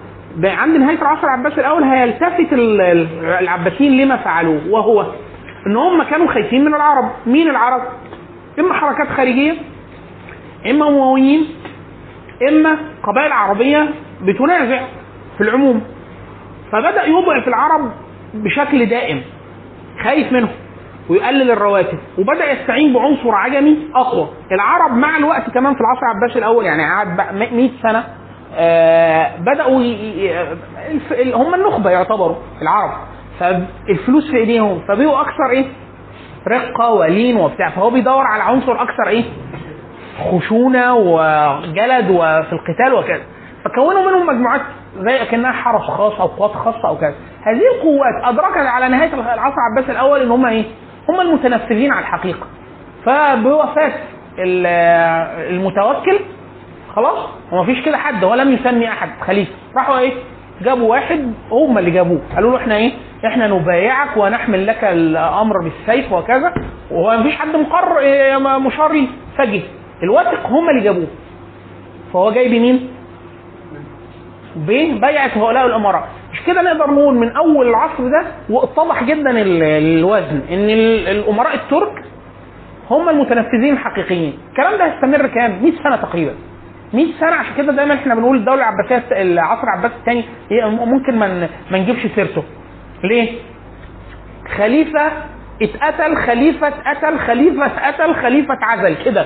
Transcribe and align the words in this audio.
عند 0.44 0.76
نهاية 0.78 1.02
العصر 1.02 1.24
العباسي 1.24 1.62
الأول 1.62 1.84
هيلتفت 1.84 2.54
ال- 2.54 2.82
ال- 2.82 3.26
العباسيين 3.26 3.98
لما 4.02 4.18
فعلوه 4.18 4.62
وهو 4.70 5.06
إن 5.68 5.78
هم 5.78 6.04
كانوا 6.04 6.28
خايفين 6.28 6.66
من 6.66 6.74
العرب. 6.76 7.12
مين 7.26 7.50
العرب؟ 7.50 7.82
إما 8.60 8.74
حركات 8.74 9.08
خارجية 9.08 9.54
إما 10.70 10.88
امويين 10.88 11.46
إما 12.50 12.78
قبائل 13.04 13.32
عربية 13.32 13.90
بتنازع 14.22 14.82
في 15.38 15.44
العموم. 15.44 15.82
فبدأ 16.72 17.06
يضعف 17.06 17.48
العرب 17.48 17.92
بشكل 18.34 18.86
دائم 18.86 19.22
خايف 20.04 20.32
منهم 20.34 20.50
ويقلل 21.10 21.52
الرواتب 21.52 21.98
وبدأ 22.18 22.52
يستعين 22.52 22.94
بعنصر 22.94 23.36
عجمي 23.36 23.78
أقوى. 23.96 24.30
العرب 24.52 24.92
مع 24.98 25.18
الوقت 25.18 25.50
كمان 25.50 25.74
في 25.74 25.82
العصر 25.82 26.02
العباسي 26.12 26.40
الأول 26.40 26.66
يعني 26.66 26.84
قعد 26.84 27.16
بقى 27.18 27.34
100 27.34 27.70
سنة 27.84 28.04
آه 28.56 29.38
بدأوا 29.38 29.80
هم 31.36 31.56
النخبة 31.56 31.90
يعتبروا 31.90 32.36
العرب. 32.62 32.92
فالفلوس 33.40 34.32
في 34.32 34.38
ايديهم 34.38 34.80
فبقوا 34.88 35.22
أكثر 35.22 35.50
إيه؟ 35.50 35.66
رقة 36.48 36.90
ولين 36.90 37.38
وبتاع 37.38 37.70
فهو 37.70 37.90
بيدور 37.90 38.26
على 38.26 38.44
عنصر 38.44 38.82
أكثر 38.82 39.08
إيه؟ 39.08 39.24
خشونة 40.32 40.94
وجلد 40.96 42.10
وفي 42.10 42.54
القتال 42.54 42.94
وكذا. 42.94 43.22
فكونوا 43.66 44.02
منهم 44.12 44.26
مجموعات 44.28 44.62
زي 45.00 45.22
أكنها 45.22 45.52
حرس 45.52 45.82
خاص 45.82 46.14
أو 46.22 46.28
قوات 46.28 46.52
خاصة 46.52 46.88
أو 46.88 46.98
كذا. 46.98 47.16
هذه 47.44 47.62
القوات 47.76 48.24
أدركت 48.24 48.58
على 48.58 48.88
نهاية 48.90 49.14
العصر 49.14 49.56
العباسي 49.68 49.92
الأول 49.92 50.22
إن 50.22 50.32
هم 50.32 50.46
إيه؟ 50.46 50.64
هم 51.10 51.22
المتنفذين 51.22 51.92
على 51.92 52.00
الحقيقة. 52.02 52.48
فبوفاه 53.06 53.92
ال- 54.40 54.68
المتوكل 55.56 56.20
خلاص؟ 56.96 57.30
هو 57.54 57.64
مفيش 57.64 57.86
كده 57.86 57.98
حد 57.98 58.24
ولم 58.24 58.52
يسمي 58.54 58.90
أحد 58.90 59.10
خليفة. 59.22 59.52
راحوا 59.76 59.98
إيه؟ 60.00 60.14
جابوا 60.62 60.90
واحد 60.92 61.34
هم 61.52 61.78
اللي 61.78 61.92
جابوه. 61.92 62.22
قالوا 62.36 62.52
له 62.52 62.58
إحنا 62.58 62.76
إيه؟ 62.76 62.92
إحنا 63.26 63.48
نبايعك 63.48 64.18
ونحمل 64.18 64.68
لك 64.68 64.84
الأمر 64.84 65.56
بالسيف 65.64 66.12
وكذا 66.12 66.54
وهو 66.92 67.18
مفيش 67.18 67.36
حد 67.36 67.56
مقرر 67.56 68.00
إيه، 68.00 68.38
مشار 68.38 68.92
ليه 68.92 69.08
فجه 69.38 69.62
الواثق 70.04 70.46
هم 70.48 70.70
اللي 70.70 70.82
جابوه. 70.82 71.08
فهو 72.14 72.32
جاي 72.32 72.48
بمين؟ 72.50 72.90
ببيعة 74.56 75.28
هؤلاء 75.38 75.66
الأمراء. 75.66 76.08
مش 76.34 76.42
كده 76.48 76.62
نقدر 76.62 76.92
نقول 76.92 77.16
من 77.16 77.32
أول 77.36 77.68
العصر 77.70 78.04
ده 78.08 78.26
واتضح 78.50 79.04
جدا 79.04 79.30
ال- 79.42 79.64
الوزن 79.64 80.42
إن 80.52 80.70
ال- 80.70 81.08
الأمراء 81.08 81.56
الترك 81.56 82.04
هم 82.90 83.10
المتنفذين 83.10 83.74
الحقيقيين 83.74 84.34
الكلام 84.52 84.78
ده 84.78 84.86
هيستمر 84.86 85.28
كام؟ 85.28 85.60
100 85.64 85.72
سنة 85.84 85.96
تقريبا. 85.96 86.34
100 86.94 87.06
سنه 87.20 87.36
عشان 87.36 87.56
كده 87.58 87.72
دايما 87.74 87.94
إحنا 87.94 88.16
بنقول 88.16 88.38
الدولة 88.38 88.58
العباسية 88.70 89.22
العصر 89.22 89.64
العباسي 89.64 89.96
الثاني 89.96 90.24
ممكن 90.86 91.20
ما 91.20 91.48
ما 91.72 91.78
نجيبش 91.78 92.08
سيرته. 92.16 92.44
ليه؟ 93.04 93.32
خليفة 94.58 95.12
اتقتل 95.62 96.16
خليفة 96.18 96.68
اتقتل 96.68 97.20
خليفة 97.20 97.66
اتقتل 97.66 98.16
خليفة 98.16 98.54
اتعزل. 98.54 99.04
كده. 99.06 99.26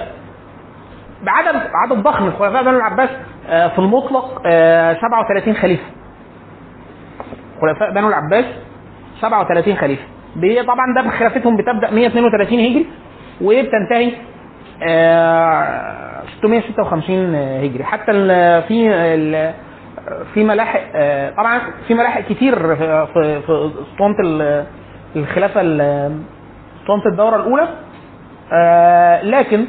بعدد 1.24 1.62
عدد 1.74 2.04
ضخم 2.04 2.32
خلفاء 2.32 2.64
بنو 2.64 2.78
العباس 2.78 3.10
آه، 3.50 3.68
في 3.68 3.80
المطلق 3.80 4.42
آه، 4.46 4.94
37 4.94 5.54
خليفة. 5.56 5.84
خلفاء 7.62 7.92
بنو 7.94 8.08
العباس 8.08 8.46
37 9.22 9.76
خليفة. 9.76 10.04
طبعا 10.64 10.94
ده 10.96 11.02
بخلافتهم 11.02 11.58
بتبدأ 11.58 11.92
132 11.92 12.60
هجري 12.60 12.86
وبتنتهي 13.42 14.08
آه، 14.08 14.18
656 14.82 17.36
هجري. 17.36 17.84
حتى 17.84 18.12
في 18.68 18.90
في 20.34 20.44
ملاحق 20.44 20.82
آه، 20.96 21.30
طبعا 21.30 21.60
في 21.88 21.94
ملاحق 21.94 22.22
كتير 22.22 22.76
في 22.76 23.08
في 23.14 23.42
اسطوانه 23.94 24.16
ال- 24.24 24.66
الخلافة 25.16 25.62
ال- 25.62 26.22
اسطوانه 26.82 27.06
الدورة 27.06 27.36
الأولى. 27.36 27.68
آه، 28.54 29.22
لكن 29.24 29.66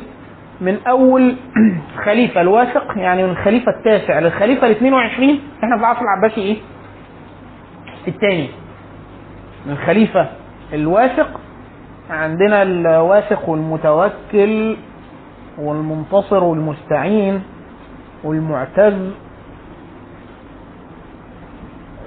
من 0.60 0.78
أول 0.88 1.36
خليفة 2.06 2.40
الواثق 2.40 2.98
يعني 2.98 3.22
من 3.22 3.30
الخليفه 3.30 3.66
التاسع 3.78 4.18
للخليفة 4.18 4.66
ال 4.66 4.70
22 4.70 5.40
إحنا 5.64 5.76
في 5.76 5.80
العصر 5.82 6.00
العباسي 6.00 6.40
إيه؟ 6.40 6.56
الثاني. 8.08 8.48
من 9.66 9.72
الخليفه 9.72 10.26
الواثق 10.72 11.40
عندنا 12.10 12.62
الواثق 12.62 13.48
والمتوكل 13.48 14.76
والمنتصر 15.58 16.44
والمستعين 16.44 17.42
والمعتز 18.24 19.10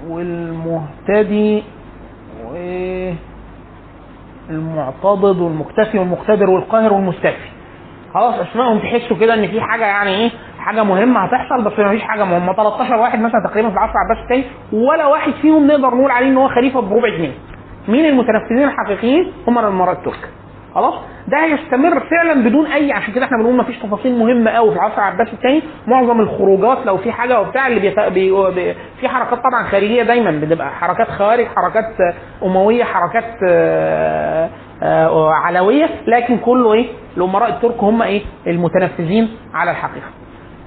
والمهتدي 0.08 1.62
والمعتضد 4.50 5.40
والمكتفي 5.40 5.98
والمقتدر 5.98 6.50
والقاهر 6.50 6.92
والمستكفي. 6.92 7.48
خلاص 8.14 8.34
اسمائهم 8.34 8.78
تحسوا 8.78 9.16
كده 9.16 9.34
إن 9.34 9.46
في 9.48 9.60
حاجة 9.60 9.84
يعني 9.86 10.10
إيه 10.10 10.30
حاجة 10.58 10.82
مهمة 10.84 11.20
هتحصل 11.20 11.64
بس 11.64 11.78
ما 11.78 11.90
فيش 11.90 12.02
حاجة 12.02 12.24
مهمة. 12.24 12.52
13 12.52 12.96
واحد 12.96 13.18
مثلا 13.20 13.40
تقريبا 13.50 13.68
في 13.68 13.74
العصر 13.74 13.92
العباسي 13.92 14.22
الثاني 14.22 14.44
ولا 14.86 15.06
واحد 15.06 15.32
فيهم 15.32 15.66
نقدر 15.66 15.94
نقول 15.94 16.10
عليه 16.10 16.28
إن 16.28 16.36
هو 16.36 16.48
خليفة 16.48 16.80
بربع 16.80 17.08
جنيه 17.08 17.32
مين 17.88 18.04
المتنفذين 18.04 18.62
الحقيقيين؟ 18.68 19.32
هم 19.48 19.58
الامراء 19.58 19.92
الترك 19.98 20.28
خلاص؟ 20.74 20.94
ده 21.28 21.44
هيستمر 21.44 22.00
فعلا 22.00 22.44
بدون 22.48 22.66
أي 22.66 22.92
عشان 22.92 23.14
كده 23.14 23.24
إحنا 23.24 23.36
بنقول 23.38 23.54
ما 23.54 23.64
فيش 23.64 23.78
تفاصيل 23.78 24.18
مهمة 24.18 24.50
قوي 24.50 24.70
في 24.70 24.76
العصر 24.76 24.94
العباسي 24.98 25.32
الثاني 25.32 25.62
معظم 25.86 26.20
الخروجات 26.20 26.78
لو 26.86 26.96
في 26.96 27.12
حاجة 27.12 27.40
وبتاع 27.40 27.66
اللي 27.66 27.80
بيت... 27.80 28.00
بي... 28.00 28.50
بي... 28.50 28.74
في 29.00 29.08
حركات 29.08 29.38
طبعا 29.38 29.62
خارجية 29.62 30.02
دايما. 30.02 30.30
بتبقى 30.30 30.70
حركات 30.70 31.08
خوارج 31.10 31.46
حركات 31.56 31.84
أموية 32.42 32.84
حركات 32.84 33.24
آه، 33.48 34.48
آه، 34.82 35.30
علوية. 35.32 35.88
لكن 36.06 36.38
كله 36.38 36.72
إيه؟ 36.72 36.86
الأمراء 37.16 37.48
الترك 37.48 37.82
هم 37.84 38.02
إيه؟ 38.02 38.22
المتنفذين 38.46 39.28
على 39.54 39.70
الحقيقة. 39.70 40.06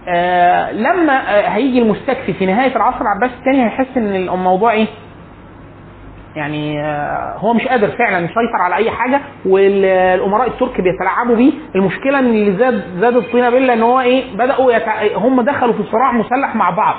آه، 0.07 0.71
لما 0.71 1.21
هيجي 1.55 1.81
المستكفي 1.81 2.33
في 2.33 2.45
نهاية 2.45 2.75
العصر 2.75 3.01
العباسي 3.01 3.33
الثاني 3.39 3.65
هيحس 3.65 3.97
إن 3.97 4.15
الموضوع 4.15 4.71
إيه؟ 4.71 4.87
يعني 6.35 6.81
آه، 6.83 7.33
هو 7.37 7.53
مش 7.53 7.67
قادر 7.67 7.87
فعلا 7.87 8.25
يسيطر 8.25 8.61
على 8.61 8.75
أي 8.75 8.91
حاجة 8.91 9.21
والأمراء 9.45 10.47
الترك 10.47 10.81
بيتلاعبوا 10.81 11.35
بيه. 11.35 11.51
المشكلة 11.75 12.19
إن 12.19 12.25
اللي 12.25 12.57
زاد 12.57 12.83
زاد 12.99 13.15
الطينه 13.15 13.49
بله 13.49 13.73
إن 13.73 13.81
هو 13.81 13.99
إيه 13.99 14.23
بدأوا 14.37 14.71
يتع... 14.73 15.03
هم 15.15 15.41
دخلوا 15.41 15.73
في 15.73 15.83
صراع 15.91 16.11
مسلح 16.11 16.55
مع 16.55 16.69
بعض 16.69 16.95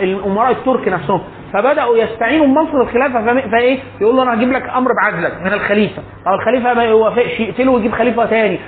الأمراء 0.00 0.50
الترك 0.50 0.88
نفسهم. 0.88 1.20
فبدأوا 1.52 1.96
يستعينوا 1.96 2.46
بمنصب 2.46 2.74
الخلافة 2.80 3.24
فإيه 3.50 3.78
يقول 4.00 4.16
له 4.16 4.22
أنا 4.22 4.34
هجيب 4.34 4.52
لك 4.52 4.68
أمر 4.76 4.90
بعزلك 5.02 5.40
من 5.44 5.52
الخليفة. 5.52 6.02
أو 6.26 6.34
الخليفة 6.34 6.74
ما 6.74 6.84
يوافقش 6.84 7.40
يقتله 7.40 7.72
ويجيب 7.72 7.92
خليفة 7.92 8.26
ثاني 8.26 8.58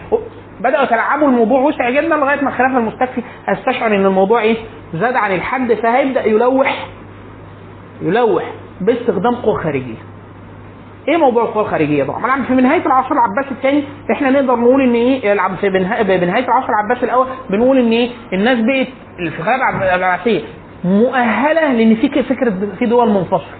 بدأوا 0.60 0.84
يتلعبوا 0.84 1.28
الموضوع 1.28 1.60
وسع 1.60 1.90
جدا 1.90 2.16
لغاية 2.16 2.40
ما 2.42 2.48
الخلافة 2.48 2.78
المستكفي 2.78 3.22
هيستشعر 3.48 3.86
إن 3.94 4.06
الموضوع 4.06 4.40
إيه 4.40 4.56
زاد 4.94 5.16
عن 5.16 5.34
الحد 5.34 5.72
فهيبدأ 5.72 6.24
يلوح 6.26 6.86
يلوح. 8.02 8.44
باستخدام 8.80 9.34
قوى 9.34 9.62
خارجية. 9.62 9.94
إيه 11.08 11.16
موضوع 11.16 11.42
القوى 11.42 11.62
الخارجية 11.62 12.04
طبعا؟ 12.04 12.22
طبعا 12.22 12.42
في 12.44 12.54
نهاية 12.54 12.86
العصر 12.86 13.12
العباسي 13.12 13.50
الثاني 13.50 13.84
إحنا 14.12 14.30
نقدر 14.30 14.56
نقول 14.56 14.82
إن 14.82 14.94
إيه 14.94 15.34
في 15.60 15.68
بنها- 15.70 16.02
بنهايه 16.02 16.44
العصر 16.44 16.68
العباسي 16.68 17.04
الأول 17.06 17.26
بنقول 17.50 17.78
إن 17.78 17.90
إيه 17.92 18.10
الناس 18.32 18.58
بقت 18.58 18.88
في 19.16 19.22
الخلافة 19.38 19.54
العب- 19.54 19.82
العباسية 19.98 20.40
مؤهلة 20.84 21.72
لإن 21.72 21.94
في 21.94 22.22
فكرة 22.22 22.52
في 22.78 22.86
دول 22.86 23.10
منفصلة. 23.10 23.58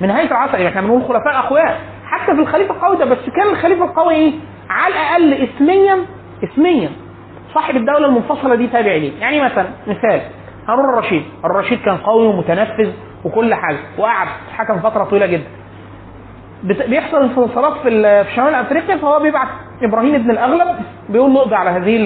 من 0.00 0.08
نهاية 0.08 0.26
العصر 0.30 0.54
يعني 0.54 0.68
إحنا 0.68 0.80
بنقول 0.80 1.02
خلفاء 1.02 1.38
أقوياء 1.38 1.80
حتى 2.06 2.34
في 2.34 2.40
الخليفة 2.40 2.74
القوي 2.74 2.96
ده 2.96 3.04
بس 3.04 3.18
كان 3.36 3.46
الخليفة 3.48 3.84
القوي 3.84 4.14
إيه؟ 4.14 4.32
على 4.70 4.94
الأقل 4.94 5.48
اسميا 5.48 5.98
اسميا 6.44 6.90
صاحب 7.54 7.76
الدولة 7.76 8.06
المنفصلة 8.06 8.54
دي 8.54 8.66
تابع 8.66 8.92
ليه 8.92 9.12
يعني 9.20 9.40
مثلا 9.40 9.66
مثال 9.86 10.20
هارون 10.68 10.84
الرشيد 10.94 11.22
الرشيد 11.44 11.78
كان 11.82 11.96
قوي 11.96 12.26
ومتنفذ 12.26 12.90
وكل 13.24 13.54
حاجة. 13.54 13.78
وقعد 13.98 14.26
حكم 14.52 14.78
فترة 14.80 15.04
طويلة 15.04 15.26
جدا. 15.26 15.46
بيحصل 16.62 17.22
انفصالات 17.22 17.72
في 17.82 17.88
ال- 17.88 18.24
في 18.24 18.34
شمال 18.34 18.54
أفريقيا 18.54 18.96
فهو 18.96 19.20
بيبعت 19.20 19.48
إبراهيم 19.82 20.14
ابن 20.14 20.30
الأغلب 20.30 20.76
بيقول 21.08 21.34
له 21.34 21.40
اقضي 21.40 21.54
على 21.54 21.70
هذه 21.70 21.96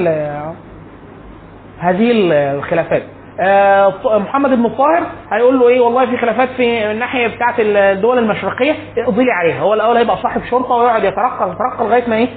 هذه 1.79 2.11
ال- 2.11 2.33
الخلافات. 2.33 3.03
آه، 3.41 3.95
محمد 4.19 4.51
بن 4.51 4.67
الطاهر 4.67 5.03
هيقول 5.33 5.59
له 5.61 5.69
إيه 5.69 5.81
والله 5.81 6.07
في 6.07 6.17
خلافات 6.17 6.49
في 6.49 6.91
الناحية 6.91 7.27
بتاعه 7.27 7.55
الدول 7.59 8.19
المشرقية 8.19 8.75
اقضي 8.99 9.25
لي 9.25 9.33
عليها. 9.33 9.61
هو 9.61 9.75
الأول 9.75 9.97
هيبقى 9.97 10.17
صاحب 10.17 10.41
شرطة 10.51 10.75
ويقعد 10.75 11.05
يترقى 11.05 11.51
يترقى 11.51 11.85
لغاية 11.85 12.09
ما 12.09 12.17
إيه؟ 12.17 12.29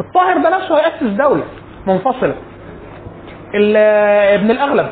الطاهر 0.00 0.36
ده 0.38 0.56
نفسه 0.56 0.76
هيأسس 0.78 1.02
دولة 1.02 1.42
منفصلة. 1.86 2.34
ابن 4.34 4.50
الأغلب. 4.50 4.86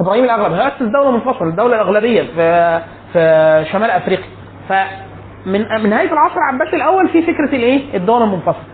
إبراهيم 0.00 0.24
الاغلب 0.24 0.52
هيأسس 0.52 0.82
دولة 0.82 1.10
منفصلة 1.10 1.48
الدولة 1.48 1.74
الاغلبيه 1.74 2.22
في 2.22 2.80
في 3.12 3.64
شمال 3.72 3.90
أفريقيا. 3.90 4.24
فمن 4.68 5.82
من 5.82 5.90
نهايه 5.90 6.12
العصر 6.12 6.34
العباسي 6.36 6.76
الأول 6.76 7.08
في 7.08 7.22
فكرة 7.22 7.56
الإيه؟ 7.56 7.80
الدولة 7.96 8.24
المنفصلة. 8.24 8.64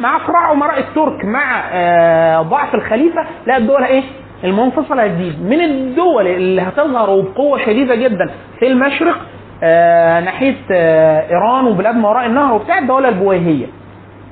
مع 0.00 0.26
صراع 0.26 0.52
أمراء 0.52 0.78
الترك 0.78 1.24
مع 1.24 1.62
آه، 1.72 2.42
ضعف 2.42 2.74
الخليفة 2.74 3.26
لا 3.46 3.56
الدول 3.56 3.84
إيه؟ 3.84 4.02
المنفصلة 4.44 5.02
هتزيد. 5.04 5.42
من 5.46 5.60
الدول 5.60 6.26
اللي 6.26 6.62
هتظهر 6.62 7.10
وبقوة 7.10 7.58
شديدة 7.58 7.94
جدا 7.94 8.30
في 8.58 8.66
المشرق 8.66 9.16
آه، 9.62 10.20
ناحية 10.20 10.56
آه، 10.70 11.30
إيران 11.30 11.66
وبلاد 11.66 11.96
ما 11.96 12.08
وراء 12.08 12.26
النهر 12.26 12.54
وبتاع 12.54 12.78
الدولة 12.78 13.08
البويهية. 13.08 13.66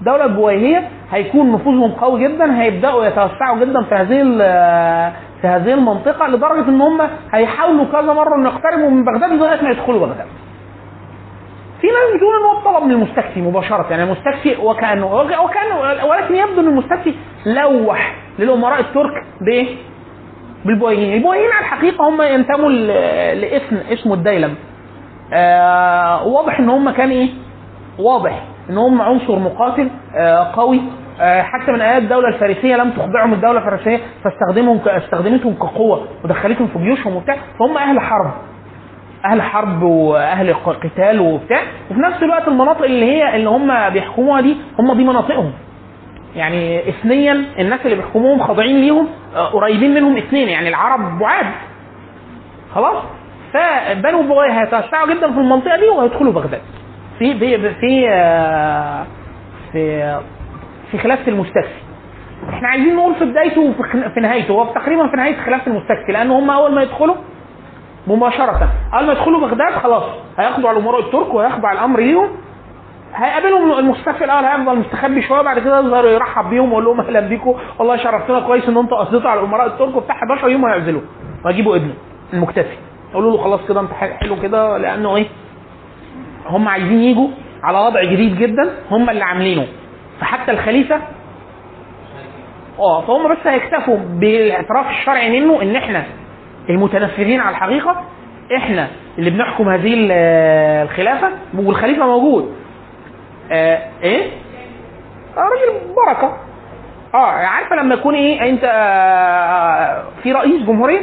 الدولة 0.00 0.24
البويهية 0.24 0.88
هيكون 1.10 1.52
نفوذهم 1.52 1.92
قوي 1.92 2.28
جدا 2.28 2.62
هيبدأوا 2.62 3.04
يتوسعوا 3.04 3.58
جدا 3.58 3.82
في 3.82 3.94
هذه 3.94 4.22
في 5.42 5.48
هذه 5.48 5.74
المنطقة 5.74 6.26
لدرجة 6.26 6.68
إن 6.68 6.80
هم 6.80 7.00
هيحاولوا 7.32 7.84
كذا 7.84 8.12
مرة 8.12 8.34
ان 8.36 8.46
يقتربوا 8.46 8.90
من 8.90 9.04
بغداد 9.04 9.32
لغايه 9.32 9.62
ما 9.62 9.70
يدخلوا 9.70 9.98
بغداد. 10.06 10.26
في 11.80 11.86
ناس 11.86 12.16
بتقول 12.16 12.34
إن 12.36 12.42
هو 12.44 12.72
طلب 12.72 12.84
من 12.84 12.92
المستكفي 12.92 13.42
مباشرة 13.42 13.86
يعني 13.90 14.02
المستكفي 14.02 14.56
وكانه 14.56 15.06
وكانه 15.16 16.04
ولكن 16.08 16.34
يبدو 16.34 16.60
إن 16.60 16.66
المستكفي 16.68 17.14
لوح 17.46 18.14
للأمراء 18.38 18.80
الترك 18.80 19.24
بايه؟ 19.40 19.76
بالبويهيين، 20.64 21.14
البويهيين 21.16 21.50
على 21.52 21.60
الحقيقة 21.64 22.08
هم 22.08 22.22
ينتموا 22.22 22.70
لاسم 23.34 23.76
اسمه 23.92 24.14
الديلم. 24.14 24.54
آه 25.32 26.26
واضح 26.26 26.58
إن 26.60 26.68
هم 26.70 26.90
كان 26.90 27.10
إيه؟ 27.10 27.28
واضح 27.98 28.42
إن 28.70 28.78
هم 28.78 29.02
عنصر 29.02 29.38
مقاتل 29.38 29.90
آه 30.16 30.52
قوي 30.56 30.80
حتى 31.20 31.72
من 31.72 31.80
آيات 31.80 32.02
الدولة 32.02 32.28
الفارسية 32.28 32.76
لم 32.76 32.90
تخضعهم 32.90 33.32
الدولة 33.32 33.58
الفارسية 33.58 34.00
فاستخدمهم 34.24 34.80
استخدمتهم 34.86 35.54
كقوة 35.54 36.08
ودخلتهم 36.24 36.66
في 36.66 36.78
جيوشهم 36.78 37.16
وبتاع 37.16 37.36
فهم 37.58 37.76
أهل 37.78 38.00
حرب. 38.00 38.30
أهل 39.24 39.42
حرب 39.42 39.82
وأهل 39.82 40.54
قتال 40.54 41.20
وبتاع 41.20 41.60
وفي 41.90 42.00
نفس 42.00 42.22
الوقت 42.22 42.48
المناطق 42.48 42.82
اللي 42.84 43.04
هي 43.06 43.36
اللي 43.36 43.48
هم 43.48 43.88
بيحكموها 43.90 44.40
دي 44.40 44.56
هم 44.78 44.92
دي 44.92 45.04
مناطقهم. 45.04 45.52
يعني 46.36 46.88
اثنيا 46.88 47.44
الناس 47.58 47.80
اللي 47.84 47.96
بيحكموهم 47.96 48.42
خاضعين 48.42 48.76
ليهم 48.80 49.08
آه، 49.36 49.46
قريبين 49.46 49.94
منهم 49.94 50.16
اثنين 50.16 50.48
يعني 50.48 50.68
العرب 50.68 51.18
بعاد. 51.18 51.46
خلاص؟ 52.74 53.02
فبنو 53.52 54.22
بويه 54.22 54.60
هيتوسعوا 54.62 55.14
جدا 55.14 55.32
في 55.32 55.38
المنطقة 55.38 55.76
دي 55.76 55.88
وهيدخلوا 55.88 56.32
بغداد. 56.32 56.60
في 57.18 57.38
في 57.38 57.58
في 57.74 58.08
آه، 58.10 59.04
في 59.72 60.16
في 60.92 60.98
خلافة 60.98 61.28
المستكفي. 61.32 61.74
إحنا 62.48 62.68
عايزين 62.68 62.96
نقول 62.96 63.14
في 63.14 63.24
بدايته 63.24 63.60
وفي 63.60 64.20
نهايته. 64.20 64.52
هو 64.52 64.64
تقريبا 64.64 65.06
في 65.08 65.16
نهاية 65.16 65.36
خلافة 65.36 65.66
المستكفي 65.66 66.12
لأن 66.12 66.30
هم 66.30 66.50
أول 66.50 66.74
ما 66.74 66.82
يدخلوا 66.82 67.14
مباشرة. 68.06 68.68
أول 68.94 69.06
ما 69.06 69.12
يدخلوا 69.12 69.40
بغداد 69.40 69.72
خلاص 69.72 70.02
هياخدوا 70.38 70.68
على 70.68 70.78
الأمراء 70.78 71.00
الترك 71.00 71.34
وهيخضع 71.34 71.72
الأمر 71.72 72.00
ليهم. 72.00 72.28
هيقابلهم 73.14 73.72
المستكفي 73.78 74.24
الأول 74.24 74.44
هيفضل 74.44 74.78
مستخبي 74.78 75.22
شوية 75.22 75.42
بعد 75.42 75.58
كده 75.58 75.80
يظهر 75.80 76.06
يرحب 76.06 76.50
بيهم 76.50 76.68
ويقول 76.72 76.84
لهم 76.84 77.00
أهلا 77.00 77.20
بيكم. 77.20 77.54
والله 77.78 77.96
شرفتنا 77.96 78.40
كويس 78.40 78.68
إن 78.68 78.76
أنتوا 78.76 78.98
قصيتوا 78.98 79.30
على 79.30 79.40
الأمراء 79.40 79.66
الترك 79.66 79.96
وبتاع. 79.96 80.14
11 80.14 80.48
يوم 80.48 80.64
هيعزلوه 80.64 81.02
وهيجيبوا 81.44 81.76
ابنه 81.76 81.94
المكتفي. 82.32 82.76
يقولوا 83.10 83.30
له 83.36 83.44
خلاص 83.44 83.60
كده 83.68 83.80
أنت 83.80 83.92
حلو 83.92 84.36
كده 84.42 84.78
لأنه 84.78 85.16
إيه؟ 85.16 85.26
هم 86.46 86.68
عايزين 86.68 86.98
يجوا 87.02 87.28
على 87.62 87.78
وضع 87.78 88.04
جديد 88.04 88.38
جدا. 88.38 88.70
هم 88.90 89.10
اللي 89.10 89.24
عاملينه. 89.24 89.66
فحتى 90.20 90.50
الخليفة 90.50 91.00
آه 92.78 93.00
فهم 93.00 93.32
بس 93.32 93.46
هيكتفوا 93.46 93.96
بالاعتراف 93.96 94.86
الشرعي 94.90 95.40
منه 95.40 95.62
إن 95.62 95.76
إحنا 95.76 96.04
المتنفذين 96.70 97.40
على 97.40 97.50
الحقيقة 97.50 98.04
إحنا 98.56 98.88
اللي 99.18 99.30
بنحكم 99.30 99.68
هذه 99.68 99.94
ال- 99.94 100.12
الخلافة 100.88 101.28
والخليفة 101.58 102.06
موجود. 102.06 102.54
آه 103.52 103.78
إيه؟ 104.02 104.30
آه 105.36 105.40
راجل 105.40 105.80
بركة. 106.06 106.36
آه 107.14 107.26
عارفة 107.32 107.76
لما 107.76 107.94
يكون 107.94 108.14
إيه 108.14 108.50
أنت 108.50 108.64
آه 108.64 110.02
في 110.22 110.32
رئيس 110.32 110.62
جمهورية؟ 110.62 111.00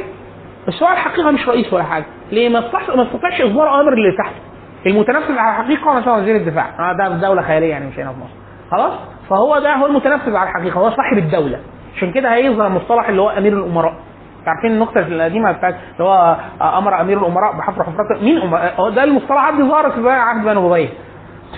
بس 0.68 0.84
هو 0.84 0.89
الحقيقة 0.89 1.32
مش 1.32 1.48
رئيس 1.48 1.74
ولا 1.74 1.84
حاجة. 1.84 2.06
ليه؟ 2.32 2.50
ما 2.50 2.60
استطاعش 2.60 2.89
ما 2.89 3.04
استطاعش 3.04 3.42
اصدار 3.42 3.70
اوامر 3.70 3.94
اللي 3.94 4.18
تحته 4.18 4.36
المتنفذ 4.86 5.38
على 5.38 5.62
الحقيقة 5.62 5.94
مثلا 5.94 6.13
وزير 6.13 6.36
الدفاع. 6.36 6.66
آه 6.80 6.94
ده 6.94 7.10
في 7.16 7.22
دولة 7.22 7.42
خيالية 7.42 7.70
يعني 7.70 7.86
مش 7.88 8.00
هنا 8.00 8.12
في 8.13 8.20
مصر. 8.20 8.34
خلاص؟ 8.71 8.93
فهو 9.29 9.59
ده 9.59 9.73
هو 9.75 9.85
المتنفذ 9.85 10.35
على 10.35 10.49
الحقيقة 10.49 10.79
هو 10.79 10.89
صاحب 10.89 11.17
الدولة. 11.17 11.59
عشان 11.97 12.11
كده 12.11 12.33
هيظهر 12.35 12.67
المصطلح 12.67 13.09
اللي 13.09 13.21
هو 13.21 13.29
أمير 13.29 13.53
الأمراء. 13.53 13.93
عارفين 14.47 14.71
النقطة 14.71 14.99
القديمة 14.99 15.51
بتاعت 15.51 15.75
اللي 15.93 16.03
هو 16.09 16.38
أمر 16.61 17.01
أمير 17.01 17.17
الأمراء 17.19 17.57
بحفر 17.57 17.83
حفرات 17.83 18.21
مين؟ 18.23 18.38
هو 18.77 18.89
ده 18.89 19.03
المصطلحات 19.03 19.53
دي 19.53 19.63
ظهرت 19.63 19.93
في 19.93 20.09
عهد 20.09 20.45
بنو 20.45 20.61
بويه 20.61 20.89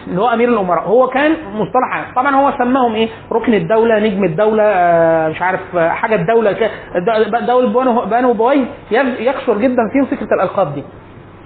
اللي 0.07 0.21
هو 0.21 0.27
أمير 0.27 0.49
الأمراء. 0.49 0.83
هو 0.87 1.07
كان 1.07 1.31
مصطلح 1.53 2.11
طبعا 2.15 2.35
هو 2.35 2.51
سماهم 2.57 2.93
إيه؟ 2.95 3.09
ركن 3.31 3.53
الدولة 3.53 3.99
نجم 3.99 4.23
الدولة 4.23 4.63
آه 4.63 5.29
مش 5.29 5.41
عارف 5.41 5.59
آه 5.77 5.89
حاجة 5.89 6.15
الدولة 6.15 6.51
دولة 7.45 8.05
بنو 8.05 8.51
يز- 8.91 9.19
يكثر 9.19 9.57
جدا 9.57 9.81
فيهم 9.93 10.05
فكرة 10.05 10.33
الألقاب 10.35 10.73
دي. 10.75 10.83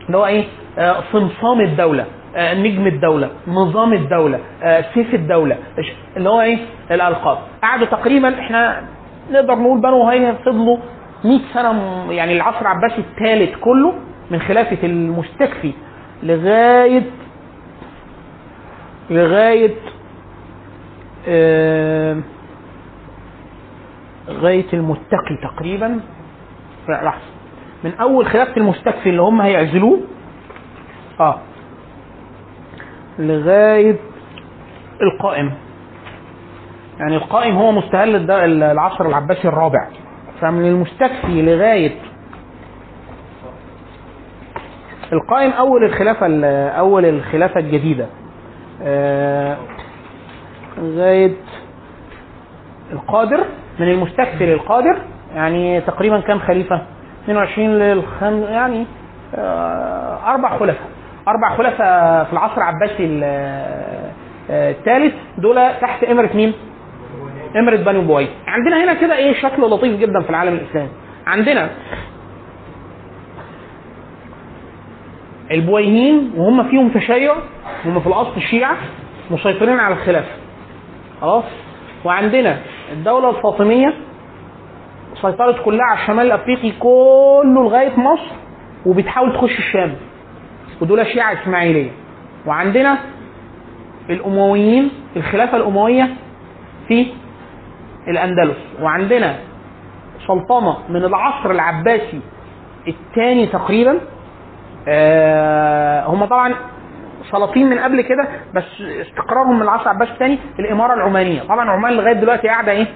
اللي 0.08 0.18
هو 0.18 0.26
إيه؟ 0.26 0.44
آه 0.78 0.96
صمصام 1.12 1.62
الدولة. 1.62 2.04
آه 2.04 2.25
نجم 2.38 2.88
الدولة 2.88 3.30
نظام 3.48 3.94
الدولة 3.94 4.40
آه 4.64 4.86
سيف 4.94 5.14
الدولة 5.14 5.58
اللي 6.18 6.30
هو 6.30 6.42
إيه؟ 6.42 6.58
الألقاب. 6.92 7.38
قعدوا 7.64 7.86
تقريبا 7.88 8.40
إحنا 8.40 8.82
نقدر 9.32 9.56
نقول 9.56 9.82
بنو 9.82 10.08
هي 10.10 10.36
فضلوا 10.46 10.78
100 11.24 11.40
سنة 11.54 12.06
يعني 12.12 12.34
العصر 12.36 12.62
العباسي 12.62 12.98
الثالث 12.98 13.56
كله 13.60 13.94
من 14.32 14.40
خلافة 14.40 14.78
المستكفي 14.84 15.74
لغايه 16.24 17.04
لغاية 19.10 19.74
آه، 21.28 22.18
لغايه 24.28 24.66
المتقي 24.74 25.38
تقريبا. 25.44 26.00
لا 26.90 27.04
لحظة. 27.06 27.22
من 27.84 27.94
أول 27.94 28.26
خلافة 28.26 28.58
المستكفي 28.58 29.10
اللي 29.10 29.22
هم 29.22 29.42
هيعزلوه؟ 29.42 30.00
آه. 31.20 31.40
لغاية 33.20 33.96
القائم. 35.02 35.52
يعني 37.00 37.16
القائم 37.16 37.56
هو 37.56 37.72
مستهل 37.72 38.32
العصر 38.64 39.06
العباسي 39.06 39.48
الرابع. 39.48 39.88
فمن 40.42 40.66
المستكفي 40.66 41.42
لغاية 41.42 41.92
القائم 45.14 45.52
أول 45.52 45.84
الخلافة 45.84 46.26
ال- 46.26 46.46
أول 46.76 47.06
الخلافة 47.06 47.60
الجديدة. 47.60 48.06
آه، 48.84 49.58
لغاية 50.78 51.34
القادر 52.92 53.46
من 53.80 53.92
المستكفي 53.92 54.46
للقادر 54.46 54.98
يعني 55.36 55.82
تقريبا 55.82 56.20
كام 56.20 56.40
خليفة. 56.40 56.82
22 57.24 57.70
للخم 57.80 58.44
يعني 58.44 58.86
آه، 59.36 60.20
أربع 60.32 60.58
خلفاء. 60.58 60.88
أربع 61.28 61.56
خلفاء 61.58 62.24
في 62.24 62.34
العصر 62.34 62.58
العباسي 62.58 63.06
ال- 63.06 63.22
آه، 64.50 64.72
الثالث 64.72 65.14
دول 65.38 65.56
تحت 65.82 66.04
إمرة 66.04 66.30
مين؟ 66.34 66.54
إمرة 67.56 67.76
بني 67.76 68.00
بويه 68.00 68.28
عندنا 68.48 68.84
هنا 68.84 68.94
كده 68.94 69.16
إيه 69.18 69.34
شكل 69.34 69.62
لطيف 69.62 70.00
جدا 70.00 70.22
في 70.22 70.30
العالم 70.30 70.54
الإسلامي. 70.54 70.90
عندنا 71.28 71.70
البويهيين 75.52 76.32
وهم 76.38 76.70
فيهم 76.70 76.90
تشيع 76.90 77.36
هم 77.86 78.00
في 78.00 78.08
الأصل 78.08 78.42
شيعة 78.42 78.76
مسيطرين 79.32 79.80
على 79.80 79.94
الخلافه 79.96 80.32
خلاص؟ 81.22 81.44
وعندنا 82.06 82.58
الدولة 82.94 83.30
الفاطمية 83.30 83.94
سيطرت 85.22 85.62
كلها 85.66 85.86
على 85.86 86.00
الشمال 86.02 86.26
الأفريقي 86.26 86.72
كله 86.80 87.64
لغاية 87.64 88.00
مصر 88.00 88.32
وبتحاول 88.86 89.34
تخش 89.34 89.58
الشام. 89.60 89.96
ودول 90.82 91.08
شيعه 91.08 91.34
اسماعيليه 91.34 91.92
وعندنا 92.46 92.98
الأمويين 94.10 94.92
الخلافة 95.16 95.58
الأموية 95.58 96.10
في 96.88 97.08
الأندلس. 98.08 98.58
وعندنا 98.82 99.36
سلطنه 100.28 100.78
من 100.90 101.06
العصر 101.06 101.52
العباسي 101.52 102.20
الثاني 102.88 103.48
تقريبا. 103.48 104.00
آه 104.88 106.06
هم 106.06 106.26
طبعا 106.26 106.54
سلاطين 107.32 107.70
من 107.70 107.80
قبل 107.80 108.02
كده 108.02 108.28
بس 108.54 108.82
استقرارهم 108.82 109.56
من 109.56 109.62
العصر 109.62 109.84
العباسي 109.84 110.12
الثاني 110.12 110.40
الإمارة 110.60 110.94
العمانية. 110.94 111.42
طبعا 111.42 111.72
عمان 111.72 111.94
لغاية 111.94 112.14
دلوقتي 112.14 112.48
قاعدة 112.48 112.72
إيه؟ 112.72 112.88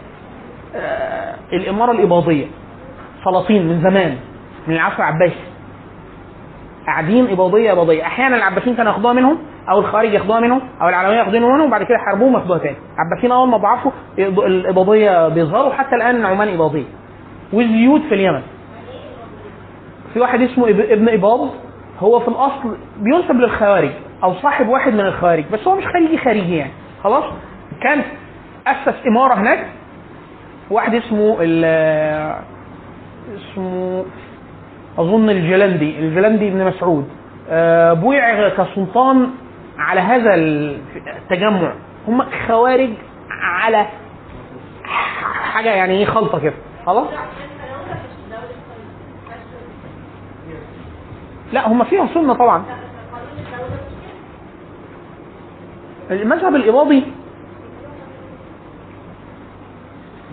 آه 0.75 1.35
الإمارة 1.53 1.91
الإباضية. 1.91 2.45
سلاطين 3.23 3.67
من 3.67 3.81
زمان 3.81 4.17
من 4.67 4.73
العصر 4.73 4.97
العباسي. 4.97 5.48
قاعدين 6.87 7.29
إباضية 7.31 7.71
إباضية. 7.71 8.03
أحيانا 8.03 8.35
العباسيين 8.35 8.75
كانوا 8.75 8.91
ياخدوها 8.91 9.13
منهم 9.13 9.37
أو 9.69 9.79
الخارج 9.79 10.13
ياخدوها 10.13 10.39
منهم 10.39 10.61
أو 10.81 10.89
العلويين 10.89 11.19
ياخدوها 11.19 11.39
منهم 11.39 11.67
وبعد 11.67 11.83
كده 11.83 11.95
يحاربوهم 11.95 12.33
ياخدوها 12.33 12.59
تاني. 12.59 12.75
العباسيين 12.95 13.31
أول 13.31 13.49
ما 13.49 13.57
ضعفوا 13.57 13.91
الإباضية 14.19 15.27
بيظهروا 15.27 15.73
حتى 15.73 15.95
الآن 15.95 16.25
عمان 16.25 16.47
إباضية. 16.47 16.85
والزيوت 17.53 18.01
في 18.01 18.15
اليمن. 18.15 18.41
في 20.13 20.19
واحد 20.19 20.41
اسمه 20.41 20.69
ابن 20.69 21.09
إباض. 21.09 21.49
هو 21.99 22.19
في 22.19 22.27
الأصل 22.27 22.77
بينسب 22.97 23.35
للخوارج 23.35 23.89
أو 24.23 24.33
صاحب 24.33 24.67
واحد 24.67 24.93
من 24.93 24.99
الخوارج 24.99 25.43
بس 25.53 25.67
هو 25.67 25.75
مش 25.75 25.85
خليجي 25.85 26.17
خارجي 26.17 26.55
يعني. 26.55 26.71
خلاص؟ 27.03 27.23
كان 27.81 28.01
أسس 28.67 29.07
إمارة 29.07 29.33
هناك. 29.33 29.65
واحد 30.71 30.95
اسمه 30.95 31.37
اسمه 33.35 34.05
أظن 34.97 35.29
الجلندي 35.29 35.99
الجلندي 35.99 36.49
بن 36.49 36.65
مسعود 36.65 37.09
آه، 37.49 37.93
بويع 37.93 38.49
كسلطان 38.49 39.29
على 39.77 40.01
هذا 40.01 40.35
التجمع. 40.35 41.73
هم 42.07 42.23
خوارج 42.47 42.89
على 43.31 43.85
حاجة 45.53 45.69
يعني 45.69 45.93
إيه 45.97 46.05
خلطة 46.05 46.39
كده. 46.39 46.53
خلاص؟ 46.85 47.07
لا 51.53 51.67
هم 51.67 51.83
فيها 51.83 52.07
سنة 52.13 52.33
طبعا. 52.33 52.63
المذهب 56.11 56.55
الاباضي 56.55 57.03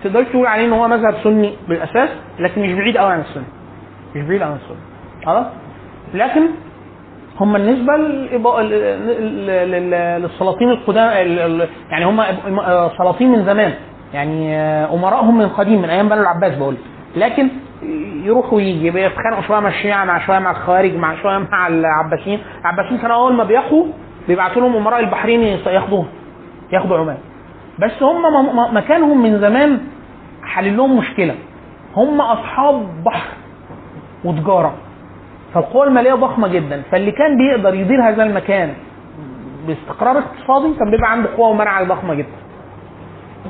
تقدرش 0.05 0.27
تقول 0.29 0.47
عليه 0.47 0.65
إن 0.67 0.73
هو 0.73 0.89
مذهب 0.89 1.15
سني 1.25 1.57
بالأساس 1.69 2.09
لكن 2.39 2.63
مش 2.63 2.73
بعيد 2.73 2.97
قوي 2.97 3.13
عن 3.13 3.21
السنة. 3.21 3.45
مش 4.15 4.43
عن 4.43 4.59
خلاص؟ 5.27 5.47
لكن 6.15 6.43
هم 7.41 7.57
ل- 7.57 7.87
للسلاطين 10.23 10.71
القدام 10.71 11.09
ال- 11.09 11.39
ال- 11.63 11.69
يعني 11.91 12.05
هم 12.05 12.23
سلاطين 12.99 13.33
من 13.33 13.45
زمان. 13.45 13.73
يعني 14.15 14.57
أمراءهم 14.95 15.39
من 15.39 15.49
قديم 15.49 15.83
من 15.83 15.91
أيام 15.91 16.09
بنو 16.09 16.21
العباس 16.21 16.55
بقول. 16.59 16.77
لكن 17.17 17.49
يروح 18.25 18.53
ويجي 18.53 18.91
بيتخانقوا 18.91 19.43
شوية 19.43 19.61
مع 19.61 19.69
الشيعة 19.69 20.05
مع 20.05 20.27
شوية 20.27 20.39
مع 20.39 20.51
الخوارج 20.51 20.95
مع 20.97 21.15
شوية 21.23 21.39
مع 21.39 21.67
العباسيين. 21.67 22.41
العباسيين 22.61 23.01
كانوا 23.01 23.17
أول 23.17 23.35
ما 23.35 23.45
بيقوا 23.45 23.87
بيبعتوا 24.29 24.63
لهم 24.63 24.77
أمراء 24.77 25.01
البحرين 25.01 25.41
ياخدوهم 25.67 26.07
ياخدوا 26.73 26.99
عمان. 26.99 27.19
بس 27.79 28.03
هم 28.03 28.23
مكانهم 28.77 29.23
من 29.23 29.41
زمان 29.41 29.81
حل 30.45 30.77
لهم 30.77 30.97
مشكلة. 30.99 31.35
هم 31.97 32.21
أصحاب 32.21 33.05
بحر. 33.05 33.29
وتجارة. 34.27 34.75
فالقوى 35.55 35.87
المالية 35.87 36.15
ضخمة 36.15 36.49
جدا. 36.49 36.83
فاللي 36.91 37.11
كان 37.11 37.37
بيقدر 37.37 37.75
يدير 37.75 38.09
هذا 38.09 38.23
المكان 38.23 38.73
باستقرار 39.67 40.19
اقتصادي 40.19 40.75
كان 40.79 40.91
بيبقى 40.91 41.13
عنده 41.13 41.29
قوه 41.37 41.49
ومنع 41.49 41.83
ضخمة 41.83 42.15
جدا. 42.15 42.37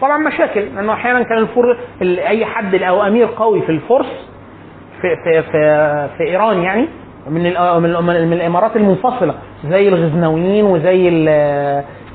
طبعا 0.00 0.18
مشاكل. 0.18 0.61
لأنه 0.75 0.92
أحيانا 0.92 1.23
كان 1.23 1.38
الفر 1.38 1.76
ال- 2.02 2.18
أي 2.18 2.45
حد 2.47 2.75
أو 2.75 3.02
أمير 3.06 3.28
قوي 3.37 3.62
في 3.62 3.73
الفرس 3.73 4.28
في 5.00 5.16
في 5.25 5.42
في, 5.42 6.09
في 6.18 6.25
إيران 6.25 6.62
يعني 6.62 6.87
من 7.30 7.42
من, 8.12 8.33
الإمارات 8.33 8.76
المنفصلة 8.76 9.35
زي 9.68 9.88
الغزنويين 9.88 10.64
وزي 10.64 11.09
ال- 11.09 11.28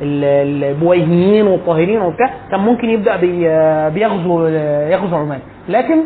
ال- 0.02 0.64
البويهيين 0.64 1.48
والطاهرين 1.48 2.02
وبتاع 2.02 2.30
كان 2.52 2.60
ممكن 2.60 2.90
يبدأ 2.90 3.16
بي- 3.16 3.90
بيغزو 3.90 4.48
يغزو 4.92 5.16
عمان. 5.16 5.40
لكن 5.70 5.98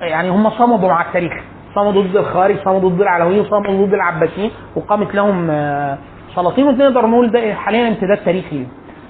يعني 0.00 0.28
هم 0.30 0.50
صمدوا 0.50 0.88
مع 0.88 1.02
التاريخ. 1.08 1.32
صمدوا 1.76 2.02
ضد 2.02 2.16
الخوارج 2.16 2.56
صمدوا 2.64 2.90
ضد 2.90 3.00
العلويين 3.00 3.44
صمدوا 3.44 3.86
ضد 3.86 3.94
العباسيين 3.94 4.50
وقامت 4.76 5.14
لهم 5.14 5.50
آه، 5.50 5.98
سلاطين 6.34 6.64
ونقدر 6.66 7.06
نقول 7.06 7.30
ده 7.30 7.54
حاليا 7.54 7.88
امتداد 7.88 8.18
تاريخي. 8.24 8.66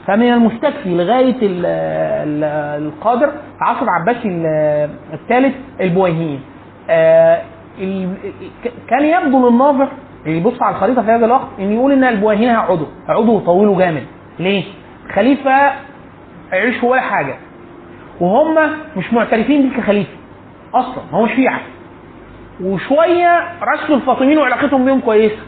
فمن 0.06 0.32
المستكفي 0.32 0.94
لغاية 0.96 1.36
ال- 1.42 1.66
ال- 1.66 2.82
القادر 2.86 3.30
العصر 3.58 3.82
العباسي 3.82 4.28
ال- 4.28 4.90
الثالث 5.12 5.54
البويهيين 5.80 6.40
آه، 6.90 7.42
كان 8.88 9.04
يبدو 9.04 9.48
للناظر 9.50 9.88
اللي 10.26 10.36
يبص 10.38 10.62
على 10.62 10.74
الخريطة 10.76 11.02
في 11.02 11.10
هذا 11.10 11.26
الوقت 11.26 11.46
إن 11.58 11.72
يقول 11.72 11.92
إن 11.92 12.04
البويهيين 12.04 12.48
هيقعدوا 12.50 12.86
هيقعدوا 13.08 13.34
ويطولوا 13.38 13.78
جامد. 13.78 14.02
ليه؟ 14.38 14.64
خليفة 15.14 15.50
يعيش 16.52 16.82
ولا 16.82 17.00
حاجة. 17.00 17.34
وهم 18.20 18.54
مش 18.96 19.12
معترفين 19.12 19.68
بيه 19.68 19.76
كخليفه 19.76 20.10
أصلا 20.74 21.02
هو 21.12 21.26
شيعه 21.26 21.60
وشوية 22.64 23.48
رسلوا 23.62 23.96
الفاطميين 23.96 24.38
وعلاقتهم 24.38 24.84
بيهم 24.84 25.00
كويسة. 25.00 25.42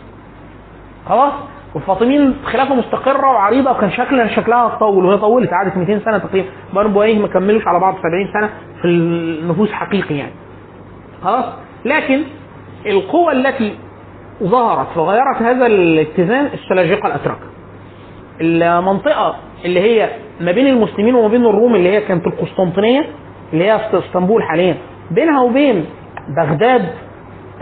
خلاص؟ 1.08 1.32
والفاطميين 1.74 2.34
خلافة 2.44 2.74
مستقرة 2.74 3.26
وعريضة 3.26 3.70
وكان 3.70 3.90
شكلها 3.90 4.26
شكلها 4.36 4.68
تطول 4.68 5.04
وهي 5.04 5.18
طولت 5.18 5.50
قعدت 5.50 5.76
200 5.76 5.98
سنة 6.04 6.18
تقريبا. 6.18 6.48
بنو 6.72 6.88
بويه 6.88 7.18
ما 7.18 7.28
كملوش 7.28 7.66
على 7.66 7.80
بعض 7.80 7.94
70 7.94 8.32
سنة 8.32 8.50
في 8.82 8.88
النفوذ 8.88 9.72
حقيقي 9.72 10.14
يعني. 10.14 10.32
خلاص؟ 11.24 11.44
لكن 11.84 12.22
القوة 12.86 13.32
التي 13.32 13.74
ظهرت 14.42 14.96
وغيرت 14.96 15.42
هذا 15.42 15.66
الاتزان 15.66 16.46
السلاجقة 16.54 17.06
الأتراك. 17.06 17.38
المنطقة 18.40 19.36
اللي 19.64 19.80
هي 19.80 20.10
ما 20.40 20.52
بين 20.52 20.66
المسلمين 20.66 21.14
وما 21.14 21.28
بين 21.28 21.46
الروم 21.46 21.74
اللي 21.74 21.88
هي 21.88 22.00
كانت 22.00 22.26
القسطنطينية 22.26 23.04
اللي 23.52 23.64
هي 23.64 23.80
اسطنبول 23.94 24.42
حاليا. 24.42 24.76
بينها 25.10 25.40
وبين 25.40 25.84
بغداد 26.36 26.88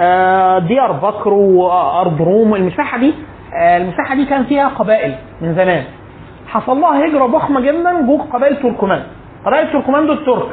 آه، 0.00 0.58
ديار 0.58 0.92
بكر 0.92 1.32
وأرض 1.32 2.22
روم. 2.22 2.54
المساحة 2.54 2.98
دي 2.98 3.14
آه، 3.54 3.76
المساحة 3.76 4.14
دي 4.14 4.24
كان 4.26 4.44
فيها 4.44 4.68
قبائل 4.68 5.14
من 5.40 5.54
زمان. 5.54 5.84
حصل 6.48 6.80
لها 6.80 7.06
هجرة 7.06 7.26
ضخمة 7.26 7.60
جدا 7.60 8.00
جوه 8.06 8.22
قبائل 8.32 8.56
تركمان. 8.62 9.02
قبائل 9.46 9.72
تركمان 9.72 10.06
دول 10.06 10.24
ترك. 10.24 10.48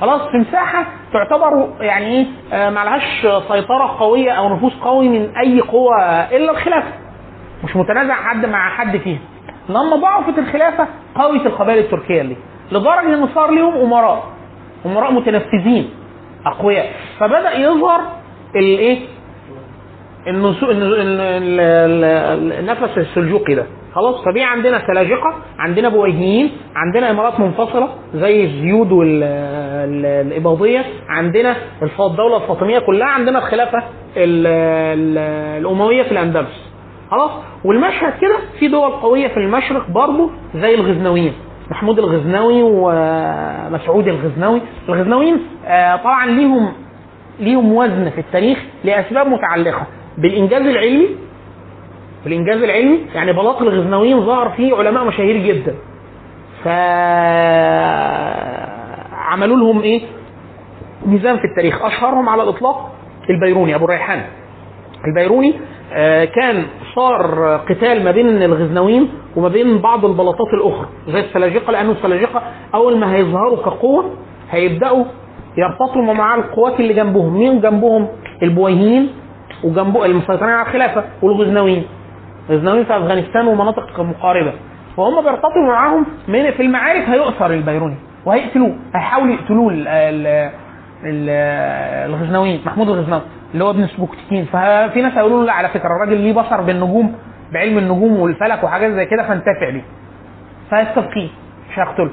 خلاص 0.00 0.20
في 0.22 0.36
مساحة 0.36 0.86
تعتبر 1.12 1.68
يعني 1.80 2.06
إيه 2.06 2.26
آه، 2.52 2.70
معلهاش 2.70 3.26
سيطرة 3.48 3.96
قوية 3.98 4.30
أو 4.30 4.54
نفوذ 4.54 4.72
قوي 4.84 5.08
من 5.08 5.36
أي 5.36 5.60
قوة 5.60 5.96
إلا 6.36 6.50
الخلافة. 6.50 6.92
مش 7.64 7.76
متنازع 7.76 8.14
حد 8.14 8.46
مع 8.46 8.68
حد 8.70 8.96
فيها. 8.96 9.18
لما 9.68 9.96
ضعفت 9.96 10.38
الخلافة 10.38 10.86
قويت 11.14 11.46
القبائل 11.46 11.78
التركية 11.78 12.22
دي. 12.22 12.36
لدرجة 12.72 13.14
إن 13.14 13.28
صار 13.34 13.50
لهم 13.50 13.74
أمراء 13.76 14.22
أمراء 14.86 15.12
متنفذين. 15.12 15.90
اقوياء 16.46 16.92
فبدأ 17.18 17.52
يظهر 17.58 18.00
الإيه؟ 18.56 18.98
النفس 22.60 22.98
السلجوقي 22.98 23.54
ده. 23.54 23.66
خلاص؟ 23.94 24.24
فبقي 24.24 24.42
عندنا 24.44 24.86
سلاجقة 24.86 25.34
عندنا 25.58 25.88
بويهيين 25.88 26.50
عندنا 26.76 27.10
إمارات 27.10 27.40
منفصلة 27.40 27.88
زي 28.14 28.44
الزيود 28.44 28.92
والاباضيه 28.92 30.84
عندنا 31.08 31.56
الدولة 31.82 32.36
الفاطمية 32.36 32.78
كلها 32.78 33.06
عندنا 33.06 33.38
الخلافة 33.38 33.78
ال- 34.16 34.46
ال- 34.98 35.18
الأموية 35.60 36.02
في 36.02 36.12
الأندلس. 36.12 36.70
خلاص؟ 37.10 37.30
والمشهد 37.64 38.12
كده 38.20 38.36
في 38.58 38.68
دول 38.68 38.90
قوية 38.90 39.28
في 39.28 39.36
المشرق 39.36 39.90
برضه 39.90 40.30
زي 40.54 40.74
الغزنويين. 40.74 41.32
محمود 41.70 41.98
الغزنوي 41.98 42.62
ومسعود 42.62 44.08
الغزنوي. 44.08 44.60
الغزنويين 44.88 45.38
آه، 45.66 45.96
طبعا 45.96 46.26
ليهم 46.26 46.72
ليهم 47.40 47.72
وزن 47.72 48.10
في 48.10 48.20
التاريخ 48.20 48.58
لأسباب 48.84 49.26
متعلقة. 49.26 49.86
بالإنجاز 50.18 50.62
العلمي 50.62 51.06
بالإنجاز 52.24 52.62
العلمي 52.62 52.98
يعني 53.14 53.32
بلاط 53.32 53.62
الغزنويين 53.62 54.20
ظهر 54.26 54.50
فيه 54.50 54.76
علماء 54.76 55.04
مشاهير 55.04 55.36
جدا. 55.36 55.74
ف 56.64 56.68
عملوا 59.12 59.56
لهم 59.56 59.80
إيه؟ 59.82 60.02
ميزان 61.06 61.36
في 61.36 61.44
التاريخ. 61.44 61.82
أشهرهم 61.84 62.28
على 62.28 62.42
الإطلاق 62.42 62.92
البيروني 63.30 63.74
أبو 63.74 63.84
الريحان. 63.84 64.22
البيروني 65.06 65.54
كان 66.34 66.64
صار 66.94 67.56
قتال 67.68 68.04
ما 68.04 68.10
بين 68.10 68.42
الغزنويين 68.42 69.08
وما 69.36 69.48
بين 69.48 69.78
بعض 69.78 70.04
البلاطات 70.04 70.48
الأخرى 70.54 70.86
زي 71.08 71.20
السلاجقة 71.20 71.72
لأنه 71.72 71.92
السلاجقة 71.92 72.42
أول 72.74 72.98
ما 72.98 73.14
هيظهروا 73.14 73.56
كقوة 73.56 74.04
هيبدأوا 74.50 75.04
يرتطموا 75.56 76.14
مع 76.14 76.34
القوات 76.34 76.80
اللي 76.80 76.94
جنبهم. 76.94 77.32
مين 77.34 77.60
جنبهم؟ 77.60 78.08
البويهيين 78.42 79.08
وجنبه 79.64 80.04
المسيطرين 80.04 80.50
على 80.54 80.66
الخلافة 80.68 81.04
والغزنويين. 81.22 81.84
الغزنويين 82.50 82.84
في 82.84 82.96
أفغانستان 82.96 83.46
ومناطق 83.46 84.00
مقاربة. 84.00 84.52
وهم 84.96 85.24
بيرتطموا 85.24 85.66
معاهم 85.66 86.06
من 86.28 86.50
في 86.50 86.62
المعارك 86.62 87.08
هيؤثر 87.08 87.46
البيروني 87.50 87.96
وهيقتلوه 88.26 88.74
هيحاولوا 88.94 89.34
يقتلوه 89.34 89.72
ال- 91.04 91.10
ال- 91.10 91.28
ال- 91.28 92.14
الغزنويين 92.14 92.60
محمود 92.66 92.88
الغزنوي 92.88 93.20
اللي 93.54 93.64
هو 93.64 93.70
ابن 93.70 93.86
سبوكتكين 93.86 94.44
ففي 94.44 95.02
ناس 95.02 95.12
هيقولوا 95.12 95.40
له 95.40 95.46
لا 95.46 95.52
على 95.52 95.68
فكرة 95.68 95.86
الراجل 95.86 96.16
ليه 96.20 96.32
بصر 96.32 96.60
بالنجوم 96.60 97.14
بعلم 97.52 97.78
النجوم 97.78 98.20
والفلك 98.20 98.64
وحاجات 98.64 98.92
زي 98.92 99.06
كده 99.06 99.22
فانتفع 99.28 99.70
بيه 99.70 99.84
فيستبقيه 100.70 101.28
مش 101.70 101.78
هيقتله 101.78 102.10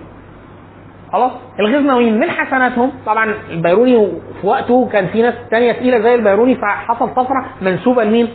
خلاص 1.13 1.31
الغزنويين 1.59 2.19
من 2.19 2.29
حسناتهم 2.29 2.91
طبعا 3.05 3.33
البيروني 3.49 4.07
في 4.41 4.47
وقته 4.47 4.89
كان 4.93 5.07
في 5.07 5.21
ناس 5.21 5.33
تانية 5.51 5.71
تقيلة 5.71 5.99
زي 5.99 6.15
البيروني 6.15 6.55
فحصل 6.55 7.09
طفرة 7.13 7.45
منسوبة 7.61 8.03
لمين؟ 8.03 8.27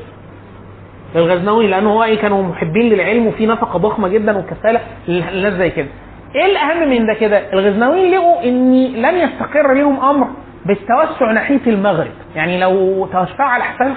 للغزنوي 1.15 1.67
لأنه 1.67 1.93
هو 1.93 2.05
إيه 2.05 2.19
كانوا 2.19 2.43
محبين 2.43 2.93
للعلم 2.93 3.27
وفي 3.27 3.47
نفقة 3.47 3.79
ضخمة 3.79 4.09
جدا 4.09 4.37
وكسالة 4.39 4.81
للناس 5.09 5.53
زي 5.53 5.71
كده. 5.71 5.89
إيه 6.37 6.47
الأهم 6.47 6.89
من 6.91 7.07
ده 7.07 7.15
كده؟ 7.15 7.53
الغزنويين 7.53 8.15
لقوا 8.15 8.43
ان 8.45 8.75
لن 8.85 9.15
يستقر 9.15 9.73
لهم 9.75 10.01
أمر 10.01 10.29
بالتوسع 10.67 11.33
ناحية 11.33 11.61
المغرب، 11.67 12.11
يعني 12.37 12.61
لو 12.61 13.07
توسعوا 13.07 13.51
على 13.51 13.65
حساب 13.65 13.95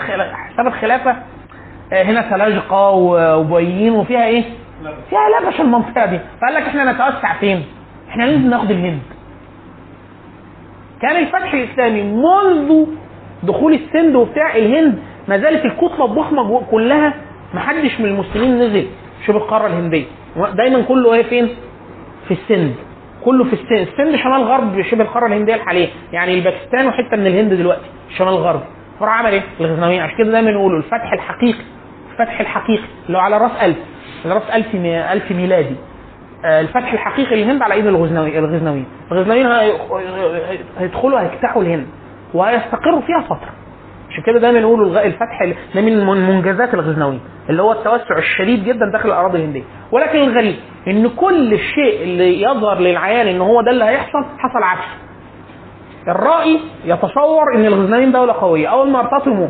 حساب 0.53 0.67
الخلافة 0.67 1.15
آه، 1.93 2.03
هنا 2.03 2.29
سلاجقة 2.29 2.89
وبويين 2.91 3.93
وفيها 3.93 4.25
إيه؟ 4.25 4.43
فيها 5.09 5.19
لبش 5.41 5.59
المنطقة 5.61 6.05
دي، 6.05 6.19
فقال 6.41 6.53
لك 6.53 6.61
إحنا 6.63 6.91
نتوسع 6.91 7.33
فين؟ 7.39 7.63
إحنا 8.09 8.23
لازم 8.23 8.49
ناخد 8.49 8.71
الهند. 8.71 8.99
كان 11.01 11.15
الفتح 11.15 11.53
الإسلامي 11.53 12.03
منذ 12.03 12.85
دخول 13.43 13.73
السند 13.73 14.15
وبتاع 14.15 14.55
الهند 14.55 14.99
ما 15.27 15.37
زالت 15.37 15.65
الكتلة 15.65 16.05
الضخمة 16.05 16.61
كلها 16.71 17.13
ما 17.53 17.59
حدش 17.59 17.99
من 17.99 18.05
المسلمين 18.05 18.59
نزل 18.61 18.87
شبه 19.27 19.37
القارة 19.37 19.67
الهندية 19.67 20.05
دايما 20.53 20.81
كله 20.81 21.13
إيه 21.13 21.23
فين؟ 21.23 21.49
في 22.29 22.33
السند 22.33 22.75
كله 23.25 23.43
في 23.43 23.53
السند 23.53 23.87
السند 23.87 24.15
شمال 24.15 24.41
غرب 24.43 24.81
شبه 24.81 25.03
القارة 25.03 25.25
الهندية 25.27 25.55
الحالية. 25.55 25.87
يعني 26.13 26.33
الباكستان 26.33 26.87
وحتة 26.87 27.17
من 27.17 27.27
الهند 27.27 27.53
دلوقتي 27.53 27.85
الشمال 28.09 28.29
الغربي 28.29 28.63
فراح 28.99 29.19
عمل 29.19 29.31
إيه؟ 29.31 29.41
الغزنويين 29.59 30.01
عشان 30.01 30.17
كده 30.17 30.31
دايما 30.31 30.49
يقولوا 30.51 30.77
الفتح 30.77 31.13
الحقيقي. 31.13 31.63
الفتح 32.11 32.39
الحقيقي. 32.39 32.83
اللي 33.07 33.17
هو 33.17 33.21
على 33.21 33.37
رأس 33.37 33.51
ألف. 33.61 33.77
على 34.25 34.33
رأس 34.33 34.43
ألف 34.53 34.75
مي- 34.75 35.13
ألف 35.13 35.31
ميلادي. 35.31 35.75
آه، 36.45 36.61
الفتح 36.61 36.93
الحقيقي 36.93 37.35
للهند 37.35 37.61
على 37.61 37.73
إيد 37.73 37.87
الغزنوي 37.87 38.39
الغزنويين. 38.39 38.85
الغزنويين 39.11 39.45
هي- 39.45 39.73
هيدخلوا 40.79 41.19
هيفتحوا 41.21 41.61
الهند. 41.61 41.87
وهيستقروا 42.33 43.01
فيها 43.01 43.21
فترة. 43.21 43.49
عشان 44.09 44.23
كده 44.23 44.39
دايما 44.39 44.59
يقولوا 44.59 45.05
الفتح 45.05 45.41
ال- 45.41 45.55
ده 45.75 45.81
من 45.81 46.05
منجزات 46.29 46.73
الغزنويين. 46.73 47.21
اللي 47.49 47.61
هو 47.61 47.71
التوسع 47.71 48.17
الشديد 48.17 48.63
جدا 48.63 48.91
داخل 48.91 49.09
الأراضي 49.09 49.37
الهندية. 49.37 49.63
ولكن 49.91 50.19
الغريب 50.19 50.55
إن 50.89 51.09
كل 51.09 51.53
الشيء 51.53 52.03
اللي 52.03 52.41
يظهر 52.41 52.79
للعيان 52.79 53.27
إن 53.27 53.41
هو 53.41 53.61
ده 53.61 53.71
اللي 53.71 53.85
هيحصل 53.85 54.25
حصل 54.37 54.63
عكسه 54.63 54.97
الرأي 56.07 56.59
يتصور 56.85 57.55
إن 57.55 57.65
الغزنويين 57.65 58.11
دولة 58.11 58.33
قوية. 58.33 58.67
أول 58.67 58.89
ما 58.89 58.99
ارتطموا 58.99 59.47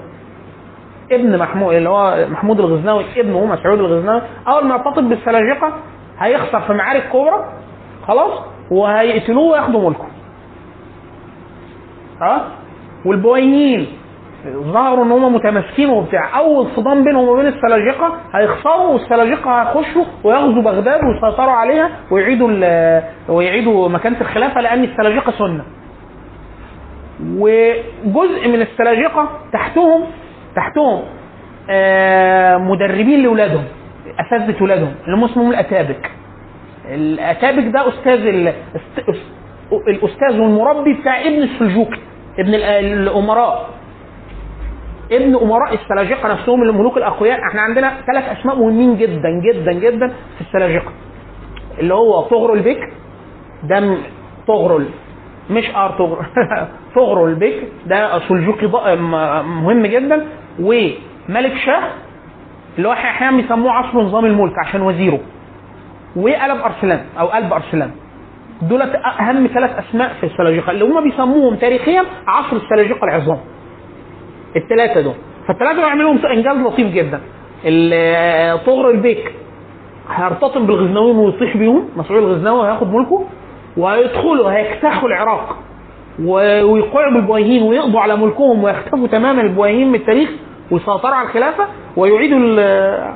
ابن 1.12 1.38
محمود 1.38 1.74
اللي 1.74 1.90
هو 1.90 2.26
محمود 2.30 2.60
الغزنوي 2.60 3.06
ابنه 3.18 3.46
مسعود 3.46 3.80
الغزنوي 3.80 4.22
أول 4.48 4.66
ما 4.66 4.76
ارتطم 4.76 5.10
بالسلاجقة 5.10 5.74
هيخسر 6.20 6.62
في 6.62 6.74
معارك 6.74 7.10
كبرى 7.10 7.54
خلاص 8.08 8.40
وهيقتلوه 8.72 9.52
وياخدوا 9.52 9.90
ملكه. 9.90 10.08
آه 12.22 12.42
والبويهيين 13.06 13.88
ظهروا 14.48 15.06
إن 15.06 15.12
هم 15.12 15.34
متماسكين 15.36 15.90
وبتاع. 15.90 16.38
أول 16.38 16.68
صدام 16.76 17.04
بينهم 17.04 17.28
وبين 17.28 17.46
السلاجقة 17.48 18.14
هيخسروا 18.34 18.88
والسلاجقة 18.94 19.62
هيخشوا 19.62 20.06
وياخذوا 20.24 20.62
بغداد 20.64 21.00
ويسيطروا 21.04 21.52
عليها 21.54 21.90
ويعيدوا 22.12 22.50
ويعيدوا 23.30 23.90
مكانة 23.90 24.22
الخلافة 24.22 24.62
لأن 24.62 24.84
السلاجقة 24.84 25.32
سنة. 25.32 25.64
وجزء 27.38 28.48
من 28.48 28.62
السلاجقة 28.62 29.30
تحتهم 29.54 30.04
تحتهم 30.56 31.02
آه، 31.70 32.58
مدربين 32.58 33.24
لأولادهم 33.24 33.64
أساتذة 34.20 34.64
ولادهم 34.64 34.94
اللي 35.06 35.18
هم 35.18 35.24
اسمهم 35.24 35.50
الأتابك. 35.50 36.12
الأتابك 36.86 37.64
ده 37.74 37.90
أستاذ 37.90 38.26
ال... 38.28 38.48
است... 38.48 39.10
أست- 39.10 39.88
الأستاذ 39.88 40.40
والمربي 40.40 40.94
بتاع 40.94 41.22
ابن 41.22 41.44
السلجوقي 41.44 42.00
ابن 42.40 42.54
ال- 42.54 42.64
الأمراء. 42.64 43.70
ابن 45.12 45.36
أمراء 45.36 45.74
السلاجقة 45.74 46.32
نفسهم 46.34 46.64
الملوك 46.64 46.98
الأقوياء. 46.98 47.40
إحنا 47.50 47.62
عندنا 47.62 47.94
ثلاث 48.08 48.40
أسماء 48.40 48.56
مهمين 48.56 48.98
جدا 48.98 49.30
جدا 49.52 49.72
جدا 49.74 50.08
في 50.08 50.42
السلاجقة. 50.42 50.92
اللي 51.80 51.94
هو 51.94 52.22
طغرل 52.22 52.60
بك 52.60 52.94
ده 53.64 53.98
طغرل 54.48 54.86
مش 55.50 55.70
آر 55.76 55.92
طغرل 56.96 57.36
بك 57.42 57.54
ده 57.86 58.20
سلجوقي 58.20 58.96
مهم 59.44 59.86
جدا. 59.86 60.26
وملك 60.60 61.54
شاه 61.66 61.84
اللي 62.78 62.88
هو 62.88 62.92
أحيانا 62.94 63.38
بيسموه 63.38 63.72
عصر 63.72 63.98
نظام 64.02 64.26
الملك 64.26 64.54
عشان 64.66 64.82
وزيره. 64.82 65.20
وقلب 66.16 66.62
أرسلان 66.62 67.06
أو 67.20 67.28
قلب 67.28 67.54
أرسلان. 67.54 67.92
دولت 68.62 68.96
أهم 69.20 69.48
ثلاث 69.48 69.72
أسماء 69.80 70.14
في 70.20 70.26
السلاجقة. 70.26 70.72
اللي 70.72 70.86
هم 70.86 71.04
بيسموهم 71.04 71.56
تاريخيا 71.56 72.04
عصر 72.28 72.56
السلاجقة 72.56 73.04
العظام. 73.04 73.38
الثلاثه 74.56 75.02
دول. 75.02 75.14
فالثلاثه 75.48 75.82
دول 75.96 76.26
إنجاز 76.26 76.58
لطيف 76.58 76.88
جدا. 76.94 77.22
طغر 78.66 78.90
البيك. 78.90 79.32
هيرتطم 80.10 80.66
بالغزنويين 80.66 81.16
ويطيح 81.16 81.58
بيهم. 81.58 81.90
مسعود 81.98 82.24
الغزنوي 82.24 82.68
هياخد 82.68 82.94
ملكه. 82.94 83.26
وهيدخلوا 83.78 84.52
هيجتاحوا 84.52 85.10
العراق. 85.10 85.58
ويقعوا 86.24 87.14
بالبويهيين 87.14 87.64
ويقضوا 87.64 88.00
على 88.00 88.16
ملكهم 88.16 88.64
ويختفوا 88.64 89.08
تماما 89.08 89.42
البويهيين 89.42 89.88
من 89.88 89.96
التاريخ. 89.96 90.30
ويسيطروا 90.72 91.16
على 91.16 91.28
الخلافة. 91.28 91.66
ويعيدوا 91.98 92.40
ال- 92.40 93.14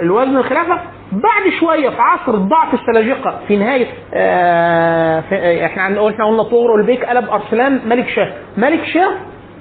الوزن 0.00 0.36
الخلافة. 0.36 0.78
بعد 1.12 1.52
شوية 1.60 1.88
في 1.88 1.96
عصر 2.02 2.36
ضعف 2.36 2.74
السلاجقة 2.74 3.38
في 3.48 3.56
نهاية 3.56 3.86
آه 4.14 5.20
في 5.20 5.64
إحنا 5.64 5.82
إحنا 5.84 6.00
قلنا 6.00 6.42
طغر 6.42 6.70
والبيك 6.70 7.04
قلب 7.04 7.30
أرسلان 7.30 7.80
ملك 7.88 8.08
شاه. 8.08 8.32
ملك 8.56 8.84
شاه 8.84 9.10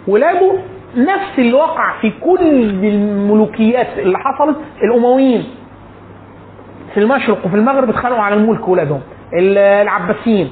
ولاده 0.07 0.51
نفس 0.97 1.39
اللي 1.39 1.53
وقع 1.53 1.99
في 2.01 2.11
كل 2.21 2.39
الملوكيات 2.85 3.87
اللي 3.97 4.17
حصلت 4.17 4.57
الأمويين. 4.83 5.43
في 6.93 6.99
المشرق 6.99 7.45
وفي 7.45 7.55
المغرب 7.55 7.89
اتخانقوا 7.89 8.21
على 8.21 8.35
الملك 8.35 8.67
ولادهم. 8.67 9.01
ال- 9.33 9.57
العباسيين 9.57 10.49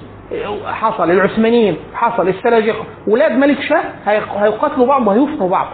حصل 0.66 1.12
العثمانيين 1.12 1.78
حصل 1.94 2.28
السلاجقة. 2.28 2.84
ولاد 3.08 3.32
ملك 3.32 3.62
شاه 3.62 3.84
هيق- 4.06 4.34
هيقاتلوا 4.38 4.86
بعض 4.86 5.08
وهيفنوا 5.08 5.50
بعض. 5.50 5.68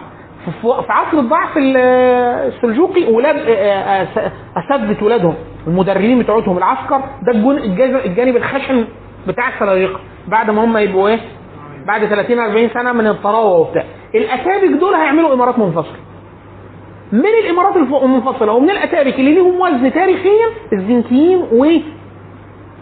في 0.62 0.92
عصر 0.92 1.18
الضعف 1.18 1.56
ال- 1.56 1.76
السلجوقي 2.52 3.12
ولاد 3.12 3.36
آه، 3.36 3.50
آه، 3.52 4.32
اساتذه 4.56 5.04
ولادهم. 5.04 5.34
المدربين 5.66 6.18
بتوعتهم 6.18 6.58
العسكر 6.58 7.00
ده 7.22 7.32
الجانب 8.04 8.36
الخشن 8.36 8.84
بتاع 9.28 9.48
السلاجقة. 9.48 10.00
بعد 10.28 10.50
ما 10.50 10.64
هم 10.64 10.76
يبقوا 10.76 11.08
إيه؟ 11.08 11.18
بعد 11.86 12.06
30 12.06 12.38
40 12.38 12.68
سنة 12.68 12.92
من 12.92 13.06
الطراوة 13.06 13.58
وبتاع. 13.58 13.84
الاتابك 14.14 14.68
دول 14.80 14.94
هيعملوا 14.94 15.34
إمارات 15.34 15.58
منفصلة. 15.58 15.96
من 17.12 17.26
الإمارات 17.44 17.76
المنفصلة 17.76 18.52
ومن 18.52 18.70
الاتابك 18.70 19.18
اللي 19.18 19.34
ليهم 19.34 19.60
وزن 19.60 19.92
تاريخيا 19.92 20.46
الزنكيين 20.72 21.44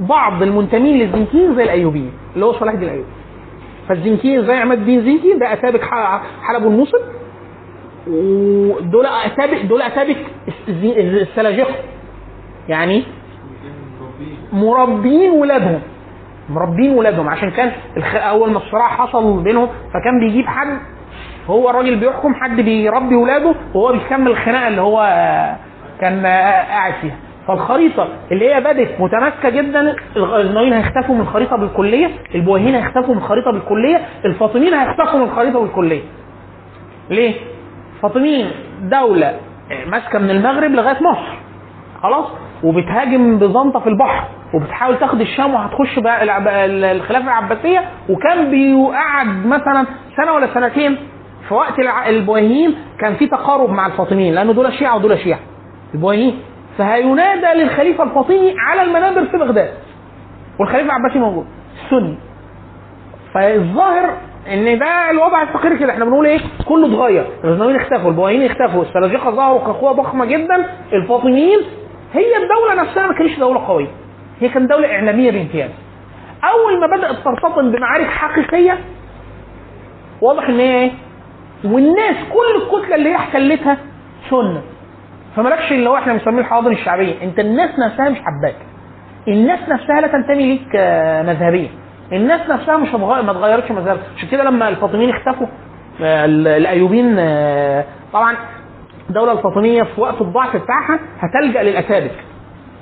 وبعض 0.00 0.42
المنتمين 0.42 0.98
للزنكيين 0.98 1.56
زي 1.56 1.62
الأيوبيين 1.62 2.12
اللي 2.34 2.46
هو 2.46 2.52
صلاح 2.52 2.72
الدين 2.74 2.88
الأيوبي. 2.88 3.08
فالزنكيين 3.88 4.46
زي 4.46 4.52
عماد 4.54 4.78
الدين 4.78 5.00
زنكي 5.04 5.32
ده 5.38 5.52
اتابك 5.52 5.84
حلب 6.42 6.64
والموصل 6.64 6.98
ودول 8.06 9.06
اتابك 9.06 9.62
دول 9.62 9.82
اتابك 9.82 10.16
السلاجقه 10.68 11.74
يعني 12.68 13.02
مربين 14.52 15.30
ولادهم. 15.30 15.80
مربين 16.52 16.94
ولادهم. 16.98 17.28
عشان 17.28 17.50
كان. 17.50 17.72
أول 18.14 18.50
ما 18.50 18.56
الصراع 18.58 18.88
حصل 18.88 19.42
بينهم 19.42 19.68
فكان 19.94 20.20
بيجيب 20.20 20.46
حد 20.46 20.78
هو 21.50 21.70
الراجل 21.70 21.96
بيحكم 22.00 22.34
حد 22.34 22.60
بيربي 22.60 23.14
ولاده 23.14 23.54
وهو 23.74 23.92
بيكمل 23.92 24.28
الخناقه 24.30 24.68
اللي 24.68 24.80
هو 24.80 25.00
آه، 25.12 25.56
كان 26.00 26.24
آه، 26.26 26.62
قاعد 26.62 26.92
فيها. 27.00 27.16
فالخريطة 27.48 28.08
اللي 28.32 28.54
هي 28.54 28.60
بدت 28.60 29.00
متماسكة 29.00 29.48
جدا 29.50 29.96
الغزنويين 30.16 30.72
هيختفوا 30.72 31.14
من 31.14 31.20
الخريطة 31.20 31.56
بالكلية 31.56 32.10
البويهيين 32.34 32.74
هيختفوا 32.74 33.14
من 33.14 33.20
الخريطة 33.20 33.50
بالكلية 33.52 34.00
الفاطميين 34.24 34.74
هيختفوا 34.74 35.18
من 35.18 35.24
الخريطة 35.24 35.60
بالكلية. 35.60 36.02
ليه؟ 37.10 37.34
الفاطميين 37.96 38.50
دولة 38.82 39.34
ماسكة 39.86 40.18
من 40.18 40.30
المغرب 40.30 40.70
لغاية 40.70 41.02
مصر. 41.02 41.38
خلاص؟ 42.02 42.26
وبتهاجم 42.62 43.38
بيزنطه 43.38 43.80
في 43.80 43.88
البحر. 43.88 44.24
وبتحاول 44.54 44.98
تاخد 44.98 45.20
الشام 45.20 45.54
وهتخش 45.54 45.98
بقى 45.98 46.24
الخلافة 46.92 47.24
العباسية 47.24 47.84
وكان 48.08 48.50
بيقعد 48.50 49.46
مثلا 49.46 49.86
سنة 50.16 50.32
ولا 50.32 50.54
سنتين 50.54 50.96
في 51.48 51.54
وقت 51.54 51.74
البويهيين 52.06 52.74
كان 52.98 53.14
في 53.14 53.26
تقارب 53.26 53.70
مع 53.70 53.86
الفاطميين 53.86 54.34
لأنه 54.34 54.52
دول 54.52 54.72
شيعة 54.72 54.96
ودول 54.96 55.18
شيعة. 55.18 55.38
البويهيين 55.94 56.38
فهينادى 56.78 57.60
للخليفة 57.62 58.04
الفاطمي 58.04 58.54
على 58.58 58.82
المنابر 58.82 59.24
في 59.24 59.36
بغداد. 59.38 59.70
والخليفة 60.60 60.86
العباسي 60.86 61.18
موجود. 61.18 61.46
السني. 61.84 62.18
فالظاهر 63.34 64.16
إن 64.52 64.78
ده 64.78 65.10
الوضع 65.10 65.42
الفقير 65.42 65.76
كده. 65.76 65.92
إحنا 65.92 66.04
بنقول 66.04 66.26
إيه؟ 66.26 66.40
كله 66.68 66.86
اتغير. 66.86 67.26
الغزنويين 67.44 67.76
اختفوا 67.76 68.10
البويهيين 68.10 68.50
اختفوا. 68.50 68.82
السلاجقة 68.82 69.30
ظهروا 69.30 69.58
كقوة 69.58 69.92
ضخمة 69.92 70.24
جدا. 70.24 70.66
الفاطميين 70.92 71.58
هي 72.12 72.36
الدولة 72.36 72.82
نفسها 72.82 73.06
ما 73.06 73.12
كانتش 73.14 73.38
دولة 73.38 73.66
قوية. 73.66 73.88
هي 74.42 74.48
كانت 74.48 74.70
دولة 74.70 74.94
إعلامية 74.94 75.31
بامتياز. 75.31 75.70
أول 76.44 76.81
ما 76.81 76.96
بدأت 76.96 77.16
ترتطم 77.24 77.72
بمعارك 77.72 78.07
حقيقية 78.07 78.78
واضح 80.20 80.48
إن 80.48 80.61
هي 80.61 80.74
إيه؟ 80.83 80.90
والناس 81.64 82.16
كل 82.33 82.62
الكتلة 82.62 82.94
اللي 82.94 83.09
هي 83.11 83.16
احتلتها 83.16 83.76
سنة. 84.31 84.62
فمالكش 85.37 85.72
اللي 85.72 85.90
هو 85.90 85.96
إحنا 85.96 86.12
بنسميه 86.12 86.40
الحواضن 86.40 86.72
الشعبيه 86.72 87.22
أنت 87.22 87.38
الناس 87.38 87.70
نفسها 87.78 88.09
مش 88.09 88.18
حباك. 88.18 88.57
الناس 89.28 89.61
نفسها 89.68 90.00
لا 90.00 90.07
تنتمي 90.07 90.46
ليك 90.46 90.76
مذهبيا. 91.26 91.68
الناس 92.12 92.50
نفسها 92.50 92.76
مش 92.76 92.88
هتغير 92.88 93.22
ما 93.22 93.31
اتغيرتش 93.31 93.70
مذهب 93.70 93.98
عشان 94.16 94.28
كده 94.28 94.44
لما 94.44 94.68
الفاطميين 94.68 95.11
اختفوا 95.11 95.46
آه، 96.02 96.24
ال- 96.24 96.48
الأيوبيين 96.48 97.16
آه، 97.18 97.85
طبعا 98.12 98.37
الدولة 99.09 99.33
الفاطمية 99.33 99.83
في 99.83 100.00
وقت 100.00 100.20
الضعف 100.20 100.57
بتاعها 100.57 100.98
هتلجأ 101.20 101.62
للاتابك 101.62 102.12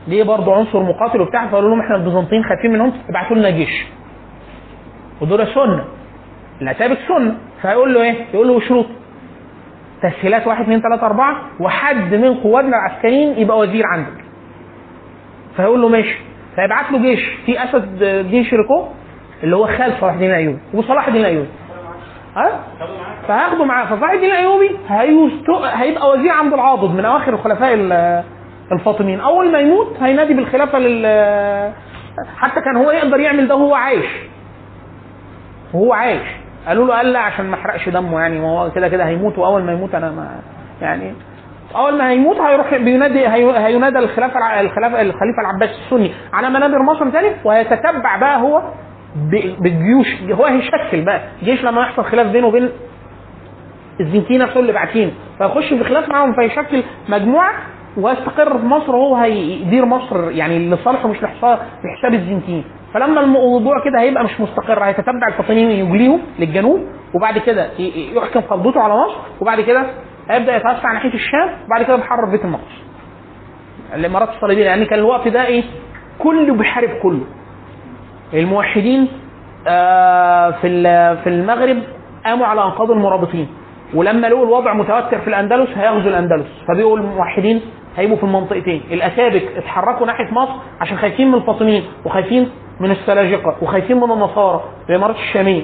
ليه 0.08 0.22
برضه 0.22 0.54
عنصر 0.56 0.82
مقاتل 0.82 1.20
وبتاع؟ 1.20 1.46
فقالوا 1.46 1.68
لهم 1.70 1.80
إحنا 1.80 1.96
البيزنطيين 1.96 2.44
خايفين 2.44 2.72
منهم 2.72 2.92
ابعتوا 3.08 3.36
لنا 3.36 3.50
جيش. 3.50 3.86
ودول 5.20 5.46
سنة. 5.46 5.84
الاتابك 6.62 6.98
سنه 7.08 7.34
فيقول 7.62 7.94
له 7.94 8.02
إيه؟ 8.02 8.14
يقول 8.34 8.48
له 8.48 8.60
شروط 8.60 8.86
تسهيلات 10.02 10.46
واحد 10.46 10.62
اثنين 10.62 10.80
ثلاثة 10.80 11.06
أربعة. 11.06 11.36
وحد 11.60 12.14
من 12.14 12.34
قواتنا 12.34 12.76
العسكريين 12.76 13.38
يبقى 13.38 13.58
وزير 13.58 13.86
عندك. 13.86 14.24
فيقول 15.56 15.82
له 15.82 15.88
ماشي. 15.88 16.18
فيبعت 16.56 16.92
له 16.92 16.98
جيش. 16.98 17.20
في 17.46 17.64
أسد 17.64 18.04
الدين 18.30 18.44
شيركوه 18.44 18.86
اللي 19.42 19.56
هو 19.56 19.66
خال 19.66 19.92
صلاح 20.00 20.12
الدين 20.14 20.30
الأيوبي. 20.30 20.58
وصلاح 20.74 21.06
الدين 21.06 21.20
الأيوبي. 21.20 21.48
ها؟ 22.36 22.60
فهياخده 23.28 23.64
معاه. 23.64 23.84
فصلاح 23.86 24.10
الدين 24.10 24.30
الأيوبي 24.30 24.70
هيست... 24.88 25.50
هيبقى 25.64 26.10
وزير 26.10 26.32
عبد 26.32 26.52
العاضد 26.52 26.94
من 26.94 27.04
أواخر 27.04 27.34
الخلفاء 27.34 27.74
ال- 27.74 28.22
الفاطميين، 28.72 29.20
أول 29.20 29.52
ما 29.52 29.58
يموت 29.58 29.96
هينادي 30.02 30.34
بالخلافة 30.34 30.78
لل 30.78 31.06
حتى 32.36 32.60
كان 32.60 32.76
هو 32.76 32.90
يقدر 32.90 33.20
يعمل 33.20 33.48
ده 33.48 33.54
وهو 33.54 33.74
عايش. 33.74 34.06
وهو 35.74 35.92
عايش. 35.92 36.22
قالوا 36.68 36.86
له 36.86 36.94
قال 36.94 37.12
لا 37.12 37.18
عشان 37.18 37.46
ما 37.46 37.54
احرقش 37.54 37.88
دمه 37.88 38.20
يعني 38.20 38.38
ما 38.40 38.48
هو 38.48 38.70
كده 38.70 38.88
كده 38.88 39.04
هيموت 39.06 39.38
وأول 39.38 39.62
ما 39.62 39.72
يموت 39.72 39.94
أنا 39.94 40.10
ما 40.10 40.40
يعني 40.80 41.14
أول 41.76 41.98
ما 41.98 42.10
هيموت 42.10 42.36
هيروح 42.40 42.76
بينادي 42.76 43.28
هي- 43.28 43.66
هينادى 43.66 43.98
الخلافة 43.98 44.60
الخلافه 44.60 45.00
الخليفة 45.00 45.40
العباسي 45.40 45.72
السني 45.84 46.12
على 46.32 46.50
منابر 46.50 46.82
مصر 46.82 47.10
تاني 47.10 47.30
وهيتتبع 47.44 48.16
بقى 48.20 48.40
هو 48.40 48.62
بالجيوش. 49.60 50.06
هو 50.32 50.44
هيشكل 50.44 51.04
بقى 51.04 51.20
جيش 51.42 51.64
لما 51.64 51.80
يحصل 51.82 52.04
خلاف 52.04 52.26
بينه 52.26 52.46
وبين 52.46 52.70
الزنكيين 54.00 54.40
نفسهم 54.40 54.60
اللي 54.60 54.72
باعتين. 54.72 55.14
فيخش 55.38 55.68
في 55.68 55.84
خلاف 55.84 56.08
معاهم 56.08 56.32
فيشكل 56.32 56.82
مجموعة 57.08 57.52
ويستقر 57.96 58.58
في 58.58 58.64
مصر 58.66 58.96
وهو 58.96 59.16
هيدير 59.16 59.84
مصر 59.84 60.30
يعني 60.30 60.70
لصالحه 60.70 61.08
مش 61.08 61.22
لحساب 61.22 62.14
الزنكيين 62.14 62.64
فلما 62.94 63.20
الموضوع 63.20 63.84
كده 63.84 64.00
هيبقى 64.00 64.24
مش 64.24 64.40
مستقر 64.40 64.84
هيتتبع 64.84 65.28
الفاطميين 65.28 65.70
يجليهم 65.70 66.20
للجنوب 66.38 66.80
وبعد 67.14 67.38
كده 67.38 67.68
يحكم 68.16 68.40
قبضته 68.40 68.80
على 68.80 68.94
مصر 68.94 69.16
وبعد 69.40 69.60
كده 69.60 69.82
هيبدأ 70.30 70.56
يتوسع 70.56 70.92
ناحية 70.92 71.14
الشام 71.14 71.48
وبعد 71.66 71.82
كده 71.82 71.96
بيحرر 71.96 72.30
بيت 72.30 72.44
المقدس. 72.44 72.80
الإمارات 73.94 74.28
الصليبية 74.28 74.64
لأن 74.64 74.84
كان 74.84 74.98
الوقت 74.98 75.28
ده 75.28 75.46
إيه؟ 75.46 75.62
كله 76.18 76.54
بيحارب 76.54 76.90
كله. 77.02 77.20
الموحدين 78.34 79.08
آه، 79.68 80.50
في 80.50 80.68
في 81.24 81.28
المغرب 81.28 81.82
قاموا 82.24 82.46
على 82.46 82.64
أنقاض 82.64 82.90
المرابطين. 82.90 83.48
ولما 83.94 84.26
لقوا 84.26 84.44
الوضع 84.44 84.74
متوتر 84.74 85.18
في 85.18 85.28
الأندلس 85.28 85.68
هيغزوا 85.76 86.10
الأندلس. 86.10 86.46
فبقوا 86.68 86.96
الموحدين 86.98 87.60
هيبقوا 87.96 88.16
في 88.16 88.22
المنطقتين. 88.24 88.82
الاتابك 88.90 89.42
اتحركوا 89.56 90.06
ناحية 90.06 90.32
مصر 90.34 90.52
عشان 90.80 90.96
خايفين 90.98 91.28
من 91.28 91.34
الفاطميين 91.34 91.84
وخايفين 92.04 92.50
من 92.80 92.90
السلاجقة 92.90 93.56
وخايفين 93.62 93.96
من 93.96 94.12
النصارى 94.12 94.60
الامارات 94.90 95.16
الشامية. 95.16 95.62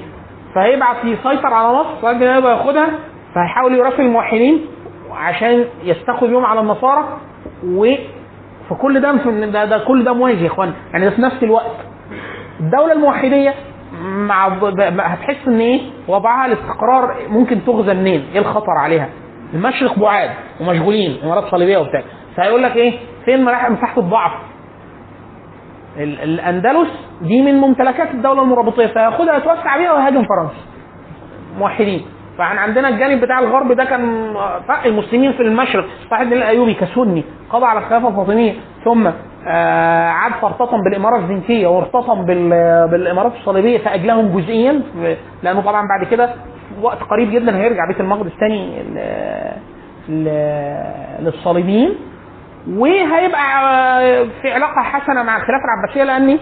فهيبعت 0.55 1.05
يسيطر 1.05 1.53
على 1.53 1.77
مصر 1.77 2.19
كده 2.19 2.37
يبقى 2.37 2.57
ياخدها 2.57 2.87
فهيحاول 3.35 3.75
يراسل 3.75 4.01
الموحدين 4.01 4.65
عشان 5.11 5.65
يستخدم 5.83 6.27
بيهم 6.27 6.45
على 6.45 6.59
النصارى. 6.59 7.17
و 7.65 7.93
فكل 8.69 8.99
ده 8.99 9.11
ده, 9.45 9.65
ده 9.65 9.77
كل 9.77 10.03
ده 10.03 10.13
موازي 10.13 10.41
يا 10.41 10.47
إخوان. 10.47 10.73
يعني 10.93 11.05
ده 11.05 11.11
في 11.11 11.21
نفس 11.21 11.43
الوقت. 11.43 11.75
الدولة 12.59 12.93
الموحدية 12.93 13.53
مع 14.03 14.47
هتحس 14.99 15.47
إن 15.47 15.59
إيه؟ 15.59 15.81
وضعها 16.07 16.45
الاستقرار 16.45 17.15
ممكن 17.29 17.65
تغزى 17.65 17.93
منين؟ 17.93 18.25
إيه 18.33 18.39
الخطر 18.39 18.71
عليها؟ 18.77 19.09
المشرق 19.53 19.99
بعاد 19.99 20.29
ومشغولين 20.61 21.17
امارات 21.23 21.43
صليبية 21.51 21.77
وبتاع 21.77 22.01
فهيقول 22.37 22.63
لك 22.63 22.75
إيه؟ 22.75 22.93
فين 23.25 23.43
مساحة 23.43 23.97
الضعف؟ 24.01 24.31
ال- 25.97 26.19
الأندلس 26.23 26.89
دي 27.21 27.41
من 27.41 27.55
ممتلكات 27.57 28.11
الدولة 28.11 28.41
المرابطية 28.41 28.87
فياخدها 28.87 29.37
يتوسع 29.37 29.77
بيها 29.77 29.93
ويهاجم 29.93 30.23
فرنسا. 30.25 30.55
موحدين 31.59 32.05
فإحنا 32.37 32.61
عندنا 32.61 32.87
الجانب 32.89 33.21
بتاع 33.21 33.39
الغرب 33.39 33.71
ده 33.71 33.83
كان 33.83 34.33
المسلمين 34.85 35.31
في 35.33 35.41
المشرق 35.43 35.85
صلاح 36.09 36.21
الدين 36.21 36.37
الأيوبي 36.37 36.73
كسني 36.73 37.23
قضى 37.49 37.65
على 37.65 37.79
الخلافة 37.79 38.07
الفاطمية 38.07 38.53
ثم 38.85 39.07
آه، 39.47 40.09
عاد 40.09 40.31
فارتطم 40.41 40.77
بالاماره 40.83 41.17
الزنكية 41.17 41.67
وارتطم 41.67 42.25
بال- 42.25 42.87
بالإمارات 42.91 43.31
الصليبية 43.39 43.77
فأجلهم 43.77 44.39
جزئيا 44.39 44.81
لأنه 45.43 45.61
طبعا 45.61 45.87
بعد 45.87 46.07
كده 46.11 46.29
وقت 46.81 47.03
قريب 47.03 47.31
جدا 47.31 47.57
هيرجع 47.57 47.87
بيت 47.87 47.99
المقدس 47.99 48.31
تاني 48.39 48.83
للصليبيين 51.19 51.95
وهيبقى 52.69 54.25
في 54.41 54.51
علاقة 54.51 54.81
حسنة 54.81 55.23
مع 55.23 55.37
الخلافه 55.37 55.63
العباسية 55.65 56.03
لأن 56.03 56.37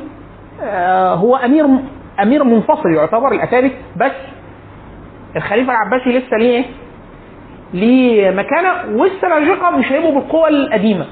آه، 0.63 1.13
هو 1.15 1.35
أمير 1.35 1.65
أمير 2.21 2.43
منفصل 2.43 2.89
يعتبر 2.95 3.31
الاتابك 3.31 3.71
بس 3.97 4.11
الخليفة 5.35 5.71
العباسي 5.73 6.09
لسه 6.19 6.37
ليه 6.37 6.55
إيه؟ 6.57 6.65
ليه 7.73 8.31
مكانة 8.31 8.97
والسلاجقه 9.01 9.69
مش 9.71 9.91
هيبقوا 9.91 10.19
بالقوة 10.19 10.47
القديمة 10.47 11.05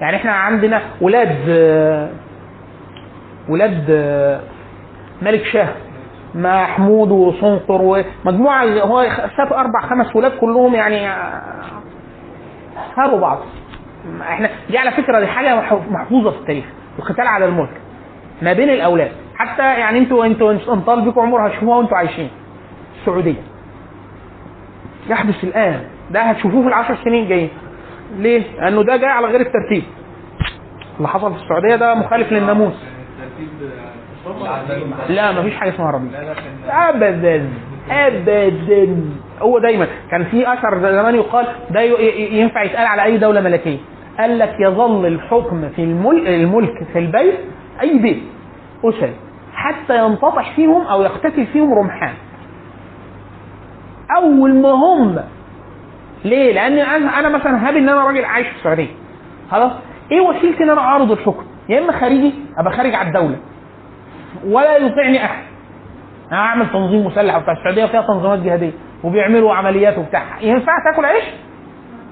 يعني 0.00 0.16
إحنا 0.16 0.32
عندنا 0.32 0.80
ولاد 1.00 1.36
ولاد 3.48 3.90
ملك 5.22 5.44
شاه 5.44 5.68
محمود 6.38 7.10
وصنقر 7.10 7.82
ومجموعه 7.82 8.64
هو 8.64 9.06
ساب 9.36 9.52
أربع 9.52 9.80
خمس 9.80 10.16
ولاد 10.16 10.32
كلهم 10.32 10.74
يعني 10.74 11.08
آه، 11.08 11.42
هاروا 12.96 13.20
بعض. 13.20 13.38
إحنا 14.22 14.50
دي 14.70 14.78
على 14.78 14.90
فكرة 14.90 15.20
دي 15.20 15.26
حاجة 15.26 15.56
مح- 15.56 15.90
محفوظة 15.90 16.30
في 16.30 16.38
التاريخ 16.38 16.64
القتال 16.98 17.26
على 17.26 17.44
الملك 17.44 17.70
ما 18.42 18.52
بين 18.52 18.70
الأولاد. 18.70 19.12
حتى 19.36 19.62
يعني 19.62 19.98
أنتوا 19.98 20.24
أنتوا 20.26 20.52
انطال 20.52 21.00
بكم 21.10 21.20
عمر 21.20 21.46
هتشوفوها 21.48 21.76
وانتوا 21.78 21.96
عايشين 21.96 22.30
السعودية. 23.00 23.42
يحدث 25.10 25.44
الآن. 25.44 25.80
ده 26.10 26.20
هتشوفوه 26.20 26.62
في 26.62 26.68
العشر 26.68 26.96
سنين 27.04 27.22
الجايين. 27.24 27.50
ليه؟ 28.16 28.42
لأنه 28.60 28.82
ده 28.82 28.96
جاي 28.96 29.08
على 29.10 29.26
غير 29.26 29.40
الترتيب. 29.40 29.82
اللي 30.96 31.08
حصل 31.08 31.34
في 31.34 31.42
السعودية 31.42 31.76
ده 31.76 31.94
مخالف 31.94 32.32
للناموس. 32.32 32.84
لا 35.08 35.32
مفيش 35.32 35.56
حاجة 35.56 35.70
اسمها 35.74 35.90
ربيع. 35.90 36.10
ابدا 36.68 37.48
ابدا. 37.90 38.96
هو 39.42 39.58
دايما 39.58 39.86
كان 40.10 40.24
في 40.24 40.52
أثر 40.52 40.78
زمان 40.80 41.14
يقال 41.14 41.46
ده 41.70 41.80
ينفع 41.80 42.62
يتقال 42.62 42.86
على 42.86 43.04
أي 43.04 43.18
دولة 43.18 43.40
ملكية. 43.40 43.78
قال 44.18 44.38
لك 44.38 44.54
يظل 44.60 45.06
الحكم 45.06 45.68
في 45.68 45.82
الملك, 45.82 46.26
الملك 46.28 46.84
في 46.92 46.98
البيت 46.98 47.34
أي 47.82 47.98
بيت 47.98 48.22
اسري 48.84 49.12
حتى 49.54 50.06
ينتطح 50.06 50.56
فيهم 50.56 50.82
أو 50.86 51.02
يقتتل 51.02 51.46
فيهم 51.46 51.74
رمحان. 51.74 52.14
أول 54.16 54.54
ما 54.54 54.68
هم 54.70 55.18
ليه؟ 56.24 56.52
لأن 56.52 56.78
أنا 57.08 57.28
مثلا 57.28 57.68
هاب 57.68 57.76
إن 57.76 57.88
أنا 57.88 58.04
راجل 58.06 58.24
عايش 58.24 58.46
في 58.48 58.56
السعودية. 58.56 58.88
خلاص؟ 59.50 59.72
إيه 60.12 60.20
وسيلتي 60.20 60.64
إن 60.64 60.70
أنا 60.70 60.80
أعرض 60.80 61.12
الحكم؟ 61.12 61.44
يا 61.68 61.78
إما 61.78 61.92
خارجي 62.00 62.34
أبقى 62.58 62.72
خارج 62.76 62.94
على 62.94 63.08
الدولة. 63.08 63.36
ولا 64.46 64.76
يطيعني 64.76 65.24
أحد. 65.24 65.42
أنا 66.32 66.40
أعمل 66.40 66.70
تنظيم 66.70 67.06
مسلح 67.06 67.36
وبتاع 67.36 67.52
السعودية 67.52 67.86
فيها 67.86 68.02
تنظيمات 68.02 68.38
جهادية 68.38 68.72
وبيعملوا 69.04 69.54
عمليات 69.54 69.98
وبتاع. 69.98 70.22
ينفع 70.40 70.72
تاكل 70.90 71.04
عيش؟ 71.04 71.24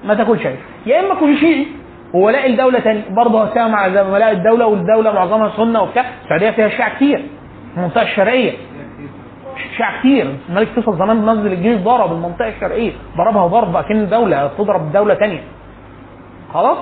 ما 0.05 0.13
تاكلش 0.13 0.45
عيش. 0.45 0.59
يا 0.85 0.99
إما 0.99 1.15
كل 1.19 1.37
شيعي 1.37 1.67
وولاء 2.13 2.49
الدولة 2.49 2.79
تاني. 2.79 3.01
برضه 3.09 3.43
هساهم 3.43 3.75
على 3.75 3.93
زي 3.93 4.31
الدولة 4.31 4.67
والدولة 4.67 5.11
معظمها 5.11 5.51
سنة 5.57 5.81
وبتاع. 5.81 6.05
السعودية 6.23 6.49
فيها 6.49 6.69
شيعة 6.69 6.95
كتير. 6.95 7.25
المنطقة 7.77 8.01
الشرقية. 8.01 8.51
شيعة 9.77 9.99
كتير. 9.99 10.35
الملك 10.49 10.67
فيصل 10.67 10.97
زمان 10.97 11.29
نزل 11.29 11.53
الجيش 11.53 11.77
ضرب 11.77 12.11
المنطقة 12.11 12.49
الشرقية. 12.49 12.91
ضربها 13.17 13.47
ضرب 13.47 13.75
أكن 13.75 14.09
دولة 14.09 14.47
تضرب 14.57 14.91
دولة 14.91 15.13
تانية. 15.13 15.41
خلاص؟ 16.53 16.77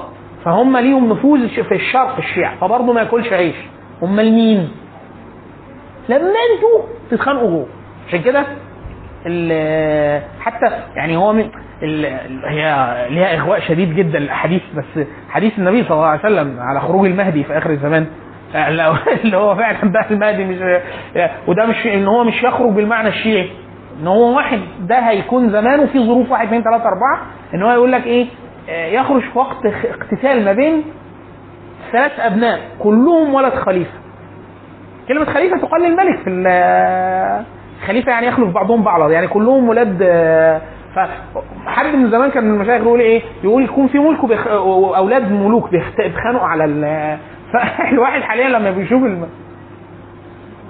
فهم 0.45 0.78
ليهم 0.78 1.10
نفوذ 1.10 1.48
في 1.48 1.76
الشرق 1.76 2.17
الشيعة. 2.17 2.56
فبرضه 2.56 2.93
ما 2.93 3.02
ياكلش 3.02 3.34
عيش. 3.34 3.56
امال 4.04 4.34
مين؟ 4.34 4.69
لما 6.10 6.18
أنتوا 6.28 6.82
تتخانقوا 7.12 7.50
جوه. 7.50 7.68
عشان 8.08 8.22
كده 8.22 8.39
حتى 10.39 10.65
يعني 10.96 11.18
هو 11.18 11.34
من 11.34 11.50
هي 12.48 12.96
ليها 13.10 13.36
إغواء 13.38 13.60
شديد 13.60 13.96
جدا 13.96 14.18
الاحاديث 14.18 14.62
بس 14.78 15.06
حديث 15.30 15.60
النبي 15.60 15.84
صلى 15.84 15.91
الله 15.98 16.06
عليه 16.08 16.20
وسلم 16.20 16.60
على 16.60 16.80
خروج 16.80 17.06
المهدي 17.06 17.44
في 17.44 17.58
آخر 17.58 17.70
الزمان. 17.70 18.06
اللي 18.56 19.38
هو 19.38 19.56
فعلا 19.56 19.78
بقى 19.91 20.06
المهدي 20.12 20.46
مش 20.46 20.58
وده 21.48 21.65
مش 21.65 21.86
إن 21.88 22.08
هو 22.08 22.24
مش 22.24 22.44
يخرج 22.44 22.72
بالمعنى 22.72 23.08
الشيعي. 23.10 23.50
إن 24.02 24.08
هو 24.08 24.36
واحد 24.36 24.60
ده 24.80 25.00
هيكون 25.00 25.50
زمانه 25.50 25.86
في 25.86 26.00
ظروف 26.00 26.32
واحد 26.32 26.46
اثنين 26.48 26.63
ثلاثة 26.63 26.84
أربعة. 26.86 27.22
إن 27.54 27.63
هو 27.63 27.72
يقول 27.72 27.91
لك 27.91 28.06
إيه؟ 28.06 28.28
يخرج 28.70 29.22
في 29.22 29.39
وقت 29.39 29.65
اقتتال 29.65 30.46
ما 30.46 30.54
بين 30.54 30.84
ثلاث 31.91 32.20
أبناء 32.20 32.60
كلهم 32.80 33.34
ولد 33.34 33.54
خليفة. 33.54 33.91
كلمة 35.08 35.26
خليفة 35.26 35.58
تقال 35.58 35.82
للملك 35.82 36.20
في 36.24 36.30
خليفة 37.88 38.12
يعني 38.12 38.28
يخلف 38.28 38.54
بعضهم 38.54 38.84
بعضا 38.84 39.10
يعني 39.12 39.28
كلهم 39.28 39.70
ولاد 39.70 40.04
فحد 40.96 41.96
من 41.96 42.12
زمان 42.12 42.32
كان 42.32 42.44
من 42.44 42.54
المشايخ 42.54 42.82
يقول 42.82 43.00
إيه؟ 43.00 43.22
يقول 43.44 43.63
يكون 43.63 43.88
في 43.88 44.00
ملك 44.00 44.24
وبيخ... 44.24 44.48
وأولاد 44.48 45.32
ملوك 45.32 45.70
بيتخانقوا 45.72 46.48
على 46.48 46.65
ال 46.65 47.18
فالواحد 47.54 48.22
حاليا 48.22 48.50
لما 48.50 48.72
بيشوف 48.72 49.04
الم... 49.04 49.28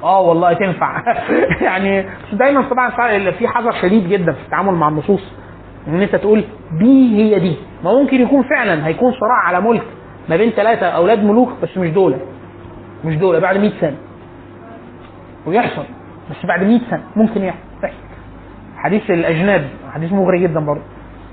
آه 0.04 0.22
والله 0.22 0.54
تنفع. 0.54 1.02
يعني 1.68 2.06
دايما 2.34 2.62
طبعا 2.62 2.90
في 3.32 3.48
حذر 3.48 3.72
شديد 3.72 4.10
جدا 4.10 4.32
في 4.32 4.40
التعامل 4.46 4.74
مع 4.74 4.88
النصوص 4.88 5.34
إن 5.88 6.02
أنت 6.02 6.16
تقول 6.16 6.44
دي 6.80 7.18
هي 7.18 7.40
دي. 7.40 7.56
ما 7.84 7.94
ممكن 7.94 8.22
يكون 8.22 8.44
فعلا 8.44 8.88
هيكون 8.88 9.12
صراع 9.12 9.38
على 9.48 9.62
ملك 9.62 9.84
ما 10.30 10.36
بين 10.36 10.50
ثلاثة 10.50 10.86
أولاد 10.86 11.24
ملوك 11.24 11.50
بس 11.64 11.78
مش 11.78 11.90
دول 11.90 12.16
مش 13.06 13.16
دول 13.16 13.42
بعد 13.42 13.58
100 13.58 13.72
سنة. 13.82 13.96
ويحصل. 15.46 15.84
بس 16.32 16.46
بعد 16.46 16.64
100 16.64 16.80
سنة 16.90 17.04
ممكن 17.16 17.44
يحصل. 17.44 17.62
حديث 18.78 19.12
الأجناد 19.12 19.68
حديث 19.94 20.14
مغري 20.14 20.40
جدا 20.40 20.60
برضه. 20.60 20.82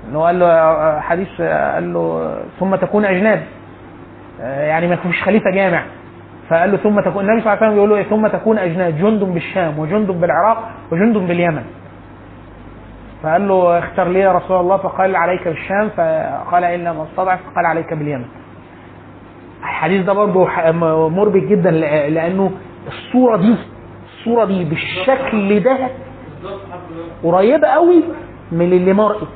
ان 0.09 0.15
هو 0.15 0.25
قال 0.25 0.39
له 0.39 0.99
حديث 0.99 1.41
قال 1.41 1.93
له 1.93 2.35
ثم 2.59 2.75
تكون 2.75 3.05
أجناد. 3.05 3.43
يعني 4.39 4.87
ما 4.87 4.95
فيش 4.95 5.23
خليفة 5.23 5.51
جامع. 5.51 5.83
فقال 6.49 6.71
له 6.71 6.77
ثم 6.77 6.99
تكون 6.99 7.23
النبي 7.29 7.41
صلى 7.41 7.53
الله 7.53 7.63
عليه 7.63 7.65
وسلم 7.65 7.73
بيقول 7.73 7.89
له 7.89 7.95
إيه؟ 7.95 8.03
ثم 8.03 8.27
تكون 8.27 8.57
أجناد 8.57 8.97
جند 8.97 9.23
بالشام 9.23 9.79
وجند 9.79 10.11
بالعراق 10.11 10.69
وجند 10.91 11.17
باليمن. 11.17 11.63
فقال 13.23 13.47
له 13.47 13.79
اختر 13.79 14.07
لي 14.07 14.19
يا 14.19 14.31
رسول 14.31 14.59
الله. 14.59 14.77
فقال 14.77 15.15
عليك 15.15 15.47
بالشام. 15.47 15.89
فقال 15.89 16.63
ان 16.63 16.83
لم 16.83 16.99
استضعف 16.99 17.39
فقال 17.53 17.65
عليك 17.65 17.93
باليمن. 17.93 18.25
الحديث 19.61 20.05
ده 20.05 20.13
برضه 20.13 20.47
مربك 21.09 21.43
جدا 21.43 21.71
لأنه 22.09 22.51
الصورة 22.87 23.37
دي 23.37 23.55
الصورة 24.23 24.45
دي 24.45 24.63
بالشكل 24.63 25.59
ده 25.59 25.77
قريبة 27.23 27.67
قوي 27.67 28.03
من 28.51 28.73
اللي 28.73 28.93
مرئي 28.93 29.27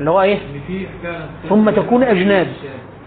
اللي 0.00 0.10
هو 0.10 0.22
إيه؟ 0.22 0.38
ثم 1.48 1.70
تكون 1.70 2.02
أجناد 2.02 2.46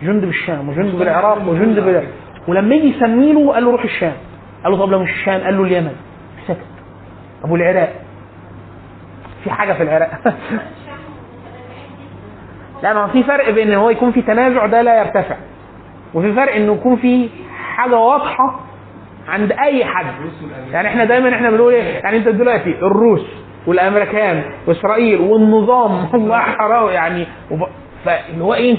جند 0.02 0.26
بالشام 0.26 0.70
وجند 0.70 0.96
بالعراق 0.96 1.48
وجند 1.48 1.80
بال... 1.80 2.08
ولما 2.48 2.76
يجي 2.76 2.98
يسمي 2.98 3.34
له 3.34 3.54
قال 3.54 3.66
له 3.66 3.72
روح 3.72 3.84
الشام 3.84 4.14
قال 4.64 4.72
له 4.72 4.80
طب 4.86 4.92
لو 4.92 5.00
مش 5.00 5.10
الشام 5.10 5.42
قال 5.42 5.58
له 5.58 5.64
اليمن. 5.64 5.96
سكت. 6.48 6.58
طب 7.44 7.52
والعراق 7.52 7.94
في 9.44 9.52
حاجة 9.52 9.74
في 9.74 9.84
العراق. 9.84 10.10
لا 12.84 12.94
ما 12.94 13.08
في 13.08 13.24
فرق 13.24 13.50
بين 13.50 13.68
إن 13.68 13.78
هو 13.78 13.90
يكون 13.90 14.12
في 14.12 14.22
تنازع 14.22 14.66
ده 14.66 14.82
لا 14.82 15.00
يرتفع 15.00 15.36
وفي 16.14 16.34
فرق 16.34 16.56
إنه 16.56 16.74
يكون 16.74 16.96
في 16.96 17.30
حاجة 17.76 17.98
واضحة 17.98 18.60
عند 19.28 19.52
أي 19.52 19.86
حد. 19.86 20.06
يعني 20.72 20.88
إحنا 20.88 21.06
دايما 21.06 21.36
إحنا 21.36 21.50
بنقول 21.50 21.74
إيه؟ 21.74 21.84
يعني 21.84 22.18
أنت 22.18 22.28
دلوقتي 22.28 22.70
الروس 22.70 23.22
والأمريكان 23.68 24.44
وإسرائيل 24.68 25.20
والنظام 25.22 26.06
الله 26.16 26.38
حرام 26.40 26.90
يعني. 26.90 27.28
وب... 27.52 27.68
فاللي 28.06 28.44
هو 28.44 28.54
إيه؟ 28.54 28.78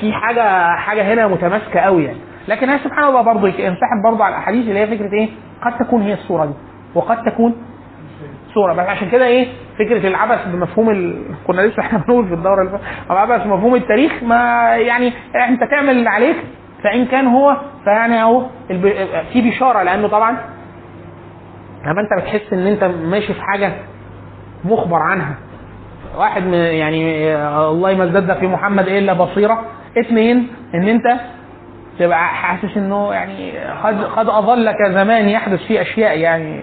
في 0.00 0.12
حاجة 0.12 0.76
حاجة 0.76 1.14
هنا 1.14 1.26
متماسكة 1.28 1.80
قوي 1.80 2.04
يعني. 2.04 2.18
لكن 2.48 2.68
هي 2.68 2.78
سبحان 2.78 3.04
الله 3.04 3.22
برضه 3.22 3.48
ينسحب 3.48 4.02
برضه 4.04 4.24
على 4.24 4.34
الأحاديث 4.34 4.68
اللي 4.68 4.78
هي 4.80 4.86
فكرة 4.86 5.12
إيه؟ 5.12 5.28
قد 5.64 5.78
تكون 5.86 6.02
هي 6.02 6.12
الصورة 6.12 6.44
دي. 6.44 6.52
وقد 6.94 7.22
تكون 7.24 7.54
صورة. 8.54 8.72
بس 8.72 8.86
عشان 8.88 9.10
كده 9.10 9.26
إيه؟ 9.26 9.46
فكرة 9.78 10.08
العبث 10.08 10.46
بمفهوم 10.46 10.90
ال... 10.90 11.24
كنا 11.46 11.62
لسه 11.62 11.80
إحنا 11.86 11.98
بنقول 11.98 12.28
في 12.28 12.34
الدورة 12.34 12.60
اللي 12.60 12.70
فاتت. 12.70 12.84
العبث 13.10 13.42
بمفهوم 13.42 13.74
التاريخ 13.74 14.12
ما 14.22 14.36
يعني 14.76 15.12
أنت 15.48 15.60
تعمل 15.70 15.90
اللي 15.90 16.10
عليك 16.10 16.36
فإن 16.82 17.06
كان 17.06 17.26
هو 17.26 17.56
فيعني 17.84 18.22
أهو. 18.22 18.46
في 19.32 19.50
بشاره 19.50 19.82
لأنه 19.82 20.08
طبعا 20.08 20.30
لما 21.86 22.00
أنت 22.00 22.22
بتحس 22.22 22.52
إن 22.52 22.66
أنت 22.66 22.84
ماشي 22.84 23.34
في 23.34 23.42
حاجة 23.42 23.72
مخبر 24.64 24.96
عنها. 24.96 25.34
واحد 26.16 26.46
يعني 26.52 27.34
الله 27.56 27.94
ما 27.94 28.04
ازداد 28.04 28.38
في 28.38 28.46
محمد 28.46 28.88
إلا 28.88 29.12
بصيرة. 29.12 29.62
اثنين 29.98 30.48
إن 30.74 30.88
أنت 30.88 31.20
تبقى 31.98 32.26
حاسس 32.28 32.76
إنه 32.76 33.12
يعني 33.12 33.52
قد 33.82 34.04
قد 34.04 34.28
أظلك 34.28 34.76
زمان 34.88 35.28
يحدث 35.28 35.60
فيه 35.62 35.82
أشياء 35.82 36.18
يعني 36.18 36.62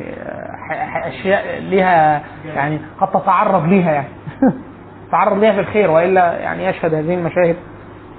أشياء 1.05 1.61
لها 1.61 2.21
يعني 2.55 2.79
قد 3.01 3.21
تتعرض 3.21 3.65
ليها 3.65 3.91
يعني. 3.91 4.07
تعرض 5.11 5.37
ليها 5.37 5.53
في 5.53 5.59
الخير 5.59 5.91
وإلا 5.91 6.39
يعني 6.39 6.65
يشهد 6.65 6.93
هذه 6.93 7.13
المشاهد 7.13 7.55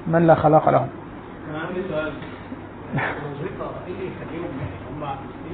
من 0.06 0.26
لا 0.26 0.34
خلاق 0.34 0.68
له. 0.68 0.78
أنا 0.78 0.80
عندي 0.80 0.99
إيه 3.86 3.94
اللي 3.94 4.06
يخليهم 4.10 4.50
هم 4.90 5.02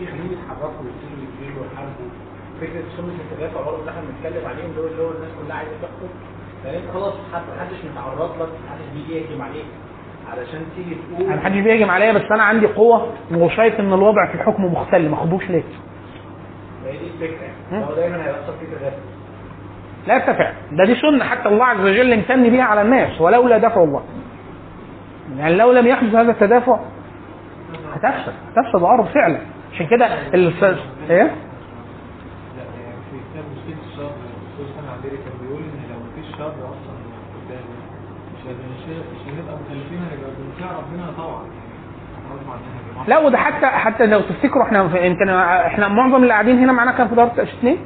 يخليهم 0.03 0.33
يتحركوا 0.33 0.85
ويحاربوا 1.61 2.09
فكره 2.61 2.83
برضه 3.64 3.90
إحنا 3.90 4.01
بنتكلم 4.01 4.46
عليهم 4.49 4.72
دول 4.77 4.90
اللي 4.90 5.03
هو 5.03 5.11
الناس 5.11 5.31
كلها 5.42 5.57
عايزه 5.57 5.72
تحكم 5.83 6.09
لأن 6.64 6.75
انت 6.75 6.90
خلاص 6.94 7.14
حد 7.35 7.42
محدش 7.57 7.77
متعرض 7.92 8.42
لك 8.42 8.49
بيجي 8.94 9.14
يهجم 9.20 9.42
عليك 9.42 9.64
علشان 10.33 10.61
تيجي 10.77 10.94
تقول 10.94 11.27
أنا 11.27 11.37
محدش 11.37 11.59
بيهجم 11.61 11.90
عليا 11.90 12.12
بس 12.12 12.22
أنا 12.33 12.42
عندي 12.42 12.66
قوة 12.66 13.12
وشايف 13.35 13.81
إن 13.81 13.92
الوضع 13.92 14.27
في 14.27 14.35
الحكم 14.35 14.64
مختل 14.64 15.09
ما 15.09 15.16
خدوش 15.16 15.44
ليه؟ 15.51 15.62
هي 16.87 16.92
دي 16.99 17.07
الفكرة 17.14 17.49
هو 17.72 17.94
دايما 17.94 18.16
هيحصل 18.16 18.53
فيه 18.61 18.66
تدافع 18.77 18.96
لا 20.07 20.14
يرتفع 20.14 20.53
ده 20.72 20.85
دي 20.85 20.94
سنة 20.94 21.25
حتى 21.25 21.49
الله 21.49 21.64
عز 21.64 21.81
وجل 21.81 22.12
امتن 22.12 22.51
بها 22.51 22.62
على 22.62 22.83
الناس 22.83 23.20
ولولا 23.20 23.59
دفع 23.59 23.83
الله. 23.85 24.03
يعني 25.39 25.55
لو 25.57 25.73
لم 25.73 25.87
يحدث 25.87 26.15
هذا 26.15 26.31
التدافع 26.31 26.79
هتفسد 27.95 28.33
هتفسد 28.57 28.77
الأرض 28.77 29.07
فعلا 29.07 29.39
عشان 29.73 29.87
كده 29.87 30.07
الف... 30.35 30.65
إيه 31.11 31.31
في 33.11 33.17
كتاب 33.33 33.45
الشر 33.93 34.11
عبيري 34.99 35.17
كان 35.17 35.33
بيقول 35.43 35.62
إن 35.62 35.91
لو 35.91 35.99
مفيش 36.23 36.37
شر 36.39 36.53
جماعة. 42.93 43.09
لا 43.09 43.19
وده 43.19 43.39
حتى 43.39 43.67
حتى 43.67 44.07
لو 44.07 44.21
تفتكروا 44.21 44.65
إحنا 44.65 45.07
يمكن 45.07 45.29
إحنا 45.29 45.89
معظم 45.89 46.17
اللي 46.23 46.33
قاعدين 46.33 46.59
هنا 46.59 46.73
معانا 46.73 46.93
كان 46.93 47.09
في 47.09 47.15
دار 47.15 47.31
اثنين. 47.39 47.79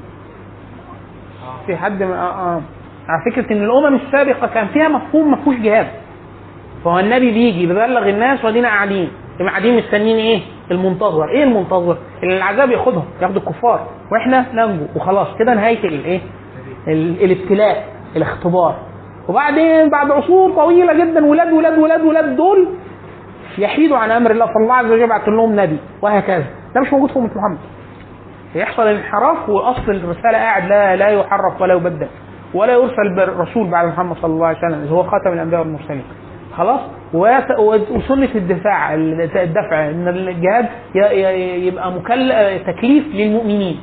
في 1.66 1.76
حد 1.76 2.03
آه 2.03 2.14
آه 2.14 2.62
على 3.09 3.22
فكرة 3.33 3.53
إن 3.53 3.62
الأمم 3.64 3.94
السابقة 3.96 4.46
كان 4.46 4.66
فيها 4.66 4.88
مفهوم 4.88 5.31
ما 5.31 5.37
فيهوش 5.37 5.57
جهاد 5.57 5.87
فهو 6.85 6.99
النبي 6.99 7.31
بيجي 7.33 7.66
بيبلغ 7.66 8.09
الناس 8.09 8.45
وادينا 8.45 8.69
قاعدين. 8.69 9.09
قاعدين 9.49 9.77
مستنيين 9.77 10.16
إيه؟ 10.16 10.40
المنتظر، 10.71 11.29
إيه 11.29 11.43
المنتظر؟ 11.45 11.97
اللي 12.23 12.37
العذاب 12.37 12.71
ياخدهم 12.71 13.05
ياخد 13.23 13.37
الكفار. 13.37 13.87
وإحنا 14.12 14.47
ننجو 14.55 14.85
وخلاص. 14.97 15.29
كده 15.38 15.55
نهاية 15.55 15.85
الايه؟ 15.85 16.21
ال- 16.88 17.25
الابتلاء 17.25 17.85
الاختبار. 18.16 18.77
وبعدين 19.29 19.90
بعد 19.90 20.11
عصور 20.11 20.51
طويلة 20.53 20.93
جدا 21.05 21.27
ولاد 21.27 21.53
ولاد 21.53 21.79
ولاد 21.79 22.01
ولاد 22.01 22.37
دول 22.37 22.69
يحيدوا 23.59 23.97
عن 23.97 24.11
أمر 24.11 24.31
الله. 24.31 24.47
فالله 24.47 24.75
عز 24.75 24.87
وجل 24.87 25.03
يبعث 25.03 25.29
لهم 25.29 25.61
نبي. 25.61 25.79
وهكذا. 26.03 26.45
ده 26.75 26.81
مش 26.81 26.93
موجود 26.93 27.11
في 27.11 27.19
أمة 27.19 27.31
محمد. 27.37 27.59
يحصل 28.55 28.87
انحراف 28.87 29.49
وأصل 29.49 29.90
الرسالة 29.93 30.38
قاعد 30.38 30.69
لا 30.69 30.97
لا 30.97 31.09
يحرف 31.09 31.61
ولا 31.61 31.75
يبدل. 31.75 32.07
ولا 32.55 32.73
يرسل 32.73 33.29
رسول 33.38 33.71
بعد 33.71 33.88
محمد 33.88 34.16
صلى 34.16 34.31
الله 34.33 34.47
عليه 34.47 34.59
وسلم 34.59 34.88
هو 34.88 35.03
خاتم 35.03 35.33
الأنبياء 35.33 35.61
والمرسلين. 35.61 36.05
خلاص؟ 36.56 36.80
وسنه 37.14 38.28
الدفاع 38.34 38.94
الدفع 38.94 39.90
إن 39.90 40.08
الجهاد 40.08 40.68
يبقى 41.64 41.92
مكل 41.92 42.32
تكليف 42.66 43.04
للمؤمنين. 43.14 43.80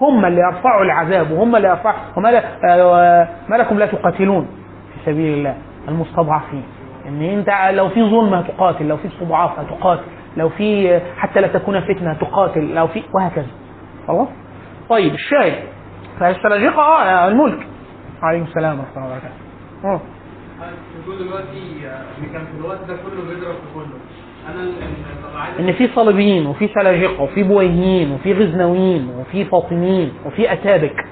هم 0.00 0.24
اللي 0.24 0.40
يرفعوا 0.40 0.84
العذاب 0.84 1.30
وهم 1.30 1.56
اللي 1.56 1.68
يرفعوا 1.68 1.96
وما 2.16 2.30
ما 3.48 3.56
لكم 3.56 3.78
لا 3.78 3.86
تقاتلون 3.86 4.46
في 4.94 5.10
سبيل 5.10 5.38
الله 5.38 5.54
المستضعفين. 5.88 6.62
ان 7.08 7.22
أنت 7.22 7.50
لو 7.76 7.88
في 7.88 8.02
ظلم 8.02 8.34
هتقاتل 8.34 8.88
لو 8.88 8.96
في 8.96 9.08
استضعاف 9.08 9.58
هتقاتل 9.58 10.02
لو 10.36 10.48
في 10.48 11.00
حتى 11.16 11.40
لا 11.40 11.46
تكون 11.48 11.80
فتنة 11.80 12.10
هتقاتل 12.10 12.74
لو 12.74 12.86
في 12.86 13.02
وهكذا. 13.14 13.46
خلاص؟ 14.08 14.28
طيب 14.88 15.14
الشاهد. 15.14 15.54
فالسلاجقه 16.20 16.82
آه 16.82 17.28
الملك. 17.28 17.66
عليكم 18.22 18.44
السلام 18.44 18.78
ورحمة 18.78 18.96
الله 18.96 19.08
وبركاته. 19.08 20.10
بتقول 21.00 21.18
دلوقتي 21.18 21.62
ان 22.22 22.44
في 22.46 22.60
الوقت 22.60 22.78
ده 22.88 22.94
كله 22.96 23.22
بيضرب 23.28 23.54
في 23.54 23.74
كله. 23.74 23.86
أنا 24.48 24.62
ال- 24.62 24.68
ال- 24.68 25.28
ببقى 25.30 25.42
عايز 25.42 25.60
إن 25.60 25.72
في 25.72 25.88
صليبيين 25.94 26.46
وفي 26.46 26.68
سلاجقه 26.68 27.22
وفي 27.22 27.42
بويهيين 27.42 28.12
وفي 28.12 28.32
غزنويين 28.32 29.08
وفي 29.20 29.44
فاطميين 29.44 30.12
وفي 30.26 30.52
أتابك 30.52 31.04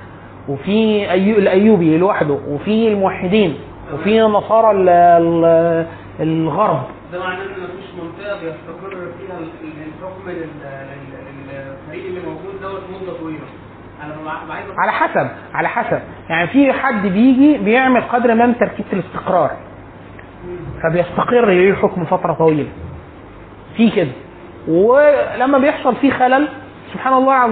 وفي 0.49 1.11
أيو 1.11 1.39
الأيوبي 1.39 1.99
لوحده 1.99 2.39
وفي 2.49 2.89
الموحدين 2.89 3.57
وفي 3.95 4.21
نصارى 4.21 4.71
ال- 4.71 4.89
ال- 4.89 5.87
الغرب. 6.21 6.83
ده 7.13 7.19
معناه 7.21 7.43
إن 7.45 7.51
مفيش 7.51 7.91
منطقة 8.03 8.35
بيستقر 8.41 8.91
فيها 8.91 9.39
ال- 9.39 9.53
ال- 9.65 9.89
الحكم 9.89 10.31
لل- 10.31 10.39
لل- 10.39 11.49
للفريق 11.49 12.05
اللي 12.07 12.21
موجود 12.21 12.61
دوت 12.63 12.83
مدة 13.03 13.13
طويلة. 13.21 13.39
على 14.79 14.93
حسب 14.93 15.29
على 15.55 15.69
حسب. 15.69 16.01
يعني 16.29 16.47
في 16.47 16.73
حد 16.73 17.03
بيجي 17.07 17.59
بيعمل 17.59 18.01
قدر 18.03 18.35
ما 18.35 18.47
من 18.47 18.59
تركيبة 18.59 18.89
الاستقرار. 18.93 19.51
فبيستقر 20.83 21.47
ليه 21.47 21.71
الحكم 21.71 22.05
فترة 22.05 22.33
طويلة. 22.33 22.69
في 23.77 23.91
كده. 23.91 24.11
ولما 24.69 25.59
بيحصل 25.59 25.97
فيه 25.97 26.11
خلل 26.11 26.49
سبحان 26.93 27.13
الله 27.15 27.45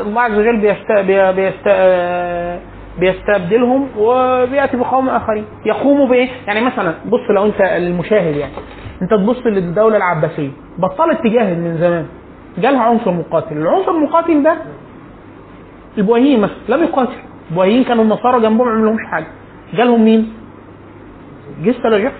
الله 0.00 0.22
عز 0.22 0.38
وجل 0.38 0.56
بيست... 0.56 0.92
بي- 0.92 1.32
بيست... 1.32 1.68
بيستبدلهم 2.98 3.88
وبيأتي 3.98 4.76
بقوم 4.76 5.08
آخرين. 5.08 5.44
يقوموا 5.66 6.06
بإيه؟ 6.06 6.28
يعني 6.46 6.60
مثلا 6.60 6.94
بص 7.06 7.30
لو 7.30 7.46
أنت 7.46 7.60
المشاهد 7.60 8.36
يعني. 8.36 8.52
أنت 9.02 9.10
تبص 9.10 9.46
للدولة 9.46 9.96
العباسية. 9.96 10.50
بطلت 10.78 11.18
تجاهد 11.24 11.58
من 11.58 11.78
زمان. 11.80 12.06
جالها 12.58 12.82
عنصر 12.82 13.10
مقاتل. 13.12 13.56
العنصر 13.56 13.90
المقاتل 13.90 14.42
ده 14.42 14.56
البويهيين 15.98 16.40
مثلا 16.40 16.56
لم 16.68 16.82
يقاتل 16.82 17.12
البويهيين 17.50 17.84
كانوا 17.84 18.04
النصارى 18.04 18.40
جنبهم 18.40 18.66
ما 18.68 18.72
عملهمش 18.72 19.00
حاجة. 19.10 19.26
جالهم 19.74 20.04
مين؟ 20.04 20.32
جه 21.62 21.70
السلاجقة. 21.70 22.12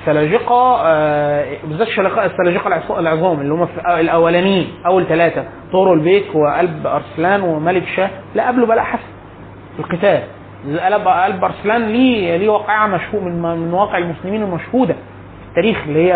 السلاجقة 0.00 0.76
آه، 0.86 1.56
بالذات 1.64 1.88
السلاجقة 1.88 2.98
العظام 2.98 3.40
اللي 3.40 3.54
هم 3.54 3.68
الأولانيين 3.86 4.66
أول 4.86 5.06
ثلاثة. 5.06 5.44
طورو 5.72 5.92
البيك 5.92 6.34
وقلب 6.34 6.86
أرسلان 6.86 7.40
وملك 7.42 7.84
شاه. 7.96 8.10
لا 8.34 8.48
قبله 8.48 8.66
بلاء 8.66 8.84
حسن. 8.84 9.02
القتال. 9.78 10.22
قلب 10.80 11.08
قلب 11.08 11.44
أرسلان 11.44 11.82
ليه 11.82 12.36
ليه 12.36 12.48
واقعة 12.48 12.86
مشهور 12.86 13.22
من 13.22 13.42
من 13.42 13.74
واقع 13.74 13.98
المسلمين 13.98 14.42
المشهودة. 14.42 14.94
في 14.94 15.48
التاريخ 15.48 15.78
اللي 15.88 16.12
هي 16.12 16.14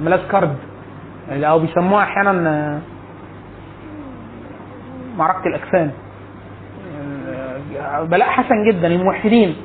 ملاذ 0.00 0.20
كرد 0.30 0.56
أو 1.30 1.58
بيسموها 1.58 2.02
أحيانا 2.02 2.48
آه، 2.50 2.78
معركة 5.18 5.46
الأجسام. 5.48 5.90
آه، 7.80 8.02
بلاء 8.02 8.28
حسن 8.28 8.64
جدا. 8.70 8.86
الموحدين 8.86 9.56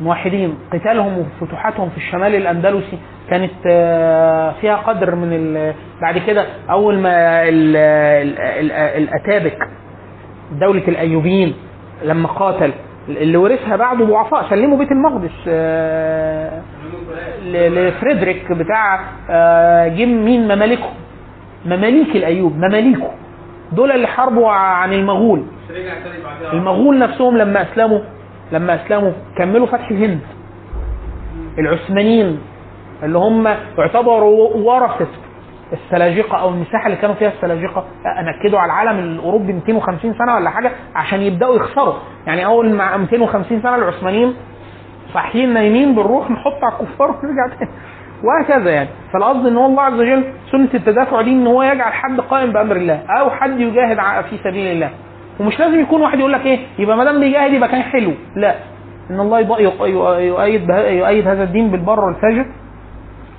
الموحدين 0.00 0.54
قتالهم 0.72 1.18
وفتوحاتهم 1.18 1.88
في 1.90 1.96
الشمال 1.96 2.34
الأندلسي 2.34 2.98
كانت 3.30 3.50
آه، 3.66 4.52
فيها 4.60 4.76
قدر 4.76 5.14
من 5.14 5.28
ال- 5.32 5.74
بعد 6.02 6.18
كده 6.18 6.46
أول 6.70 6.98
ما 6.98 7.42
ال- 7.48 7.76
ال- 7.76 8.38
ال- 8.38 8.72
الأتابك 8.72 9.68
دولة 10.60 10.82
الأيوبيين 10.88 11.54
لما 12.04 12.28
قاتل 12.28 12.72
اللي 13.08 13.36
ورثها 13.36 13.76
بعده 13.76 14.04
ضعفاء 14.04 14.50
سلموا 14.50 14.78
بيت 14.78 14.92
المقدس 14.92 15.30
آه، 15.48 16.62
لفريدريك 17.44 18.52
بتاع 18.52 19.00
جيم 19.88 20.24
مين؟ 20.24 20.44
ممالكه 20.44 20.88
مماليك 21.66 22.16
الأيوب 22.16 22.56
مماليكه 22.56 23.10
دول 23.72 23.92
اللي 23.92 24.06
حاربوا 24.06 24.50
عن 24.50 24.92
المغول. 24.92 25.42
المغول 26.52 26.98
نفسهم 26.98 27.36
لما 27.36 27.62
أسلموا 27.62 27.98
لما 28.52 28.74
أسلموا 28.74 29.12
كملوا 29.36 29.66
فتح 29.66 29.90
الهند. 29.90 30.20
العثمانيين 31.58 32.40
اللي 33.02 33.18
هم 33.18 33.48
يعتبروا 33.78 34.48
ورثه 34.56 35.06
السلاجقة 35.72 36.36
أو 36.40 36.48
المساحة 36.48 36.86
اللي 36.86 36.96
كانوا 36.96 37.14
فيها 37.14 37.28
السلاجقة 37.28 37.84
نكدوا 38.06 38.58
على 38.58 38.72
العالم 38.72 38.98
الأوروبي 38.98 39.52
250 39.52 40.14
سنة 40.18 40.34
ولا 40.34 40.50
حاجة 40.50 40.72
عشان 40.94 41.20
يبدأوا 41.20 41.56
يخسروا. 41.56 41.94
يعني 42.26 42.46
أول 42.46 42.74
ما 42.74 42.96
250 42.96 43.62
سنة 43.62 43.74
العثمانيين 43.74 44.34
صاحيين 45.14 45.54
نايمين 45.54 45.94
بنروح 45.94 46.30
نحط 46.30 46.64
على 46.64 46.72
الكفار 46.80 47.10
ونرجع 47.10 47.56
تاني. 47.58 47.70
وهكذا 48.24 48.70
يعني. 48.70 48.88
فالقصد 49.12 49.46
إن 49.46 49.56
هو 49.56 49.66
الله 49.66 49.82
عز 49.82 50.00
وجل 50.00 50.24
سنة 50.52 50.68
التدافع 50.74 51.20
دي 51.22 51.30
إن 51.30 51.46
هو 51.46 51.62
يجعل 51.62 51.92
حد 51.92 52.20
قائم 52.20 52.52
بأمر 52.52 52.76
الله 52.76 53.00
أو 53.20 53.30
حد 53.30 53.60
يجاهد 53.60 54.22
في 54.30 54.38
سبيل 54.44 54.72
الله. 54.72 54.90
ومش 55.40 55.60
لازم 55.60 55.80
يكون 55.80 56.02
واحد 56.02 56.18
يقول 56.18 56.32
لك 56.32 56.46
إيه 56.46 56.58
يبقى 56.78 56.96
ما 56.96 57.04
دام 57.04 57.20
بيجاهد 57.20 57.52
يبقى 57.52 57.68
كان 57.68 57.82
حلو. 57.82 58.12
لا. 58.36 58.54
إن 59.10 59.20
الله 59.20 59.40
يؤيد 59.40 60.68
يؤيد 60.70 61.28
هذا 61.28 61.42
الدين 61.42 61.70
بالبر 61.70 62.00
والفجر. 62.04 62.46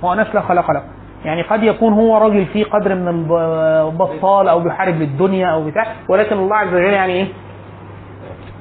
وناس 0.02 0.34
لا 0.34 0.40
خلق 0.40 0.70
له. 0.70 0.82
يعني 1.24 1.42
قد 1.42 1.62
يكون 1.62 1.92
هو 1.92 2.18
راجل 2.18 2.44
فيه 2.46 2.64
قدر 2.64 2.94
من 2.94 3.08
الب- 3.08 3.32
البطال 3.92 4.48
أو 4.48 4.60
بيحارب 4.60 4.94
للدنيا 4.94 5.46
أو 5.46 5.64
بتاع 5.64 5.86
ولكن 6.08 6.36
الله 6.36 6.56
عز 6.56 6.68
وجل 6.74 6.84
يعني 6.92 7.12
إيه؟ 7.12 7.26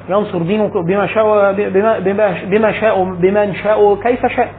ينصر 0.09 0.37
دينه 0.41 0.71
بما 0.87 1.07
شاء 1.07 1.51
بما 1.53 1.99
بما 1.99 2.35
بما 2.45 2.71
شاء 2.71 3.03
بمن 3.03 3.53
شاء 3.55 3.95
كيف 3.95 4.25
شاء. 4.25 4.49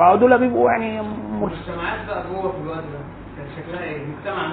فدول 0.00 0.38
بيبقوا 0.38 0.70
يعني 0.70 1.00
المجتمعات 1.00 2.06
بقى 2.08 2.22
جوه 2.32 2.52
في 2.52 2.58
الوقت 2.62 2.78
ده. 2.78 2.98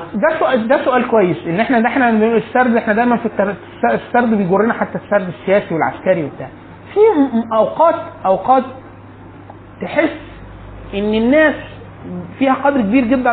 نفسه. 0.04 0.20
ده 0.20 0.40
سؤال 0.40 0.68
ده 0.68 0.86
سؤال 0.86 1.08
كويس. 1.08 1.38
إن 1.48 1.60
إحنا 1.60 1.80
ده 1.80 1.88
إحنا 1.88 2.10
السرد 2.10 2.76
إحنا 2.76 2.94
دايما 2.94 3.18
في 3.18 3.30
السرد 3.94 4.30
بيجرنا 4.38 4.74
حتى 4.74 4.98
السرد 5.06 5.28
السياسي 5.28 5.74
والعسكري 5.74 6.24
وبتاع. 6.24 6.48
في 6.94 7.00
اوقات 7.54 7.96
أوقات 8.26 8.64
تحس 9.82 10.10
إن 10.94 11.14
الناس 11.14 11.56
فيها 12.40 12.54
قدر 12.54 12.82
كبير 12.82 13.04
جدا 13.06 13.32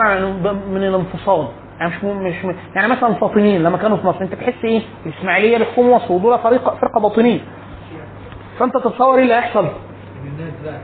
من 0.70 0.84
الانفصال. 0.84 1.48
يعني 1.80 1.92
مش 2.04 2.44
مش 2.44 2.54
يعني 2.74 2.88
مثلا 2.88 3.08
الفاطميين 3.08 3.62
لما 3.62 3.78
كانوا 3.78 3.96
في 3.96 4.06
مصر 4.06 4.20
أنت 4.22 4.34
تحس 4.34 4.64
إيه؟ 4.64 4.82
الإسماعيلية 5.06 5.58
بيحكموا 5.58 5.96
مصر 5.96 6.12
ودول 6.12 6.38
فريق 6.38 6.74
فرقة 6.74 7.00
باطنية. 7.00 7.40
فأنت 8.58 8.74
تتصور 8.74 9.16
إيه 9.16 9.22
اللي 9.22 9.34
هيحصل؟ 9.34 9.60
الناس 10.26 10.52
بقى 10.64 10.74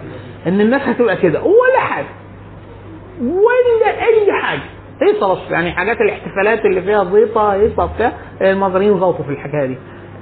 إن 0.46 0.60
الناس 0.60 0.82
هتبقى 0.82 1.16
كده. 1.16 1.40
ولا 1.42 1.80
حاجة. 1.80 2.06
ولا 3.22 3.90
أي 4.06 4.32
حاجة. 4.42 4.60
هيصه 5.02 5.34
بس 5.34 5.50
يعني 5.50 5.72
حاجات 5.72 5.96
الاحتفالات 6.00 6.64
اللي 6.64 6.82
فيها 6.82 7.04
زيطه 7.04 7.52
هيصه 7.54 7.86
بتاع 7.94 8.12
المصريين 8.42 9.00
زوطوا 9.00 9.24
في 9.24 9.30
الحكاية 9.30 9.66
دي. 9.66 9.76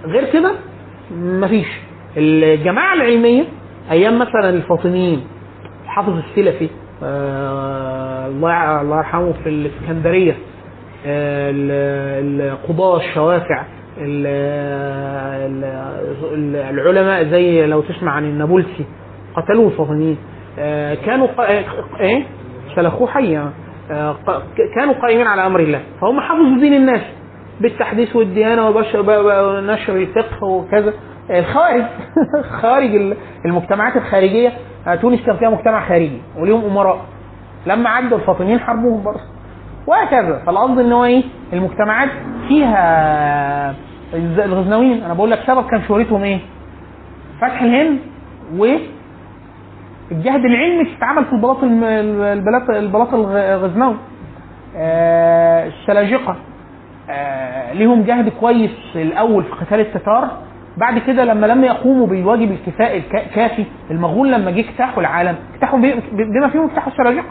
غير 0.04 0.32
كده 0.32 0.52
مفيش. 1.14 1.66
الجماعة 2.16 2.94
العلمية 2.94 3.44
أيام 3.90 4.18
مثلا 4.18 4.50
الفاطميين 4.50 5.26
حافظ 5.86 6.12
السلفي 6.18 6.68
آه 7.02 8.26
الله 8.26 8.80
الله 8.80 8.96
يرحمه 8.98 9.32
في 9.32 9.48
الإسكندرية 9.48 10.32
آه 11.06 11.50
ال- 11.50 12.40
القضاة 12.40 12.96
الشوافع 12.96 13.64
ال- 13.98 14.26
ال- 16.34 16.56
العلماء 16.56 17.24
زي 17.24 17.66
لو 17.66 17.80
تسمع 17.80 18.12
عن 18.12 18.24
النابلسي. 18.24 18.84
قتلوه 19.41 19.66
الفاطميين 19.66 20.18
آه 20.59 20.95
كانوا 20.95 21.26
قا- 21.26 22.01
إيه؟ 22.01 22.24
سلخوه 22.76 23.09
حيا. 23.09 23.51
آه 23.91 24.16
كانوا 24.76 24.95
قائمين 24.95 25.26
على 25.26 25.47
أمر 25.47 25.61
الله. 25.61 25.80
فهم 26.01 26.20
حفظوا 26.20 26.61
دين 26.61 26.74
الناس 26.74 27.01
بالتحديث 27.61 28.16
والديانة 28.16 28.68
ونشر 28.68 29.97
الفقه 29.97 30.45
وكذا. 30.45 30.93
الخوارج 31.30 31.82
خوارج 32.62 32.95
ال- 32.97 33.16
المجتمعات 33.45 33.97
الخارجية 33.97 34.53
آه، 34.86 34.95
تونس 34.95 35.22
كان 35.26 35.36
فيها 35.36 35.51
مجتمع 35.51 35.89
خارجي 35.89 36.20
وليهم 36.39 36.64
أمراء. 36.64 37.01
لما 37.66 37.91
عدوا 37.91 38.18
الفاطميين 38.18 38.61
حاربوهم 38.61 39.03
برضه. 39.03 39.20
وهكذا. 39.86 40.43
فالقصد 40.47 40.78
إن 40.78 40.93
هو 40.93 41.05
إيه؟ 41.05 41.22
المجتمعات 41.53 42.09
فيها 42.49 43.74
الغزنويين. 44.14 45.03
أنا 45.03 45.14
بقول 45.14 45.30
لك 45.30 45.39
سبب 45.47 45.66
كان 45.70 45.82
شهرتهم 45.89 46.22
إيه؟ 46.22 46.39
فتح 47.41 47.62
الهند 47.62 47.99
والجهد 50.11 50.44
العلمي 50.44 50.96
اتعمل 50.96 51.24
في 51.24 51.32
البلاط 51.32 51.62
البلاط 51.64 52.70
البلاط 52.70 53.14
الغزنوي. 53.14 53.96
آه، 54.76 55.66
السلاجقه 55.66 56.36
آه، 57.11 57.72
ليهم 57.72 58.02
جهد 58.02 58.28
كويس 58.28 58.70
الأول 58.96 59.44
في 59.44 59.50
قتال 59.52 59.80
التتار. 59.80 60.28
بعد 60.76 60.98
كده 60.98 61.24
لما 61.24 61.46
لم 61.46 61.64
يقوموا 61.64 62.06
بالواجب 62.06 62.50
الكفائي 62.52 62.98
الكافي 63.14 63.64
المغول 63.90 64.32
لما 64.32 64.50
جه 64.50 64.61
اجتاحوا 64.61 65.00
العالم 65.00 65.36
اجتاحوا 65.54 65.78
بما 66.12 66.48
فيهم 66.48 66.68
اجتاحوا 66.68 66.92
السلاجقه 66.92 67.24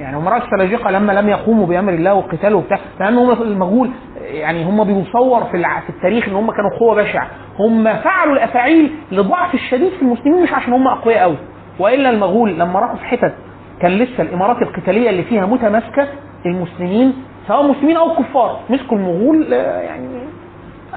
يعني 0.00 0.16
امراء 0.16 0.44
السلاجقه 0.44 0.90
لما 0.90 1.12
لم 1.12 1.28
يقوموا 1.28 1.66
بأمر 1.66 1.92
الله 1.92 2.14
والقتال 2.14 2.54
وبتاع. 2.54 2.78
لأن 3.00 3.18
هم 3.18 3.30
المغول 3.42 3.90
يعني 4.20 4.64
هم 4.64 4.84
بيصور 4.84 5.44
في 5.44 5.62
في 5.86 5.90
التاريخ 5.90 6.28
إن 6.28 6.34
هم 6.34 6.50
كانوا 6.50 6.70
قوة 6.80 7.02
بشعة. 7.02 7.26
هم 7.58 7.84
فعلوا 7.84 8.34
الأفاعيل 8.34 8.90
لضعف 9.12 9.54
الشديد 9.54 9.92
في 9.92 10.02
المسلمين 10.02 10.42
مش 10.42 10.52
عشان 10.52 10.72
هم 10.72 10.86
أقوياء 10.88 11.20
قوي 11.22 11.36
وإلا 11.80 12.10
المغول 12.10 12.58
لما 12.58 12.78
راحوا 12.80 12.96
في 12.96 13.04
حتت 13.04 13.34
كان 13.82 13.90
لسه 13.90 14.22
الإمارات 14.22 14.62
القتالية 14.62 15.10
اللي 15.10 15.22
فيها 15.22 15.46
متماسكة 15.46 16.08
المسلمين 16.46 17.12
سواء 17.48 17.62
مسلمين 17.70 17.96
أو 17.96 18.14
كفار 18.16 18.60
مسكوا 18.70 18.96
المغول 18.96 19.54
آه، 19.54 19.80
يعني 19.80 20.08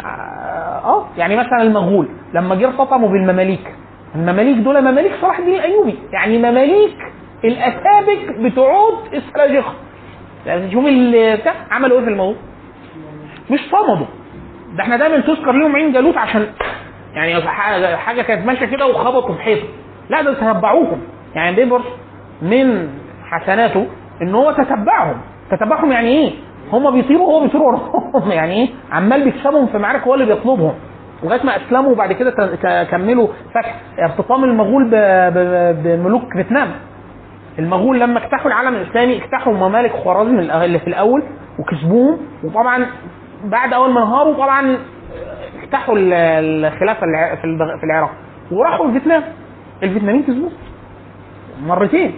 آه 0.06 1.06
يعني 1.18 1.36
مثلا 1.36 1.62
المغول 1.62 2.08
لما 2.34 2.56
جه 2.56 2.68
ارتطموا 2.68 3.10
بالمماليك 3.10 3.76
المماليك 4.16 4.58
دول 4.58 4.82
مماليك 4.82 5.12
صلاح 5.22 5.40
الدين 5.40 5.56
الأيوبي 5.56 5.96
يعني 6.14 6.38
مماليك 6.38 6.98
الاتابك 7.44 8.40
بتوعود 8.40 9.14
السلاجقه 9.14 9.74
يعني 10.46 10.72
شوف 10.72 10.86
بتاع 11.42 11.54
عملوا 11.72 11.98
إيه 12.00 12.06
في 12.06 12.12
الموضوع 12.12 12.36
مش 13.52 13.60
صمدوا. 13.72 14.06
ده 14.78 14.84
إحنا 14.84 14.98
دايما 14.98 15.20
تذكر 15.20 15.52
لهم 15.52 15.76
عين 15.76 15.94
جالوت 15.94 16.18
عشان 16.18 16.48
يعني 17.14 17.42
حاجة 17.98 18.22
كانت 18.22 18.48
ماشية 18.48 18.66
كده 18.66 18.86
وخبطوا 18.88 19.36
في 19.36 19.42
حيطة. 19.42 19.68
لا 20.10 20.22
ده 20.22 20.34
تتبعوهم. 20.34 21.02
يعني 21.36 21.56
بيبرس 21.56 21.84
من 22.42 22.90
حسناته 23.32 23.88
إن 24.22 24.36
هو 24.36 24.52
تتبعهم. 24.52 25.16
تتبعهم 25.52 25.92
يعني 25.92 26.08
إيه؟ 26.08 26.32
هم 26.72 26.92
بيطيروا 26.92 27.28
وهو 27.28 27.40
بيطير 27.42 27.62
وراهم. 27.62 28.32
يعني 28.32 28.54
إيه؟ 28.54 28.70
عمال 28.92 29.24
بيكسبهم 29.24 29.68
في 29.68 29.78
معارك 29.78 30.02
هو 30.02 30.14
اللي 30.14 30.26
بيطلبهم. 30.26 30.74
لغاية 31.24 31.44
ما 31.44 31.56
أسلموا 31.56 31.92
وبعد 31.92 32.12
كده 32.12 32.32
كملوا 32.84 33.28
فتح 33.54 33.76
ارتطام 34.04 34.44
المغول 34.44 34.90
بملوك 35.84 36.34
فيتنام. 36.34 36.68
المغول 37.60 38.00
لما 38.00 38.24
اجتاحوا 38.24 38.48
العالم 38.48 38.76
الإسلامي 38.76 39.18
اجتاحوا 39.24 39.54
ممالك 39.54 39.92
خوارزم 39.92 40.40
اللي 40.40 40.80
في 40.80 40.88
الأول 40.88 41.24
وكسبوهم. 41.60 42.18
وطبعا 42.44 42.86
بعد 43.46 43.74
أول 43.74 43.90
ما 43.92 44.04
انهاروا 44.04 44.34
طبعا 44.34 44.78
اجتاحوا 45.64 45.96
ال- 45.98 46.14
الخلافة 46.66 47.00
في 47.80 47.84
العراق. 47.84 48.12
وراحوا 48.52 48.86
الفيتنام. 48.86 49.24
الفيتناميين 49.84 50.24
كسبوهم 50.24 50.52
مرتين. 51.66 52.14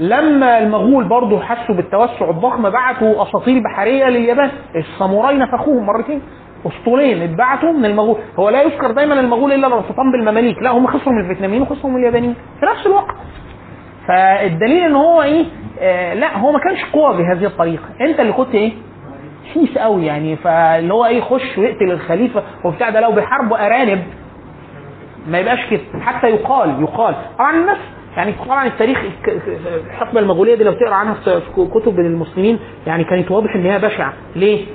لما 0.00 0.58
المغول 0.58 1.04
برضه 1.04 1.40
حسوا 1.40 1.74
بالتوسع 1.74 2.30
الضخم 2.30 2.70
بعتوا 2.70 3.22
اساطيل 3.22 3.62
بحرية 3.62 4.04
لليابان. 4.04 4.50
الساموراي 4.76 5.36
نفخوهم 5.36 5.86
مرتين. 5.86 6.22
أسطولين 6.66 7.22
اتبعتوا 7.22 7.72
من 7.72 7.84
المغول. 7.84 8.16
هو 8.38 8.48
لا 8.48 8.62
يذكر 8.62 8.90
دايما 8.90 9.20
المغول 9.20 9.52
إلا 9.52 9.66
الارتطام 9.66 10.12
بالمماليك. 10.12 10.62
لا 10.62 10.70
هم 10.70 10.86
خسروا 10.86 11.14
من 11.14 11.20
الفيتناميين 11.20 11.62
وخسروا 11.62 11.90
من 11.92 11.98
اليابانيين. 11.98 12.34
في 12.60 12.66
نفس 12.66 12.86
الوقت. 12.86 13.14
فالدليل 14.08 14.84
إن 14.84 14.94
هو 14.94 15.22
إيه؟ 15.22 15.44
آه 15.80 16.14
لا 16.14 16.38
هو 16.38 16.52
ما 16.52 16.58
كانش 16.58 16.84
قوة 16.92 17.16
بهذه 17.16 17.46
الطريقة. 17.46 17.84
أنت 18.00 18.20
اللي 18.20 18.32
كنت 18.32 18.54
إيه؟ 18.54 18.72
شيس 19.54 19.78
قوي 19.78 20.06
يعني. 20.06 20.36
فاللي 20.36 20.94
هو 20.94 21.06
إيه 21.06 21.18
يخش 21.18 21.58
ويقتل 21.58 21.90
الخليفة 21.90 22.42
وبتاع 22.64 22.90
ده 22.90 23.00
لو 23.00 23.12
بيحاربوا 23.12 23.66
ارانب 23.66 24.02
ما 25.28 25.38
يبقاش 25.38 25.58
كده. 25.70 25.80
حتى 26.00 26.26
يقال 26.26 26.82
يقال. 26.82 27.14
طبعا 27.38 27.56
الناس 27.56 27.76
يعني 28.16 28.32
طبعا 28.46 28.66
التاريخ 28.66 28.98
الحقبة 29.86 30.20
المغولية 30.20 30.54
دي 30.54 30.64
لو 30.64 30.72
تقرأ 30.72 30.94
عنها 30.94 31.14
في 31.14 31.40
كتب 31.74 31.98
المسلمين 32.00 32.58
يعني 32.86 33.04
كانت 33.04 33.30
واضح 33.30 33.54
إن 33.54 33.66
هي 33.66 33.78
بشعة. 33.78 34.12
ليه؟ 34.36 34.66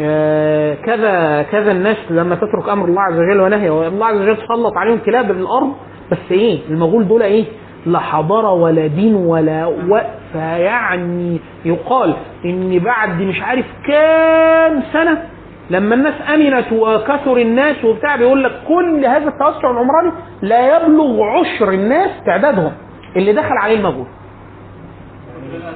آه 0.00 0.74
كذا 0.74 1.42
كذا 1.42 1.72
الناس 1.72 1.96
لما 2.10 2.34
تترك 2.34 2.68
أمر 2.68 2.84
الله 2.88 3.00
عز 3.02 3.18
وجل 3.18 3.40
ونهيه 3.40 3.70
والله 3.70 4.06
عز 4.06 4.16
وجل 4.20 4.36
سلط 4.48 4.76
عليهم 4.76 4.98
كلاب 4.98 5.32
من 5.32 5.40
الأرض 5.40 5.72
بس 6.12 6.18
إيه؟ 6.30 6.58
المغول 6.70 7.08
دول 7.08 7.22
إيه؟ 7.22 7.44
لا 7.86 7.98
حضارة 7.98 8.52
ولا 8.52 8.86
دين 8.86 9.14
ولا 9.14 9.66
وقف 9.66 10.34
يعني 10.34 11.38
يقال 11.64 12.14
إن 12.44 12.78
بعد 12.78 13.22
مش 13.22 13.42
عارف 13.42 13.66
كام 13.88 14.82
سنة 14.92 15.22
لما 15.70 15.94
الناس 15.94 16.14
أمنت 16.34 16.72
وكثر 16.72 17.36
الناس 17.36 17.84
وبتاع 17.84 18.16
بيقول 18.16 18.44
لك 18.44 18.52
كل 18.68 19.04
هذا 19.06 19.28
التوسع 19.28 19.70
العمراني 19.70 20.12
لا 20.42 20.76
يبلغ 20.76 21.22
عشر 21.22 21.68
الناس 21.72 22.10
تعدادهم 22.26 22.72
اللي 23.16 23.32
دخل 23.32 23.52
عليه 23.62 23.76
المغول 23.76 24.06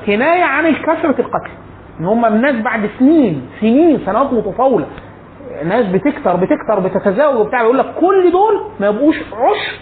كنايه 0.07 0.45
عن 0.45 0.74
كثرة 0.74 1.20
القتل. 1.20 1.51
إن 2.01 2.05
هم 2.07 2.24
الناس 2.24 2.55
بعد 2.55 2.90
سنين 2.99 3.43
سنين 3.61 3.99
سنوات 4.07 4.32
متطاولة. 4.32 4.86
ناس 5.64 5.86
بتكتر 5.86 6.36
بتكتر 6.36 6.80
بتتزاوج 6.80 7.36
وبتاع 7.36 7.62
يقول 7.62 7.78
لك 7.78 7.95
كل 8.01 8.32
دول 8.32 8.61
ما 8.80 8.86
يبقوش 8.86 9.16
عشر 9.32 9.78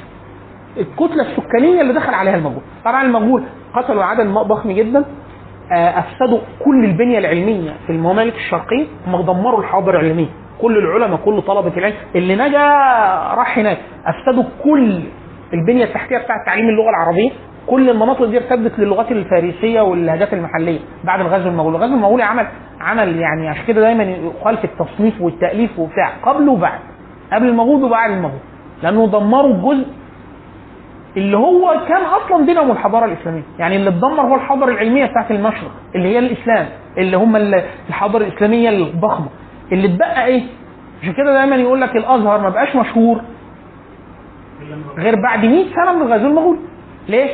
الكتلة 0.77 1.23
السكانية 1.23 1.81
اللي 1.81 1.93
دخل 1.93 2.15
عليها 2.15 2.37
المغول 2.37 2.63
طبعا 2.85 3.03
المغول 3.03 3.43
قتلوا 3.77 4.05
عدد 4.05 4.27
ضخم 4.27 4.73
جدا. 4.73 5.05
أفسدوا 5.73 6.39
كل 6.65 6.85
البنية 6.85 7.19
العلمية 7.19 7.71
في 7.87 7.93
الممالك 7.93 8.35
الشرقية 8.35 8.87
هم 9.07 9.21
دمروا 9.23 9.61
الحاضر 9.61 10.01
العلمية. 10.01 10.27
كل 10.61 10.79
العلماء 10.79 11.17
كل 11.25 11.43
طلبة 11.43 11.73
العلم 11.77 11.95
اللي 12.15 12.35
نجا 12.37 12.59
راح 13.35 13.59
هناك 13.59 13.79
أفسدوا 14.07 14.45
كل 14.65 15.01
البنية 15.55 15.85
التحتية 15.85 16.19
بتاعه 16.19 16.39
تعليم 16.47 16.69
اللغة 16.69 16.89
العربية. 16.91 17.31
كل 17.67 17.91
المناطق 17.91 18.25
دي 18.25 18.37
ارتدت 18.37 18.79
للغات 18.79 19.13
الفارسية 19.13 19.81
واللهجات 19.81 20.33
المحلية 20.33 20.79
بعد 21.05 21.21
الغزو 21.21 21.49
المغولي، 21.49 21.77
الغزو 21.77 21.95
المغولي 21.95 22.23
عمل 22.23 22.47
عمل 22.81 23.17
يعني 23.21 23.49
عشان 23.49 23.65
كده 23.67 23.81
دايما 23.81 24.03
يقال 24.05 24.57
في 24.57 24.65
التصنيف 24.65 25.21
والتأليف 25.21 25.79
وبتاع. 25.79 26.11
قبل 26.23 26.49
وبعد 26.49 26.79
قبل 27.33 27.49
المغول 27.49 27.85
وبعد 27.85 28.11
المغول 28.11 28.39
لأنه 28.83 29.07
دمروا 29.07 29.55
الجزء 29.55 29.87
اللي 31.17 31.37
هو 31.37 31.81
كان 31.89 32.03
أصلا 32.03 32.47
دينهم 32.47 32.71
الحضاره 32.71 33.05
الإسلامية، 33.05 33.43
يعني 33.59 33.77
اللي 33.77 33.89
اتدمر 33.91 34.21
هو 34.21 34.35
الحضارة 34.35 34.71
العلمية 34.71 35.07
بتاعت 35.07 35.31
المشرق 35.31 35.71
اللي 35.95 36.09
هي 36.09 36.19
الإسلام 36.19 36.69
اللي 36.99 37.17
هم 37.17 37.37
ال- 37.37 37.65
الحضارة 37.89 38.23
الإسلامية 38.25 38.71
الضخمة 38.71 39.27
اللي 39.73 39.87
اتبقى 39.95 40.27
إيه؟ 40.27 40.43
عشان 41.03 41.13
كده 41.13 41.33
دايما 41.33 41.57
يقول 41.57 41.81
لك 41.81 41.97
الأزهر 41.97 42.41
ما 42.41 42.49
بقاش 42.49 42.77
مشهور 42.77 43.21
غير 44.99 45.15
بعد 45.23 45.45
100 45.45 45.65
سنة 45.75 45.93
من 45.93 46.03
الغزو 46.03 46.27
المغولي. 46.27 46.59
ليه؟ 47.09 47.31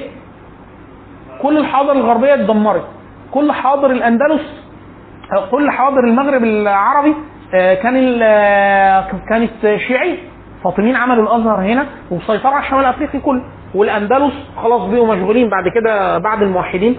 كل 1.42 1.58
الحاضر 1.58 1.92
الغربية 1.92 2.34
اتدمرت، 2.34 2.84
كل 3.30 3.52
حاضر 3.52 3.90
الأندلس 3.90 4.66
كل 5.50 5.70
حاضر 5.70 6.04
المغرب 6.04 6.44
العربي 6.44 7.14
آه، 7.54 7.74
كان 7.74 8.18
آه، 8.22 9.04
كانت 9.28 9.50
شيعيه 9.88 10.16
فاطميين 10.64 10.96
عملوا 10.96 11.22
الأزهر 11.24 11.60
هنا 11.60 11.86
وسيطروا 12.10 12.54
على 12.54 12.64
الشمال 12.64 12.80
الافريقي 12.80 13.18
كله 13.18 13.42
والأندلس 13.74 14.32
خلاص 14.56 14.82
بقوا 14.90 15.14
مشغولين 15.14 15.48
بعد 15.48 15.64
كده 15.74 16.18
بعد 16.18 16.42
الموحدين 16.42 16.96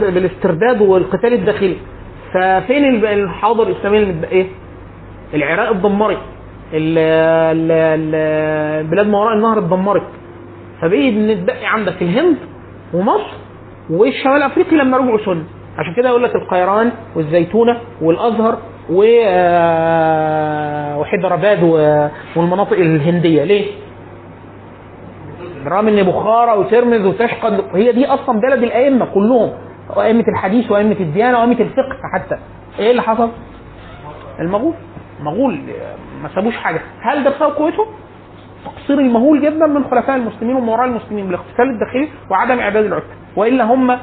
بالاسترداد 0.00 0.80
والقتال 0.82 1.32
الداخلي. 1.32 1.76
ففين 2.32 3.04
الحاضر 3.04 3.62
الاسلامي 3.68 3.98
اللي 3.98 4.28
إيه؟ 4.32 4.46
العراق 5.34 5.68
اتدمرت 5.70 6.18
البلاد 7.74 9.06
ما 9.08 9.18
وراء 9.18 9.34
النهر 9.36 9.58
اتدمرت 9.58 10.02
فبقي 10.80 11.10
متبقي 11.10 11.66
عندك 11.66 12.02
الهند 12.02 12.36
ومصر 12.94 13.30
والشمال 13.90 14.36
الافريقي 14.36 14.76
لما 14.76 14.96
رجعوا 14.96 15.18
سنة. 15.24 15.44
عشان 15.78 15.94
كده 15.96 16.08
يقول 16.08 16.22
لك 16.22 16.34
القيران 16.34 16.90
والزيتونة 17.16 17.76
والأزهر 18.02 18.58
آه، 19.26 20.98
وحيدراباد 20.98 21.62
والمناطق 22.36 22.72
الهندية. 22.78 23.44
ليه؟ 23.44 23.64
بالرغم 25.64 25.88
إن 25.88 26.02
بخارى 26.02 26.52
وترمز 26.58 27.06
وتشقد 27.06 27.64
هي 27.74 27.92
دي 27.92 28.06
أصلا 28.06 28.40
بلد 28.40 28.62
الأئمة 28.62 29.04
كلهم 29.14 29.52
وائمه 29.96 30.24
الحديث 30.28 30.70
وأئمة 30.70 30.96
الديانة 31.00 31.38
وأئمة 31.38 31.60
الفقه 31.60 31.96
حتى. 32.14 32.36
إيه 32.78 32.90
اللي 32.90 33.02
حصل؟ 33.02 33.28
المغول. 34.40 34.74
المغول 35.20 35.58
ما 36.22 36.28
سابوش 36.34 36.56
حاجة. 36.56 36.80
هل 37.02 37.24
ده 37.24 37.30
بسبب 37.30 37.52
قوتهم؟ 37.52 37.86
تقصير 38.64 38.98
المهول 38.98 39.40
جدا 39.40 39.66
من 39.66 39.84
خلفاء 39.84 40.16
المسلمين 40.16 40.56
ومن 40.56 40.68
وراء 40.68 40.86
المسلمين 40.86 41.26
بالاقتتال 41.26 41.70
الداخلي 41.70 42.08
وعدم 42.30 42.58
إعداد 42.58 42.84
العتة 42.84 43.06
وإلا 43.36 43.64
هم 43.64 43.98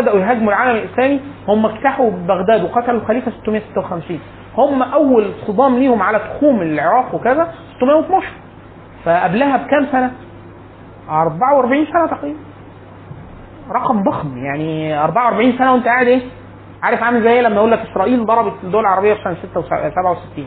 بدأوا 0.00 0.18
يهاجموا 0.20 0.48
العالم 0.52 0.76
الإسلامي 0.78 1.20
هم 1.48 1.66
اجتاحوا 1.66 2.10
بغداد 2.10 2.64
وقتلوا 2.64 3.00
الخليفة 3.00 3.30
656 3.42 4.18
هم 4.56 4.82
أول 4.82 5.30
صدام 5.46 5.78
ليهم 5.78 6.02
على 6.02 6.18
تخوم 6.18 6.62
العراق 6.62 7.14
وكذا 7.14 7.54
612 7.76 8.26
فقبلها 9.04 9.56
بكام 9.56 9.86
سنة؟ 9.92 10.10
44 11.10 11.86
سنة 11.92 12.06
تقريبا. 12.06 12.38
رقم 13.70 14.02
ضخم 14.02 14.38
يعني 14.44 14.98
44 15.04 15.52
سنة 15.58 15.72
وأنت 15.72 15.84
قاعد 15.84 16.06
إيه؟ 16.06 16.22
عارف 16.82 17.02
عامل 17.02 17.22
زي 17.22 17.30
إيه؟ 17.32 17.40
لما 17.40 17.54
يقول 17.56 17.70
لك 17.70 17.78
إسرائيل 17.90 18.26
ضربت 18.26 18.52
الدول 18.64 18.80
العربيه 18.80 19.14
في 19.14 19.20
سنة 19.24 19.36
67 19.42 20.46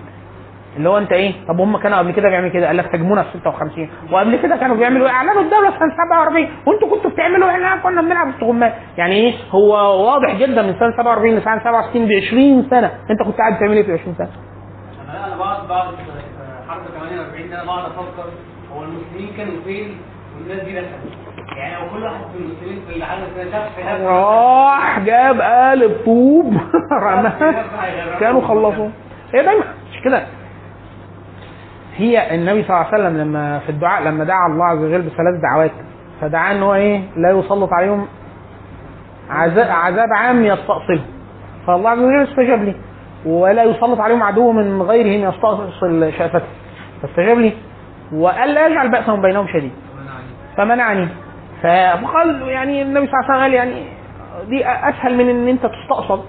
اللي 0.77 0.89
هو 0.89 0.97
أنت 0.97 1.11
إيه؟ 1.11 1.33
طب 1.47 1.59
هم 1.61 1.77
كانوا 1.77 1.97
قبل 1.97 2.11
كده 2.11 2.29
بيعملوا 2.29 2.49
كده؟ 2.51 2.67
قال 2.67 2.77
لك 2.77 2.95
هجمونا 2.95 3.23
في 3.23 3.29
56 3.39 3.89
وقبل 4.11 4.35
كده 4.35 4.55
كانوا 4.55 4.75
بيعملوا 4.75 5.07
إيه؟ 5.07 5.13
أعلنوا 5.13 5.41
الدولة 5.41 5.71
في 5.71 5.77
سنة 5.79 5.95
47 6.09 6.47
وأنتوا 6.67 6.89
كنتوا 6.89 7.11
بتعملوا 7.11 7.49
إحنا 7.51 7.75
كنا 7.77 8.01
بنلعب 8.01 8.27
استغماء. 8.27 8.79
يعني 8.97 9.15
إيه؟ 9.15 9.33
هو 9.51 9.71
واضح 10.07 10.35
جدا 10.35 10.61
من 10.61 10.73
سنة 10.79 10.91
47 10.97 11.35
لسنة 11.35 11.59
67 11.59 12.05
ب 12.07 12.11
20 12.11 12.67
سنة. 12.69 12.91
أنت 13.09 13.23
كنت 13.23 13.37
قاعد 13.37 13.53
بتعمل 13.57 13.73
إيه 13.77 13.83
في 13.83 13.93
20 13.93 14.15
سنة؟ 14.17 14.29
أنا 15.25 15.37
بقعد 15.37 15.67
بعد 15.67 15.87
حرب 16.67 16.81
48 16.99 17.49
ده 17.49 17.55
أنا 17.55 17.65
بقعد 17.65 17.85
أفكر 17.91 18.29
هو 18.75 18.83
المسلمين 18.83 19.33
كانوا 19.37 19.53
فين؟ 19.65 19.97
والناس 20.37 20.65
دي 20.65 20.73
يعني 21.57 21.75
لو 21.75 21.89
كل 21.93 22.03
واحد 22.03 22.15
من 22.15 22.45
المسلمين 22.45 22.81
في 22.89 22.95
العالم 22.97 23.23
كده 23.35 23.51
شاف 23.51 23.75
في 23.75 23.83
نفسه 23.83 24.07
راح 24.09 24.99
جاب 24.99 25.41
قالب 25.41 25.91
طوب 26.05 26.53
رماها 27.01 27.63
كانوا 28.19 28.41
خلصوا. 28.41 28.89
هي 29.33 29.43
دايما 29.43 29.63
مش 29.93 30.01
كده. 30.05 30.23
هي 31.95 32.35
النبي 32.35 32.63
صلى 32.63 32.75
الله 32.77 32.87
عليه 32.93 33.03
وسلم 33.03 33.17
لما 33.21 33.59
في 33.59 33.69
الدعاء 33.69 34.03
لما 34.03 34.23
دعا 34.23 34.47
الله 34.47 34.65
عز 34.65 34.77
وجل 34.77 35.01
بثلاث 35.01 35.41
دعوات 35.41 35.71
فدعا 36.21 36.51
إن 36.51 36.63
هو 36.63 36.75
إيه؟ 36.75 37.01
لا 37.15 37.31
يسلط 37.31 37.69
عليهم 37.73 38.07
عذاب, 39.29 39.69
عذاب 39.71 40.07
عام 40.13 40.43
يستأصلهم 40.45 41.05
فالله 41.67 41.89
عز 41.89 41.99
وجل 41.99 42.23
استجاب 42.23 42.63
لي. 42.63 42.75
ولا 43.25 43.63
يسلط 43.63 43.99
عليهم 43.99 44.23
عدو 44.23 44.51
من 44.51 44.81
غيرهم 44.81 45.29
يستأصل 45.29 46.13
شأفته 46.17 46.45
فاستجاب 47.01 47.37
لي. 47.37 47.53
وقال 48.13 48.53
لا 48.53 48.67
يجعل 48.67 48.89
بأسهم 48.91 49.21
بينهم 49.21 49.47
شديد. 49.47 49.71
فمنعني. 50.57 51.07
فقال 51.63 52.41
يعني 52.47 52.81
النبي 52.81 53.07
صلى 53.07 53.13
الله 53.19 53.25
عليه 53.25 53.33
وسلم 53.33 53.41
قال 53.41 53.53
يعني 53.53 53.83
دي 54.49 54.65
أسهل 54.67 55.17
من 55.17 55.29
إن 55.29 55.47
أنت 55.47 55.65
تستقصد. 55.65 56.21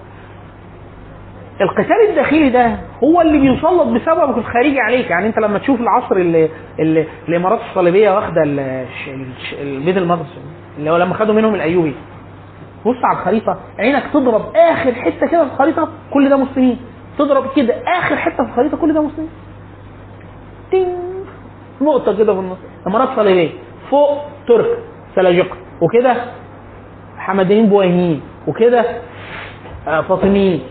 القتال 1.61 2.09
الداخلي 2.09 2.49
ده 2.49 2.75
هو 3.03 3.21
اللي 3.21 3.37
بيسلط 3.39 3.87
بسببك 3.87 4.37
الخارجي 4.37 4.79
عليك. 4.79 5.09
يعني 5.09 5.27
أنت 5.27 5.39
لما 5.39 5.59
تشوف 5.59 5.79
العصر 5.81 6.15
اللي, 6.15 6.49
اللي 6.79 7.05
الإمارات 7.29 7.59
الصليبية 7.69 8.11
واخدة 8.11 8.43
البيت 9.61 9.97
المقدس 9.97 10.37
اللي 10.77 10.89
هو 10.91 10.97
لما 10.97 11.13
خدوا 11.13 11.33
منهم 11.35 11.55
الأيوبي. 11.55 11.95
بص 12.85 12.95
على 13.03 13.17
الخريطة 13.19 13.59
عينك 13.79 14.03
تضرب 14.13 14.41
آخر 14.55 14.93
حتة 14.93 15.27
كده 15.27 15.45
في 15.45 15.51
الخريطة 15.53 15.89
كل 16.13 16.29
ده 16.29 16.37
مسلمين. 16.37 16.77
تضرب 17.17 17.43
كده 17.55 17.75
آخر 17.99 18.15
حتة 18.15 18.43
في 18.43 18.49
الخريطة 18.49 18.77
كل 18.77 18.93
ده 18.93 19.01
مسلمين. 19.01 19.29
تين 20.71 20.87
نقطة 21.81 22.17
كده 22.17 22.33
في 22.33 22.39
النص. 22.39 22.57
إمارات 22.87 23.09
صليبية. 23.15 23.49
فوق 23.91 24.21
ترك 24.47 24.65
سلاجقه 25.15 25.57
وكده 25.81 26.15
حمدانيين 27.17 27.69
بويهيين 27.69 28.21
وكده 28.47 28.85
آه، 29.87 30.01
فاطميين. 30.01 30.61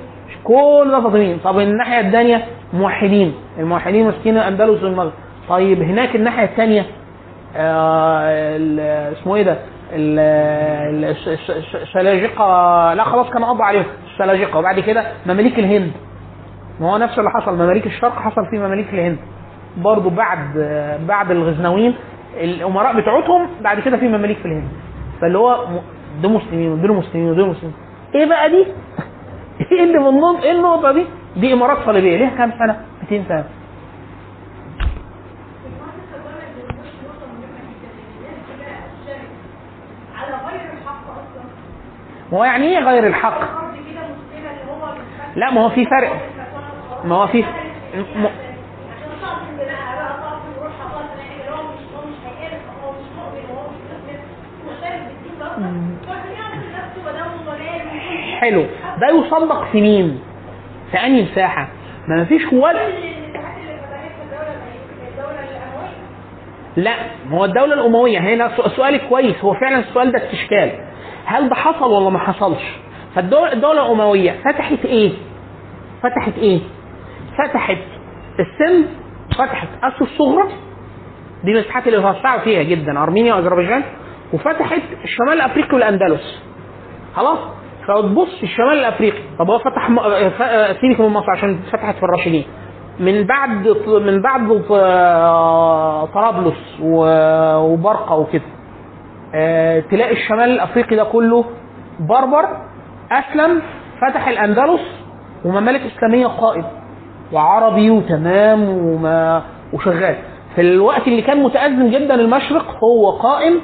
كل 0.44 0.88
ده 0.90 1.00
فاطميين. 1.00 1.38
طب 1.44 1.58
الناحية 1.58 2.00
الثانية 2.06 2.44
موحدين. 2.72 3.34
الموحدين 3.58 4.04
ماسكين 4.06 4.36
الاندلس 4.36 4.82
والمغرب. 4.82 5.12
طيب 5.48 5.82
هناك 5.82 6.16
الناحية 6.16 6.44
الثانية 6.44 6.86
اسمه 9.12 9.36
إيه 9.36 9.42
ده؟ 9.42 9.58
ال- 9.92 10.18
ال- 10.94 11.04
الس- 11.04 11.28
الس- 11.28 11.50
الس- 11.50 11.74
السلاجقه 11.82 12.44
لا 12.94 13.04
خلاص 13.04 13.30
كان 13.30 13.44
قضى 13.44 13.62
عليهم. 13.62 13.84
السلاجقه 14.14 14.58
وبعد 14.58 14.80
كده 14.80 15.04
مماليك 15.26 15.58
الهند. 15.58 15.90
ما 16.80 16.92
هو 16.92 16.96
نفس 16.98 17.18
اللي 17.18 17.30
حصل. 17.30 17.54
مماليك 17.56 17.86
الشرق 17.86 18.14
حصل 18.18 18.46
في 18.50 18.58
مماليك 18.58 18.94
الهند. 18.94 19.18
برضه 19.76 20.10
بعد 20.10 20.38
بعد 21.08 21.30
الغزنويين 21.30 21.94
الأمراء 22.38 23.00
بتوعتهم 23.00 23.48
بعد 23.60 23.80
كده 23.80 23.96
في 23.96 24.08
مماليك 24.08 24.38
في 24.38 24.44
الهند 24.46 24.68
فاللي 25.20 25.38
هو 25.38 25.64
دول 26.22 26.32
مسلمين 26.32 26.72
ودول 26.72 26.92
مسلمين 26.92 27.30
ودول 27.30 27.48
مسلمين 27.48 27.74
إيه 28.14 28.26
بقى 28.26 28.50
دي؟ 28.50 28.66
إيه 29.72 29.84
اللي 29.84 29.98
من 29.98 30.36
إيه 30.42 30.52
النقطة 30.52 30.92
دي؟ 30.92 31.06
دي 31.36 31.52
إمارات 31.52 31.78
صليبية 31.86 32.16
ليها 32.16 32.30
كام 32.38 32.52
سنة؟ 32.58 32.80
200 33.10 33.28
سنة 33.28 33.44
على 40.16 40.36
غير 40.46 40.72
الحق 40.72 41.10
أصلا 41.10 41.42
ما 42.32 42.38
هو 42.38 42.44
يعني 42.44 42.78
إيه 42.78 42.84
غير 42.84 43.06
الحق؟ 43.06 43.68
لا 45.36 45.50
ما 45.50 45.60
هو 45.60 45.68
في 45.68 45.84
فرق 45.84 46.12
ما 47.04 47.14
هو 47.14 47.26
في 47.26 47.44
عشان 47.44 48.26
تعرف 49.20 49.42
ان 49.50 49.56
بقى 49.56 49.96
بقى 49.96 50.18
تعرف 50.20 50.42
ان 50.46 50.62
روحها 50.62 50.88
خالص 50.88 51.10
يعني 51.18 51.40
اللي 51.40 51.50
هو 51.50 51.62
مش 51.62 51.82
هو 51.96 52.02
مش 52.10 52.16
هيقرف 52.26 52.62
هو 52.84 52.90
مش 52.92 53.08
مؤمن 53.16 53.44
وهو 53.50 53.68
مش 53.70 53.80
مسلم 53.90 54.20
مختلف 54.66 55.02
بالدين 55.08 55.34
برضه 55.40 55.46
فاحنا 55.46 55.46
يعمل 55.46 55.46
نفسه 55.46 55.46
ودمه 55.46 55.46
ضلال 55.46 55.47
حلو 58.40 58.62
ده 59.00 59.08
يصدق 59.08 59.64
في 59.72 59.80
مين؟ 59.80 60.20
في 60.90 60.96
أنهي 60.98 61.22
مساحة؟ 61.22 61.68
ما 62.08 62.24
فيش 62.24 62.42
ولا 62.52 62.88
لا 66.76 66.94
ما 67.30 67.38
هو 67.38 67.44
الدولة 67.44 67.74
الأموية 67.74 68.18
هنا 68.18 68.50
سؤالك 68.76 69.08
كويس 69.08 69.44
هو 69.44 69.54
فعلا 69.54 69.78
السؤال 69.78 70.12
ده 70.12 70.18
استشكال 70.24 70.70
هل 71.24 71.48
ده 71.48 71.54
حصل 71.54 71.90
ولا 71.92 72.10
ما 72.10 72.18
حصلش؟ 72.18 72.62
فالدولة 73.14 73.52
الدولة 73.52 73.86
الأموية 73.86 74.32
فتحت 74.44 74.84
إيه؟ 74.84 75.12
فتحت 76.02 76.32
إيه؟ 76.38 76.60
فتحت 77.38 77.78
السند 78.40 78.86
فتحت 79.38 79.68
آسيا 79.82 80.00
الصغرى 80.06 80.48
دي 81.44 81.50
المساحات 81.52 81.86
اللي 81.88 82.02
توسعوا 82.02 82.40
فيها 82.40 82.62
جدا 82.62 83.02
أرمينيا 83.02 83.34
وأذربيجان 83.34 83.82
وفتحت 84.32 84.82
الشمال 85.04 85.32
الأفريقي 85.32 85.74
والأندلس. 85.74 86.42
خلاص؟ 87.16 87.38
فتبص 87.88 88.42
الشمال 88.42 88.78
الأفريقي. 88.78 89.18
طب 89.38 89.50
هو 89.50 89.58
فتح 89.58 89.90
م... 89.90 89.96
ف- 90.30 90.76
سيبك 90.80 91.00
من 91.00 91.08
مصر؟ 91.08 91.30
عشان 91.30 91.58
فتحت 91.72 91.94
في 91.96 92.02
الراشدين. 92.02 92.44
من 93.00 93.24
بعد 93.26 93.68
من 93.88 94.22
بعد 94.22 94.62
آه، 94.70 96.04
طرابلس 96.06 96.78
وبرقة 96.82 98.16
وكده. 98.16 98.42
آه، 99.34 99.80
تلاقي 99.80 100.12
الشمال 100.12 100.50
الأفريقي 100.50 100.96
ده 100.96 101.04
كله 101.04 101.44
بربر 102.00 102.44
أسلم 103.12 103.62
فتح 104.00 104.28
الأندلس 104.28 104.80
وممالك 105.44 105.80
إسلامية 105.96 106.26
قائم 106.26 106.64
وعربي 107.32 107.90
وتمام 107.90 108.68
وما 108.68 109.42
وشغال. 109.72 110.16
في 110.54 110.60
الوقت 110.60 111.08
اللي 111.08 111.22
كان 111.22 111.42
متأزم 111.42 111.90
جدا 111.90 112.14
المشرق 112.14 112.76
هو 112.84 113.10
قائم 113.10 113.60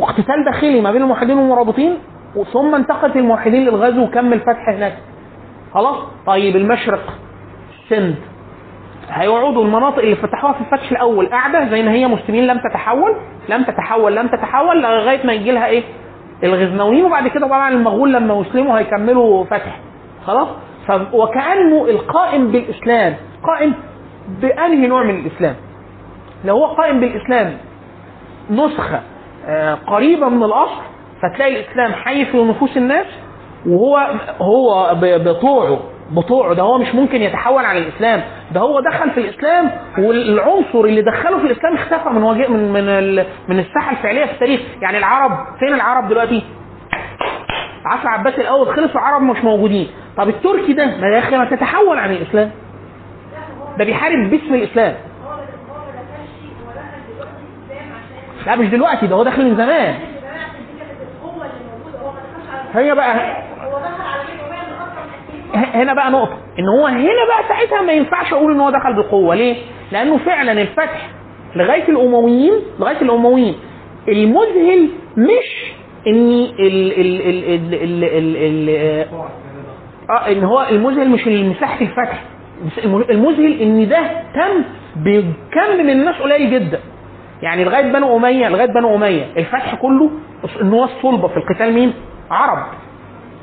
واقتتال 0.00 0.44
داخلي 0.44 0.80
ما 0.80 0.92
بين 0.92 1.02
الموحدين 1.02 1.38
والمرابطين 1.38 1.98
ثم 2.52 2.74
انتقلت 2.74 3.16
الموحدين 3.16 3.64
للغزو 3.64 4.02
وكمل 4.04 4.40
فتح 4.40 4.68
هناك. 4.68 4.98
خلاص؟ 5.74 5.96
طيب 6.26 6.56
المشرق 6.56 7.12
السند 7.84 8.14
هيقعدوا 9.10 9.64
المناطق 9.64 9.98
اللي 9.98 10.16
فتحوها 10.16 10.52
في 10.52 10.60
الفتح 10.60 10.90
الأول 10.90 11.26
قاعدة 11.26 11.70
زي 11.70 11.82
ما 11.82 11.90
هي 11.92 12.06
مسلمين 12.06 12.46
لم 12.46 12.58
تتحول 12.58 13.16
لم 13.48 13.62
تتحول 13.64 14.16
لم 14.16 14.26
تتحول 14.28 14.82
لغاية 14.82 15.26
ما 15.26 15.32
يجي 15.32 15.50
لها 15.50 15.66
إيه؟ 15.66 15.82
الغزنويين 16.44 17.04
وبعد 17.04 17.28
كده 17.28 17.46
طبعا 17.46 17.68
المغول 17.70 18.12
لما 18.12 18.34
يسلموا 18.40 18.78
هيكملوا 18.78 19.44
فتح. 19.44 19.80
خلاص؟ 20.26 20.48
وكانه 21.12 21.84
القائم 21.88 22.50
بالإسلام 22.52 23.14
قائم 23.42 23.74
بأنهي 24.40 24.86
نوع 24.86 25.02
من 25.02 25.14
الإسلام؟ 25.26 25.54
لو 26.44 26.56
هو 26.56 26.66
قائم 26.66 27.00
بالإسلام 27.00 27.52
نسخة 28.50 29.00
قريبة 29.86 30.28
من 30.28 30.42
الأصل 30.42 30.82
فتلاقي 31.22 31.60
الإسلام 31.60 31.92
حي 31.92 32.24
في 32.26 32.44
نفوس 32.44 32.76
الناس 32.76 33.06
وهو 33.66 33.96
هو 34.40 34.94
بطوعه 35.00 35.80
بطوعه. 36.10 36.54
ده 36.54 36.62
هو 36.62 36.78
مش 36.78 36.94
ممكن 36.94 37.22
يتحول 37.22 37.64
عن 37.64 37.76
الإسلام. 37.76 38.22
ده 38.54 38.60
هو 38.60 38.80
دخل 38.80 39.10
في 39.10 39.20
الإسلام 39.20 39.70
والعنصر 39.98 40.80
اللي 40.84 41.02
دخله 41.02 41.38
في 41.38 41.46
الإسلام 41.46 41.74
اختفى 41.74 42.08
من 42.08 42.22
وجه 42.22 42.48
من 42.48 42.72
من 42.72 43.14
من 43.48 43.58
الساحة 43.58 43.90
الفعلية 43.92 44.24
في 44.24 44.32
التاريخ. 44.32 44.60
يعني 44.82 44.98
العرب 44.98 45.30
فين 45.58 45.74
العرب 45.74 46.08
دلوقتي؟ 46.08 46.42
العصر 47.82 48.02
العباسي 48.02 48.40
الأول 48.40 48.66
خلص 48.66 48.94
والعرب 48.96 49.22
مش 49.22 49.44
موجودين. 49.44 49.88
طب 50.16 50.28
التركي 50.28 50.72
ده 50.72 50.86
ما 50.86 51.06
يا 51.14 51.18
أخي 51.18 51.36
ما 51.36 51.44
تتحول 51.44 51.98
عن 51.98 52.10
الإسلام. 52.10 52.50
ده 53.78 53.84
بيحارب 53.84 54.30
باسم 54.30 54.54
الإسلام 54.54 54.94
هو 55.24 55.30
ما 55.30 55.34
هو 55.34 55.78
ما 55.78 55.92
دخلش 55.92 56.34
هو 56.66 56.70
دخل 56.72 57.14
دلوقتي 57.14 57.42
الاسلام 57.70 57.92
عشان 57.92 58.29
لا 58.46 58.56
مش 58.56 58.68
دلوقتي 58.68 59.06
ده 59.06 59.16
هو 59.16 59.22
داخل 59.22 59.44
من 59.44 59.56
زمان. 59.56 59.94
هي 62.74 62.94
بقى 62.94 63.36
هنا 65.54 65.94
بقى 65.94 66.10
نقطة 66.10 66.38
إن 66.58 66.68
هو 66.68 66.86
هنا 66.86 67.24
بقى 67.28 67.48
ساعتها 67.48 67.82
ما 67.82 67.92
ينفعش 67.92 68.32
أقول 68.32 68.52
إن 68.52 68.60
هو 68.60 68.70
دخل 68.70 68.94
بقوة. 68.96 69.34
ليه؟ 69.34 69.56
لأنه 69.92 70.18
فعلا 70.18 70.52
الفتح 70.62 71.10
لغاية 71.56 71.88
الأمويين 71.88 72.52
لغاية 72.80 73.00
الأمويين. 73.02 73.54
المذهل 74.08 74.88
مش 75.16 75.72
إن 76.06 76.30
ال 76.58 77.00
ال 77.00 77.20
ال 77.20 77.44
ال 77.44 77.74
ال 77.74 78.04
ال 78.04 78.36
ال 78.36 79.06
آه 80.10 80.28
إن 80.32 80.44
هو 80.44 80.66
المذهل 80.70 81.08
مش 81.10 81.26
مساحة 81.26 81.80
الفتح. 81.80 82.22
المذهل 83.10 83.60
إن 83.60 83.88
ده 83.88 84.00
تم 84.34 84.64
بكم 84.96 85.76
من 85.78 85.90
الناس 85.90 86.14
قليل 86.16 86.50
جدا. 86.50 86.80
يعني 87.42 87.64
لغاية 87.64 87.92
بنو 87.92 88.16
أمية 88.16 88.48
لغاية 88.48 88.72
بنو 88.72 88.94
أمية 88.96 89.26
الفتح 89.36 89.74
كله 89.74 90.10
النواة 90.60 90.84
الصلبه 90.84 91.28
في 91.28 91.36
القتال 91.36 91.72
مين؟ 91.72 91.94
عرب 92.30 92.66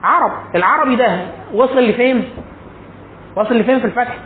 عرب 0.04 0.32
العربي 0.56 0.96
ده 0.96 1.20
وصل 1.54 1.80
لفين؟ 1.84 2.24
وصل 3.36 3.56
لفين 3.56 3.80
في 3.80 3.86
الفتح؟ 3.86 4.18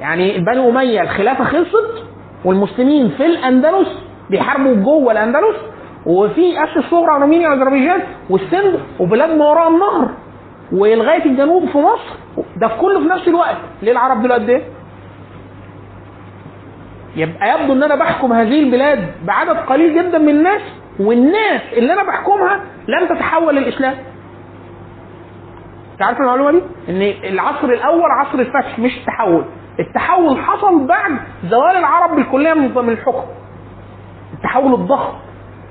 يعني 0.00 0.38
بنو 0.38 0.70
أمية 0.70 1.02
الخلافة 1.02 1.44
خلصت 1.44 2.04
والمسلمين 2.44 3.08
في 3.08 3.26
الأندلس 3.26 3.88
بيحاربوا 4.30 4.74
جوه 4.74 5.12
الأندلس 5.12 5.56
وفي 6.06 6.64
آسيا 6.64 6.78
الصغرى 6.78 7.12
ارمينيا 7.16 7.48
واذربيجان 7.48 8.00
والسند 8.30 8.80
وبلاد 9.00 9.30
ما 9.38 9.44
وراء 9.50 9.68
النهر 9.68 10.08
ولغاية 10.72 11.24
الجنوب 11.24 11.68
في 11.68 11.78
مصر 11.78 12.16
ده 12.56 12.68
في 12.68 12.76
كله 12.80 13.00
في 13.00 13.06
نفس 13.08 13.28
الوقت 13.28 13.56
ليه 13.82 13.92
العرب 13.92 14.22
دول 14.22 14.32
قد 14.32 14.48
إيه؟ 14.50 14.62
يبقى 17.16 17.60
يبدو 17.60 17.72
ان 17.72 17.82
أنا 17.82 17.94
بحكم 17.94 18.32
هذه 18.32 18.62
البلاد 18.62 19.12
بعدد 19.24 19.56
قليل 19.56 19.94
جدا 19.94 20.18
من 20.18 20.28
الناس 20.28 20.62
والناس 21.00 21.60
اللي 21.72 21.92
أنا 21.92 22.02
بحكمها 22.02 22.60
لم 22.88 23.08
تتحول 23.08 23.56
للإسلام. 23.56 23.94
انت 25.92 26.02
عارف 26.02 26.18
المعلومة 26.20 26.50
دي؟ 26.50 26.62
إن 26.88 27.02
العصر 27.32 27.64
الأول 27.68 28.10
عصر 28.10 28.38
الفتح 28.38 28.78
مش 28.78 28.98
التحول. 28.98 29.44
التحول 29.80 30.38
حصل 30.38 30.86
بعد 30.86 31.12
زوال 31.44 31.76
العرب 31.76 32.16
بالكلية 32.16 32.54
من 32.54 32.88
الحكم. 32.88 33.24
التحول 34.34 34.74
الضخم 34.74 35.12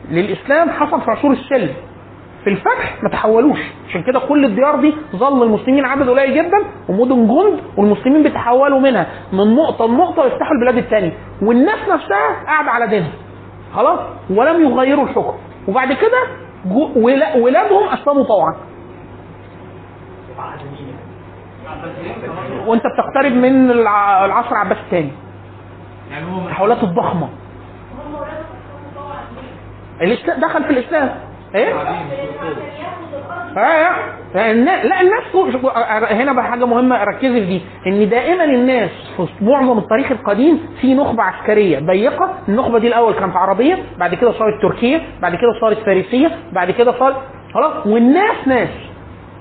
للإسلام 0.10 0.70
حصل 0.70 1.02
في 1.02 1.12
عصور 1.12 1.32
السلم. 1.32 1.74
في 2.44 2.50
الفتح 2.50 3.04
ما 3.04 3.10
تحولوش. 3.10 3.60
عشان 3.89 4.04
كده 4.04 4.20
كل 4.20 4.46
الديار 4.46 4.76
دي 4.82 4.94
ظل 5.16 5.44
المسلمين 5.44 5.86
عدد 5.86 6.10
قليل 6.10 6.34
جدا 6.36 6.58
ومدن 6.89 7.28
جند 7.28 7.60
والمسلمين 7.78 8.24
بيتحولوا 8.24 8.80
منها. 8.80 9.08
من 9.34 9.56
نقطة 9.56 9.86
لنقطة 9.88 10.22
ويفتحوا 10.24 10.52
البلاد 10.56 10.78
الثانية 10.78 11.14
والناس 11.42 11.80
نفسها 11.89 12.44
قاعدة 12.48 12.72
على 12.72 12.88
دينها 12.88 13.12
خلاص؟ 13.76 14.00
ولم 14.30 14.62
يغيروا 14.62 15.04
الحكم. 15.04 15.34
وبعد 15.68 15.94
كده 15.94 16.18
ولادهم 17.36 17.88
أسلموا 17.88 18.24
طوعا. 18.24 18.56
وأنت 22.68 22.84
بتقترب 22.88 23.32
من 23.32 23.72
الع- 23.72 24.26
العصر 24.26 24.52
العباسي 24.52 24.82
الثاني 24.82 25.12
التحولات 26.46 26.84
الضخمة. 26.84 27.30
دخل 30.42 30.64
في 30.64 30.70
الإسلام. 30.70 31.10
إيه؟ 31.56 31.74
آه 33.58 33.95
لا 34.36 34.52
النا- 34.52 34.84
لا 34.84 35.02
الناس 35.02 35.24
كل- 35.34 35.52
شوف، 35.52 35.66
هنا 36.12 36.34
بقى 36.34 36.43
حاجة 36.43 36.66
مهمة 36.66 37.04
ركزي 37.04 37.39
في 37.39 37.45
دي 37.45 37.62
إن 37.88 38.10
دائما 38.10 38.43
الناس 38.43 38.89
في 39.18 39.28
معظم 39.45 39.78
التاريخ 39.78 40.12
القديم 40.12 40.60
في 40.82 40.93
نخبة 40.93 41.24
عسكرية 41.24 41.80
ضيقة 41.80 42.34
النخبة 42.49 42.80
دي 42.80 42.88
الأول 42.88 43.14
كانت 43.14 43.36
عربية 43.36 43.78
بعد 43.97 44.16
كده 44.16 44.32
صارت 44.32 44.62
تركية 44.62 45.02
بعد 45.22 45.36
كده 45.36 45.52
صارت 45.62 45.78
فارسية 45.86 46.32
بعد 46.52 46.72
كده 46.72 46.91
صارت 46.99 47.16
خلاص 47.54 47.88
والناس 47.88 48.47
ناس. 48.47 48.70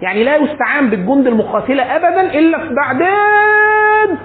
يعني 0.02 0.24
لا 0.24 0.36
يستعان 0.36 0.90
بالجند 0.90 1.26
المقاتلة 1.26 1.82
ابدا 1.96 2.20
إلا 2.38 2.58
في 2.58 2.74
بعدين 2.74 4.18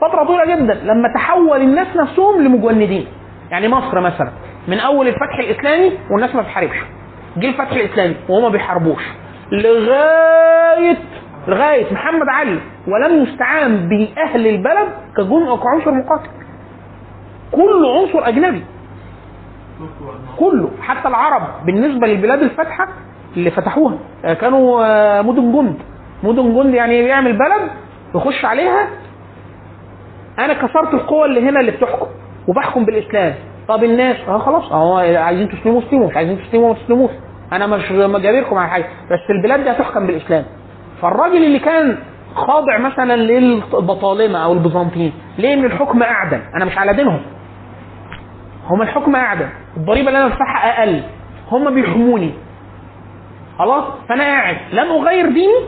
فترة 0.00 0.24
طويلة 0.24 0.44
جدا 0.44 0.74
لما 0.84 1.08
تحول 1.14 1.60
الناس 1.60 1.86
نفسهم 1.96 2.42
لمجندين. 2.42 3.06
يعني 3.50 3.68
مصر 3.68 4.00
مثلا 4.00 4.30
من 4.68 4.78
أول 4.80 5.08
الفتح 5.08 5.38
الإسلامي 5.38 5.92
والناس 6.10 6.34
ما 6.34 6.42
بتحاربش. 6.42 6.76
جه 7.36 7.48
الفتح 7.48 7.72
الإسلامي 7.72 8.16
وهما 8.28 8.42
ما 8.42 8.52
بيحاربوش. 8.52 9.02
لغايه 9.52 10.96
لغاية 11.48 11.92
محمد 11.92 12.26
علي 12.28 12.58
ولم 12.88 13.22
يستعان 13.22 13.88
بأهل 13.88 14.46
البلد 14.46 14.88
كجن 15.16 15.56
كعنصر 15.56 15.90
مقاتل. 15.90 16.30
كل 17.52 17.86
عنصر 17.86 18.28
أجنبي. 18.28 18.64
كله. 20.38 20.70
حتى 20.82 21.08
العرب 21.08 21.42
بالنسبة 21.66 22.06
للبلاد 22.06 22.42
الفاتحة 22.42 22.88
اللي 23.36 23.50
فتحوها. 23.50 23.98
آه، 24.24 24.34
كانوا 24.34 24.84
آه، 24.84 25.22
مدن 25.22 25.52
جند. 25.52 25.76
مدن 26.22 26.54
جند 26.54 26.74
يعني 26.74 27.02
بيعمل 27.02 27.32
بلد 27.32 27.70
يخش 28.14 28.44
عليها. 28.44 28.88
أنا 30.38 30.52
كسرت 30.52 30.94
القوى 30.94 31.24
اللي 31.24 31.40
هنا 31.48 31.60
اللي 31.60 31.72
بتحكم 31.72 32.06
وبحكم 32.48 32.84
بالإسلام. 32.84 33.34
طب 33.68 33.84
الناس؟ 33.84 34.16
آه 34.28 34.38
خلاص. 34.38 34.72
آه 34.72 35.18
عايزين 35.18 35.48
تسلموا 35.48 35.80
تسلموا 35.80 36.08
مش 36.08 36.16
عايزين 36.16 36.38
تسلموا 36.48 36.68
ما 36.68 36.74
تسلموش. 36.74 37.10
أنا 37.52 37.66
مش 37.66 37.90
مجابركم 37.92 38.56
على 38.58 38.70
حاجة. 38.70 38.84
بس 38.84 39.30
البلاد 39.30 39.64
دي 39.64 39.70
هتحكم 39.70 40.06
بالإسلام. 40.06 40.44
فالراجل 41.02 41.44
اللي 41.44 41.58
كان 41.58 41.98
خاضع 42.34 42.78
مثلا 42.78 43.16
للبطالمة 43.16 44.44
أو 44.44 44.52
البيزنطيين 44.52 45.12
ليه 45.38 45.54
إن 45.54 45.64
الحكم 45.64 46.02
أعدل؟ 46.02 46.40
أنا 46.56 46.64
مش 46.64 46.78
على 46.78 46.92
دينهم. 46.92 47.20
هم 48.66 48.82
الحكم 48.82 49.16
أعدل. 49.16 49.46
الضريبة 49.76 50.08
اللي 50.08 50.18
أنا 50.18 50.28
بدفعها 50.28 50.78
أقل. 50.80 51.02
هم 51.50 51.74
بيحموني. 51.74 52.34
خلاص؟ 53.58 53.84
فأنا 54.08 54.24
قاعد. 54.24 54.56
لن 54.72 54.78
أغير 54.90 55.26
ديني. 55.26 55.58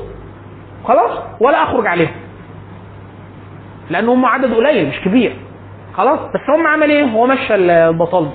خلاص؟ 0.84 1.18
ولا 1.40 1.62
أخرج 1.62 1.86
عليهم. 1.86 2.12
لأن 3.90 4.08
هم 4.08 4.24
عدد 4.26 4.54
قليل 4.54 4.88
مش 4.88 5.00
كبير. 5.00 5.36
خلاص؟ 5.96 6.18
بس 6.20 6.40
هم 6.56 6.66
عمل 6.66 6.90
إيه؟ 6.90 7.04
هو 7.04 7.26
مشى 7.26 7.54
البطالمه 7.54 8.30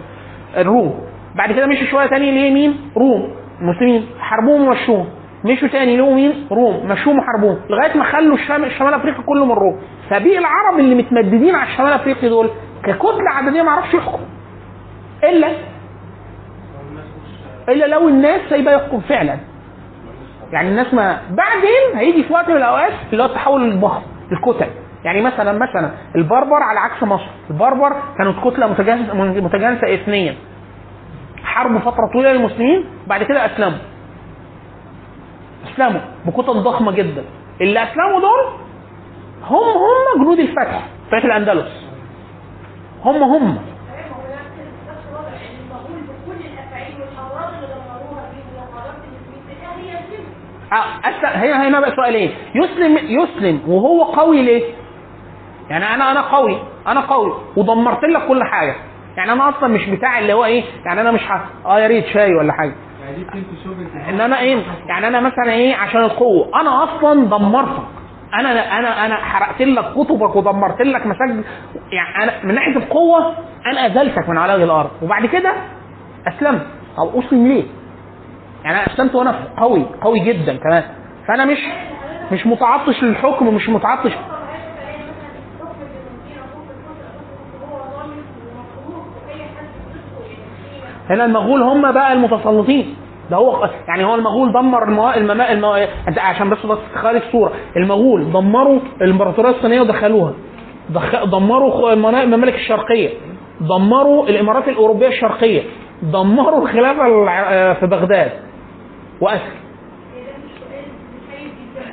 الروم. 0.57 0.99
بعد 1.36 1.51
كده 1.51 1.68
مشوا 1.68 1.88
شوية 1.88 2.07
تاني 2.07 2.32
ليه؟ 2.32 2.53
مين؟ 2.53 2.91
روم. 2.97 3.30
المسلمين. 3.62 4.07
حاربوهم 4.20 4.68
ومشوهم. 4.68 5.07
مشوا 5.45 5.68
تاني. 5.68 5.97
لقوا 5.97 6.16
مين؟ 6.16 6.47
روم. 6.51 6.88
مشوهم 6.88 7.20
وحاربوهم. 7.20 7.60
لغاية 7.70 7.97
ما 7.97 8.03
خلوا 8.03 8.36
الشمال 8.36 8.93
أفريقيا 8.93 9.24
كله 9.26 9.45
من 9.45 9.51
الروم 9.51 9.80
فبقي 10.10 10.38
العرب 10.38 10.80
اللي 10.80 10.95
متمددين 10.95 11.55
على 11.55 11.70
الشمال 11.70 11.93
أفريقيا 11.93 12.30
دول 12.30 12.49
ككتلة 12.84 13.30
عددية 13.30 13.62
ما 13.62 13.72
عرفش 13.72 13.93
يحكم. 13.93 14.20
الا 15.24 15.47
إلا 17.70 17.86
لو 17.86 18.10
الناس 18.10 18.41
سايبة 18.49 18.72
يحكم 18.72 18.99
فعلا. 18.99 19.38
يعني 20.51 20.70
الناس 20.70 20.93
ما 20.93 21.18
بعدين 21.30 21.95
هيجي 21.97 22.24
في 22.24 22.34
وقت 22.34 22.49
من 22.49 22.57
الأوقات 22.57 22.91
اللي 23.12 23.24
هو 23.24 23.28
التحول 23.28 23.72
الضخم 23.72 24.01
الكتل. 24.32 24.70
يعني 25.03 25.22
مثلا 25.22 25.51
مثلا 25.51 25.91
البربر 26.16 26.64
على 26.64 26.80
عكس 26.80 27.03
مصر. 27.03 27.30
البربر 27.49 27.95
كانت 28.17 28.39
كتلة 28.47 28.67
متجانسه 29.41 29.93
اثنيا. 29.93 30.35
حاربوا 31.43 31.79
فترة 31.79 32.09
طويلة 32.13 32.33
للمسلمين 32.33 32.85
بعد 33.07 33.23
كده 33.23 33.45
أسلموا. 33.45 33.79
أسلموا 35.73 36.01
بكتل 36.25 36.63
ضخمة 36.63 36.91
جدا. 36.91 37.23
اللي 37.61 37.83
أسلموا 37.83 38.19
دول 38.19 38.45
هم 39.43 39.67
هم 39.67 40.23
جنود 40.23 40.39
الفتح 40.39 40.87
فتح 41.07 41.25
الأندلس. 41.25 41.85
هم 43.05 43.23
هم. 43.23 43.57
هي 51.23 51.53
آه، 51.53 51.67
هنا 51.67 51.79
بقى 51.79 51.95
سؤالين 51.95 52.31
يسلم 52.55 52.97
يسلم 52.97 53.61
وهو 53.67 54.03
قوي 54.03 54.41
ليه؟ 54.41 54.63
يعني 55.70 55.86
أنا 55.95 56.11
أنا 56.11 56.22
قوي 56.22 56.59
أنا 56.88 56.99
قوي 57.01 57.34
ودمرت 57.57 58.03
لك 58.03 58.28
كل 58.28 58.43
حاجة. 58.43 58.76
يعني 59.17 59.32
أنا 59.32 59.49
أصلا 59.49 59.67
مش 59.70 59.89
بتاع 59.89 60.20
اللي 60.20 60.34
هو 60.34 60.45
إيه 60.45 60.63
يعني 60.86 61.01
أنا 61.01 61.11
مش 61.11 61.22
ح... 61.28 61.41
آه 61.65 61.80
يا 61.80 61.88
ريت 61.88 62.05
شاي 62.05 62.36
ولا 62.36 62.53
حاجة. 62.53 62.74
يعني 63.95 64.09
إن 64.09 64.22
أنا 64.22 64.39
إيه 64.39 64.63
يعني 64.88 65.07
أنا 65.07 65.20
مثلا 65.20 65.51
إيه 65.51 65.76
عشان 65.76 66.01
القوة. 66.01 66.61
أنا 66.61 66.84
أصلا 66.84 67.26
دمرتك. 67.26 67.84
أنا 68.34 68.80
أنا 68.80 69.05
أنا 69.05 69.15
حرقت 69.15 69.61
لك 69.61 69.86
كتبك 69.93 70.36
ودمرت 70.36 70.82
لك 70.82 71.05
مساجد 71.07 71.43
يعني 71.91 72.24
أنا 72.24 72.34
من 72.43 72.55
ناحية 72.55 72.76
القوة 72.78 73.34
أنا 73.72 73.86
أزلتك 73.86 74.30
من 74.30 74.38
على 74.38 74.53
وجه 74.55 74.63
الأرض. 74.63 74.89
وبعد 75.01 75.26
كده 75.26 75.53
أسلمت. 76.28 76.65
طب 76.97 77.15
أسلم 77.17 77.47
ليه؟ 77.47 77.63
يعني 78.63 78.78
أنا 78.78 78.88
أسلمت 78.93 79.15
وأنا 79.15 79.39
قوي 79.57 79.86
قوي 80.01 80.20
جدا 80.20 80.57
كمان. 80.57 80.84
فأنا 81.28 81.45
مش 81.45 81.59
مش 82.32 82.47
متعطش 82.47 83.03
للحكم 83.03 83.55
مش 83.55 83.70
متعطش 83.70 84.11
هنا 91.10 91.26
المغول 91.26 91.62
هم 91.62 91.91
بقى 91.91 92.14
المتسلطين. 92.14 92.95
ده 93.32 93.38
هو 93.38 93.70
يعني 93.88 94.05
هو 94.05 94.16
المغول 94.16 94.51
دمر 94.51 94.84
الموا... 94.84 95.18
المما... 95.18 95.51
المو... 95.51 95.74
انت 96.07 96.20
عشان 96.20 96.49
بس 96.49 96.66
بس 96.66 96.78
تخيل 96.95 97.16
الصورة 97.18 97.51
المغول 97.78 98.32
دمروا 98.32 98.80
الإمبراطورية 99.01 99.49
الصينية 99.49 99.82
ودخلوها. 99.82 100.34
دخ... 100.89 101.24
دمروا 101.26 101.93
الممالك 101.93 102.55
الشرقية. 102.55 103.10
دمروا 103.62 104.28
الإمارات 104.28 104.68
الأوروبية 104.68 105.07
الشرقية. 105.07 105.62
دمروا 106.03 106.62
الخلافة 106.62 107.05
الع- 107.07 107.74
في 107.74 107.86
بغداد. 107.88 108.32
واسر 109.22 109.60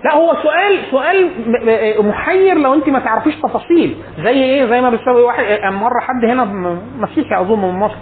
لا 0.04 0.14
هو 0.14 0.34
سؤال 0.42 0.78
سؤال 0.90 1.30
م- 1.46 2.08
محير 2.08 2.54
لو 2.58 2.74
انت 2.74 2.88
ما 2.88 2.98
تعرفيش 2.98 3.34
تفاصيل. 3.36 3.96
زي 4.24 4.30
إيه؟ 4.42 4.66
زي 4.66 4.80
ما 4.80 4.90
بيسوي 4.90 5.22
واحد 5.22 5.44
مرة 5.72 6.00
حد 6.00 6.24
هنا 6.24 6.44
مسيحي 6.98 7.40
أظن 7.40 7.58
من 7.58 7.78
مصر. 7.78 7.96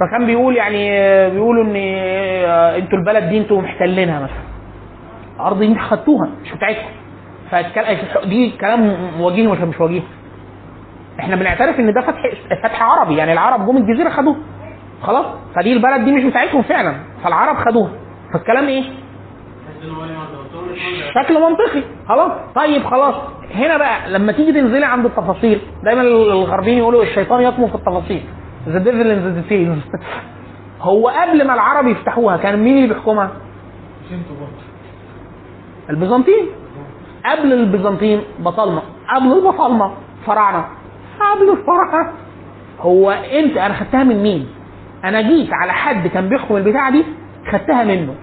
فكان 0.00 0.26
بيقول 0.26 0.56
يعني 0.56 0.90
بيقولوا 1.30 1.64
إن 1.64 1.74
آه، 1.76 2.76
أنتوا 2.76 2.98
البلد 2.98 3.28
دي 3.28 3.38
أنتوا 3.38 3.62
محتلينها 3.62 4.20
مثلا. 4.20 5.58
دي 5.58 5.66
أنتوا 5.66 5.82
خدتوها 5.82 6.28
مش 6.42 6.52
بتاعتكم. 6.52 6.88
دي 8.28 8.50
كلام 8.60 8.96
وجيه 9.20 9.48
ولا 9.48 9.64
مش 9.64 9.80
وجيه؟ 9.80 10.02
إحنا 11.20 11.36
بنعترف 11.36 11.80
إن 11.80 11.92
ده 11.92 12.00
فتح 12.00 12.22
فتح 12.62 12.82
عربي 12.82 13.16
يعني 13.16 13.32
العرب 13.32 13.66
جم 13.66 13.76
الجزيرة 13.76 14.10
خدوه 14.10 14.36
خلاص؟ 15.02 15.26
فدي 15.56 15.72
البلد 15.72 16.04
دي 16.04 16.12
مش 16.12 16.24
بتاعتهم 16.24 16.62
فعلا 16.62 16.94
فالعرب 17.24 17.56
خدوها. 17.56 17.90
فالكلام 18.32 18.66
إيه؟ 18.68 18.82
شكل 21.24 21.34
منطقي. 21.40 21.82
خلاص؟ 22.08 22.32
طيب 22.54 22.84
خلاص. 22.84 23.14
هنا 23.54 23.76
بقى 23.76 24.10
لما 24.10 24.32
تيجي 24.32 24.52
تنزلي 24.52 24.84
عند 24.86 25.04
التفاصيل 25.04 25.60
دايما 25.84 26.02
الغربيين 26.02 26.78
يقولوا 26.78 27.02
الشيطان 27.02 27.42
يكمن 27.42 27.66
في 27.68 27.74
التفاصيل. 27.74 28.22
the 28.68 28.78
devil 28.78 29.10
in 29.10 29.18
the 29.18 29.30
details 29.40 29.78
هو 30.80 31.08
قبل 31.08 31.46
ما 31.46 31.54
العرب 31.54 31.86
يفتحوها 31.86 32.36
كان 32.36 32.58
مين 32.64 32.76
اللي 32.76 32.88
بيحكمها؟ 32.94 33.30
البيزنطيين. 35.90 36.46
قبل 37.26 37.52
البيزنطيين 37.52 38.20
بطالمه 38.38 38.82
قبل 39.14 39.32
البطالمه 39.32 39.92
فراعنه 40.26 40.64
قبل 41.20 41.50
الفراعنه 41.50 42.12
هو 42.80 43.10
انت 43.10 43.56
أنا 43.56 43.74
خدتها 43.74 44.04
من 44.04 44.22
مين؟ 44.22 44.48
أنا 45.04 45.20
جيت 45.20 45.48
على 45.52 45.72
حد 45.72 46.06
كان 46.06 46.28
بيحكم 46.28 46.56
البتاعة 46.56 46.90
دي 46.92 47.04
خدتها 47.52 47.84
منه. 47.84 48.14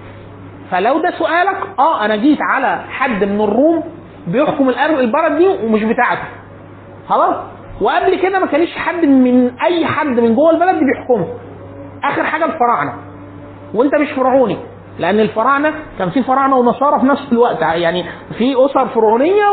فلو 0.72 1.02
ده 1.02 1.12
سؤالك 1.12 1.58
آه 1.80 2.06
أنا 2.06 2.16
جيت 2.16 2.40
على 2.42 2.82
حد 2.90 3.24
من 3.24 3.42
الروم 3.42 3.84
بيحكم 4.28 4.70
البلد 4.70 5.38
دي 5.38 5.48
ومش 5.48 5.84
بتاعته. 5.84 6.24
خلاص؟ 7.10 7.36
وقبل 7.82 8.20
كده 8.22 8.40
ما 8.40 8.46
كانش 8.46 8.76
حد 8.78 9.06
من 9.06 9.52
أي 9.60 9.86
حد 9.86 10.08
من 10.20 10.36
جوه 10.36 10.52
البلد 10.52 10.76
بيحكمه. 10.84 11.28
آخر 12.04 12.24
حاجة 12.24 12.46
الفراعنة. 12.46 12.94
وأنت 13.74 13.96
مش 13.96 14.12
فرعوني. 14.12 14.58
لأن 15.00 15.20
الفراعنة 15.20 15.74
كان 16.00 16.10
في 16.10 16.24
فراعنة 16.24 16.58
ونصارى 16.58 17.00
في 17.00 17.06
نفس 17.06 17.32
الوقت. 17.32 17.62
يعني 17.62 18.06
في 18.38 18.66
أسر 18.66 18.88
فرعونية 18.88 19.44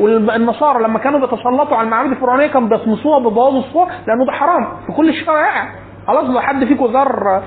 والنصارى 0.00 0.82
لما 0.82 0.98
كانوا 0.98 1.20
بيتسلطوا 1.20 1.76
على 1.76 1.84
المعابد 1.86 2.10
الفرعونية 2.10 2.46
كانوا 2.46 2.68
بيطمسوها 2.68 3.18
بيبوظوا 3.18 3.60
الصور 3.60 3.86
لأنه 3.86 4.24
ده 4.26 4.32
حرام. 4.32 4.76
في 4.86 4.92
كل 4.96 5.08
الشرائع 5.08 5.68
خلاص 6.08 6.24
لو 6.30 6.40
حد 6.40 6.64
فيكم 6.64 6.92
زار 6.92 7.42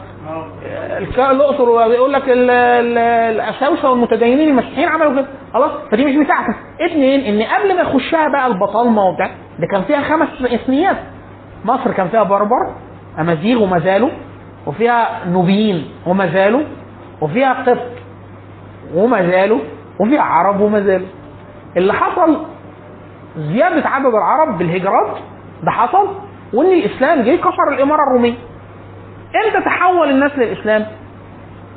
الأقصر 1.31 1.69
ويقول 1.69 2.13
لك 2.13 2.29
ال- 2.29 2.49
ال- 2.49 2.97
الاساوسه 3.35 3.89
والمتدينين 3.89 4.49
المسيحيين 4.49 4.89
عملوا 4.89 5.13
كده. 5.13 5.25
خلاص 5.53 5.71
فدي 5.91 6.05
مش 6.05 6.15
بتاعتك 6.25 6.55
اثنين 6.85 7.19
إن 7.21 7.47
قبل 7.47 7.75
ما 7.75 7.81
يخشها 7.81 8.27
بقى 8.29 8.47
البطالمه 8.47 9.05
وبتاع 9.05 9.27
ده 9.59 9.67
كان 9.71 9.81
فيها 9.81 10.01
خمس 10.01 10.27
إثنيات. 10.53 10.97
مصر 11.65 11.91
كان 11.91 12.07
فيها 12.07 12.23
بربر 12.23 12.73
أمازيغ 13.19 13.63
وما 13.63 13.79
زالوا 13.79 14.09
وفيها 14.67 15.07
نوبيين 15.27 15.85
وما 16.07 16.27
زالوا 16.27 16.61
وفيها 17.21 17.53
قبط 17.53 17.77
وما 18.95 19.29
زالوا 19.31 19.59
وفيها 19.99 20.21
عرب 20.21 20.61
وما 20.61 20.81
زالوا. 20.81 21.07
اللي 21.77 21.93
حصل 21.93 22.37
زيادة 23.37 23.89
عدد 23.89 24.05
العرب 24.05 24.57
بالهجرات 24.57 25.17
ده 25.63 25.71
حصل 25.71 26.07
وإن 26.53 26.71
الإسلام 26.71 27.21
جه 27.21 27.35
كسر 27.35 27.73
الإمارة 27.73 28.01
الرومية. 28.07 28.33
إمتى 29.35 29.65
تحول 29.65 30.09
الناس 30.09 30.31
للإسلام؟ 30.37 30.85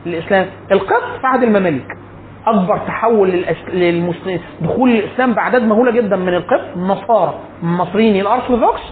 للإسلام. 0.07 0.47
القبط 0.73 1.21
في 1.21 1.27
عهد 1.27 1.43
المماليك. 1.43 1.87
أكبر 2.47 2.79
تحول 2.79 3.45
للمسلمين. 3.73 4.41
دخول 4.61 4.91
الإسلام 4.91 5.33
باعداد 5.35 5.63
مهولة 5.63 5.91
جدا 5.91 6.17
من 6.17 6.35
القبط 6.35 6.77
النصارى. 6.77 7.35
المصريين 7.63 8.21
الأرثوذكس 8.21 8.83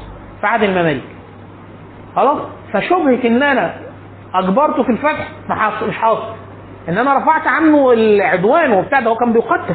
في 0.40 0.46
عهد 0.46 0.62
المماليك. 0.62 1.04
خلاص؟ 2.16 2.38
فشبهه 2.72 3.18
إن 3.24 3.42
أنا 3.42 3.74
اجبرته 4.34 4.82
في 4.82 4.90
الفتح 4.92 5.28
مش 5.88 5.96
حاصل. 5.96 6.34
إن 6.88 6.98
أنا 6.98 7.18
رفعت 7.18 7.46
عنه 7.46 7.92
العدوان 7.92 8.72
وبتاع 8.72 9.00
ده 9.00 9.10
هو 9.10 9.14
كان 9.16 9.32
بيقتل 9.32 9.74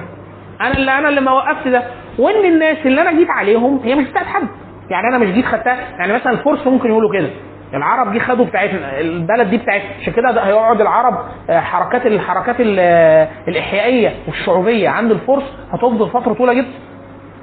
أنا 0.62 0.72
اللي 0.78 0.92
أنا 0.92 1.10
اللي 1.10 1.22
ما 1.22 1.32
وقفت 1.32 1.68
ده. 1.68 1.84
وإن 2.20 2.46
الناس 2.54 2.78
اللي 2.86 3.02
أنا 3.02 3.12
جيت 3.12 3.30
عليهم 3.30 3.80
هي 3.84 3.96
مش 3.96 4.08
بتاعت 4.10 4.26
حد. 4.26 4.48
يعني 4.90 5.08
أنا 5.10 5.18
مش 5.18 5.28
جيت 5.32 5.46
خدتها. 5.46 5.76
يعني 6.00 6.14
مثلا 6.14 6.32
الفرس 6.34 6.68
ممكن 6.68 6.90
يقولوا 6.90 7.14
كده. 7.14 7.30
العرب 7.74 8.14
جه 8.14 8.20
خدوا 8.20 8.46
بتاعتنا 8.46 9.00
البلد 9.00 9.50
دي 9.50 9.58
بتاعتنا 9.58 9.90
عشان 10.02 10.14
كده 10.14 10.32
ده 10.32 10.42
هيقعد 10.42 10.82
العرب 10.82 11.18
آه، 11.50 11.60
حركات 11.60 12.06
الحركات 12.06 12.60
ال- 12.60 12.78
آه، 12.80 13.28
الإحيائية 13.48 14.14
والشعوبية. 14.28 14.90
عند 14.90 15.12
الفرس 15.12 15.44
هتفضل 15.72 16.10
فترة 16.10 16.34
طويلة 16.34 16.54
جدا. 16.54 16.72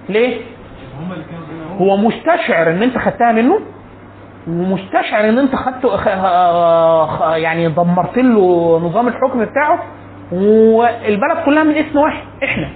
ليه؟ 0.09 0.41
هو 1.81 1.97
مستشعر 1.97 2.71
إن 2.71 2.83
أنت 2.83 2.99
خدتها 2.99 3.33
منه 3.33 3.61
ومستشعر 4.49 5.29
إن 5.29 5.39
أنت 5.39 5.55
خدته 5.57 5.95
آه، 6.09 7.37
يعني 7.37 7.69
دمرت 7.69 8.17
له 8.19 8.79
نظام 8.85 9.09
الحكم 9.09 9.45
بتاعه. 9.45 9.79
والبلد 10.33 11.39
كلها 11.45 11.63
من 11.65 11.75
اسم 11.77 11.99
واحد 11.99 12.23
إحنا. 12.45 12.69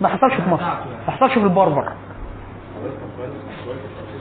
ما 0.00 0.08
حصلش 0.08 0.34
في 0.34 0.50
مصر 0.50 0.64
ما 1.06 1.12
حصلش 1.12 1.32
في 1.32 1.44
البربر. 1.44 1.92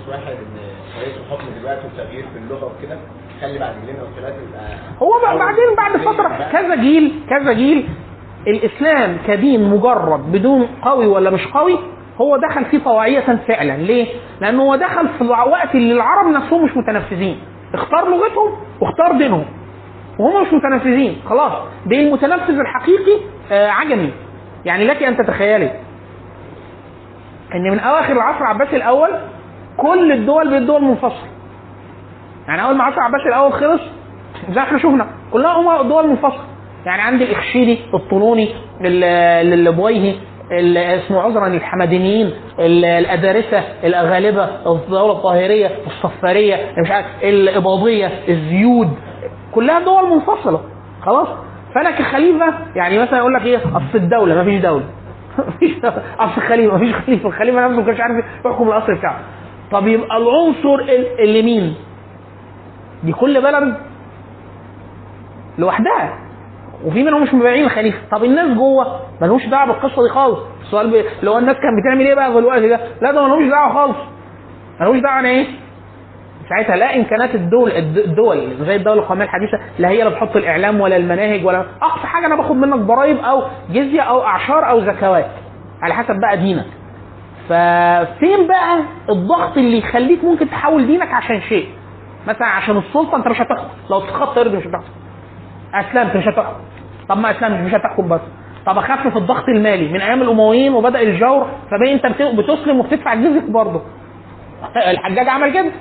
واحد 0.10 0.32
إن 0.32 0.58
طريقة 0.96 1.18
الحكم 1.20 1.46
دلوقتي 1.60 1.82
والتغيير 1.88 2.26
في 2.34 2.40
اللغة 2.40 2.66
وكده 2.78 2.98
خلي 3.42 3.60
بعد 3.60 3.74
جيلين 3.82 4.00
أو 4.00 4.06
ثلاثة 4.16 4.36
يبقى 4.36 4.78
هو 5.02 5.38
بعدين 5.40 5.76
بعد 5.78 5.98
فترة 5.98 6.50
كذا 6.52 6.76
جيل 6.76 7.14
كذا 7.30 7.54
جيل 7.54 7.90
الإسلام 8.48 9.18
كدين 9.28 9.70
مجرد 9.70 10.32
بدون 10.32 10.68
قوي 10.82 11.08
ولا 11.08 11.30
مش 11.30 11.48
قوي 11.48 11.80
هو 12.22 12.38
دخل 12.38 12.66
فيه 12.66 12.80
طواعية 12.80 13.20
فعلا. 13.48 13.78
ليه؟ 13.78 14.08
لأنه 14.42 14.64
هو 14.64 14.76
دخل 14.76 15.08
في 15.08 15.22
الوقت 15.22 15.76
اللي 15.76 15.94
العرب 15.94 16.28
نفسهم 16.28 16.66
مش 16.66 16.78
متنفذين. 16.78 17.40
اختار 17.74 18.10
لغتهم 18.10 18.56
واختار 18.82 19.18
دينهم. 19.18 19.46
وهم 20.20 20.42
مش 20.42 20.54
متنفذين. 20.54 21.22
خلاص 21.30 21.52
ده 21.86 21.96
المتنفذ 21.96 22.60
الحقيقي 22.60 23.20
آه 23.52 23.70
عجمي. 23.70 24.12
يعني 24.66 24.86
لك 24.86 25.04
أن 25.04 25.18
تتخيلي 25.18 25.72
إن 27.56 27.72
من 27.72 27.80
أواخر 27.80 28.14
العصر 28.14 28.42
العباسي 28.42 28.76
الأول 28.76 29.10
كل 29.82 30.12
الدول 30.12 30.50
بقت 30.50 30.62
دول 30.62 30.84
منفصلة. 30.84 31.30
يعني 32.48 32.64
أول 32.64 32.76
ما 32.76 32.84
العصر 32.84 32.98
العباسي 32.98 33.28
الأول 33.30 33.54
خلص 33.54 33.82
زي 34.52 34.62
إحنا 34.62 34.78
شفنا 34.80 35.08
كلها 35.34 35.52
هم 35.52 35.88
دول 35.90 36.08
منفصلة. 36.08 36.44
يعني 36.86 37.02
عندي 37.02 37.24
الاخشيدي 37.24 37.80
الطولوني 37.94 38.50
ال- 38.82 39.04
البويهي 39.68 40.16
ال- 40.52 40.78
اسمه 40.78 41.22
عذرا 41.22 41.48
الحمدانيين 41.48 42.32
ال- 42.60 42.86
الأدارسة 42.86 43.64
الأغالبة 43.84 44.44
الدولة 44.68 45.12
الطاهرية 45.12 45.72
الصفارية 45.88 46.56
مش 46.78 46.92
عارف 46.92 47.06
الإباضية 47.24 48.12
الزيود. 48.30 48.90
كلها 49.52 49.80
دول 49.80 50.10
منفصلة. 50.10 50.62
خلاص؟ 51.02 51.28
فأنا 51.76 51.92
كخليفة 51.92 52.54
يعني 52.76 53.00
مثلا 53.00 53.18
يقول 53.18 53.34
لك 53.34 53.46
إيه 53.46 53.58
أصل 53.58 53.96
الدولة 53.98 54.36
ما 54.36 54.44
فيش 54.44 54.62
دولة. 54.62 54.84
مفيش 55.48 55.72
أصل 56.20 56.38
الخليفه 56.38 56.76
مفيش 56.76 56.96
خليفة. 56.96 57.28
الخليفة 57.30 57.62
نفسه 57.68 57.76
ما 57.80 57.86
كانش 57.86 58.00
عارف 58.02 58.26
يحكم 58.46 58.68
الأصل 58.70 58.96
بتاعه. 58.96 59.20
طب 59.72 59.88
يبقى 59.88 60.18
العنصر 60.18 60.76
ال- 60.76 61.20
اللي 61.20 61.42
مين؟ 61.42 61.76
دي 63.04 63.12
كل 63.14 63.42
بلد 63.42 63.76
لوحدها. 65.58 66.20
وفي 66.86 67.04
منهم 67.04 67.24
مش 67.24 67.34
مبايعين 67.34 67.64
الخليفة. 67.66 67.98
طب 68.12 68.24
الناس 68.24 68.58
جوه 68.58 69.00
ملوش 69.22 69.46
دعوة 69.46 69.66
بالقصة 69.68 70.04
دي 70.04 70.10
خالص. 70.10 70.40
السؤال. 70.62 70.96
اللي 71.20 71.32
هو 71.32 71.38
الناس 71.38 71.56
كانت 71.56 71.80
بتعمل 71.86 72.06
إيه 72.08 72.16
بقى 72.16 72.32
في 72.34 72.38
الوقت 72.40 72.62
ده؟ 72.62 72.80
لا 73.02 73.12
ده 73.12 73.28
ملوش 73.28 73.50
دعوة 73.50 73.74
خالص. 73.74 73.98
ملوش 74.82 75.00
دعوة 75.00 75.20
أنا 75.20 75.30
إيه؟ 75.30 75.46
ساعتها 76.50 76.76
لا 76.76 76.96
امكانات 76.96 77.36
الدول 77.36 77.72
الد- 77.72 77.98
الدول 77.98 78.56
زي 78.66 78.76
الدولة 78.76 79.02
القومية 79.02 79.24
الحديثة 79.24 79.60
لا 79.80 79.90
هي 79.90 80.00
اللي 80.04 80.10
بتحط 80.16 80.36
الإعلام 80.36 80.82
ولا 80.82 80.98
المناهج 80.98 81.46
ولا 81.46 81.66
أقصى 81.82 82.08
حاجة 82.08 82.26
أنا 82.26 82.36
باخد 82.36 82.56
منك 82.56 82.80
ضرائب 82.80 83.18
أو 83.18 83.44
جزية 83.70 84.02
أو 84.02 84.24
أعشار 84.24 84.70
أو 84.70 84.82
زكوات. 84.86 85.26
على 85.82 85.94
حسب 85.94 86.20
بقى 86.20 86.38
دينك. 86.38 86.66
ففين 87.50 88.48
بقى 88.48 88.80
الضغط 89.10 89.58
اللي 89.58 89.78
يخليك 89.78 90.24
ممكن 90.24 90.50
تحول 90.50 90.88
دينك 90.88 91.14
عشان 91.14 91.42
شيء؟ 91.42 91.68
مثلا 92.28 92.48
عشان 92.48 92.78
السلطة 92.78 93.16
أنت 93.18 93.28
مش 93.28 93.42
هتحكم 93.42 93.68
لو 93.90 94.00
تخطط 94.00 94.38
ارض 94.38 94.56
مش 94.56 94.64
هتحكم 94.68 94.84
اسلمت 95.74 96.16
مش 96.16 96.28
هتحكم 96.28 96.56
طب 97.10 97.18
ما 97.18 97.32
اسلمت 97.32 97.60
مش 97.68 97.74
هتحكم 97.74 98.08
بس. 98.10 98.22
طب 98.66 98.78
اخفف 98.78 99.18
الضغط 99.18 99.50
المالي. 99.50 99.88
من 99.94 100.02
أيام 100.02 100.22
الأمويين 100.22 100.74
وبدأ 100.74 101.02
الجور 101.02 101.48
فبقى 101.72 101.94
أنت 101.94 102.06
بت- 102.06 102.22
بتسلم 102.40 102.80
وبتدفع 102.80 103.14
الجزيه 103.14 103.52
برضه. 103.52 103.82
الحجاج 104.92 105.28
عمل 105.30 105.54
كده. 105.54 105.72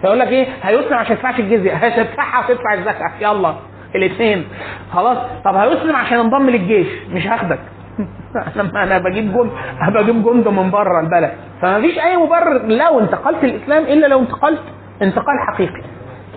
فيقول 0.00 0.18
لك 0.18 0.28
إيه؟ 0.28 0.46
هيسلم 0.62 0.94
عشان 0.94 1.16
يدفعش 1.16 1.40
الجزية. 1.40 1.72
هتدفعها 1.84 2.44
وتدفع 2.44 2.74
الزكاة. 2.74 3.10
يلا. 3.20 3.54
الاثنين. 3.94 4.44
خلاص؟ 4.92 5.18
طب 5.44 5.54
هيسلم 5.54 5.96
عشان 5.96 6.18
انضم 6.18 6.50
للجيش. 6.50 6.86
مش 7.10 7.26
هاخدك. 7.26 7.60
لما 8.56 8.82
أنا 8.82 8.98
بجيب 8.98 9.32
جند 9.32 9.50
هبقى 9.78 10.02
أجيب 10.02 10.24
جند 10.24 10.48
من 10.48 10.70
بره 10.70 11.00
البلد. 11.00 11.32
فما 11.62 11.80
فيش 11.80 11.98
أي 11.98 12.16
مبرر 12.16 12.66
لو 12.66 13.00
انتقلت 13.00 13.44
الإسلام 13.44 13.82
إلا 13.84 14.06
لو 14.06 14.18
انتقلت 14.20 14.62
انتقال 15.02 15.34
حقيقي. 15.52 15.82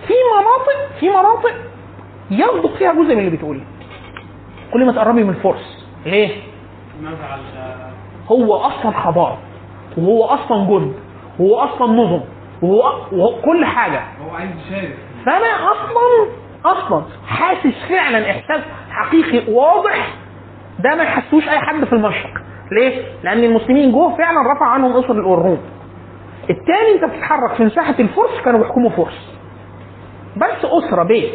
في 0.06 0.14
مناطق 0.34 0.98
في 1.00 1.08
مناطق 1.08 1.54
يصدق 2.30 2.74
فيها 2.78 2.92
جزء 2.92 3.14
من 3.14 3.18
اللي 3.18 3.30
بتقوليه 3.30 3.64
كل 4.72 4.86
ما 4.86 4.92
تقربي 4.92 5.24
من 5.24 5.30
الفرس. 5.30 5.86
ليه؟ 6.06 6.28
هو 8.30 8.54
أصلا 8.54 8.90
حضارة 8.92 9.38
وهو 9.98 10.24
أصلا 10.24 10.64
جند 10.68 10.94
وهو 11.38 11.56
أصلا 11.56 11.92
نظم 11.92 12.20
وهو, 12.62 12.92
وهو 13.12 13.40
كل 13.42 13.64
حاجة. 13.64 14.00
هو 14.26 14.34
عايز 14.36 14.50
يشارك. 14.66 14.96
فأنا 15.26 15.70
أصلا 15.72 16.28
أصلا 16.64 17.02
حاسس 17.26 17.74
فعلا 17.88 18.30
إحساس 18.30 18.60
حقيقي 18.90 19.52
واضح 19.52 20.14
ده 20.82 20.94
ما 20.94 21.02
يحسوش 21.02 21.48
أي 21.48 21.58
حد 21.58 21.84
في 21.84 21.92
المشرق. 21.92 22.30
ليه؟ 22.72 23.02
لأن 23.24 23.44
المسلمين 23.44 23.92
جوه 23.92 24.16
فعلا 24.16 24.52
رفع 24.52 24.66
عنهم 24.66 24.96
أسر 24.96 25.12
الروم. 25.12 25.60
التاني 26.50 26.94
أنت 26.94 27.04
بتتحرك 27.04 27.54
في 27.54 27.64
مساحة 27.64 27.94
الفرس 28.00 28.40
كانوا 28.44 28.60
بيحكموا 28.60 28.90
فرس. 28.90 29.32
بس 30.36 30.64
أسرة 30.64 31.02
بيت. 31.02 31.32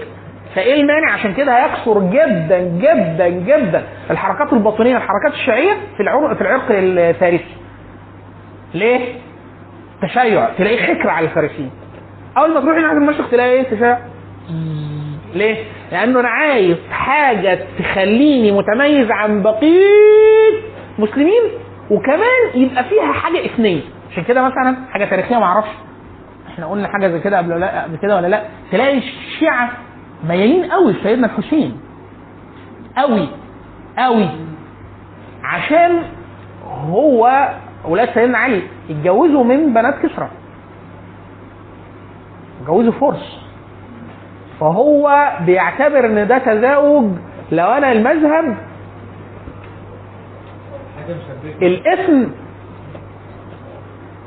فإيه 0.55 0.81
المانع؟ 0.81 1.13
عشان 1.13 1.33
كده 1.33 1.65
هيكثر 1.65 1.99
جدا 1.99 2.59
جدا 2.59 3.27
جدا 3.27 3.83
الحركات 4.11 4.53
الباطنية 4.53 4.97
الحركات 4.97 5.33
الشيعية 5.33 5.73
في 5.97 6.03
العرق 6.03 6.33
في 6.33 6.41
العرق 6.41 6.65
الفارسي. 6.69 7.55
ليه؟ 8.73 9.15
تشيع 10.01 10.49
تلاقي 10.57 10.77
حكر 10.77 11.09
على 11.09 11.25
الفارسيين. 11.25 11.71
أول 12.37 12.53
ما 12.53 12.59
تروح 12.59 12.75
ناحيه 12.77 12.97
المشرق 12.97 13.29
تلاقي 13.29 13.49
إيه؟ 13.49 13.63
تشيع. 13.63 13.97
ليه؟ 15.33 15.63
لأنه 15.91 16.19
أنا 16.19 16.29
عايز 16.29 16.77
حاجة 16.91 17.59
تخليني 17.79 18.51
متميز 18.51 19.11
عن 19.11 19.41
بقية 19.43 20.61
مسلمين 20.99 21.41
وكمان 21.91 22.49
يبقى 22.55 22.83
فيها 22.83 23.13
حاجة 23.13 23.45
اثنين 23.45 23.81
عشان 24.11 24.23
كده 24.23 24.41
مثلا 24.41 24.77
حاجة 24.91 25.05
تاريخية 25.05 25.35
ما 25.35 25.43
أعرفش 25.45 25.69
إحنا 26.47 26.65
قلنا 26.67 26.87
حاجة 26.87 27.07
زي 27.07 27.19
كده 27.19 27.37
قبل 27.37 27.51
ولا 27.53 27.59
لأ 27.59 27.83
قبل 27.83 27.97
كده 27.97 28.15
ولا 28.15 28.27
لأ. 28.27 28.43
تلاقي 28.71 28.97
الشيعة 28.97 29.69
ميالين 30.27 30.71
قوي 30.71 30.95
سيدنا 31.03 31.27
الحسين. 31.27 31.79
قوي 32.97 33.27
قوي. 33.97 34.29
عشان 35.43 36.03
هو 36.65 37.49
أولاد 37.85 38.09
سيدنا 38.13 38.37
علي 38.37 38.61
اتجوزوا 38.89 39.43
من 39.43 39.73
بنات 39.73 39.99
كسرى. 39.99 40.29
اتجوزوا 42.61 42.91
فرس 42.91 43.37
فهو 44.59 45.31
بيعتبر 45.45 46.05
إن 46.05 46.27
ده 46.27 46.37
تزاوج 46.37 47.11
لو 47.51 47.65
أنا 47.67 47.91
المذهب 47.91 48.57
الاسم 51.61 52.31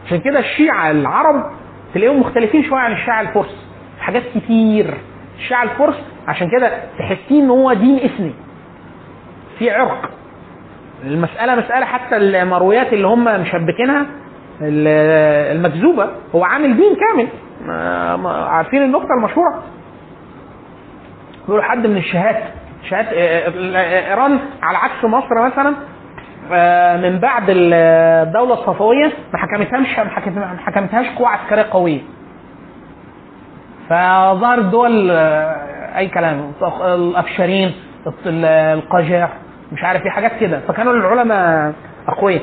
عشان 0.06 0.18
كده 0.20 0.38
الشيعة 0.38 0.90
العرب 0.90 1.50
تلاقيهم 1.94 2.20
مختلفين 2.20 2.64
شوية 2.64 2.78
عن 2.80 2.92
الشيعة 2.92 3.20
الفرس. 3.20 3.66
في 3.96 4.02
حاجات 4.02 4.22
كتير. 4.34 4.94
الشيعة 5.38 5.62
الفرس 5.62 5.94
عشان 6.28 6.50
كده 6.50 6.70
تحسين 6.98 7.44
إن 7.44 7.50
هو 7.50 7.72
دين 7.72 7.96
اثني 7.96 8.32
في 9.58 9.70
عرق. 9.70 10.10
المسألة 11.04 11.54
مسألة 11.54 11.86
حتى 11.86 12.16
المرويات 12.16 12.92
اللي 12.92 13.06
هم 13.06 13.24
مشبكينها 13.40 14.06
ال- 14.60 15.56
المكذوبة 15.56 16.10
هو 16.34 16.44
عامل 16.44 16.76
دين 16.76 16.96
كامل. 16.96 17.28
عارفين 18.48 18.82
النقطة 18.82 19.08
المشهورة؟ 19.18 19.62
بيقولوا 21.50 21.70
حد 21.70 21.86
من 21.86 21.96
الشهات 21.96 22.36
شهات 22.90 23.06
آه، 23.06 23.48
آه، 23.76 24.08
إيران 24.10 24.38
على 24.62 24.78
عكس 24.78 25.04
مصر 25.04 25.46
مثلا 25.46 25.74
آه، 26.52 26.96
من 26.96 27.18
بعد 27.18 27.44
الدولة 27.48 28.54
الصفوية 28.54 29.12
ما 29.32 29.38
حكمتهاش 29.38 29.98
ما 29.98 30.10
حكمت- 30.10 30.36
ما 30.38 30.56
حكمتهاش 30.66 31.06
قوه 31.18 31.28
عسكرية 31.28 31.66
قوية. 31.70 32.00
فظهرت 33.88 34.64
دول 34.64 35.10
آه، 35.10 35.98
أي 35.98 36.08
كلام 36.08 36.52
الافشارين 36.84 37.72
ال- 38.26 38.44
القاجار 38.44 39.28
مش 39.72 39.84
عارف 39.84 40.04
إيه 40.04 40.10
حاجات 40.10 40.32
كده. 40.40 40.60
فكانوا 40.68 40.92
العلماء 40.92 41.72
أقوياء. 42.08 42.42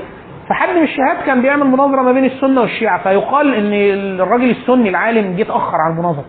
فحد 0.50 0.70
من 0.70 0.84
الشهات 0.84 1.26
كان 1.26 1.42
بيعمل 1.42 1.64
مناظرة 1.68 2.02
ما 2.02 2.12
بين 2.12 2.26
السنة 2.26 2.62
والشيعة. 2.62 3.04
فيقال 3.04 3.54
إن 3.54 3.74
الراجل 4.22 4.50
السني 4.50 4.90
العالم 4.90 5.36
جه 5.36 5.42
اتاخر 5.42 5.76
على 5.78 5.94
المناظرة. 5.94 6.26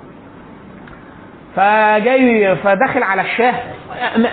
فجاي 1.58 2.56
فداخل 2.56 3.02
على 3.02 3.22
الشاه. 3.22 3.54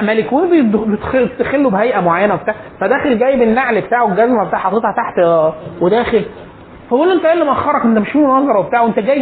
ملكوه 0.02 0.50
بيدخل 0.50 1.64
له 1.64 1.70
بهيئة 1.70 2.00
معينة 2.00 2.34
وبتاع. 2.34 2.56
فداخل 2.82 3.20
جايب 3.20 3.42
النعل 3.42 3.82
بتاعه 3.82 4.08
الجزمه 4.08 4.44
بتاع 4.44 4.60
حاططها 4.60 4.92
تحت 4.98 5.20
آه، 5.20 5.54
وداخل. 5.82 6.26
فبقول 6.90 7.08
له 7.08 7.14
انت 7.14 7.26
إيه 7.26 7.34
اللي 7.34 7.46
مأخرك؟ 7.46 7.86
انت 7.86 7.98
مش 7.98 8.10
في 8.10 8.18
مناظره 8.18 8.60
وبتاع. 8.60 8.82
وانت 8.82 9.00
جاي 9.00 9.22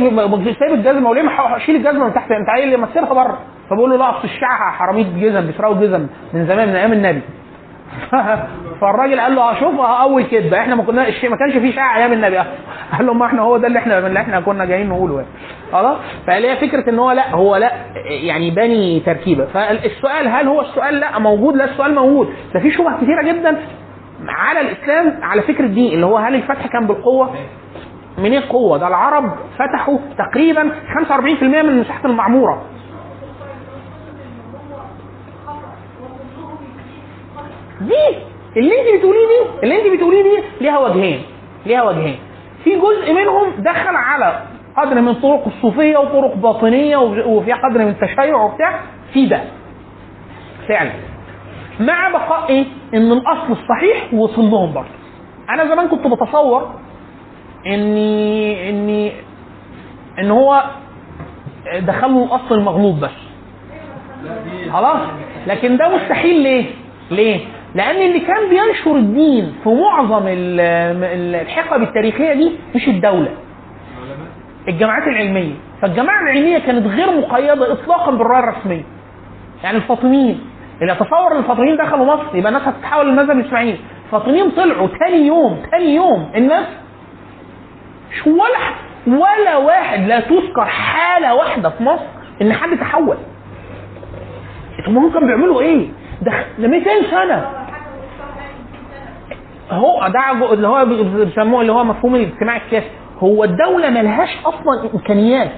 سايب 0.60 0.74
الجزمة 0.74 1.10
وليه 1.10 1.58
شيل 1.66 1.76
الجزمة 1.76 2.06
من 2.06 2.14
تحت؟ 2.14 2.32
انت 2.32 2.50
عايز 2.50 2.76
ما 2.76 2.88
تسيبها 2.88 3.14
بره. 3.14 3.38
فبقول 3.70 3.90
له 3.90 3.98
لا 3.98 4.10
اصل 4.10 4.24
الشيعه 4.24 4.72
حرامية 4.72 5.06
جزم 5.30 5.48
بيسرقوا 5.48 5.76
جزم 5.76 6.08
من 6.34 6.46
زمان 6.48 6.68
من 6.70 6.76
أيام 6.76 6.94
النبي. 6.94 7.22
فالراجل 8.82 9.20
قال 9.20 9.36
له 9.36 9.42
آه 9.42 9.60
شوف 9.60 9.80
آه 9.80 10.02
أول 10.04 10.24
كدبه 10.24 10.60
إحنا 10.60 10.76
ما 10.76 10.84
كنا 10.84 11.06
ما 11.30 11.36
كانش 11.38 11.58
فيه 11.58 11.72
شيعه 11.72 11.98
أيام 11.98 12.14
النبي. 12.14 12.38
قال 12.98 13.06
له 13.06 13.14
ما 13.14 13.26
إحنا 13.26 13.42
هو 13.42 13.58
ده 13.58 13.68
اللي 13.68 13.80
إحنا 13.80 14.08
اللي 14.08 14.20
إحنا 14.20 14.40
كنا 14.40 14.66
جايين 14.66 14.90
نقوله 14.90 15.16
يعني. 15.16 15.28
خلاص؟ 15.72 15.98
فقال 16.28 16.46
هي 16.46 16.56
فكرة 16.58 16.90
إن 16.90 17.00
هو 17.00 17.12
لأ 17.12 17.30
هو 17.36 17.56
لأ 17.56 17.72
يعني 18.06 18.52
باني 18.52 19.00
تركيبة. 19.00 19.46
فالسؤال 19.46 20.28
هل 20.28 20.48
هو 20.48 20.62
السؤال 20.62 20.94
لأ؟ 20.96 21.20
موجود 21.20 21.56
لا 21.56 21.66
السؤال 21.66 21.96
موجود. 21.96 22.30
ده 22.54 22.60
في 22.60 22.72
شبهة 22.72 22.98
كثيره 23.02 23.22
جدا 23.34 23.58
على 24.28 24.62
الإسلام 24.62 25.20
على 25.24 25.42
فكره 25.42 25.66
الدين 25.66 25.94
اللي 25.94 26.06
هو 26.06 26.18
هل 26.18 26.36
الفتح 26.36 26.68
كان 26.68 26.88
بالقوة؟ 26.88 27.30
من 28.18 28.32
إيه 28.32 28.38
القوه 28.38 28.78
ده 28.78 28.88
العرب 28.88 29.24
فتحوا 29.60 29.98
تقريبا 30.18 30.72
45% 31.10 31.44
من 31.44 31.80
مساحة 31.80 32.06
المعمورة. 32.06 32.62
دي 37.88 38.18
اللي 38.58 38.72
انت 38.82 38.98
بتقوليه 39.00 39.28
دي 39.28 39.64
اللي 39.64 39.76
انت 39.82 39.96
بتقوليه 39.96 40.24
دي 40.24 40.44
ليها 40.62 40.80
وجهين 40.80 41.22
ليها 41.66 41.84
وجهين. 41.84 42.16
في 42.64 42.70
جزء 42.80 43.14
منهم 43.14 43.50
دخل 43.58 43.96
على 43.96 44.44
قدر 44.78 45.02
من 45.02 45.14
طرق 45.14 45.48
الصوفية 45.48 45.98
وطرق 45.98 46.36
باطنية 46.36 46.98
وفي 46.98 47.52
قدر 47.52 47.80
من 47.80 47.88
التشيع 47.90 48.36
وبتاع. 48.44 48.80
في 49.14 49.26
ده. 49.26 49.42
فعلا. 50.68 50.92
مع 51.80 52.10
بقاء 52.10 52.50
إيه؟ 52.50 52.66
إن 52.94 53.12
الأصل 53.12 53.52
الصحيح 53.52 54.14
وصل 54.14 54.42
لهم 54.42 54.74
برضه. 54.74 54.88
أنا 55.50 55.66
زمان 55.66 55.88
كنت 55.88 56.08
بتصور 56.08 56.70
اني 57.68 58.70
اني 58.70 59.12
إن 60.20 60.32
هو 60.32 60.64
دخلوا 61.80 62.26
الأصل 62.26 62.56
المغلوط 62.56 62.96
بس. 62.96 63.12
خلاص؟ 64.72 65.02
لكن 65.48 65.78
ده 65.78 65.96
مستحيل. 65.96 66.42
ليه؟ 66.44 66.66
ليه؟ 67.12 67.40
لأن 67.76 67.96
اللي 67.96 68.20
كان 68.20 68.50
بينشر 68.50 68.96
الدين 68.96 69.56
في 69.64 69.70
معظم 69.70 70.28
ال- 70.28 70.60
ال- 71.04 71.36
الحقب 71.36 71.82
التاريخية 71.82 72.34
دي 72.34 72.52
مش 72.76 72.88
الدولة. 72.88 73.32
الجامعات 74.68 75.08
العلمية. 75.08 75.54
فالجامعه 75.82 76.22
العلمية 76.22 76.58
كانت 76.60 76.88
غير 76.88 77.12
مقيدة 77.22 77.72
اطلاقا 77.74 78.12
بالرايه 78.12 78.40
الرسميه 78.44 78.84
يعني 79.64 79.78
الفاطميين. 79.78 80.40
اللي 80.82 80.94
يتصور 80.94 81.32
ان 81.32 81.38
الفاطميين 81.38 81.78
دخلوا 81.78 82.06
مصر. 82.06 82.36
يبقى 82.36 82.50
الناس 82.52 82.68
هتتحول 82.68 83.08
للمذهب 83.10 83.32
الاسماعيلي 83.40 83.78
الفاطميين 84.06 84.50
طلعوا 84.52 84.88
تاني 85.00 85.28
يوم 85.28 85.58
تاني 85.72 85.96
يوم 85.96 86.32
الناس 86.36 86.66
مش 88.12 88.28
ولا 88.28 88.74
ولا 89.08 89.58
واحد 89.58 90.08
لا 90.08 90.20
تذكر 90.20 90.66
حالة 90.66 91.36
واحدة 91.36 91.70
في 91.70 91.84
مصر 91.84 92.04
إن 92.42 92.54
حد 92.54 92.78
تحول. 92.78 93.18
هم 94.88 95.14
كانوا 95.14 95.28
بيعملوا 95.28 95.62
إيه؟ 95.62 95.88
ده 96.22 96.32
ده 96.60 96.68
200 96.68 96.90
سنة. 97.12 97.63
هو 99.72 100.08
ده 100.08 100.54
اللي 100.54 100.68
هو 100.68 100.86
بيسموه 100.86 101.62
اللي 101.62 101.72
هو 101.72 101.84
مفهوم 101.84 102.16
الاجتماع 102.16 102.58
السياسي 102.58 102.88
هو 103.20 103.44
الدولة 103.44 103.90
ملهاش 103.90 104.30
أصلا 104.46 104.90
إمكانيات. 104.94 105.52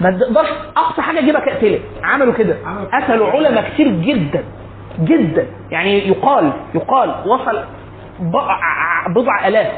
ما 0.00 0.10
تقدرش 0.10 0.48
أقصى 0.76 1.02
حاجة 1.02 1.18
اجيبك 1.18 1.48
اقتلك 1.48 1.82
عملوا 2.02 2.32
كده. 2.32 2.56
قتلوا 2.92 3.30
علماء 3.30 3.70
كتير 3.70 3.88
جدا. 3.88 4.44
جدا. 5.00 5.46
يعني 5.70 6.08
يقال 6.08 6.52
يقال 6.74 7.14
وصل 7.26 7.60
بضع 9.14 9.48
آلاف 9.48 9.72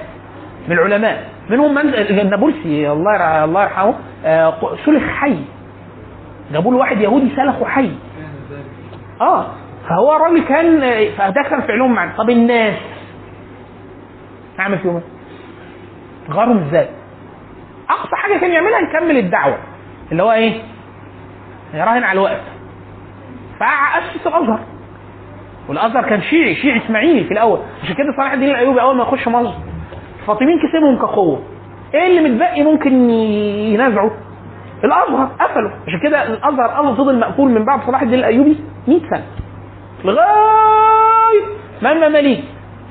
من 0.69 0.73
العلماء. 0.79 1.25
منهم 1.51 1.75
من 1.75 1.81
النابلسي 1.95 2.93
الله 2.93 3.45
الله 3.45 3.63
يرحمه 3.63 3.95
آه، 4.25 4.55
سلخ 4.87 5.03
حي. 5.03 5.37
جابوا 6.53 6.73
له 6.73 6.79
واحد 6.79 7.01
يهودي 7.01 7.31
سلخه 7.37 7.65
حي. 7.65 7.91
آه. 9.21 9.47
فهو 9.89 10.17
الراجل 10.17 10.45
كان 10.45 10.81
فده 11.19 11.43
كان 11.51 11.61
فعلهم 11.61 11.93
معنا 11.95 12.13
طب 12.19 12.31
الناس 12.31 12.75
اعمل 14.61 14.79
فيهم 14.79 14.97
إيه؟ 14.97 16.69
إزاي؟ 16.69 16.89
أقصى 17.91 18.17
حاجة 18.17 18.39
كان 18.39 18.51
يعملها 18.51 18.79
يكمل 18.81 19.17
الدعوة 19.19 19.59
اللي 20.13 20.23
هو 20.23 20.33
إيه؟ 20.33 20.63
يراهن 21.75 22.05
على 22.05 22.13
الوقت 22.19 22.41
فاسس 23.61 24.27
الأزهر 24.27 24.61
والأزهر 25.69 26.03
كان 26.09 26.23
شيعي 26.23 26.55
شيعي 26.55 26.79
إسماعيلي 26.87 27.25
في 27.25 27.33
الأول 27.33 27.59
عشان 27.83 27.95
كده 27.95 28.07
صلاح 28.17 28.33
الدين 28.33 28.51
الأيوبي 28.51 28.81
أول 28.81 28.97
ما 28.97 29.03
يخش 29.03 29.29
مصر 29.29 29.55
الفاطميين 30.21 30.59
كسبهم 30.59 30.97
كقوة 30.99 31.43
إيه 31.95 32.07
اللي 32.07 32.29
متبقي 32.31 32.63
ممكن 32.63 33.11
ينازعوا؟ 33.11 34.11
الأزهر 34.85 35.27
قفلوا 35.41 35.71
عشان 35.87 36.01
كده 36.03 36.23
الأزهر 36.27 36.81
أصلا 36.81 36.95
فضل 36.95 37.19
مقفول 37.21 37.51
من 37.51 37.65
بعد 37.65 37.81
صلاح 37.87 38.03
الدين 38.03 38.19
الأيوبي 38.19 38.57
100 38.89 38.99
سنة 39.11 39.25
لغاية 40.05 41.43
ما 41.83 41.93
المماليك 41.93 42.45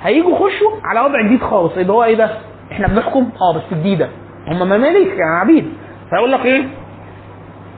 هيجوا 0.06 0.32
يخشوا 0.32 0.72
على 0.84 1.02
وضع 1.02 1.22
جديد 1.22 1.42
خالص 1.42 1.78
اللي 1.78 1.94
هو 1.94 2.04
إيه 2.04 2.16
ده؟ 2.16 2.30
إحنا 2.72 2.88
بنحكم 2.88 3.30
آه 3.42 3.54
بس 3.58 3.64
جديدة. 3.74 4.10
هم 4.48 4.60
مماليك 4.60 5.08
يعني 5.08 5.40
عبيد؟ 5.42 5.74
فيقول 6.10 6.32
لك 6.32 6.46
إيه؟ 6.46 6.66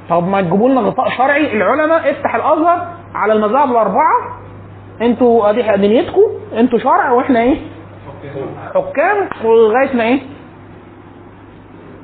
طب 0.09 0.28
ما 0.28 0.41
تجيبوا 0.41 0.69
لنا 0.69 0.82
غطاء 0.82 1.09
شرعي 1.09 1.53
العلماء 1.57 2.11
افتح 2.11 2.36
الأزهر 2.36 2.88
على 3.15 3.34
المذاهب 3.34 3.71
الأربعة. 3.71 4.39
أنتوا 5.01 5.49
أدي 5.49 5.61
دنيتكم 5.88 6.21
أنتوا 6.57 6.80
شرع 6.80 7.11
وإحنا 7.11 7.39
إيه؟ 7.39 7.57
حكام. 8.75 9.30
ولغاية 9.45 9.95
ما 9.95 10.03
إيه؟ 10.03 10.19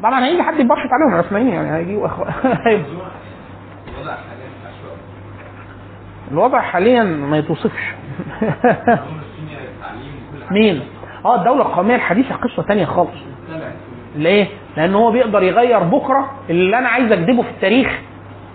طبعا 0.03 0.25
هيجي 0.25 0.43
حد 0.43 0.59
يبشط 0.59 0.89
عليهم 0.91 1.13
العثمانيين 1.13 1.53
يعني 1.53 1.77
هيجي 1.77 1.99
الوضع 6.31 6.61
حاليا 6.61 7.03
ما 7.03 7.37
يتوصفش. 7.37 7.93
مين؟ 10.51 10.81
آه 11.25 11.35
الدولة 11.35 11.61
القومية 11.61 11.95
الحديثة 11.95 12.35
قصة 12.35 12.63
تانية 12.63 12.85
خالص 12.85 13.11
ليه؟ 14.15 14.47
لأن 14.77 14.95
هو 14.95 15.11
بيقدر 15.11 15.43
يغير 15.43 15.79
بكرة 15.79 16.31
اللي 16.49 16.77
أنا 16.77 16.89
عايز 16.89 17.11
أكتبه 17.11 17.41
في 17.41 17.49
التاريخ 17.49 17.99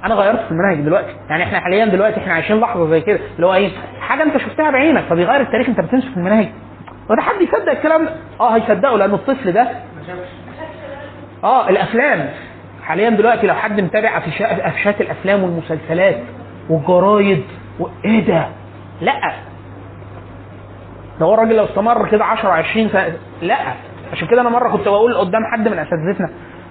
أنا 0.05 0.15
غيرت 0.15 0.41
في 0.41 0.51
المناهج 0.51 0.81
دلوقتي، 0.81 1.13
يعني 1.31 1.43
إحنا 1.43 1.61
حاليا 1.61 1.85
دلوقتي 1.85 2.21
إحنا 2.21 2.33
عايشين 2.35 2.61
لحظة 2.61 2.91
زي 2.91 3.01
كده 3.01 3.19
اللي 3.37 3.47
هو 3.47 3.55
إيه؟ 3.55 3.71
حاجة 4.01 4.23
أنت 4.23 4.37
شفتها 4.37 4.71
بعينك 4.71 5.03
فبيغير 5.11 5.41
التاريخ 5.41 5.69
أنت 5.69 5.81
بتنسى 5.81 6.09
في 6.11 6.17
المناهج. 6.17 6.49
وده 7.11 7.23
حد 7.23 7.41
يصدق 7.41 7.71
الكلام 7.71 8.05
ده؟ 8.05 8.11
آه 8.41 8.57
هيصدقه 8.57 8.97
لأن 8.97 9.15
الطفل 9.15 9.53
ده 9.53 9.69
آه 11.45 11.69
الأفلام 11.69 12.29
حاليا 12.83 13.11
دلوقتي 13.11 13.47
لو 13.47 13.55
حد 13.55 13.81
متابع 13.81 14.23
افشات 14.65 15.01
الأفلام 15.01 15.43
والمسلسلات 15.43 16.17
والجرايد 16.71 17.43
و... 17.81 17.87
إيه 18.05 18.27
ده؟ 18.27 18.49
لأ 19.01 19.33
ده 21.21 21.27
هو 21.27 21.35
الراجل 21.35 21.57
لو 21.57 21.65
استمر 21.65 22.09
كده 22.09 22.25
10 22.25 22.49
20 22.49 22.89
سنة 22.89 23.13
لا. 23.43 23.57
عشان 24.13 24.29
كده 24.29 24.41
أنا 24.41 24.51
مرة 24.51 24.69
كنت 24.69 24.89
بقول 24.89 25.15
قدام 25.15 25.43
حد 25.53 25.69
من 25.69 25.79
أساتذتنا 25.79 26.29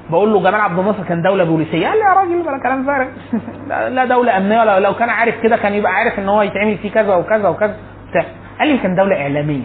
بقول 0.09 0.33
له 0.33 0.39
جمال 0.39 0.55
عبد 0.55 0.79
الناصر 0.79 1.03
كان 1.03 1.21
دولة 1.21 1.43
بوليسية. 1.43 1.87
قال 1.87 1.97
لي 1.97 2.03
يا 2.03 2.13
راجل 2.13 2.43
ده 2.43 2.59
كلام 2.63 2.85
فارغ. 2.85 3.07
لا- 3.89 4.05
دولة 4.05 4.37
أمنية 4.37 4.59
ولا 4.59 4.79
لو 4.79 4.93
كان 4.93 5.09
عارف 5.09 5.35
كده 5.43 5.57
كان 5.57 5.73
يبقى 5.73 5.91
عارف 5.91 6.19
إن 6.19 6.29
هو 6.29 6.41
يتعمل 6.41 6.77
فيه 6.77 6.91
كذا 6.91 7.15
وكذا 7.15 7.47
وكذا. 7.47 7.75
بتاع. 8.09 8.25
قال 8.59 8.67
لي 8.67 8.77
كان 8.77 8.95
دولة 8.95 9.21
إعلامية. 9.21 9.63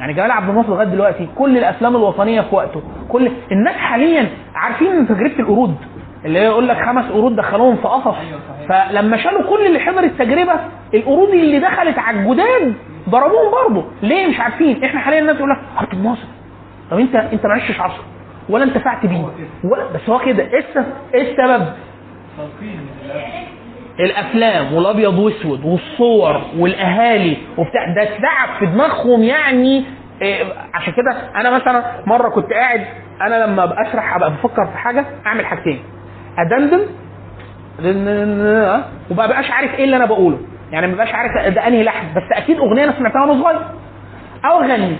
يعني 0.00 0.12
جمال 0.12 0.30
عبد 0.30 0.48
الناصر 0.48 0.68
لغاية 0.68 0.86
دلوقتي 0.88 1.28
كل 1.36 1.58
الافلام 1.58 1.96
الوطنية 1.96 2.40
في 2.40 2.54
وقته. 2.54 2.82
كل 3.08 3.30
الناس 3.52 3.74
حاليا 3.76 4.28
عارفين 4.54 5.08
تجربة 5.08 5.38
القرود 5.40 5.74
اللي 6.24 6.38
هي 6.38 6.44
يقول 6.44 6.68
لك 6.68 6.76
خمس 6.76 7.04
قرود 7.10 7.36
دخلوهم 7.36 7.76
في 7.76 7.88
قفص 7.88 8.14
فلما 8.68 9.16
شالوا 9.16 9.42
كل 9.50 9.66
اللي 9.66 9.78
حضر 9.78 10.02
التجربة 10.04 10.52
القرود 10.94 11.28
اللي 11.28 11.58
دخلت 11.58 11.98
على 11.98 12.18
الجداد 12.20 12.74
ضربوهم 13.08 13.50
برضه 13.52 13.84
ليه 14.02 14.26
مش 14.26 14.40
عارفين 14.40 14.84
إحنا 14.84 15.00
حاليا 15.00 15.18
الناس 15.20 15.36
تقول 15.36 15.50
لك 15.50 15.92
الناصر 15.92 16.26
طب 16.90 16.98
انت 16.98 17.14
انت 17.14 17.46
ما 17.46 17.52
عشتش 17.54 17.80
عصر 17.80 18.02
ولا 18.48 18.64
انتفعت 18.64 19.06
بيه 19.06 19.24
ولا 19.64 19.86
بس 19.94 20.08
هو 20.08 20.18
كده 20.18 20.42
إيه 20.42 20.58
السبب؟ 21.32 21.66
إيه؟ 24.00 24.06
الافلام 24.06 24.74
والابيض 24.74 25.18
واسود 25.18 25.64
والصور 25.64 26.40
والاهالي 26.58 27.36
وبتاع 27.58 27.94
ده 27.94 28.02
اتلعب 28.02 28.48
في 28.58 28.66
دماغهم 28.66 29.22
يعني 29.22 29.84
إيه، 30.22 30.44
عشان 30.74 30.92
كده 30.92 31.30
أنا 31.40 31.50
مثلا 31.50 31.84
مره 32.06 32.28
كنت 32.28 32.52
قاعد 32.52 32.84
أنا 33.20 33.44
لما 33.46 33.82
اسرح 33.88 34.14
ابقى 34.16 34.30
بفكر 34.30 34.66
في 34.66 34.78
حاجة 34.78 35.04
اعمل 35.26 35.46
حاجتين 35.46 35.80
ادندن 36.38 36.80
وما 39.10 39.26
بقاش 39.26 39.50
عارف 39.50 39.74
إيه 39.74 39.84
اللي 39.84 39.96
أنا 39.96 40.06
بقوله 40.06 40.38
يعني 40.72 40.86
ما 40.86 40.94
بقاش 40.96 41.14
عارف 41.14 41.54
ده 41.54 41.66
انهي 41.66 41.82
لحن 41.84 42.06
بس 42.16 42.22
أكيد 42.32 42.58
اغنية 42.58 42.84
أنا 42.84 42.92
سمعتها 42.98 43.20
وأنا 43.22 43.42
صغير. 43.42 43.60
أو 44.44 44.60
اغني. 44.60 44.96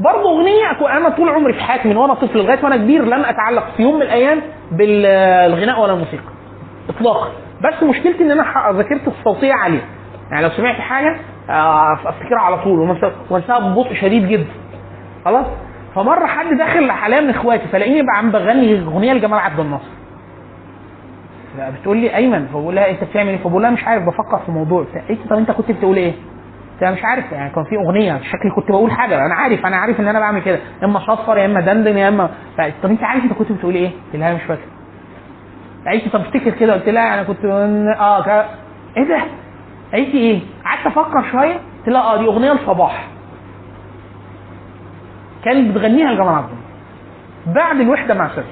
برضه 0.00 0.30
اغنية 0.30 0.96
أنا 0.96 1.08
طول 1.08 1.28
عمري 1.28 1.52
في 1.52 1.60
حياتي 1.62 1.88
من 1.88 1.96
وأنا 1.96 2.14
طفل 2.14 2.38
لغاية 2.38 2.58
وأنا 2.64 2.76
كبير 2.76 3.04
لم 3.04 3.24
اتعلق 3.24 3.64
في 3.76 3.82
يوم 3.82 3.94
من 3.96 4.02
الأيام 4.02 4.40
بالغناء 4.72 5.80
ولا 5.80 5.92
الموسيقى. 5.92 6.22
اطلاقا. 6.88 7.28
بس 7.64 7.82
مشكلتي 7.82 8.22
إن 8.22 8.30
أنا 8.30 8.72
ذاكرتي 8.72 9.06
الصوتية 9.06 9.52
عالية. 9.52 9.84
يعني 10.30 10.42
لو 10.42 10.50
سمعت 10.50 10.76
حاجة 10.76 11.16
آه، 11.50 11.92
أفتكرها 11.92 12.40
على 12.40 12.58
طول. 12.58 12.98
وانساها 13.30 13.58
ببطء 13.58 13.94
شديد 13.94 14.28
جدا. 14.28 14.46
خلاص؟ 15.24 15.46
فمرة 15.94 16.26
حد 16.26 16.46
داخل 16.58 16.90
عليا 16.90 17.20
من 17.20 17.30
إخواتي 17.30 17.68
فلاقيني 17.72 18.02
بقى 18.02 18.18
عم 18.18 18.30
بغني 18.30 18.80
أغنية 18.82 19.12
لجمال 19.12 19.38
عبد 19.38 19.60
الناصر. 19.60 19.88
بتقول 21.58 21.96
لي 21.96 22.16
أيمن 22.16 22.46
فبقول 22.46 22.74
لها 22.74 22.90
أنت 22.90 23.04
بتعمل 23.04 23.28
إيه؟ 23.28 23.36
فبقول 23.38 23.62
لها 23.62 23.70
مش 23.70 23.84
عارف 23.84 24.02
بفكر 24.02 24.38
في 24.46 24.52
موضوع. 24.52 24.84
قالت 24.84 25.10
لي 25.10 25.28
طب 25.30 25.36
أنت 25.36 25.50
كنت 25.50 25.70
بتقول 25.70 25.96
إيه؟ 25.96 26.12
لها 26.82 26.90
مش 26.90 27.04
عارف 27.04 27.32
يعني 27.32 27.50
كان 27.54 27.64
في 27.64 27.76
أغنية 27.76 28.18
شكلي 28.18 28.50
كنت 28.56 28.70
بقول 28.70 28.90
حاجة. 28.90 29.26
أنا 29.26 29.34
عارف 29.34 29.66
أنا 29.66 29.76
عارف 29.76 30.00
إن 30.00 30.08
أنا 30.08 30.20
بعمل 30.20 30.42
كده. 30.42 30.58
يا 30.82 30.86
إما 30.86 30.98
صفر 30.98 31.38
يا 31.38 31.46
إما 31.46 31.60
دندن 31.60 31.96
يا 31.98 32.08
إما 32.08 32.30
طب 32.82 32.90
أنت 32.90 33.02
عارف 33.02 33.24
أنت 33.24 33.32
كنت 33.32 33.52
بتقول 33.52 33.74
إيه؟ 33.74 33.88
قلت 33.88 34.16
لها 34.16 34.34
مش 34.34 34.42
فاكر. 34.42 34.60
قالت 35.86 36.08
طب 36.08 36.20
افتكر 36.20 36.50
كده. 36.50 36.72
قلت 36.74 36.88
لها 36.88 37.14
أنا 37.14 37.22
كنت 37.22 37.44
آه 37.44 38.22
ك... 38.22 38.28
إيه 38.96 39.04
ده؟ 39.08 39.18
قالت 39.92 40.14
لي 40.14 40.18
إيه؟ 40.20 40.40
قعدت 40.64 40.86
أفكر 40.86 41.22
شوية. 41.32 41.52
قلت 41.54 41.88
لها 41.88 42.00
آه 42.02 42.16
دي 42.18 42.24
أغنية 42.26 42.52
لصباح 42.52 43.08
كانت 45.44 45.70
بتغنيها 45.76 46.12
لجمال 46.12 46.28
عبد 46.34 46.48
بعد 47.46 47.80
الوحدة 47.80 48.14
مع 48.14 48.28
سوري 48.28 48.46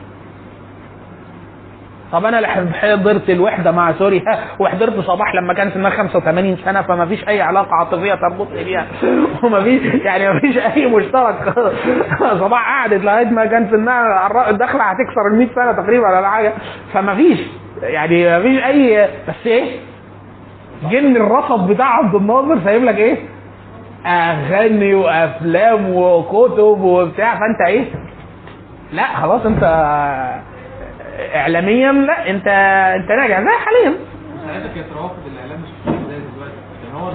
طب 2.13 2.25
أنا 2.25 2.47
حضرت 2.73 3.31
الوحدة 3.31 3.71
مع 3.73 3.93
سوريا 3.93 4.23
وحضرت 4.59 5.01
صباح 5.01 5.35
لما 5.35 5.55
كان 5.55 5.71
سنها 5.71 5.91
85 5.91 6.57
سنة 6.65 6.83
فما 6.83 7.07
فيش 7.07 7.29
أي 7.29 7.43
علاقة 7.43 7.75
عاطفية 7.75 8.15
تربطني 8.15 8.65
بيها. 8.65 8.87
وما 9.43 9.63
فيش 9.65 9.83
يعني 10.05 10.33
ما 10.33 10.41
فيش 10.41 10.59
أي 10.59 10.87
مشترك. 10.87 11.55
صباح 12.41 12.69
قعدت 12.69 13.05
لغاية 13.05 13.25
ما 13.27 13.45
كان 13.47 13.71
سنها 13.71 14.51
داخله 14.53 14.83
هتكسر 14.83 15.27
ال 15.33 15.39
100 15.39 15.49
سنة 15.55 15.73
تقريبا 15.73 16.09
ولا 16.09 16.29
حاجة. 16.31 16.53
فما 16.93 17.15
فيش 17.15 17.39
يعني 17.83 18.25
ما 18.25 18.43
فيش 18.43 18.65
اي 18.65 19.09
بس 19.29 19.47
إيه؟ 19.47 19.77
جن 20.91 21.17
الرصد 21.17 21.67
بتاع 21.69 21.87
عبد 21.97 22.15
الناصر 22.15 22.65
سايب 22.65 22.85
لك 22.85 22.97
إيه؟ 22.97 23.17
أغاني 24.07 24.95
وأفلام 24.95 25.97
وكتب 25.97 26.81
وبتاع. 26.81 27.35
فأنت 27.35 27.61
إيه؟ 27.69 27.85
لا 28.93 29.07
خلاص 29.07 29.47
أنت 29.47 29.65
اعلاميا 31.35 31.93
لا 31.93 32.31
أنت 32.31 32.49
أنت 32.97 33.11
راجع. 33.11 33.41
زي 33.41 33.49
حاليا. 33.59 33.95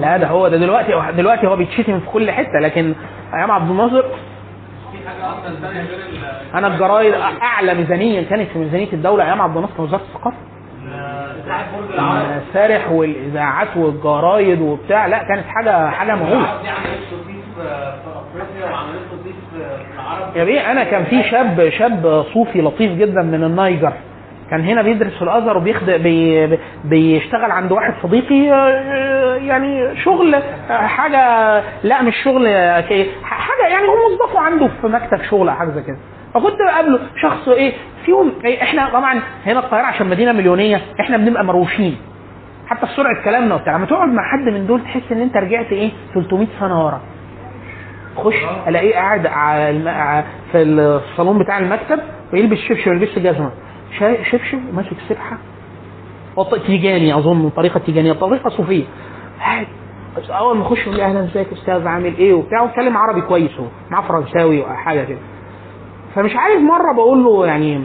لا 0.00 0.16
ده 0.16 0.26
هو 0.26 0.48
ده 0.48 0.56
دلوقتي 0.56 0.92
دلوقتي 1.16 1.46
هو 1.46 1.56
بيتشتم 1.56 2.00
في 2.00 2.06
كل 2.06 2.30
حتة. 2.30 2.58
لكن 2.62 2.94
أيام 3.34 3.50
عبد 3.50 3.70
الناصر 3.70 4.04
أنا 6.54 6.66
الجرايد 6.66 7.14
أعلى 7.42 7.74
ميزانيه 7.74 8.28
كانت 8.28 8.50
في 8.50 8.58
ميزانية 8.58 8.92
الدولة 8.92 9.24
أيام 9.24 9.42
عبد 9.42 9.56
الناصر 9.56 9.82
وزارة 9.82 10.02
الثقافة. 10.02 10.36
المسارح 11.98 12.90
والإذاعات 12.90 13.76
والجرايد 13.76 14.60
وبتاع 14.60 15.06
لا 15.06 15.18
كانت 15.18 15.44
حاجة 15.46 15.90
حاجة 15.90 16.14
مهولة. 16.14 16.62
في 17.58 18.40
افريقيا 18.40 18.72
وعملت 18.72 19.00
في 19.50 19.94
العرب. 19.94 20.36
يا 20.36 20.44
بيه 20.44 20.70
أنا 20.72 20.84
كان 20.84 21.04
في 21.04 21.22
شاب 21.30 21.68
شاب 21.78 22.24
صوفي 22.34 22.60
لطيف 22.62 22.92
جدا 22.92 23.22
من 23.22 23.44
النيجر 23.44 23.92
كان 24.50 24.60
هنا 24.64 24.82
بيدرس 24.82 25.12
في 25.16 25.22
الأزهر 25.22 25.56
وبيخد 25.56 25.86
بي 25.90 26.46
بي- 26.46 26.58
بيشتغل 26.84 27.50
عند 27.50 27.72
واحد 27.72 27.94
صديقي 28.02 28.52
آه، 28.52 29.34
يعني 29.36 29.96
شغل 29.96 30.34
آه، 30.34 30.86
حاجة 30.86 31.18
لا 31.84 32.02
مش 32.02 32.16
شغل 32.24 32.46
آه، 32.46 32.80
حاجة 33.22 33.68
يعني 33.70 33.86
هو 33.88 33.94
موظفه 34.10 34.40
عنده 34.40 34.68
في 34.80 34.86
مكتب 34.86 35.22
شغل 35.22 35.48
أو 35.48 35.54
حاجة 35.54 35.70
زي 35.70 35.82
كده. 35.82 35.96
فكنت 36.34 36.56
بقابله 36.66 36.98
شخص 37.22 37.48
إيه 37.48 37.72
فيهم 38.06 38.32
إيه 38.44 38.62
إحنا 38.62 38.88
طبعا 38.92 39.20
هنا 39.46 39.58
القاهرة 39.58 39.86
عشان 39.86 40.06
مدينة 40.06 40.32
مليونية 40.32 40.80
إحنا 41.00 41.16
بنبقى 41.16 41.44
مروشين. 41.44 41.96
حتى 42.66 42.86
في 42.86 42.92
سرعة 42.92 43.24
كلامنا 43.24 43.54
وبتاع 43.54 43.76
لما 43.76 43.86
تقعد 43.86 44.08
مع 44.08 44.22
حد 44.22 44.52
من 44.54 44.66
دول 44.66 44.80
تحس 44.82 45.12
إن 45.12 45.20
أنت 45.20 45.36
رجعت 45.36 45.72
إيه 45.72 45.90
300 46.14 46.46
سنة 46.60 46.84
ورا. 46.86 47.00
خش 48.24 48.34
ألاقيه 48.68 48.94
قاعد 48.94 49.26
على 49.26 49.70
الم... 49.70 50.24
في 50.52 50.62
الصالون 50.62 51.38
بتاع 51.38 51.58
المكتب 51.58 51.98
ويلبس 52.32 52.58
شبشب 52.58 52.92
يلبس 52.92 53.18
جزمة. 53.18 53.50
شبشب 54.30 54.58
ماسك 54.74 54.96
سبحه 55.08 55.38
تيجاني 56.66 57.14
أظن 57.18 57.48
طريقة 57.48 57.80
تيجانيه 57.80 58.12
طريقة 58.12 58.50
صوفية. 58.50 58.84
قاعد 59.40 59.66
أول 60.30 60.56
ما 60.56 60.62
أخش 60.62 60.88
أهلا 60.88 61.24
إزيك 61.24 61.52
أستاذ؟ 61.52 61.86
عامل 61.86 62.16
إيه؟ 62.16 62.34
وبتاع 62.34 62.62
وأتكلم 62.62 62.96
عربي 62.96 63.20
كويس 63.20 63.50
هو 63.60 63.64
معاه 63.90 64.02
فرنساوي 64.02 64.62
أو 64.62 64.74
حاجة 64.74 65.04
كده. 65.04 65.18
فمش 66.14 66.36
عارف 66.36 66.60
مرة 66.60 66.94
بقول 66.96 67.24
له 67.24 67.46
يعني 67.46 67.84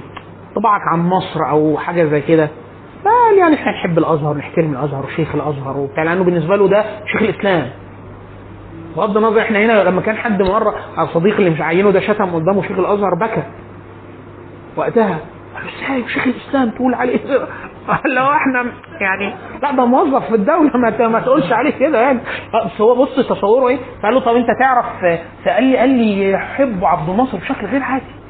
طبعك 0.55 0.81
عن 0.93 0.99
مصر 0.99 1.49
أو 1.49 1.77
حاجة 1.77 2.03
زي 2.05 2.21
كده. 2.21 2.49
فقال 3.03 3.37
يعني 3.39 3.55
إحنا 3.55 3.71
نحب 3.71 3.97
الأزهر 3.97 4.37
نحترم 4.37 4.71
الأزهر 4.71 5.05
وشيخ 5.05 5.35
الأزهر 5.35 5.77
وبتاع 5.77 6.03
لأنه 6.03 6.23
بالنسبة 6.23 6.55
له 6.55 6.67
ده 6.67 6.85
شيخ 7.05 7.21
الإسلام. 7.21 7.69
بغض 8.97 9.17
النظر 9.17 9.41
إحنا 9.41 9.59
هنا 9.59 9.83
لما 9.83 10.01
كان 10.01 10.17
حد 10.17 10.41
مره 10.41 10.75
أو 10.99 11.07
صديق 11.07 11.37
اللي 11.37 11.49
مش 11.49 11.61
عينه 11.61 11.91
ده 11.91 11.99
شتم 11.99 12.35
قدامه 12.35 12.61
شيخ 12.61 12.79
الأزهر 12.79 13.15
بكى 13.15 13.43
وقتها 14.75 15.17
قال 15.55 15.63
إزاي 15.63 16.09
شيخ 16.09 16.27
الإسلام 16.27 16.69
تقول 16.69 16.93
عليه؟ 16.93 17.19
قال 17.87 18.15
له 18.15 18.37
إحنا 18.37 18.65
يعني 19.01 19.33
لا 19.61 19.71
ده 19.71 19.85
موظف 19.85 20.27
في 20.27 20.35
الدولة 20.35 20.71
ما 20.77 21.07
ما 21.07 21.19
تقولش 21.19 21.51
عليه 21.51 21.71
كده 21.79 22.01
يعني 22.01 22.19
بس 22.65 22.81
هو 22.81 22.95
بص 22.95 23.15
تصوره 23.15 23.67
إيه 23.67 23.77
فقال 24.01 24.13
له 24.13 24.19
طب 24.19 24.35
انت 24.35 24.47
تعرف 24.59 24.85
فقال 25.45 25.63
لي 25.63 25.77
قال 25.77 25.89
لي 25.89 26.31
يحب 26.31 26.85
عبد 26.85 27.09
الناصر 27.09 27.37
بشكل 27.37 27.65
غير 27.65 27.83
عادي 27.83 28.23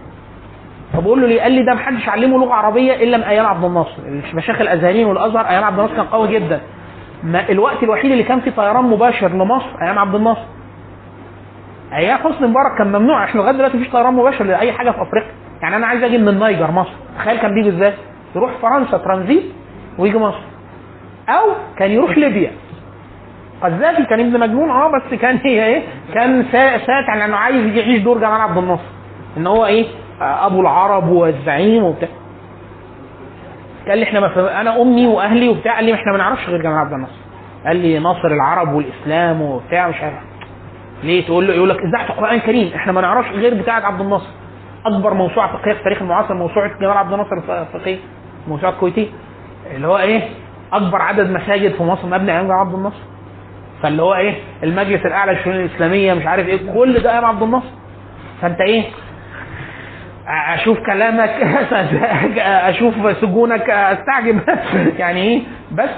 فبقول 0.94 1.22
له 1.22 1.28
ليه؟ 1.28 1.42
قال 1.42 1.52
لي 1.52 1.64
ده 1.64 1.74
محدش 1.74 2.10
علمه 2.10 2.38
لغة 2.38 2.54
عربية 2.54 2.94
إلا 2.94 3.18
من 3.18 3.24
أيام 3.24 3.46
عبد 3.46 3.64
الناصر، 3.64 3.98
المشايخ 4.32 4.62
الأزهريين 4.62 5.08
والأزهر 5.08 5.50
أيام 5.50 5.64
عبد 5.64 5.80
الناصر 5.80 5.96
كان 5.96 6.06
قوي 6.06 6.28
جدا. 6.28 6.62
ما 7.24 7.50
الوقت 7.50 7.84
الوحيد 7.84 8.12
اللي 8.12 8.24
كان 8.24 8.40
فيه 8.40 8.52
طيران 8.52 8.84
مباشر 8.86 9.28
لمصر 9.28 9.66
أيام 9.82 10.00
عبد 10.00 10.16
الناصر. 10.16 10.46
أيام 11.94 12.18
حسني 12.18 12.48
مبارك 12.48 12.78
كان 12.78 12.88
ممنوع. 12.88 13.24
إحنا 13.24 13.42
لغاية 13.42 13.54
دلوقتي 13.56 13.78
مفيش 13.78 13.90
طيران 13.92 14.14
مباشر 14.14 14.46
لأي 14.46 14.72
حاجة 14.72 14.92
في 14.92 15.02
أفريقيا. 15.02 15.32
يعني 15.62 15.76
أنا 15.76 15.88
عايز 15.88 16.04
أجي 16.04 16.18
من 16.18 16.28
النيجر 16.28 16.72
مصر. 16.72 16.92
تخيل 17.18 17.38
كان 17.38 17.54
بيجي 17.54 17.70
إزاي؟ 17.70 17.94
يروح 18.36 18.52
فرنسا 18.62 18.98
ترانزيت 18.98 19.44
ويجي 20.00 20.18
مصر. 20.18 20.42
أو 21.30 21.46
كان 21.78 21.92
يروح 21.92 22.18
ليبيا. 22.18 22.52
قذافي 23.64 24.06
كان 24.06 24.20
ابن 24.20 24.40
مجنون. 24.40 24.70
آه 24.70 24.92
بس 24.92 25.20
كان 25.20 25.38
هي 25.44 25.66
إيه؟ 25.68 25.82
كان 26.14 26.46
سا- 26.52 26.78
ساتع 26.78 27.16
لأنه 27.16 27.38
عايز 27.38 27.76
يعيش 27.78 28.02
دور 28.02 28.18
جمال 28.18 28.42
عبد 28.42 28.58
الناصر. 28.58 28.84
إن 29.38 29.48
هو 29.48 29.66
إيه؟ 29.66 29.86
أبو 30.22 30.62
العرب 30.62 31.10
والزعيم 31.10 31.84
وبتاع. 31.84 32.10
قال 33.88 33.98
لي 33.98 34.04
إحنا 34.04 34.20
ما 34.20 34.62
أنا 34.62 34.82
أمي 34.82 35.08
وأهلي 35.08 35.50
وبتاع 35.50 35.76
قال 35.76 35.84
لي 35.86 35.94
إحنا 35.94 36.12
ما 36.12 36.18
نعرفش 36.18 36.50
غير 36.50 36.62
جمال 36.62 36.78
عبد 36.78 36.94
الناصر 36.94 37.14
قال 37.66 37.76
لي 37.78 38.00
ناصر 38.00 38.28
العرب 38.28 38.74
والإسلام 38.74 39.42
وبتاع 39.42 39.88
مش 39.88 40.02
عارف. 40.02 40.16
ليه 41.04 41.26
تقول 41.26 41.48
له؟ 41.48 41.54
يقول 41.54 41.70
لك 41.70 41.78
اذاعه 41.80 42.10
القرآن 42.10 42.36
الكريم؟ 42.36 42.72
إحنا 42.76 42.92
ما 42.92 43.02
نعرفش 43.02 43.30
غير 43.30 43.54
بتاعه 43.54 43.82
عبد 43.82 44.02
الناصر. 44.02 44.30
أكبر 44.86 45.14
موسوعة 45.14 45.58
فقهية 45.58 45.74
في 45.74 45.80
التاريخ 45.80 46.02
المعاصر 46.02 46.34
موسوعة 46.34 46.80
جمال 46.80 46.98
عبد 46.98 47.14
الناصر 47.14 47.36
الفقهيه 47.62 47.98
الموسوعه 48.46 48.70
الكويتيه 48.72 49.08
اللي 49.76 49.88
هو 49.88 49.98
إيه؟ 49.98 50.22
أكبر 50.74 51.02
عدد 51.02 51.30
مساجد 51.30 51.72
في 51.72 51.84
مصر 51.84 52.08
مبني 52.08 52.32
أيام 52.32 52.44
جمال 52.46 52.58
عبد 52.58 52.74
الناصر. 52.74 53.04
فاللي 53.84 54.02
هو 54.02 54.14
إيه؟ 54.16 54.34
المجلس 54.64 55.06
الأعلى 55.06 55.32
للشؤون 55.32 55.56
الإسلامية 55.56 56.14
مش 56.14 56.26
عارف 56.26 56.48
إيه 56.48 56.74
كل 56.74 57.00
ده 57.00 57.12
أيام 57.14 57.26
عبد 57.26 57.44
الناصر. 57.44 57.70
فأنت 58.42 58.62
إيه؟ 58.62 58.84
أشوف 60.28 60.78
كلامك 60.80 61.30
أشوف 62.70 62.94
سجونك 63.22 63.70
أستعجب. 63.70 64.42
يعني 65.02 65.22
إيه 65.22 65.42
بس 65.72 65.90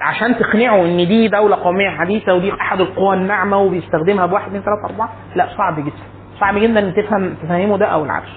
عشان 0.00 0.36
تقنعه 0.36 0.84
إن 0.84 0.96
دي 0.96 1.28
دولة 1.28 1.56
قومية 1.56 1.90
حديثة 1.90 2.34
ودي 2.34 2.52
أحد 2.52 2.80
القوى 2.80 3.16
الناعمة 3.16 3.58
وبيستخدمها 3.58 4.26
بواحد 4.26 4.46
اثنين 4.46 4.62
ثلاثة 4.62 4.84
أربعة 4.84 5.12
لا 5.36 5.48
صعب 5.58 5.80
جدا. 5.80 5.96
صعب 6.40 6.58
جدا 6.58 6.80
إن 6.80 6.94
تفهم 6.94 7.34
تفهمه 7.34 7.78
ده 7.78 7.86
أو 7.86 8.04
العكس 8.04 8.28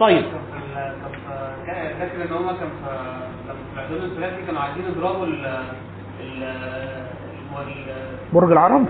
طيب. 0.00 0.24
فاكر 1.98 2.22
ان 2.24 2.32
هم 2.32 2.46
كان 2.46 2.68
في 4.38 4.46
كانوا 4.46 4.60
عايزين 4.60 4.84
يضربوا 4.84 5.26
برج 8.32 8.52
العرب؟ 8.52 8.86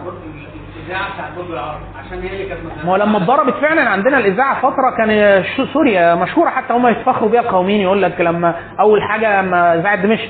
الإذاعة 0.91 1.15
بتاعت 1.15 1.33
برج 1.37 1.51
العرب 1.51 1.81
عشان 1.99 2.23
هي 2.23 2.33
اللي 2.33 2.49
كانت 2.49 2.61
ما 2.85 2.93
هو 2.93 2.97
لما 2.97 3.19
اتضربت 3.19 3.55
فعلا 3.55 3.91
عندنا 3.91 4.19
الإذاعة 4.19 4.61
فترة 4.61 4.91
كان 4.99 5.45
سوريا 5.73 6.15
مشهورة 6.15 6.49
حتى 6.49 6.73
هم 6.73 6.87
يتفخروا 6.87 7.29
بيها 7.29 7.41
القوميين 7.41 7.81
يقول 7.81 8.03
لك 8.03 8.21
لما 8.21 8.55
أول 8.81 9.03
حاجة 9.03 9.43
لما 9.43 9.75
اذاعه 9.75 10.03
دمشق 10.03 10.29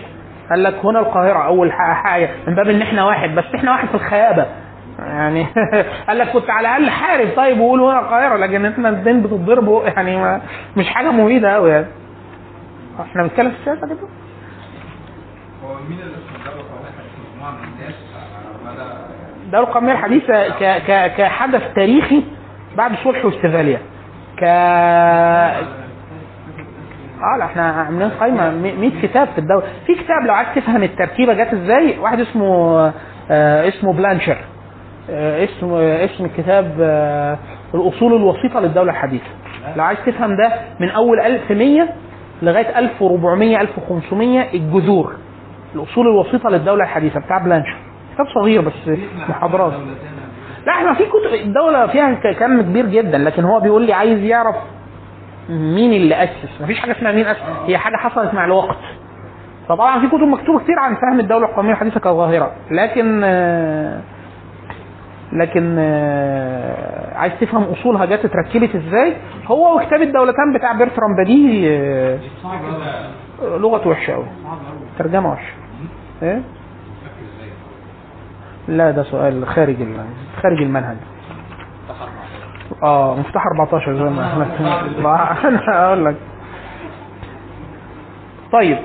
قال 0.51 0.63
لك 0.63 0.75
هنا 0.85 1.01
القاهرة 1.01 1.47
أول 1.47 1.73
حاجة 1.73 2.31
من 2.47 2.55
باب 2.55 2.69
إن 2.69 2.83
إحنا 2.83 3.05
واحد 3.05 3.35
بس 3.35 3.45
إحنا 3.55 3.71
واحد 3.71 3.89
في 3.89 3.95
الخيابة. 3.95 4.47
يعني 4.99 5.47
قال 6.09 6.19
لك 6.19 6.29
كنت 6.29 6.51
على 6.51 6.69
الأقل 6.69 6.91
حارب 6.91 7.29
طيب 7.37 7.61
وقول 7.61 7.81
هنا 7.81 8.01
القاهرة 8.01 8.37
لكن 8.37 8.67
إحنا 8.67 8.89
الاثنين 8.89 9.23
بتتضربوا 9.23 9.85
يعني 9.85 10.17
ما 10.17 10.41
مش 10.77 10.89
حاجة 10.89 11.11
مفيدة 11.11 11.55
قوي 11.55 11.71
يعني. 11.71 11.87
إحنا 13.01 13.23
بنتكلم 13.23 13.51
في 13.51 13.57
السياسة 13.57 13.87
كده 13.87 14.09
هو 15.65 15.75
مين 15.89 16.01
اللي 16.01 16.13
ده؟ 16.13 16.51
واحد 16.51 17.05
مجموعه 17.35 17.51
من 17.51 17.69
الناس 17.79 17.95
الدولة 19.51 19.69
القومية 19.69 19.93
الحديثة. 19.93 20.49
كحدث 21.09 21.63
تاريخي 21.75 22.23
بعد 22.77 22.93
صلح 23.05 23.25
وستفاليا 23.25 23.79
ك 24.39 24.43
آه 24.45 25.61
لا 27.39 27.45
إحنا 27.45 27.63
عاملين 27.63 28.11
قايمة. 28.11 28.51
100 28.51 29.03
كتاب 29.03 29.29
في 29.29 29.39
الدولة. 29.39 29.63
في 29.87 29.95
كتاب 29.95 30.23
لو 30.27 30.35
عايز 30.35 30.49
تفهم 30.57 30.83
الترتيبة 30.83 31.33
جت 31.33 31.53
إزاي 31.53 31.99
واحد 31.99 32.21
اسمه 32.21 32.79
آه 33.31 33.69
اسمه 33.69 33.93
بلانشر. 33.93 34.37
آه 35.11 35.45
اسم 35.45 35.73
آه 35.75 36.05
اسم 36.05 36.25
الكتاب 36.25 36.77
آه 36.81 37.39
الأصول 37.75 38.15
الوسيطة 38.17 38.61
للدولة 38.61 38.91
الحديثة. 38.93 39.25
لو 39.77 39.85
عايز 39.85 39.99
تفهم 40.07 40.37
ده 40.37 40.53
من 40.81 40.89
أول 40.91 41.21
1100 41.21 41.89
لغاية 42.43 42.79
1400 42.79 43.61
1500 43.61 44.41
الجذور. 44.55 45.17
الأصول 45.75 46.07
الوسيطة 46.07 46.51
للدولة 46.51 46.85
الحديثة 46.85 47.21
بتاع 47.21 47.39
بلانشر. 47.39 47.77
كتاب 48.23 48.35
صغير 48.35 48.61
بس 48.61 48.99
محاضرات. 49.29 49.73
لا 50.67 50.73
إحنا 50.73 50.95
في 50.95 51.05
كتب 51.05 51.35
الدولة 51.47 51.87
فيها 51.87 52.15
كم 52.33 52.63
كبير 52.63 52.87
جدا 52.87 53.19
لكن 53.19 53.45
هو 53.45 53.61
بيقول 53.61 53.83
لي 53.83 53.93
عايز 53.93 54.19
يعرف 54.23 54.57
مين 55.49 55.93
اللي 55.93 56.25
أسس. 56.25 56.61
مفيش 56.61 56.81
حاجة 56.81 56.93
اسمها 56.93 57.13
مين 57.13 57.27
أسس. 57.27 57.41
هي 57.67 57.79
حاجة 57.79 57.97
حصلت 57.97 58.35
مع 58.35 58.45
الوقت. 58.45 58.77
فطبعا 59.69 60.01
في 60.01 60.09
كتب 60.09 60.23
مكتوبة 60.23 60.59
كتير 60.59 60.79
عن 60.79 60.95
فهم 60.95 61.21
الدولة 61.21 61.47
القومية 61.47 61.73
الحديثة 61.73 62.01
كظاهرة. 62.01 62.53
لكن 62.71 63.21
لكن 65.33 65.79
عايز 67.15 67.33
تفهم 67.41 67.63
أصولها 67.63 68.05
جت 68.05 68.25
اتركبت 68.25 68.75
إزاي؟ 68.75 69.17
هو 69.47 69.77
وكتاب 69.77 70.03
الدولتان 70.03 70.53
بتاع 70.55 70.73
بيرترام 70.73 71.11
بديه 71.25 71.71
آه، 71.71 72.19
لغته 73.57 73.91
وحشة 73.91 74.13
قوي 74.13 74.27
ترجمة 74.99 75.33
وحشة. 75.33 75.53
إيه؟ 76.23 76.43
لا 78.71 78.91
ده 78.91 79.03
سؤال 79.03 79.47
خارج 79.47 79.77
خارج 80.43 80.63
المنهج. 80.63 80.97
آه 82.83 83.17
مفتاح 83.19 83.47
14 83.47 83.95
زي 83.95 84.03
ما 84.11 84.27
إحنا 84.27 85.49
أنا 85.49 85.87
أقول 85.87 86.05
لك. 86.05 86.17
طيب 88.53 88.79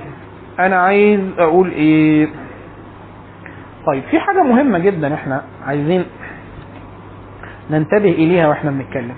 أنا 0.60 0.76
عايز 0.76 1.20
أقول 1.40 1.70
إيه؟ 1.72 2.28
طيب 3.86 4.04
في 4.04 4.20
حاجة 4.20 4.44
مهمة 4.44 4.80
جدا 4.80 5.14
إحنا 5.14 5.42
عايزين 5.68 6.06
ننتبه 7.72 8.12
إليها 8.12 8.48
وإحنا 8.48 8.72
بنتكلم. 8.72 9.16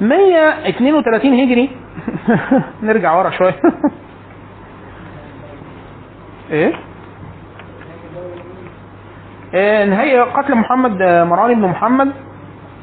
132 0.00 1.32
هجري. 1.40 1.70
نرجع 2.82 3.16
ورا 3.16 3.30
شوية. 3.30 3.54
إيه؟ 6.52 6.72
آه، 9.54 9.84
نهاية 9.84 10.20
قتل 10.22 10.54
محمد 10.54 11.02
آه، 11.02 11.24
مروان 11.24 11.54
بن 11.54 11.68
محمد 11.68 12.12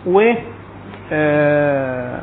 و 0.08 0.34
آه، 1.12 2.22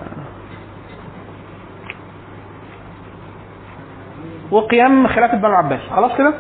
وقيام 4.51 5.07
خلافة 5.07 5.37
بنو 5.37 5.47
العباس. 5.51 5.81
خلاص 5.97 6.18
كده؟ 6.18 6.35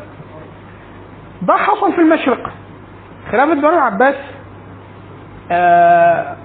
ده 1.42 1.54
حصل 1.54 1.92
في 1.92 1.98
المشرق. 2.00 2.50
خلافة 3.32 3.54
بنو 3.54 3.68
العباس 3.68 4.14
آه، 5.50 6.36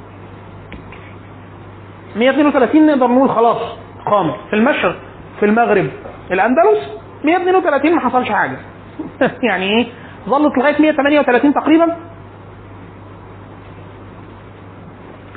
132 2.16 2.86
نقدر 2.88 3.08
نقول 3.08 3.30
خلاص 3.30 3.58
قامت 4.06 4.36
في 4.50 4.56
المشرق 4.56 4.96
في 5.40 5.46
المغرب 5.46 5.88
الأندلس؟ 6.32 7.01
132 7.23 7.95
ما 7.95 7.99
حصلش 7.99 8.30
حاجة. 8.30 8.57
يعني 9.49 9.65
إيه؟ 9.65 9.88
ظلت 10.30 10.57
لغاية 10.57 10.81
138 10.81 11.53
تقريبا. 11.53 11.98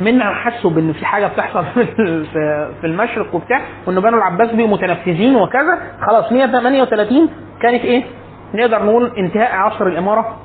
منا 0.01 0.35
حسوا 0.35 0.70
بإن 0.70 0.93
في 0.93 1.06
حاجة 1.06 1.27
بتحصل 1.27 1.65
في 2.81 2.85
المشرق 2.85 3.35
وبتاع 3.35 3.61
وان 3.86 4.01
بنو 4.01 4.16
العباس 4.19 4.51
بقوا 4.52 4.69
متنفذين 4.69 5.36
وكذا. 5.36 5.78
خلاص 6.06 6.32
138 6.32 7.28
كانت 7.62 7.85
إيه؟ 7.85 8.05
نقدر 8.55 8.85
نقول 8.85 9.12
انتهاء 9.19 9.56
عصر 9.56 9.86
الإمارة. 9.86 10.36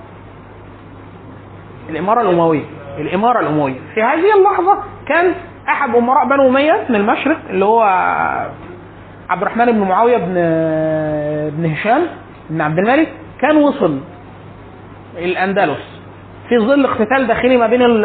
الإمارة 1.89 2.21
الأموية. 2.21 2.63
الإمارة 2.97 3.39
الأموية. 3.39 3.79
في 3.95 4.01
هذه 4.03 4.37
اللحظة 4.37 4.83
كان 5.07 5.33
أحد 5.69 5.95
أمراء 5.95 6.27
بنو 6.27 6.49
اميه 6.49 6.85
من 6.89 6.95
المشرق 6.95 7.37
اللي 7.49 7.65
هو 7.65 7.83
عبد 9.29 9.41
الرحمن 9.41 9.65
بن 9.65 9.79
معاوية 9.79 10.17
بن 10.17 10.33
بن 11.57 11.71
هشام 11.71 12.01
بن 12.49 12.61
عبد 12.61 12.77
الملك 12.77 13.07
كان 13.41 13.55
وصل 13.57 13.99
الأندلس 15.17 15.99
في 16.49 16.59
ظل 16.59 16.85
اقتتال 16.85 17.27
داخلي 17.27 17.57
ما 17.57 17.67
بين 17.67 18.01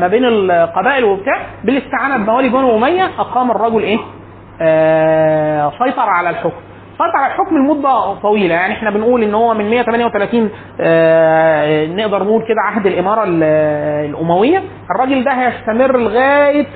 ما 0.00 0.08
بين 0.08 0.24
القبائل 0.24 1.04
وبتاع 1.04 1.46
بالاستعانة 1.64 2.16
بموالي 2.16 2.48
بنو 2.48 2.76
أمية 2.76 3.04
أقام 3.18 3.50
الرجل 3.50 3.82
إيه؟ 3.82 3.98
آه 4.60 5.72
سيطر 5.84 6.08
على 6.08 6.30
الحكم. 6.30 6.60
سيطر 6.92 7.16
على 7.16 7.32
الحكم 7.32 7.56
لمدة 7.56 8.14
طويلة 8.14 8.54
يعني 8.54 8.74
إحنا 8.74 8.90
بنقول 8.90 9.22
إن 9.22 9.34
هو 9.34 9.54
من 9.54 9.70
138 9.70 10.50
آه 10.80 11.86
نقدر 11.86 12.22
نقول 12.24 12.42
كده 12.42 12.60
عهد 12.64 12.86
الإمارة 12.86 13.24
ال- 13.24 13.42
الأموية. 14.10 14.62
الراجل 14.90 15.24
ده 15.24 15.30
هيستمر 15.32 15.98
لغاية 15.98 16.66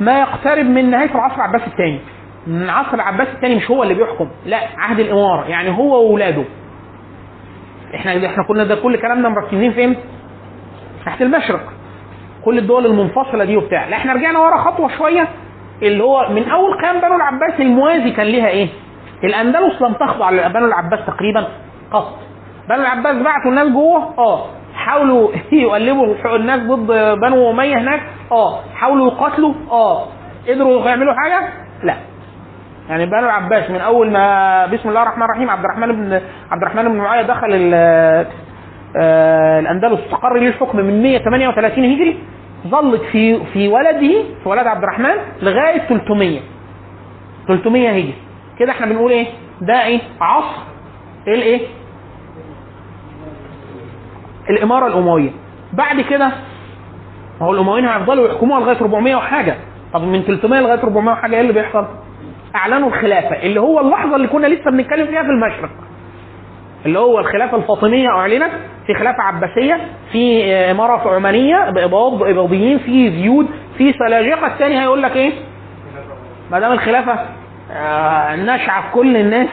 ما 0.00 0.20
يقترب 0.20 0.66
من 0.66 0.90
نهاية 0.90 1.14
العصر 1.14 1.34
العباسي 1.36 1.66
الثاني. 1.66 2.00
من 2.46 2.62
العصر 2.62 2.94
العباسي 2.94 3.30
الثاني 3.32 3.56
مش 3.56 3.70
هو 3.70 3.82
اللي 3.82 3.94
بيحكم 3.94 4.28
لا 4.46 4.60
عهد 4.78 5.00
الإمارة 5.00 5.48
يعني 5.48 5.70
هو 5.78 6.04
واولاده 6.04 6.44
إحنا 7.94 8.26
إحنا 8.26 8.44
كنا 8.48 8.64
ده 8.64 8.74
كل 8.74 8.96
كلامنا 8.96 9.28
مركزين 9.28 9.72
فين؟ 9.72 9.96
تحت 11.06 11.22
المشرق 11.22 11.60
كل 12.44 12.58
الدول 12.58 12.86
المنفصلة 12.86 13.44
دي 13.44 13.56
وبتاع. 13.56 13.88
لا 13.88 13.96
إحنا 13.96 14.12
رجعنا 14.12 14.38
ورا 14.38 14.56
خطوة 14.56 14.90
شوية 14.98 15.28
اللي 15.82 16.04
هو 16.04 16.28
من 16.30 16.48
أول 16.50 16.80
قيام 16.82 17.00
بنو 17.00 17.16
العباس 17.16 17.60
الموازي 17.60 18.10
كان 18.10 18.26
ليها 18.26 18.48
إيه؟ 18.48 18.68
الأندلس 19.24 19.82
لم 19.82 19.92
تخضع 19.92 20.30
لبنو 20.30 20.66
العباس 20.66 21.06
تقريبا 21.06 21.48
قط. 21.92 22.18
بنو 22.68 22.80
العباس 22.80 23.16
بعتوا 23.16 23.50
الناس 23.50 23.68
جوه 23.68 24.14
آه 24.18 24.46
حاولوا 24.74 25.30
يقلبوا 25.52 26.36
الناس 26.36 26.60
ضد 26.60 26.86
بنو 27.20 27.50
أمية 27.50 27.78
هناك 27.78 28.00
آه 28.32 28.60
حاولوا 28.74 29.06
يقاتلوا 29.12 29.54
آه 29.70 30.06
قدروا 30.48 30.86
يعملوا 30.86 31.14
حاجة 31.14 31.48
لا. 31.82 31.94
يعني 32.90 33.06
بنو 33.06 33.18
العباس 33.18 33.70
من 33.70 33.80
أول 33.80 34.10
ما 34.10 34.66
بسم 34.66 34.88
الله 34.88 35.02
الرحمن 35.02 35.22
الرحيم 35.22 35.50
عبد 35.50 35.64
الرحمن 35.64 35.92
بن 35.92 36.12
عبد 36.50 36.62
الرحمن 36.62 36.88
بن 36.88 36.96
معاوية 36.96 37.22
دخل 37.26 37.70
آه، 37.74 39.58
الأندلس 39.60 40.00
استقر 40.00 40.38
ليه 40.38 40.48
الحكم 40.48 40.78
من 40.78 41.02
138 41.02 41.84
هجري 41.84 42.18
ظلت 42.68 43.02
في 43.02 43.44
في 43.52 43.68
ولده 43.68 44.24
في 44.42 44.48
ولد 44.48 44.66
عبد 44.66 44.82
الرحمن 44.82 45.14
لغاية 45.42 45.78
300 45.88 46.40
300 47.48 47.90
هجري. 47.90 48.14
كده 48.58 48.72
إحنا 48.72 48.86
بنقول 48.86 49.10
إيه؟ 49.12 49.26
ده 49.60 49.84
إيه؟ 49.84 50.00
عصر 50.20 50.60
الايه 51.28 51.60
الإمارة 54.50 54.86
الأموية. 54.86 55.30
بعد 55.72 56.00
كده 56.00 56.26
ما 57.40 57.46
هو 57.46 57.52
الأمويين 57.52 57.84
هيفضلوا 57.88 58.28
يحكموها 58.28 58.60
لغاية 58.60 58.80
400 58.80 59.16
وحاجة. 59.16 59.54
طب 59.92 60.02
من 60.02 60.22
300 60.22 60.60
لغاية 60.60 60.82
400 60.82 61.12
وحاجة 61.12 61.34
إيه 61.34 61.40
اللي 61.40 61.52
بيحصل؟ 61.52 61.86
أعلنوا 62.56 62.88
الخلافة 62.88 63.42
اللي 63.42 63.60
هو 63.60 63.80
اللحظة 63.80 64.16
اللي 64.16 64.28
كنا 64.28 64.46
لسه 64.46 64.70
بنتكلم 64.70 65.06
فيها 65.06 65.22
في 65.22 65.28
المشرق 65.28 65.70
اللي 66.86 66.98
هو 66.98 67.18
الخلافة 67.18 67.56
الفاطمية 67.56 68.08
أعلنت 68.08 68.50
في 68.86 68.94
خلافة 68.94 69.22
عباسية 69.22 69.80
في 70.12 70.44
آه، 70.54 70.70
إمارة 70.70 71.14
عمانية 71.14 71.70
بإباض 71.70 72.22
اباضيين 72.22 72.78
في 72.78 73.10
زيود 73.10 73.46
في 73.78 73.92
سلاجقة 73.92 74.46
الثاني 74.46 74.80
هيقول 74.80 75.02
لك 75.02 75.16
إيه؟ 75.16 75.32
ما 76.50 76.60
دام 76.60 76.72
الخلافة 76.72 77.18
آه، 77.72 78.36
ناشعة 78.36 78.82
في 78.82 78.94
كل 78.94 79.16
الناس 79.16 79.48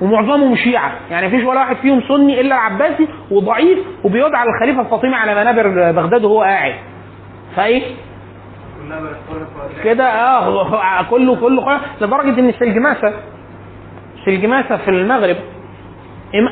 ومعظمهم 0.00 0.56
شيعة 0.56 0.92
يعني 1.10 1.26
مفيش 1.26 1.44
ولا 1.44 1.60
واحد 1.60 1.76
فيهم 1.76 2.02
سني 2.08 2.40
إلا 2.40 2.54
العباسي 2.54 3.08
وضعيف 3.30 3.78
وبيدعى 4.04 4.46
الخليفة 4.48 4.80
الفاطمي 4.80 5.14
على 5.14 5.34
منابر 5.34 5.92
بغداد 5.92 6.24
وهو 6.24 6.42
قاعد 6.42 6.74
فإيه؟ 7.56 7.82
كده 9.84 10.04
آه 10.04 11.02
كله 11.10 11.36
كله 11.36 11.80
لدرجة 12.00 12.40
إن 12.40 12.48
السلجماسه 12.48 13.12
سلجماسه 14.24 14.76
في 14.76 14.88
المغرب 14.90 15.36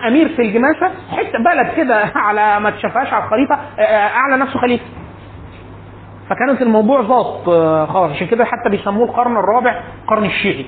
أمير 0.08 0.30
سلجماسه 0.36 0.90
حتة 1.10 1.38
بلد 1.38 1.76
كده 1.76 2.04
على 2.26 2.60
ما 2.60 2.70
تشافهاش 2.70 3.12
على 3.12 3.24
الخريطة 3.24 3.54
آه، 3.54 3.82
آه، 3.82 4.08
أعلى 4.16 4.36
نفسه 4.36 4.60
خليفة. 4.60 4.84
فكانت 6.30 6.62
الموضوع 6.62 7.02
ظابط 7.02 7.48
آه، 7.48 7.86
خلاص 7.86 8.10
عشان 8.10 8.26
كده 8.26 8.44
حتى 8.44 8.70
بيسموه 8.70 9.08
القرن 9.08 9.36
الرابع 9.36 9.80
القرن 10.02 10.24
الشيعي. 10.24 10.66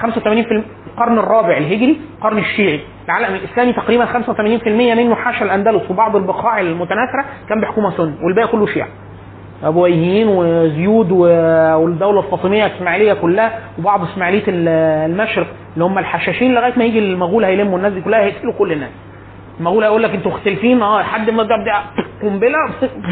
85 0.00 0.42
في 0.44 0.64
القرن 0.86 1.18
الرابع 1.18 1.56
الهجري 1.56 2.00
القرن 2.18 2.38
الشيعي. 2.38 2.80
العالم 3.04 3.34
الإسلامي 3.34 3.72
تقريبا 3.72 4.06
85% 4.06 4.68
منه 4.68 5.14
حاشا 5.14 5.44
الأندلس 5.44 5.90
وبعض 5.90 6.16
البقاع 6.16 6.60
المتناثرة 6.60 7.24
كان 7.48 7.60
بيحكمها 7.60 7.90
سني 7.90 8.14
والباقي 8.24 8.48
كله 8.48 8.66
شيعة. 8.66 8.88
ابويهيين 9.64 10.28
وزيود 10.28 11.10
والدولة 11.12 12.20
الفاطمية 12.20 12.66
الإسماعيلية 12.66 13.12
كلها 13.12 13.58
وبعض 13.78 14.02
إسماعيلية 14.02 14.42
ال- 14.48 14.68
المشرق 15.10 15.46
اللي 15.74 15.84
هم 15.84 15.98
الحشاشين 15.98 16.54
لغاية 16.54 16.72
ما 16.76 16.84
يجي 16.84 16.98
المغول 16.98 17.44
هيلموا 17.44 17.78
الناس 17.78 17.92
دي 17.92 18.00
كلها 18.00 18.20
هيقتلوا 18.20 18.52
كل 18.58 18.72
الناس. 18.72 18.90
المغول 19.60 19.84
هيقول 19.84 20.02
لك 20.02 20.10
أنتوا 20.14 20.30
مختلفين 20.30 20.82
آه 20.82 21.00
لحد 21.00 21.30
ما 21.30 21.42
ده 21.42 21.82
قنبلة 22.22 22.58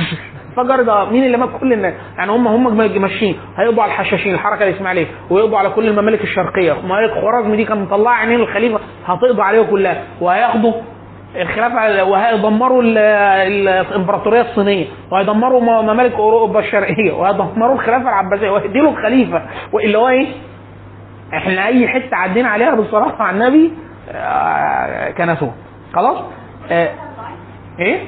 فجر 0.57 0.83
ده 0.83 1.05
مين 1.05 1.25
اللي 1.25 1.37
مات؟ 1.37 1.49
كل 1.61 1.73
الناس. 1.73 1.95
يعني 2.19 2.31
هم 2.33 2.49
هم 2.49 2.77
ماشيين. 2.77 3.37
هيقضوا 3.57 3.83
على 3.83 3.93
الحشاشين 3.93 4.35
الحركة 4.35 4.69
الإسماعيلية 4.69 5.07
ويقضوا 5.31 5.59
على 5.59 5.71
كل 5.71 5.89
الممالك 5.89 6.23
الشرقية. 6.23 6.73
ممالك 6.85 7.11
خوارزم 7.11 7.55
دي 7.55 7.65
كان 7.65 7.83
مطلعة 7.83 8.13
عينين 8.15 8.41
الخليفة 8.41 8.81
هتقضوا 9.07 9.45
عليها 9.45 9.63
كلها. 9.63 10.03
وهياخدوا 10.21 10.73
الخلافه 11.36 12.05
وهيدمروا 12.05 12.82
ال- 12.82 12.98
ال- 12.98 13.69
الإمبراطورية 13.69 14.40
الصينية 14.40 14.86
وهيدمروا 15.11 15.61
ممالك 15.82 16.12
أوروبا 16.12 16.59
الشرقية 16.61 17.12
وهيدمروا 17.12 17.74
الخلافة 17.74 18.02
العباسية 18.09 18.51
وهيديله 18.51 18.90
الخليفه 18.90 19.43
واللي 19.73 19.98
هو 19.98 20.09
إيه؟ 20.09 20.27
إحنا 21.35 21.66
أي 21.66 21.89
حتة 21.89 22.16
عدينا 22.16 22.48
عليها 22.48 22.74
بالصراحة 22.74 23.24
على 23.24 23.36
النبي 23.36 23.73
آه، 24.11 25.11
كنسوها 25.11 25.55
خلاص؟ 25.94 26.19
آه، 26.70 26.90
إيه؟ 27.78 28.01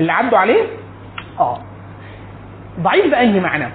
اللي 0.00 0.12
عدوا 0.12 0.38
عليه؟ 0.38 0.62
آه 1.40 1.58
ضعيف 2.80 3.10
بأي 3.10 3.40
معنى؟ 3.40 3.68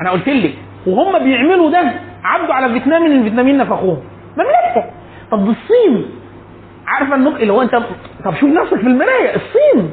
أنا 0.00 0.10
قلت 0.10 0.28
لك 0.28 0.54
وهم 0.86 1.24
بيعملوا 1.24 1.70
ده 1.70 1.92
عدوا 2.24 2.54
على 2.54 2.72
فيتنام 2.72 3.06
الفيتناميين 3.06 3.58
نفخوهم 3.58 3.98
مملكه 4.36 4.90
طب 5.30 5.48
الصين 5.48 6.06
عارفه 6.90 7.14
النقطه 7.14 7.36
اللي 7.36 7.52
هو 7.52 7.62
انت 7.62 7.74
طب 8.24 8.34
شوف 8.34 8.50
نفسك 8.50 8.76
في 8.76 8.86
المراية. 8.86 9.34
الصين. 9.36 9.92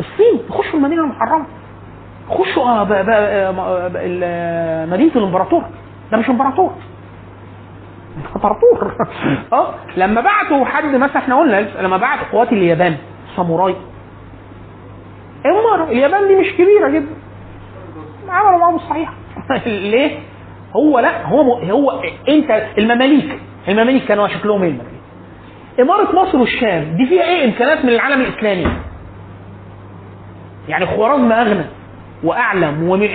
الصين. 0.00 0.48
خشوا 0.50 0.78
المدينة 0.78 1.02
المحرمة. 1.02 1.46
خشوا 2.30 2.62
آه، 2.62 2.86
آه، 2.92 4.86
مدينة 4.86 5.12
الإمبراطور. 5.16 5.64
ده 6.12 6.18
مش 6.18 6.30
إمبراطور. 6.30 6.72
إمبراطور. 8.36 8.94
آه 9.52 9.74
لما 9.96 10.20
بعتوا 10.20 10.64
حد 10.64 10.84
مثلا 10.94 11.18
إحنا 11.18 11.38
قلنا 11.38 11.82
لما 11.82 11.96
بعتوا 11.96 12.26
قوات 12.32 12.52
اليابان 12.52 12.96
ساموراي. 13.36 13.76
أمر 15.46 15.84
اليابان 15.84 16.28
دي 16.28 16.36
مش 16.36 16.52
كبيرة 16.52 16.88
جدا. 16.88 17.14
عملوا 18.28 18.58
معاهم 18.58 18.74
الصحيح. 18.74 19.12
ليه؟ 19.66 20.18
هو 20.76 20.98
لا 20.98 21.26
هو 21.26 21.58
هو 21.58 22.02
انت 22.28 22.50
المماليك. 22.78 23.38
المماليك 23.68 24.04
كانوا 24.04 24.28
شكلهم 24.28 24.62
إيه؟ 24.62 24.93
إمارة 25.80 26.12
مصر 26.22 26.38
والشام 26.38 26.96
دي 26.96 27.06
فيها 27.06 27.22
إيه؟ 27.22 27.44
إمكانات 27.44 27.84
من 27.84 27.90
العالم 27.90 28.20
الإسلامي؟ 28.20 28.66
يعني 30.68 30.86
خوارزم 30.86 31.32
أغنى 31.32 31.64
وأعلم 32.24 32.88
وم... 32.88 33.08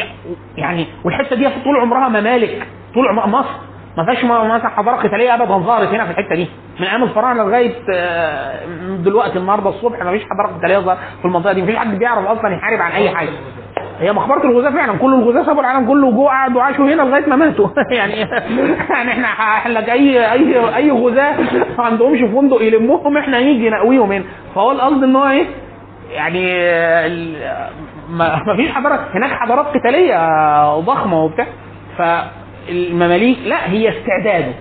يعني 0.57 0.87
والحتة 1.05 1.35
دي 1.35 1.49
طول 1.63 1.77
عمرها 1.81 2.09
ممالك 2.09 2.67
طول 2.93 3.07
عمرها 3.07 3.27
مصر. 3.27 3.49
ما 3.97 4.05
فيهاش 4.05 4.23
مثلا 4.25 4.69
حضارة 4.69 4.95
قتالية 4.95 5.33
أبدا 5.35 5.57
ظهرت 5.57 5.87
هنا 5.87 6.05
في 6.05 6.11
الحتة 6.11 6.35
دي. 6.35 6.47
من 6.79 6.85
أيام 6.87 7.03
الفراعنة 7.03 7.43
لغاية 7.43 7.73
آه، 7.93 8.65
دلوقتي 8.97 9.37
النهاردة 9.39 9.69
الصبح 9.69 9.99
ما 10.03 10.11
فيش 10.11 10.21
حضارة 10.23 10.57
قتالية 10.57 10.77
ظهرت 10.79 10.99
في 11.21 11.25
المنطقة 11.25 11.53
دي. 11.53 11.61
ما 11.61 11.67
فيش 11.67 11.75
حد 11.75 11.99
بيعرف 11.99 12.25
أصلا 12.27 12.55
يحارب 12.55 12.81
عن 12.81 12.91
أي 12.91 13.09
حاجة. 13.15 13.29
هي 13.99 14.11
مقبره 14.13 14.43
الغزاة 14.49 14.69
فعلا 14.69 14.97
كل 14.97 15.13
الغزاة 15.13 15.43
سابوا 15.43 15.61
العالم 15.61 15.87
كله 15.87 16.11
جوه 16.11 16.27
قعدوا 16.29 16.61
عاشوا 16.61 16.85
هنا 16.85 17.01
لغاية 17.01 17.25
ما 17.29 17.35
ماتوا. 17.35 17.67
يعني 17.91 18.13
يعني 18.89 19.11
إحنا 19.11 19.27
إحنا 19.27 19.91
أي 19.93 20.31
أي 20.31 20.75
أي 20.75 20.91
غزاة 20.91 21.35
ما 21.77 21.83
عندهمش 21.83 22.19
فندق 22.19 22.61
يلموهم 22.61 23.17
إحنا 23.17 23.39
نيجي 23.39 23.69
نقويهم 23.69 24.11
هنا. 24.11 24.23
فهو 24.55 24.71
القصد 24.71 25.03
إن 25.03 25.15
هو 25.15 25.29
إيه؟ 25.29 25.45
يعني 26.11 26.41
ما 28.09 28.55
فيش 28.55 28.71
حضارات 28.71 28.99
هناك 29.15 29.31
حضارات 29.31 29.65
قتالية 29.65 30.79
ضخمه 30.79 31.23
وبتاع. 31.23 31.47
فالمماليك 31.97 33.37
لا 33.45 33.69
هي 33.71 33.89
استعداده. 33.89 34.53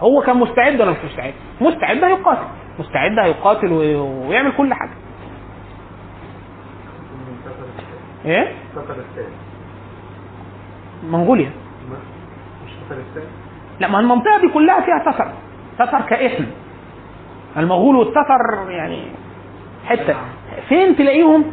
هو 0.00 0.20
كان 0.22 0.36
مستعد 0.36 0.80
ولا 0.80 0.90
مش 0.90 0.96
مستعد؟ 1.10 1.32
مستعد 1.60 2.04
هيقاتل. 2.04 2.42
مستعد 2.78 3.18
هيقاتل 3.18 3.72
وي- 3.72 3.96
ويعمل 3.96 4.52
كل 4.52 4.74
حاجة. 4.74 4.90
إيه؟ 8.24 8.52
منغوليا. 11.10 11.50
مش 12.66 12.70
تترستان 12.88 13.22
لا 13.80 13.88
ما 13.88 14.00
المنطقة 14.00 14.40
دي 14.40 14.48
كلها 14.48 14.80
فيها 14.80 15.12
تتر. 15.12 15.32
تتر 15.78 16.00
كاسم 16.00 16.46
المغول 17.56 17.96
والتتر 17.96 18.70
يعني 18.70 19.02
حتة. 19.84 20.14
فين 20.68 20.96
تلاقيهم؟ 20.96 21.44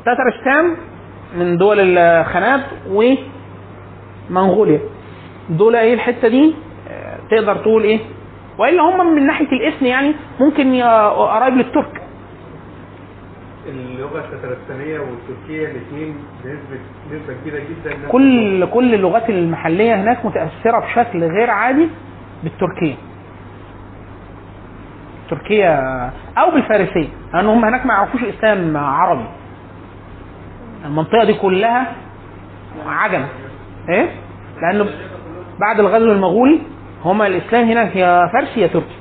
تترستان 0.00 0.76
من 1.36 1.56
دول 1.56 1.98
الخانات 1.98 2.60
ومنغوليا. 4.30 4.80
دول 5.50 5.76
إيه 5.76 5.94
الحتة 5.94 6.28
دي؟ 6.28 6.54
تقدر 7.30 7.56
تقول 7.56 7.82
إيه؟ 7.82 8.00
وإلا 8.58 8.82
هم 8.82 9.14
من 9.14 9.26
ناحية 9.26 9.46
الاسم 9.52 9.86
يعني 9.86 10.14
ممكن 10.40 10.82
قرايب 10.82 11.54
للترك. 11.54 12.02
اللغة 13.68 14.18
التترستانيه 14.18 14.98
والتركية 15.00 15.66
الاثنين 15.70 16.14
بنسبه 16.44 16.78
نسبه 17.12 17.34
كبيرة 17.40 17.58
جدا. 17.58 18.08
كل 18.08 18.66
كل 18.66 18.94
اللغات 18.94 19.30
المحلية 19.30 19.94
هناك 19.94 20.26
متأثرة 20.26 20.78
بشكل 20.78 21.24
غير 21.24 21.50
عادي 21.50 21.88
بالتركية. 22.44 22.94
تركيا 25.30 25.76
أو 26.38 26.50
بالفارسية 26.50 27.08
لأن 27.34 27.46
هم 27.46 27.64
هناك 27.64 27.86
ما 27.86 27.94
يعرفوش 27.94 28.24
اسلام 28.24 28.76
عربي. 28.76 29.26
المنطقة 30.84 31.24
دي 31.24 31.34
كلها 31.34 31.92
عجم 32.86 33.24
إيه؟ 33.88 34.10
لأنه 34.62 34.86
بعد 35.60 35.80
الغزو 35.80 36.12
المغولي 36.12 36.60
هما 37.04 37.26
الإسلام 37.26 37.68
هناك 37.68 37.96
يا 37.96 38.26
فارسي 38.32 38.60
يا 38.60 38.66
تركي. 38.66 38.96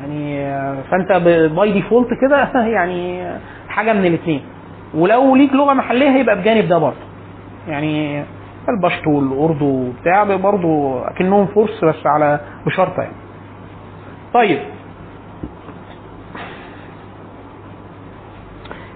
يعني 0.00 0.46
فأنت 0.90 1.12
by 1.56 1.72
default 1.72 2.08
كده 2.20 2.48
يعني 2.76 3.26
حاجة 3.76 3.92
من 3.92 4.06
الاثنين 4.06 4.42
ولو 4.94 5.36
ليك 5.36 5.52
لغة 5.52 5.72
محلية 5.74 6.10
هيبقى 6.10 6.36
بجانب 6.40 6.68
ده 6.68 6.78
برضه. 6.78 6.96
يعني 7.68 8.24
البشتو 8.68 9.06
والاردو 9.06 9.66
وبتاع 9.88 10.24
برضه 10.24 11.00
أكنهم 11.08 11.46
فرس 11.46 11.84
بس 11.84 12.06
على 12.06 12.40
بشرطه 12.66 13.02
يعني. 13.02 13.14
طيب. 14.34 14.58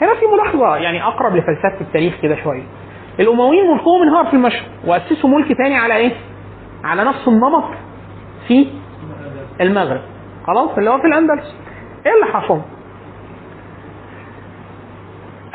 هنا 0.03 0.15
في 0.15 0.27
ملاحظة 0.35 0.77
يعني 0.77 1.03
أقرب 1.05 1.37
لفلسفة 1.37 1.81
التاريخ 1.81 2.15
كده 2.23 2.37
شوية. 2.43 2.63
الأمويين 3.21 3.71
ملكهم 3.71 4.03
انهار 4.03 4.27
في 4.27 4.35
المشرق 4.35 4.67
وأسسوا 4.87 5.31
ملك 5.31 5.53
ثاني 5.53 5.77
على 5.77 5.97
إيه؟ 5.97 6.13
على 6.85 7.05
نفس 7.05 7.29
النمط 7.29 7.65
في 8.49 8.67
المغرب. 9.61 10.01
خلاص؟ 10.47 10.79
اللي 10.79 10.91
هو 10.91 10.99
في 10.99 11.07
الأندلس. 11.07 11.55
إيه 12.07 12.13
اللي 12.15 12.33
حصل؟ 12.41 12.61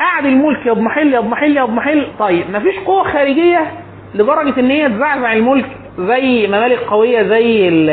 قعد 0.00 0.26
الملك 0.26 0.66
يضمحل 0.66 1.14
يضمحل 1.14 1.56
يضمحل 1.56 2.06
طيب 2.18 2.50
مفيش 2.50 2.78
قوة 2.78 3.02
خارجية 3.12 3.66
لدرجة 4.14 4.60
إن 4.60 4.70
هي 4.70 4.88
تزعزع 4.88 5.32
الملك 5.32 5.66
زي 5.98 6.46
ممالك 6.46 6.78
قوية 6.78 7.22
زي 7.22 7.68
ال- 7.68 7.90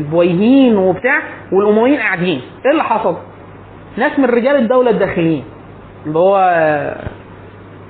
البويهين 0.00 0.76
وبتاع 0.76 1.22
والأمويين 1.52 1.98
قاعدين. 1.98 2.40
إيه 2.66 2.72
اللي 2.72 2.84
حصل؟ 2.84 3.16
ناس 3.96 4.18
من 4.18 4.24
رجال 4.24 4.56
الدولة 4.56 4.90
الداخليين 4.90 5.44
اللي 6.06 6.18
هو 6.18 6.38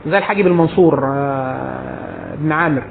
زي 0.07 0.19
الحاجب 0.19 0.47
المنصور 0.47 1.01
آه، 1.05 2.35
ابن 2.35 2.53
عامر. 2.53 2.83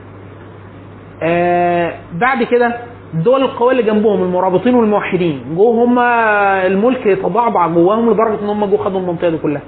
آه، 1.24 1.94
بعد 2.14 2.44
كده 2.44 2.76
الدول 3.14 3.42
القوية 3.42 3.72
اللي 3.72 3.84
جنبهم 3.84 4.24
المرابطين 4.24 4.76
والموحدين 4.76 5.42
جو 5.56 5.84
هم 5.84 6.00
الملك 6.00 7.04
تضعضع 7.24 7.68
جواهم 7.68 8.10
لدرجة 8.12 8.42
إن 8.44 8.50
هم 8.50 8.66
جو 8.66 8.78
خدوا 8.78 9.00
المنطقة 9.00 9.30
دي 9.30 9.38
كلها. 9.38 9.62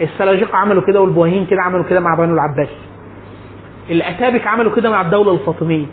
السلاجقة 0.00 0.56
عملوا 0.56 0.82
كده 0.86 1.00
والبويهين 1.00 1.46
كده 1.46 1.62
عملوا 1.62 1.84
كده 1.84 2.00
مع 2.00 2.14
بنو 2.14 2.34
العباس. 2.34 2.68
الأتابك 3.90 4.46
عملوا 4.46 4.74
كده 4.76 4.90
مع 4.90 5.00
الدولة 5.00 5.32
الفاطمية. 5.32 5.86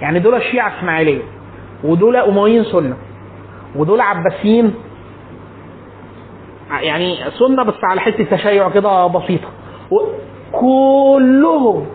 يعني 0.00 0.18
دول 0.18 0.34
الشيعة 0.34 0.78
إسماعيلية 0.78 1.22
ودول 1.84 2.16
أمويين 2.16 2.64
سنة 2.64 2.96
ودول 3.76 4.00
عباسيين. 4.00 4.74
يعني 6.80 7.16
سنة 7.38 7.62
بس 7.64 7.74
على 7.82 8.00
حتة 8.00 8.24
تشيع 8.24 8.68
كده 8.70 9.06
بسيطة. 9.06 9.48
كلهم 10.52 11.86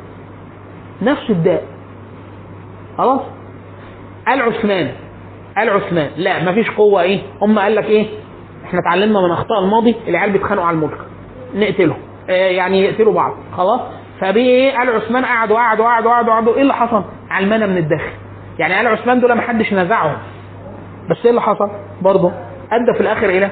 نفس 1.02 1.30
الداء. 1.30 1.64
خلاص؟ 2.98 3.22
قال 4.28 4.42
عثمان 4.42 4.92
قال 5.58 5.70
عثمان 5.70 6.10
لا 6.18 6.52
مفيش 6.52 6.70
قوة 6.72 7.02
إيه؟ 7.02 7.22
هم 7.42 7.60
قال 7.60 7.76
لك 7.76 7.86
إيه؟ 7.86 8.06
إحنا 8.66 8.80
اتعلمنا 8.80 9.22
من 9.22 9.32
أخطاء 9.32 9.60
الماضي 9.64 9.96
العيال 10.08 10.32
بيتخانقوا 10.32 10.68
على 10.68 10.76
الملك. 10.76 10.98
نقتلهم 11.56 11.98
آه 12.30 12.34
يعني 12.50 12.82
يقتلوا 12.84 13.14
بعض. 13.14 13.32
خلاص؟ 13.58 13.82
فبيه 14.22 14.46
إيه؟ 14.46 14.78
قال 14.78 14.90
عثمان 14.90 15.26
قعدوا 15.26 15.58
قعدوا 15.58 15.86
قعدوا 15.86 16.12
قعدوا 16.12 16.34
قعدوا. 16.34 16.56
إيه 16.56 16.62
اللي 16.62 16.74
حصل؟ 16.74 17.04
علمانة 17.30 17.66
من 17.66 17.78
الداخل. 17.78 18.12
يعني 18.60 18.74
قال 18.74 18.88
عثمان 18.88 19.20
دول 19.20 19.34
ما 19.34 19.42
حدش 19.42 19.74
نزعهم. 19.74 20.18
بس 21.10 21.18
إيه 21.24 21.30
اللي 21.30 21.42
حصل؟ 21.42 21.70
برضه 22.02 22.32
أدى 22.72 22.94
في 22.98 23.02
الآخر 23.02 23.30
إلى 23.30 23.52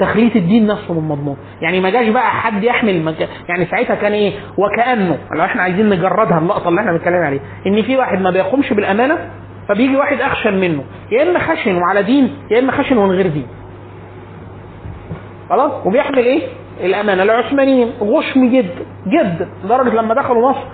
تخليط 0.00 0.36
الدين 0.36 0.66
نفسه 0.66 0.94
من 0.94 1.08
مضمون. 1.08 1.36
يعني 1.60 1.80
ما 1.80 1.90
جاش 1.90 2.08
بقى 2.08 2.30
حد 2.30 2.64
يحمل 2.64 3.04
مك... 3.04 3.28
يعني 3.48 3.66
ساعتها 3.66 3.94
كان 3.94 4.12
إيه؟ 4.12 4.32
وكأنه 4.58 5.18
لو 5.34 5.44
إحنا 5.44 5.62
عايزين 5.62 5.88
نجردها 5.88 6.38
اللقطة 6.38 6.68
اللي 6.68 6.80
إحنا 6.80 6.92
بنتكلم 6.92 7.22
عليها 7.22 7.40
إن 7.66 7.82
في 7.82 7.96
واحد 7.96 8.20
ما 8.20 8.30
بيقومش 8.30 8.72
بالأمانة 8.72 9.18
فبيجي 9.68 9.96
واحد 9.96 10.20
أخشن 10.20 10.60
منه. 10.60 10.84
يا 11.12 11.22
إما 11.22 11.38
خشن 11.38 11.76
وعلى 11.76 12.02
دين 12.02 12.36
يا 12.50 12.58
إما 12.58 12.72
خشن 12.72 12.96
ومن 12.98 13.14
غير 13.14 13.26
دين. 13.26 13.46
خلاص؟ 15.50 15.86
وبيحمل 15.86 16.18
إيه؟ 16.18 16.42
الأمانة. 16.80 17.22
العثمانيين 17.22 17.92
غشم 18.00 18.50
جدا 18.50 18.84
جدا 19.06 19.48
لدرجة 19.64 19.88
لما 19.94 20.14
دخلوا 20.14 20.50
مصر 20.50 20.64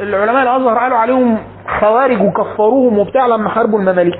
العلماء 0.00 0.42
الأزهر 0.42 0.78
قالوا 0.78 0.98
عليهم 0.98 1.38
خوارج 1.80 2.22
وكفروهم 2.22 2.98
وبتاع 2.98 3.26
لما 3.26 3.48
حاربوا 3.48 3.78
المماليك. 3.78 4.18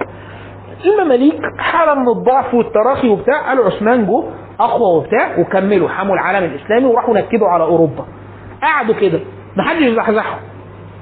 المماليك 0.85 1.41
حالة 1.59 1.95
من 1.95 2.09
الضعف 2.09 2.55
والتراخي 2.55 3.09
وبتاع 3.09 3.49
قالوا 3.49 3.67
عثمان 3.67 4.07
جو 4.07 4.25
أقوى 4.61 4.97
وبتاع 4.97 5.39
وكملوا 5.39 5.89
حموا 5.89 6.15
العالم 6.15 6.45
الإسلامي 6.45 6.85
وراحوا 6.87 7.15
نكدوا 7.15 7.49
على 7.49 7.65
أوروبا. 7.65 8.05
قعدوا 8.63 8.95
كده. 8.95 9.21
ما 9.57 9.63
حدش 9.65 9.83
زحزحهم. 9.89 10.39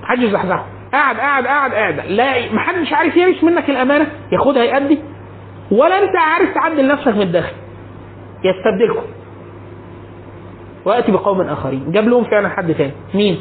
ما 0.01 0.07
حدش 0.07 0.25
زحزحهم. 0.25 0.67
قاعد 0.93 1.17
قاعد 1.17 1.47
قاعد 1.47 1.73
قاعد 1.73 2.01
لا 2.09 2.53
ما 2.53 2.61
حدش 2.61 2.93
عارف 2.93 3.17
يرث 3.17 3.45
منك 3.45 3.71
الأمانة. 3.71 4.07
ياخدها 4.33 4.65
يأدي 4.65 4.99
ولا 5.73 5.99
أنت 6.03 6.17
عارف 6.17 6.55
تعدل 6.55 6.89
نفسك 6.89 7.09
من 7.15 7.23
الداخل. 7.23 7.55
يستبدلكم. 8.45 9.07
ويأتي 10.85 11.13
بقوم 11.13 11.41
آخرين. 11.41 11.93
جاب 11.93 12.09
لهم 12.09 12.25
فعلا 12.25 12.49
حد 12.49 12.75
تاني. 12.75 12.93
مين؟ 13.15 13.41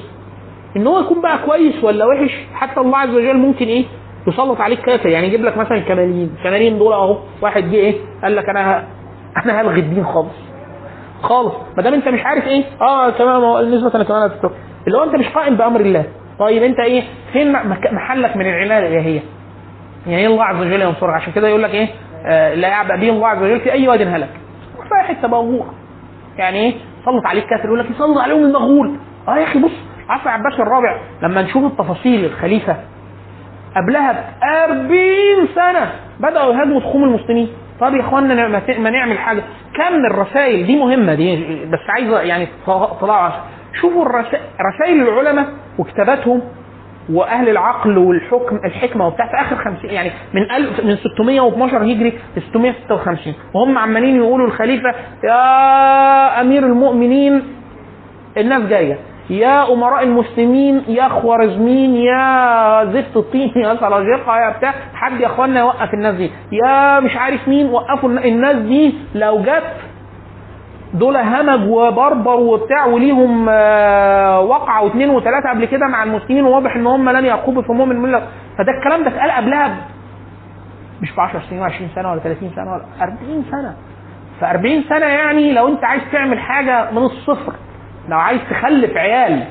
إن 0.78 0.88
هو 0.88 1.00
يكون 1.00 1.22
بقى 1.22 1.38
كويس 1.46 1.84
ولا 1.84 2.06
وحش؟ 2.06 2.38
حتى 2.54 2.80
الله 2.80 2.98
عز 2.98 3.10
وجل 3.10 3.38
ممكن 3.38 3.66
إيه؟ 3.66 3.86
يسلط 4.28 4.62
عليك 4.62 4.82
كافر 4.82 5.10
يعني 5.10 5.28
يجيب 5.28 5.46
لك 5.46 5.58
مثلا 5.58 5.78
الكماليين 5.78 6.36
الكماليين 6.40 6.80
دول 6.80 6.94
أهو. 6.94 7.18
واحد 7.42 7.64
جه 7.64 7.76
إيه؟ 7.76 7.96
قال 8.24 8.36
لك 8.36 8.50
أنا. 8.50 8.88
أنا 9.46 9.62
هلغي 9.62 9.80
الدين 9.80 10.06
خالص. 10.06 10.36
خالص. 11.22 11.54
ما 11.78 11.84
دام 11.84 11.94
أنت 11.94 12.08
مش 12.08 12.22
عارف 12.26 12.48
إيه؟ 12.48 12.64
آه 12.82 13.10
تمام. 13.10 13.44
النسبة 13.58 13.92
أنا 13.96 14.04
كمان. 14.04 14.32
اللي 14.88 14.98
هو 14.98 15.04
أنت 15.04 15.16
مش 15.16 15.28
قائم 15.28 15.56
بأمر 15.56 15.80
الله. 15.80 16.06
طيب 16.40 16.64
أنت 16.64 16.80
إيه؟ 16.80 17.04
فين 17.34 17.52
محلك 17.92 18.38
من 18.38 18.46
العناية 18.46 18.88
الإلهية؟ 18.88 19.20
يعني 20.08 20.28
الله 20.28 20.44
عز 20.44 20.56
وجل 20.62 20.82
ينصرك؟ 20.82 21.14
عشان 21.14 21.34
كده 21.34 21.48
يقول 21.48 21.64
لك 21.64 21.74
إيه؟ 21.74 21.88
آه 22.26 22.54
لا 22.54 22.68
يعبأ 22.68 22.96
به 22.96 23.10
الله 23.10 23.28
عز 23.28 23.44
وجل 23.44 23.60
في 23.60 23.72
أي 23.72 23.88
واد 23.88 24.02
هلك. 24.02 24.30
في 24.90 25.08
حتة 25.08 25.28
موضوع 25.28 25.66
يعني 26.38 26.58
إيه؟ 26.60 26.74
سلط 27.06 27.26
عليك 27.26 27.46
كافر 27.46 27.66
يقول 27.66 27.80
لك 27.80 27.92
يسلط 27.92 28.18
عليهم 28.18 28.46
المغول. 28.46 28.98
آه 29.28 29.38
يا 29.38 29.44
أخي 29.44 29.60
بص 29.60 29.72
عصر 30.10 30.30
عباس 30.30 30.54
الرابع 30.60 30.98
لما 31.22 31.42
نشوف 31.42 31.64
التفاصيل 31.72 32.26
الخليفة 32.26 32.76
قبلها 33.76 34.12
ب 34.12 34.18
40 34.72 35.48
سنة 35.56 35.92
بدأوا 36.20 36.54
يهاجموا 36.54 36.80
تخوم 36.80 37.04
المسلمين. 37.04 37.48
طب 37.80 37.94
يا 37.96 38.02
اخوانا 38.02 38.48
ما 38.48 38.60
ت- 38.60 38.80
ما 38.80 38.90
نعمل 38.90 39.20
حاجة. 39.20 39.44
كم 39.76 40.06
الرسائل 40.12 40.66
دي 40.68 40.76
مهمة 40.80 41.14
دي 41.14 41.66
بس 41.66 41.80
عايزة 41.90 42.20
يعني 42.22 42.48
طلعوا 43.02 43.32
شوفوا 43.82 44.06
الرسائل 44.06 44.42
رسائل 44.74 45.02
العلماء 45.08 45.46
وكتاباتهم 45.80 46.42
وأهل 47.14 47.50
العقل 47.50 47.98
والحكم 47.98 48.56
الحكمة 48.66 49.08
وبتاع 49.08 49.26
في 49.28 49.42
آخر 49.42 49.56
50 49.56 49.90
يعني 49.92 50.12
من 50.34 50.52
1000 50.52 50.84
من 50.86 50.96
612 50.96 51.78
هجري 51.84 52.10
ل 52.38 52.42
656 52.52 53.34
وهم 53.54 53.78
عمالين 53.78 54.16
يقولوا 54.16 54.48
الخليفة 54.48 54.90
يا 55.24 56.42
أمير 56.42 56.64
المؤمنين 56.66 57.44
الناس 58.38 58.62
جاية. 58.70 58.98
يا 59.30 59.74
أمراء 59.74 60.04
المسلمين 60.04 60.84
يا 60.88 61.08
خوارزمين 61.10 61.96
يا 61.96 62.86
زفت 62.86 63.18
الطين 63.18 63.52
يا 63.64 63.76
سلاجقه 63.76 64.38
يا 64.40 64.50
بتاع. 64.58 64.74
حد 64.94 65.20
يا 65.22 65.26
إخوانا 65.28 65.60
يوقف 65.60 65.94
الناس 65.94 66.16
دي. 66.16 66.32
يا 66.52 67.00
مش 67.00 67.18
عارف 67.18 67.48
مين 67.48 67.70
وقفوا 67.70 68.10
الن- 68.10 68.18
الناس 68.24 68.56
دي. 68.56 68.94
لو 69.16 69.42
جت 69.42 69.64
دول 70.94 71.18
همج 71.18 71.68
وبربر 71.70 72.36
وبتاع 72.36 72.86
وليهم 72.86 73.46
آه، 73.50 74.40
وقعه 74.40 74.84
واثنين 74.84 75.10
وثلاثة 75.10 75.50
قبل 75.50 75.66
كده 75.66 75.88
مع 75.88 76.04
المسلمين 76.04 76.46
وواضح 76.46 76.76
إن 76.76 76.88
هم 76.88 77.10
لن 77.10 77.26
يرقبوا 77.26 77.62
في 77.62 77.72
همهم 77.72 77.92
المله 77.92 78.28
فده 78.58 78.72
الكلام 78.78 79.04
ده 79.04 79.10
اتقال 79.10 79.32
قبلها 79.32 79.78
مش 81.02 81.16
ب 81.16 81.20
10 81.20 81.42
سنين 81.50 81.70
و20 81.70 81.96
سنة 81.96 82.12
ولا 82.12 82.20
30 82.20 82.52
سنة 82.56 82.72
ولا 82.74 82.86
40 83.02 83.46
سنة. 83.52 83.76
ف 84.40 84.44
40 84.44 84.84
سنة 84.90 85.06
يعني 85.06 85.54
لو 85.54 85.68
أنت 85.68 85.84
عايز 85.84 86.02
تعمل 86.12 86.40
حاجة 86.40 86.92
من 86.92 86.98
الصفر 87.04 87.54
لو 88.10 88.18
عايز 88.18 88.42
تخلف 88.50 88.98
عيال 88.98 89.44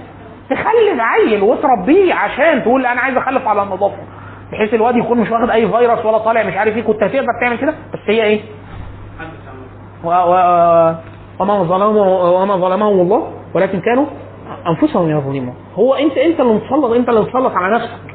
تخلف 0.50 1.00
عيل 1.00 1.42
وتربيه 1.42 2.14
عشان 2.14 2.62
تقول 2.62 2.86
أنا 2.86 3.00
عايز 3.00 3.16
أخلف 3.16 3.48
على 3.48 3.62
النظافة 3.62 3.96
بحيث 4.52 4.74
الواد 4.74 4.96
يكون 4.96 5.18
مش 5.18 5.30
واخد 5.30 5.50
أي 5.50 5.68
فيروس 5.68 6.04
ولا 6.04 6.18
طالع 6.18 6.42
مش 6.42 6.54
عارف 6.56 6.76
إيه 6.76 6.82
كنت 6.82 7.02
هتقدر 7.02 7.26
تعمل 7.40 7.58
كده؟ 7.58 7.74
بس 7.94 8.00
هي 8.06 8.22
إيه؟ 8.22 8.40
و... 10.04 10.08
و... 10.08 10.94
وما 11.40 11.62
ظلمهم 11.62 11.96
وما 12.42 12.56
ظلمهم 12.56 13.00
الله 13.00 13.32
ولكن 13.54 13.80
كانوا 13.80 14.06
أنفسهم 14.68 15.10
يظلمون. 15.10 15.54
هو 15.74 15.94
انت 15.94 16.18
أنت 16.18 16.40
اللي 16.40 16.52
مسلط 16.52 16.92
أنت 16.92 17.08
اللي 17.08 17.20
مسلط 17.20 17.52
على 17.56 17.74
نفسك. 17.74 18.14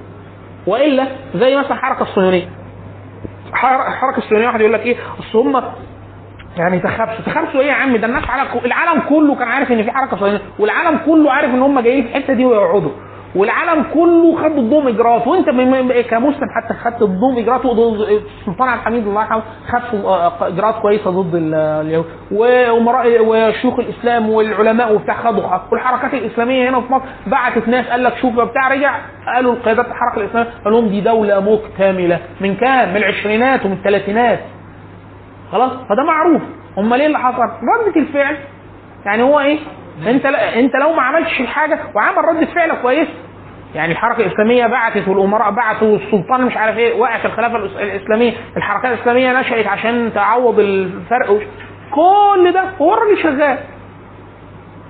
وإلا 0.67 1.07
زي 1.35 1.55
مثلا 1.57 1.71
الحركه 1.73 2.01
الصهيونية. 2.01 2.49
حر- 3.53 3.87
الحركه 3.87 4.17
الصهيونية 4.17 4.47
واحد 4.47 4.59
يقول 4.61 4.73
لك 4.73 4.85
إيه؟ 4.85 4.95
أصل 5.19 5.39
هم 5.39 5.63
يعني 6.57 6.79
تخبسوا 6.79 7.25
تخبسوا 7.25 7.61
إيه 7.61 7.67
يا 7.67 7.73
عم؟ 7.73 7.95
ده 7.97 8.07
الناس 8.07 8.23
على 8.29 8.47
العالم 8.65 9.01
كله 9.09 9.35
كان 9.35 9.47
عارف 9.47 9.71
إن 9.71 9.83
في 9.83 9.91
حركة 9.91 10.17
صهيونية 10.17 10.41
والعالم 10.59 10.97
كله 11.05 11.31
عارف 11.31 11.49
إن 11.49 11.61
هم 11.61 11.79
جايين 11.79 12.03
في 12.03 12.09
الحتة 12.17 12.33
دي 12.33 12.45
ويقعدوا. 12.45 12.91
والعالم 13.35 13.83
كله 13.93 14.35
خد 14.43 14.51
ضدهم 14.55 14.87
اجراءات 14.87 15.27
وانت 15.27 15.49
كمسلم 16.09 16.47
حتى 16.55 16.73
خدت 16.73 17.03
ضدهم 17.03 17.37
اجراءات 17.37 17.65
وضد 17.65 17.99
السلطان 18.39 18.67
عبد 18.69 18.79
الحميد 18.79 19.07
الله 19.07 19.21
يرحمه 19.21 19.41
خد 19.71 20.43
إجراءات 20.43 20.75
كويسة 20.81 21.11
ضد 21.11 21.35
ال- 21.35 21.53
اليهود. 21.55 22.05
وشيوخ 22.31 23.79
الإسلام 23.79 24.29
والعلماء 24.29 24.93
وبتاع 24.95 25.15
خدوا 25.15 25.43
والحركات 25.71 26.13
الإسلامية 26.13 26.69
هنا 26.69 26.81
في 26.81 26.93
مصر 26.93 27.05
بعتت 27.27 27.67
ناس 27.67 27.87
قال 27.87 28.03
لك 28.03 28.15
شوف 28.21 28.33
بتاع 28.39 28.67
رجع 28.73 28.95
قالوا 29.35 29.53
القيادات 29.53 29.85
الحركة 29.85 30.21
الإسلامية 30.21 30.49
قال 30.65 30.73
لهم 30.73 30.87
دي 30.87 31.01
دولة 31.01 31.39
مكتملة 31.39 32.19
من 32.41 32.55
كام؟ 32.55 32.89
من 32.89 32.97
العشرينات 32.97 33.65
ومن 33.65 33.73
الثلاثينات. 33.73 34.39
خلاص؟ 35.51 35.71
فده 35.71 36.03
معروف. 36.07 36.41
أمال 36.77 36.99
إيه 36.99 37.07
اللي 37.07 37.19
حصل؟ 37.19 37.41
ردة 37.43 37.95
الفعل. 38.01 38.37
يعني 39.05 39.23
هو 39.23 39.39
إيه؟ 39.39 39.59
أنت 40.07 40.25
أنت 40.25 40.75
لو 40.75 40.93
ما 40.93 41.01
عملتش 41.01 41.41
الحاجة 41.41 41.79
وعمل 41.95 42.17
ردة 42.17 42.45
فعل 42.45 42.71
كويسه 42.81 43.09
يعني 43.75 43.91
الحركة 43.91 44.21
الإسلامية 44.25 44.67
بعتت 44.67 45.07
والأمراء 45.07 45.51
بعتوا 45.51 45.87
والسلطان 45.87 46.41
مش 46.45 46.57
عارف 46.57 46.77
إيه 46.77 46.99
وقعت 46.99 47.25
الخلافة 47.25 47.55
الإسلامية. 47.57 48.33
الحركات 48.57 48.93
الإسلامية 48.93 49.39
نشأت 49.39 49.67
عشان 49.67 50.11
تعوض 50.15 50.59
الفرق. 50.59 51.39
كل 51.91 52.51
ده 52.53 52.63
هو 52.81 52.93
الراجل 52.93 53.17
شغال. 53.23 53.57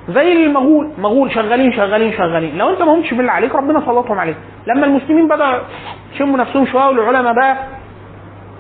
زي 0.10 0.32
المغول. 0.46 0.90
مغول 0.98 1.32
شغالين 1.32 1.74
شغالين 1.74 2.14
شغالين. 2.14 2.58
لو 2.58 2.70
أنت 2.70 2.82
ما 2.82 2.94
همتش 2.94 3.14
بالله 3.14 3.32
عليك 3.32 3.56
ربنا 3.56 3.80
سلطهم 3.80 4.20
عليك. 4.20 4.36
لما 4.68 4.86
المسلمين 4.86 5.28
بدأوا 5.28 5.60
يشموا 6.16 6.38
نفسهم 6.38 6.66
شوية 6.66 6.86
والعلماء 6.86 7.34
بقى 7.34 7.58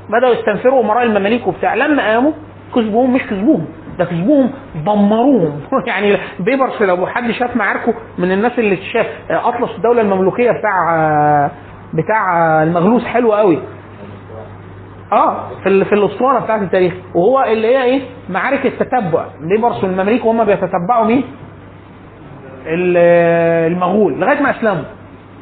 بدأوا 0.09 0.33
يستنفروا 0.33 0.81
أمراء 0.83 1.03
المماليك 1.03 1.47
وبتاع 1.47 1.75
لما 1.75 2.03
قاموا 2.13 2.31
كسبوهم 2.75 3.13
مش 3.13 3.21
كسبوهم. 3.23 3.65
ده 3.99 4.05
كسبوهم 4.05 4.51
دمروهم. 4.85 5.61
يعني 5.87 6.17
بيبرس 6.39 6.81
لو 6.81 7.07
حد 7.07 7.31
شاف 7.31 7.55
معاركه 7.55 7.93
من 8.17 8.31
الناس 8.31 8.59
اللي 8.59 8.77
شاف 8.77 9.07
أطلس 9.29 9.71
الدولة 9.77 10.01
المملوكية 10.01 10.51
بتاع 10.51 11.51
بتاع 11.93 12.33
المغلوس 12.63 13.05
حلو 13.05 13.33
قوي. 13.33 13.59
آه 15.11 15.49
في 15.63 15.85
في 15.85 15.93
الأسطوانة 15.95 16.39
بتاعت 16.39 16.61
التاريخ. 16.61 16.93
وهو 17.15 17.43
اللي 17.43 17.67
هي 17.67 17.83
إيه؟ 17.83 18.01
معارك 18.29 18.65
التتبع 18.65 19.25
بيبرس 19.41 19.83
والمماليك 19.83 20.25
وهم 20.25 20.43
بيتتبعوا 20.43 21.05
مين؟ 21.05 21.23
ال- 22.65 22.97
المغول. 23.73 24.19
لغاية 24.19 24.41
ما 24.41 24.49
أسلموا. 24.51 24.83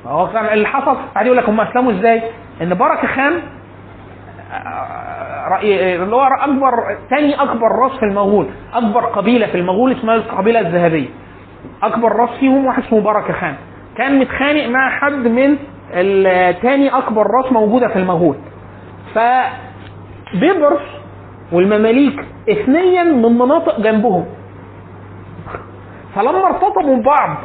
هو 0.06 0.28
كان 0.28 0.46
اللي 0.46 0.68
حصل 0.68 0.98
بعد 1.16 1.26
يقول 1.26 1.38
لك 1.38 1.50
هم 1.50 1.62
أسلموا 1.62 1.92
إزاي؟ 1.92 2.22
إن 2.62 2.74
بركة 2.74 3.08
خان 3.08 3.34
اللي 5.64 6.16
هو 6.16 6.24
اكبر 6.42 6.98
ثاني 7.10 7.42
أكبر 7.42 7.68
راس 7.72 7.92
في 7.92 8.06
المغول. 8.06 8.48
أكبر 8.74 9.06
قبيلة 9.06 9.48
في 9.48 9.56
المغول 9.58 9.92
اسمها 9.92 10.16
القبيلة 10.16 10.60
الذهبية. 10.60 11.10
أكبر 11.84 12.12
راس 12.16 12.30
فيهم 12.40 12.66
واحد 12.66 12.84
اسمه 12.84 13.02
بركه 13.02 13.34
خان. 13.34 13.56
كان 13.98 14.20
متخانق 14.20 14.68
مع 14.68 14.90
حد 14.90 15.28
من 15.28 15.58
ثاني 16.62 16.90
أكبر 16.90 17.28
راس 17.28 17.52
موجودة 17.52 17.88
في 17.88 17.96
المغول. 18.00 18.36
فبيبرس 19.16 20.82
والمماليك 21.52 22.26
اثنيا 22.50 23.04
من 23.04 23.38
مناطق 23.38 23.80
جنبهم. 23.82 24.26
فلما 26.16 26.46
ارتطموا 26.48 26.96
ببعض 26.98 27.38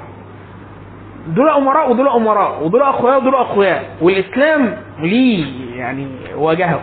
دول 1.28 1.48
أمراء 1.48 1.90
ودول 1.90 2.08
أمراء 2.08 2.64
ودول 2.64 2.82
أخويا 2.82 3.16
ودول 3.16 3.34
أخويا 3.34 3.82
والإسلام 4.02 4.76
ليه 5.00 5.46
يعني 5.76 6.06
واجهه 6.36 6.80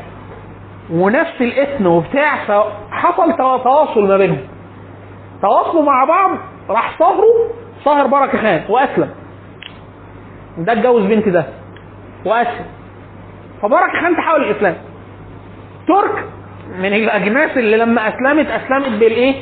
ونفس 0.93 1.41
الاثن 1.41 1.85
وبتاع 1.85 2.45
فحصل 2.45 3.37
تواصل 3.37 4.07
ما 4.07 4.17
بينهم. 4.17 4.41
تواصلوا 5.41 5.83
مع 5.83 6.05
بعض 6.05 6.31
راح 6.69 6.99
صهروا 6.99 7.49
صهر 7.85 8.07
بركة 8.07 8.37
خان 8.41 8.61
وأسلم. 8.69 9.09
ده 10.57 10.73
اتجوز 10.73 11.03
بنت 11.03 11.29
ده 11.29 11.45
وأسلم. 12.25 12.65
فبركة 13.61 14.01
خان 14.01 14.15
تحول 14.17 14.43
الاسلام 14.43 14.75
ترك 15.87 16.25
من 16.79 16.93
الأجناس 16.93 17.57
اللي 17.57 17.77
لما 17.77 18.07
أسلمت 18.07 18.47
أسلمت 18.47 18.99
بالإيه؟ 18.99 19.35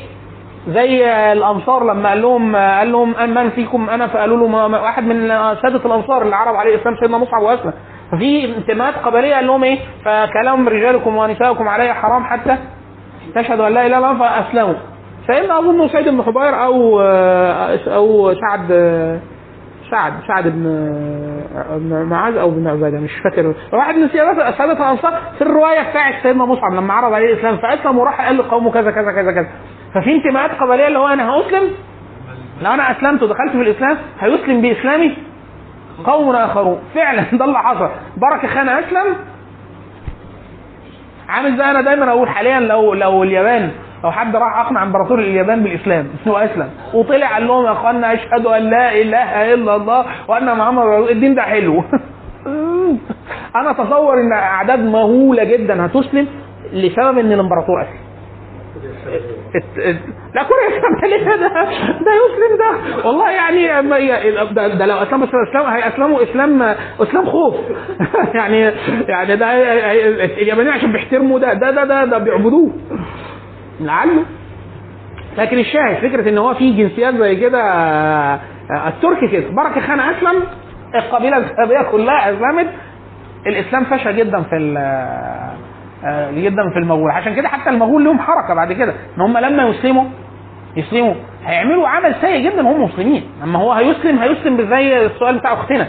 زي 0.68 1.04
الأنصار 1.32 1.84
لما 1.84 2.08
قال 2.08 2.22
لهم 2.22 2.56
قال 2.56 2.92
لهم 2.92 3.34
من 3.34 3.50
فيكم؟ 3.50 3.90
أنا. 3.90 4.06
فقالوا 4.06 4.48
له 4.48 4.82
واحد 4.82 5.04
من 5.04 5.28
سادة 5.62 5.86
الأنصار 5.86 6.22
اللي 6.22 6.36
عرض 6.36 6.54
عليه 6.56 6.74
الإسلام 6.74 6.96
سيدنا 7.00 7.18
مصعب 7.18 7.42
وأسلم. 7.42 7.72
ففي 8.12 8.56
انتماءات 8.56 8.94
قبلية 8.94 9.34
قال 9.34 9.46
لهم 9.46 9.64
إيه؟ 9.64 9.78
فكلام 10.04 10.68
رجالكم 10.68 11.16
ونساؤكم 11.16 11.68
علي 11.68 11.94
حرام 11.94 12.24
حتى 12.24 12.56
تشهدوا 13.34 13.68
أن 13.68 13.72
لا 13.74 13.86
إله 13.86 13.98
إلا 13.98 14.10
الله 14.10 14.18
فأسلموا. 14.18 14.74
سيدنا 15.26 15.58
اظن 15.58 15.88
سيد 15.88 16.08
بن 16.08 16.22
حبير 16.22 16.64
أو 16.64 17.00
أو 17.86 18.34
سعد 18.34 18.68
سعد 19.90 20.12
سعد 20.28 20.44
بن 20.48 20.62
بن 21.70 22.06
معاذ 22.10 22.36
أو 22.36 22.50
بن 22.50 22.66
عبادة 22.68 22.98
مش 23.00 23.10
فاكر. 23.24 23.54
واحد 23.72 23.94
من 23.94 24.08
سيادة 24.08 24.50
سادة 24.58 24.72
الانصار 24.72 25.20
في 25.38 25.42
الرواية 25.42 25.90
بتاعت 25.90 26.14
سيدنا 26.22 26.44
مصعب 26.44 26.72
لما 26.74 26.92
عرض 26.94 27.12
عليه 27.12 27.32
الإسلام 27.32 27.56
فأسلم 27.56 27.98
وراح 27.98 28.26
قال 28.26 28.38
لقومه 28.38 28.70
كذا 28.70 28.90
كذا 28.90 29.12
كذا 29.12 29.32
كذا. 29.32 29.48
ففي 29.94 30.12
انتماءات 30.16 30.50
قبلية 30.50 30.86
اللي 30.86 30.98
هو 30.98 31.08
أنا 31.08 31.30
هأسلم؟ 31.30 31.70
لو 32.62 32.70
أنا 32.70 32.90
أسلمت 32.90 33.22
ودخلت 33.22 33.50
في 33.52 33.62
الإسلام 33.62 33.96
هيسلم 34.20 34.60
بإسلامي؟ 34.60 35.16
قوم 36.04 36.36
آخرون. 36.36 36.78
فعلا 36.94 37.22
ده 37.32 37.44
اللي 37.44 37.58
حصل. 37.58 37.88
بركه 38.16 38.48
خان 38.48 38.68
أسلم. 38.68 39.16
عامل 41.28 41.56
زي 41.56 41.64
أنا 41.64 41.80
دايما 41.80 42.10
أقول 42.10 42.28
حاليا 42.28 42.60
لو 42.60 42.94
لو 42.94 43.22
اليابان 43.22 43.70
لو 44.04 44.12
حد 44.12 44.36
راح 44.36 44.58
أقنع 44.58 44.82
إمبراطور 44.82 45.18
اليابان 45.18 45.62
بالإسلام 45.62 46.08
واسلم 46.26 46.70
وطلع 46.94 47.32
قال 47.34 47.46
لهم 47.46 47.64
يا 47.66 47.72
أخوانا 47.72 48.12
أشهد 48.12 48.46
أن 48.46 48.62
لا 48.62 48.92
إله 48.92 49.54
إلا 49.54 49.76
الله 49.76 50.04
وأن 50.28 50.56
محمد 50.58 51.08
الدين 51.10 51.34
ده 51.34 51.42
حلو. 51.42 51.82
أنا 53.56 53.70
أتصور 53.70 54.14
إن 54.20 54.32
أعداد 54.32 54.78
مهولة 54.78 55.44
جدا 55.44 55.86
هتسلم 55.86 56.26
لسبب 56.72 57.18
إن 57.18 57.32
الإمبراطور 57.32 57.82
أسلم. 57.82 59.41
لا 60.34 60.42
كوريا 60.42 60.68
الشمالية 60.68 61.36
ده 61.36 61.48
ده 62.00 62.12
يسلم 62.14 62.58
ده. 62.58 63.06
والله 63.06 63.30
يعني 63.30 63.82
ده, 64.52 64.68
ده 64.68 64.86
لو 64.86 64.96
أسلموا 64.96 65.26
اسلام 65.26 65.66
هيسلموا 65.66 66.22
اسلام 66.22 66.62
إسلام 67.00 67.26
خوف. 67.26 67.54
يعني 68.34 68.72
يعني 69.08 69.36
ده 69.36 69.52
اليابانيين 70.24 70.74
عشان 70.74 70.92
بيحترموا 70.92 71.38
ده 71.38 71.52
ده 71.52 71.70
ده 71.70 71.84
ده, 71.84 72.04
ده 72.04 72.18
بيعبدوه. 72.18 72.70
لعله. 73.80 74.24
لكن 75.38 75.58
الشاهد 75.58 75.96
فكرة 76.08 76.28
إن 76.28 76.38
هو 76.38 76.54
في 76.54 76.72
جنسيات 76.72 77.14
زي 77.14 77.36
كده 77.36 77.62
آه، 77.62 78.40
التركي 78.88 79.28
كده. 79.28 79.48
بركة 79.50 79.80
خان 79.80 80.00
أسلم 80.00 80.42
القبيلة 80.94 81.36
الذهبيه 81.36 81.82
كلها 81.90 82.30
أسلمت. 82.30 82.66
الإسلام 83.46 83.84
فشى 83.84 84.12
جدا 84.12 84.42
في 84.42 84.56
جدا 86.32 86.70
في 86.72 86.78
المغول. 86.78 87.10
عشان 87.10 87.34
كده 87.34 87.48
حتى 87.48 87.70
المغول 87.70 88.04
لهم 88.04 88.18
حركة 88.18 88.54
بعد 88.54 88.72
كده 88.72 88.94
إن 89.16 89.20
هم 89.22 89.38
لما 89.38 89.62
يسلموا 89.68 90.04
يسلموا 90.76 91.14
هيعملوا 91.44 91.88
عمل 91.88 92.14
سيء 92.20 92.50
جدا 92.50 92.68
وهم 92.68 92.82
مسلمين. 92.82 93.24
اما 93.42 93.58
هو 93.58 93.72
هيسلم 93.72 94.18
هيسلم 94.18 94.70
زي 94.70 95.06
السؤال 95.06 95.38
بتاع 95.38 95.52
أختنا. 95.52 95.88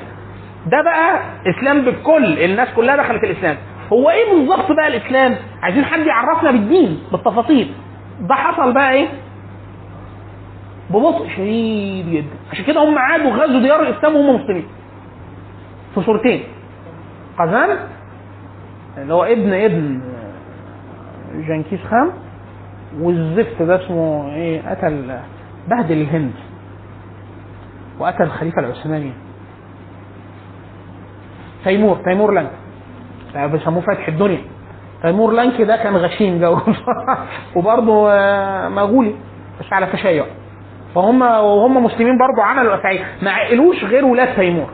ده 0.65 0.81
بقى 0.81 1.19
إسلام 1.47 1.81
بالكل 1.81 2.39
الناس 2.39 2.67
كلها 2.75 2.95
دخلت 2.95 3.23
الإسلام. 3.23 3.57
هو 3.93 4.09
إيه 4.09 4.31
بالظبط 4.33 4.71
بقى 4.71 4.87
الإسلام؟ 4.87 5.35
عايزين 5.61 5.85
حد 5.85 5.99
يعرفنا 5.99 6.51
بالدين 6.51 6.99
بالتفاصيل. 7.11 7.71
ده 8.21 8.35
حصل 8.35 8.73
بقى 8.73 8.91
إيه؟ 8.91 9.07
ببطء 10.89 11.27
شديد 11.35 12.09
جدا. 12.11 12.35
عشان 12.51 12.65
كده 12.65 12.83
هم 12.83 12.97
عادوا 12.97 13.31
غزوا 13.31 13.59
ديار 13.59 13.81
الإسلام 13.81 14.15
وهم 14.15 14.35
مسلمين. 14.41 14.65
في 15.95 16.01
صورتين. 16.01 16.43
قزان 17.39 17.77
اللي 18.97 19.13
هو 19.13 19.23
ابن 19.23 19.53
ابن 19.53 20.01
جنكيز 21.35 21.79
خان 21.89 22.11
والزفت 22.99 23.61
ده 23.61 23.85
اسمه 23.85 24.29
إيه 24.35 24.69
قتل 24.69 25.17
بهدل 25.69 26.01
الهند 26.01 26.31
وقتل 27.99 28.23
الخليفة 28.23 28.59
العثماني. 28.59 29.11
تيمور 31.63 31.97
تيمور 32.05 32.31
لانك. 32.31 32.51
ده 33.33 33.47
بيسموه 33.47 33.81
فتح 33.81 34.07
الدنيا. 34.07 34.41
تيمور 35.01 35.31
لانك 35.31 35.61
ده 35.61 35.75
كان 35.77 35.95
غشيم 35.95 36.39
جو 36.41 36.57
وبرضه 37.55 38.11
آه، 38.11 38.69
مغولي 38.69 39.15
بس 39.59 39.73
على 39.73 39.85
تشيع. 39.85 40.25
فهم 40.95 41.21
وهم 41.21 41.83
مسلمين 41.83 42.17
برضه 42.17 42.43
عملوا 42.43 42.75
افعال 42.75 42.99
ما 43.21 43.31
عقلوش 43.31 43.83
غير 43.83 44.05
ولاد 44.05 44.35
تيمور. 44.35 44.69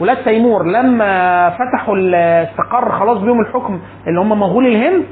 ولاد 0.00 0.24
تيمور 0.24 0.66
لما 0.66 1.50
فتحوا 1.50 1.96
استقر 2.42 2.98
خلاص 2.98 3.18
بيهم 3.18 3.40
الحكم 3.40 3.80
اللي 4.06 4.20
هم 4.20 4.40
مغول 4.40 4.68
الهند 4.68 5.04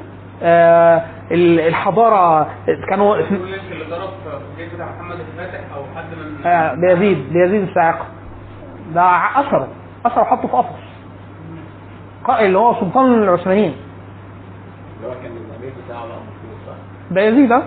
آه، 0.43 1.01
ال- 1.31 1.59
الحضارة 1.59 2.47
كانوا 2.89 3.15
اللي 3.15 3.85
ضرب 3.89 4.09
في 4.57 4.67
محمد 4.79 5.17
الفاتح 5.19 5.59
أو 5.75 5.83
حد 5.95 6.05
من 6.17 6.47
آه، 6.47 6.73
بيزيد 6.73 7.33
بيزيد 7.33 7.61
الصاعقه 7.67 8.05
ده 8.93 9.01
أثره 9.35 9.67
أثره 10.05 10.23
حطه 10.23 10.47
في 10.47 10.53
قفص. 10.57 10.79
ق- 12.25 12.39
اللي 12.39 12.57
هو 12.57 12.73
سلطان 12.79 13.23
العثمانيين. 13.23 13.73
اللي 14.97 15.07
هو 15.07 15.13
كان 15.23 15.31
الأمير 15.31 15.73
بتاعه؟ 15.85 16.03
بيزيد 17.11 17.51
آه. 17.51 17.63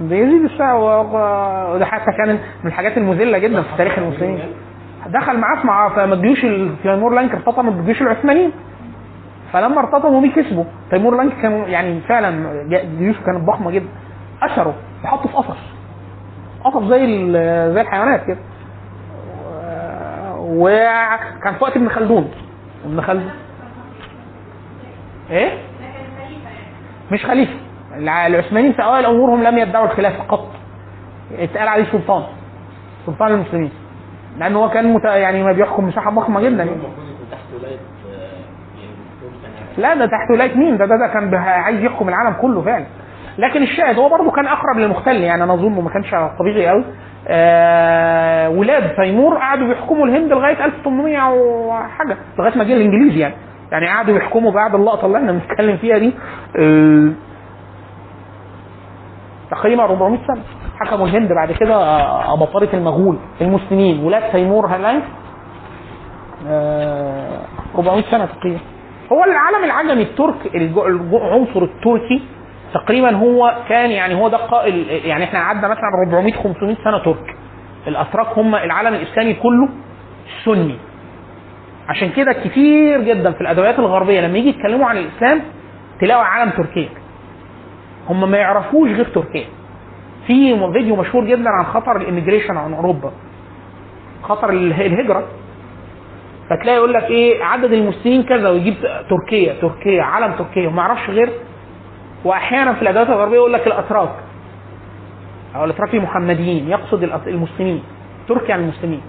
بيزيد 0.00 0.44
الساعة 0.44 0.78
و- 0.78 1.74
وده 1.74 1.84
حتى 1.86 2.12
كان 2.18 2.28
من 2.62 2.66
الحاجات 2.66 2.96
المذلة 2.98 3.38
جدا 3.38 3.62
في 3.62 3.68
تاريخ 3.78 3.98
المسلمين. 3.98 4.40
دخل 5.06 5.38
معاه 5.38 5.66
مع 5.66 5.88
في 5.88 6.16
جيوش 6.22 6.44
ال- 6.44 6.82
تيمور 6.82 7.14
لانك 7.14 7.34
ارتطمت 7.34 7.72
بجيوش 7.72 8.02
العثمانيين. 8.02 8.52
فلما 9.52 9.80
ارتطموا 9.80 10.20
بيه 10.20 10.32
كسبوا. 10.32 10.64
تيمور 10.90 11.16
لانك 11.16 11.32
كان 11.42 11.52
يعني 11.52 12.00
فعلا 12.00 12.62
جيوشه 12.98 13.22
كانت 13.26 13.44
ضخمة 13.46 13.70
جدا. 13.70 13.88
اثروا 14.42 14.72
وحطوا 15.04 15.30
في 15.30 15.36
قفص. 15.36 15.56
قفص 16.64 16.82
زي 16.82 17.32
زي 17.74 17.80
الحيوانات 17.80 18.24
كده. 18.26 18.38
وكان 20.38 21.54
في 21.54 21.64
وقت 21.64 21.76
ابن 21.76 21.88
خلدون. 21.88 22.30
ابن 22.84 23.00
خلدون. 23.00 23.30
إيه؟ 25.30 25.58
مش 27.12 27.26
خليفة. 27.26 27.54
الع- 27.96 28.26
العثمانيين 28.26 28.72
في 28.72 28.82
أوائل 28.82 29.04
أمورهم 29.06 29.42
لم 29.42 29.58
يدعوا 29.58 29.84
الخلافة 29.86 30.22
قط. 30.22 30.48
اتقال 31.38 31.68
عليه 31.68 31.84
سلطان. 31.92 32.22
سلطان 33.06 33.32
المسلمين. 33.32 33.70
لأنه 34.38 34.58
هو 34.58 34.68
كان 34.70 34.92
مت... 34.94 35.04
يعني 35.04 35.42
ما 35.42 35.52
بيحكم 35.52 35.84
مساحه 35.84 36.10
ضخمة 36.10 36.40
جدا. 36.40 36.64
يعني. 36.64 36.70
آه، 36.70 36.74
يعني 38.82 39.54
كان 39.76 39.82
لا 39.82 39.94
ده 39.94 40.06
تحت 40.06 40.30
ولاية 40.30 40.56
مين؟ 40.56 40.76
ده 40.76 40.86
ده, 40.86 40.96
ده 40.96 41.12
كان 41.12 41.34
عايز 41.34 41.80
يحكم 41.84 42.08
العالم 42.08 42.36
كله 42.40 42.62
فعلا. 42.62 42.86
لكن 43.38 43.62
الشاهد 43.62 43.98
هو 43.98 44.08
برضه 44.08 44.30
كان 44.30 44.46
أقرب 44.46 44.78
للمختل 44.78 45.16
يعني 45.16 45.44
أنا 45.44 45.54
أظن 45.54 45.82
ما 45.82 45.90
كانش 45.90 46.10
طبيعي 46.38 46.68
قوي. 46.68 46.84
آه 47.28 48.48
ولاد 48.50 48.94
تيمور 48.96 49.34
قعدوا 49.38 49.66
بيحكموا 49.68 50.06
الهند 50.06 50.32
لغاية 50.32 50.64
1800 50.64 51.32
وحاجة 51.32 52.16
لغاية 52.38 52.58
ما 52.58 52.64
جه 52.64 52.72
الإنجليز 52.72 53.16
يعني. 53.16 53.34
يعني 53.72 53.86
قعدوا 53.88 54.16
يحكموا 54.16 54.52
بعد 54.52 54.74
اللقطة 54.74 55.06
اللي 55.06 55.18
إحنا 55.18 55.32
بنتكلم 55.32 55.76
فيها 55.76 55.98
دي 55.98 56.12
آه 56.60 57.12
تقريبا 59.50 59.82
400 59.84 60.18
سنة. 60.26 60.42
حكموا 60.84 61.06
الهند 61.06 61.32
بعد 61.32 61.52
كده 61.52 61.74
آه، 61.74 62.34
اباطره 62.34 62.68
المغول 62.74 63.18
المسلمين. 63.40 64.04
ولاد 64.04 64.32
تيمور 64.32 64.66
هلاين 64.66 65.02
آه 66.48 67.40
400 67.78 68.02
سنة 68.10 68.26
تقريبا. 68.26 68.58
هو 69.12 69.24
العالم 69.24 69.64
العجمي 69.64 70.02
الترك 70.02 70.54
العنصر 70.54 71.62
التركي 71.62 72.22
تقريبا 72.74 73.16
هو 73.16 73.56
كان 73.68 73.90
يعني 73.90 74.14
هو 74.14 74.28
ده 74.28 74.36
القائل 74.36 74.86
يعني 75.04 75.24
إحنا 75.24 75.38
قعدنا 75.38 75.68
مثلا 75.68 75.82
400 76.06 76.32
500 76.32 76.76
سنة 76.84 76.98
ترك. 76.98 77.36
الأتراك 77.86 78.38
هم 78.38 78.54
العالم 78.54 78.94
الإسلامي 78.94 79.34
كله 79.34 79.68
سني. 80.44 80.74
عشان 81.88 82.08
كده 82.10 82.32
كتير 82.32 83.00
جدا 83.00 83.32
في 83.32 83.40
الادوات 83.40 83.78
الغربية 83.78 84.20
لما 84.20 84.38
يجي 84.38 84.48
يتكلموا 84.48 84.86
عن 84.86 84.96
الإسلام 84.96 85.40
تلاقوا 86.00 86.24
عالم 86.24 86.50
تركيا. 86.50 86.88
هم 88.08 88.30
ما 88.30 88.38
يعرفوش 88.38 88.88
غير 88.90 89.04
تركيا. 89.14 89.44
في 90.26 90.70
فيديو 90.72 90.96
مشهور 90.96 91.24
جدا 91.24 91.50
عن 91.50 91.64
خطر 91.64 91.96
الإميجريشن 91.96 92.56
عن 92.56 92.74
أوروبا. 92.74 93.12
خطر 94.22 94.50
اله- 94.50 94.86
الهجرة. 94.86 95.24
فتلاقي 96.50 96.76
يقول 96.76 96.92
لك 96.92 97.02
إيه 97.04 97.44
عدد 97.44 97.72
المسلمين 97.72 98.22
كذا 98.22 98.48
ويجيب 98.48 98.74
تركيا 99.10 99.54
تركيا 99.60 100.02
علم 100.02 100.32
تركيا. 100.32 100.68
وما 100.68 100.82
يعرفش 100.82 101.10
غير 101.10 101.30
وأحيانا 102.24 102.72
في 102.72 102.82
الأدوات 102.82 103.08
الغربية 103.08 103.36
يقول 103.36 103.52
لك 103.52 103.66
الأتراك. 103.66 104.12
أو 105.56 105.64
الأتراك 105.64 105.94
المحمديين 105.94 106.68
يقصد 106.68 107.02
المسلمين 107.26 107.82
تركيا 108.28 108.54
المسلمين. 108.56 109.00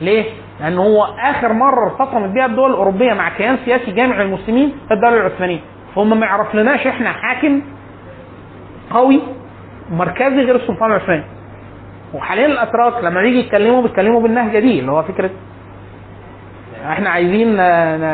ليه؟ 0.00 0.24
لأن 0.60 0.78
هو 0.78 1.04
آخر 1.04 1.52
مرة 1.52 1.84
ارتطمت 1.84 2.30
بها 2.34 2.46
الدول 2.46 2.70
الأوروبية 2.70 3.12
مع 3.12 3.28
كيان 3.28 3.58
سياسي 3.64 3.90
جامع 3.92 4.22
المسلمين 4.22 4.72
في 4.88 4.94
الدولة 4.94 5.16
العثمانية. 5.26 5.60
فهم 5.94 6.20
ما 6.20 6.26
يعرفلناش 6.26 6.86
إحنا 6.86 7.12
حاكم 7.12 7.62
قوي 8.90 9.20
مركزي 9.90 10.42
غير 10.44 10.56
السلطان 10.56 10.90
العثماني 10.90 11.24
وحاليا 12.14 12.46
الأتراك 12.46 13.04
لما 13.04 13.20
بيجي 13.22 13.38
يتكلموا 13.38 13.82
بيتكلموا 13.82 14.20
بالنهجة 14.20 14.58
دي 14.58 14.80
اللي 14.80 14.92
هو 14.92 15.02
فكرة 15.02 15.30
إحنا 16.84 17.10
عايزين 17.10 17.56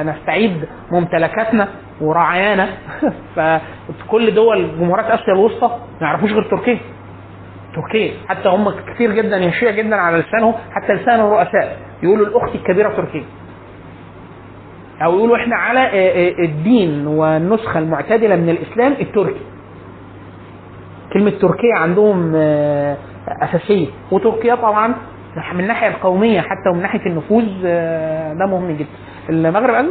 نستعيد 0.06 0.68
ممتلكاتنا 0.90 1.68
ورعايانا. 2.00 2.68
فكل 3.36 4.34
دول 4.34 4.78
جمهوريات 4.78 5.10
آسيا 5.10 5.32
الوسطى 5.32 5.66
ما 6.00 6.06
يعرفوش 6.06 6.32
غير 6.32 6.42
تركيا. 6.42 6.78
تركيا 7.74 8.12
حتى 8.28 8.48
هم 8.48 8.70
كتير 8.70 9.12
جدا 9.12 9.36
يشيع 9.36 9.70
جدا 9.70 9.96
على 9.96 10.18
لسانهم 10.18 10.54
حتى 10.72 10.92
لسان 10.92 11.20
الرؤساء. 11.20 11.78
يقولوا 12.02 12.26
الأخت 12.26 12.54
الكبيرة 12.54 12.88
تركيا. 12.88 13.24
أو 15.02 15.16
يقولوا 15.16 15.36
إحنا 15.36 15.56
على 15.56 15.80
آه، 15.80 16.30
آه، 16.30 16.44
الدين 16.44 17.06
والنسخة 17.06 17.78
المعتدلة 17.78 18.36
من 18.36 18.48
الإسلام 18.48 18.92
التركي. 18.92 19.40
كلمة 21.12 21.30
تركيا 21.30 21.74
عندهم 21.76 22.32
آه، 22.36 22.96
أساسية. 23.28 23.86
وتركيا 24.10 24.54
طبعا 24.54 24.94
من 25.54 25.60
الناحيه 25.60 25.88
القوميه 25.88 26.40
حتى 26.40 26.68
ومن 26.72 26.82
ناحية 26.82 27.06
النفوذ 27.06 27.48
آه، 27.64 28.32
ده 28.34 28.46
مهم 28.46 28.70
جدا. 28.76 28.88
المغرب 29.28 29.74
قال 29.74 29.90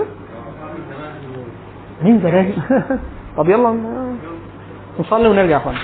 مين 2.02 2.20
زمان 2.20 2.54
طب 3.38 3.50
يلا 3.50 3.78
نصلي 5.00 5.28
ونرجع 5.28 5.52
يا 5.52 5.58
اخوانا 5.58 5.80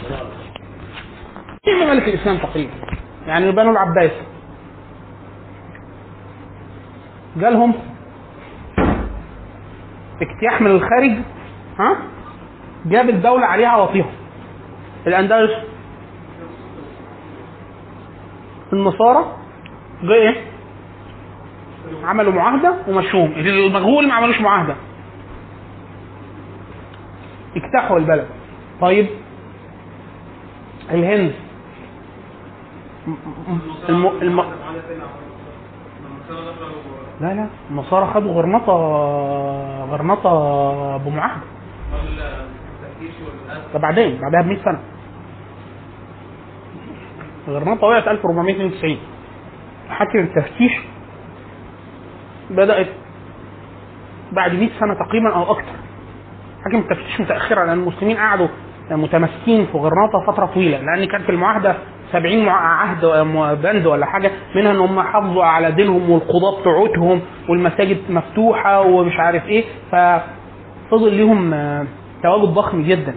ممالك 1.68 2.08
الإسلام 2.08 2.38
تقريبا؟ 2.38 2.72
يعني 3.28 3.52
بنو 3.52 3.72
العباس. 3.72 4.12
جالهم 7.38 7.74
اجتياح 10.22 10.62
من 10.62 10.72
الخارج 10.72 11.12
ها؟ 11.80 11.98
جاب 12.86 13.10
الدولة 13.10 13.46
عليها 13.46 13.78
وطيهم. 13.78 14.25
الأندلس؟ 15.08 15.52
النصارى؟ 18.74 19.26
جه 20.04 20.14
إيه؟ 20.14 20.36
عملوا 22.04 22.34
معاهدة 22.34 22.76
ومشوهم. 22.88 23.32
المغول 23.34 24.08
ما 24.08 24.14
عملوش 24.14 24.42
معاهدة. 24.42 24.76
اجتاحوا 27.56 27.98
البلد. 27.98 28.28
طيب. 28.82 29.08
الهند. 30.92 31.34
الم... 33.90 34.08
الم... 34.22 34.42
لا 37.22 37.34
لا. 37.34 37.48
النصارى 37.72 38.14
خدوا 38.14 38.34
غرناطة 38.34 38.74
غرناطة 39.92 40.32
بمعاهدة 40.98 41.42
ده 43.74 43.80
بعدين؟ 43.80 44.22
بعدها 44.22 44.42
ب 44.42 44.46
100 44.48 44.64
سنة. 44.64 44.80
غرناطة 47.48 47.88
وقعت 47.88 48.08
1492 48.08 48.98
حكم 49.90 50.20
التفتيش 50.20 50.72
بدأت 52.50 52.88
بعد 54.32 54.54
100 54.54 54.70
سنة 54.80 54.94
تقريبا 54.94 55.34
أو 55.36 55.52
أكثر. 55.52 55.72
حكم 56.66 56.78
التفتيش 56.78 57.22
متأخرة 57.22 57.66
لأن 57.66 57.80
المسلمين 57.80 58.18
قعدوا 58.18 58.48
متمسكين 58.92 59.66
في 59.66 59.78
غرناطة 59.78 60.32
فترة 60.32 60.46
طويلة 60.46 60.78
لأن 60.82 61.06
كان 61.06 61.22
في 61.22 61.30
المعاهدة 61.30 61.76
70 62.12 62.46
مع- 62.46 62.82
عهد 62.82 63.06
بند 63.64 63.86
ولا 63.86 64.06
حاجة 64.06 64.32
منها 64.56 64.72
إن 64.72 64.78
هم 64.80 65.02
حافظوا 65.02 65.44
على 65.44 65.72
دينهم 65.72 66.10
والقضاة 66.10 66.62
بتوعتهم 66.62 67.22
والمساجد 67.50 67.98
مفتوحة 68.10 68.82
ومش 68.82 69.14
عارف 69.20 69.46
إيه 69.48 69.64
ففضل 69.92 71.14
ليهم 71.14 71.54
آه، 71.54 71.86
تواجد 72.24 72.54
ضخم 72.54 72.82
جدا. 72.82 73.16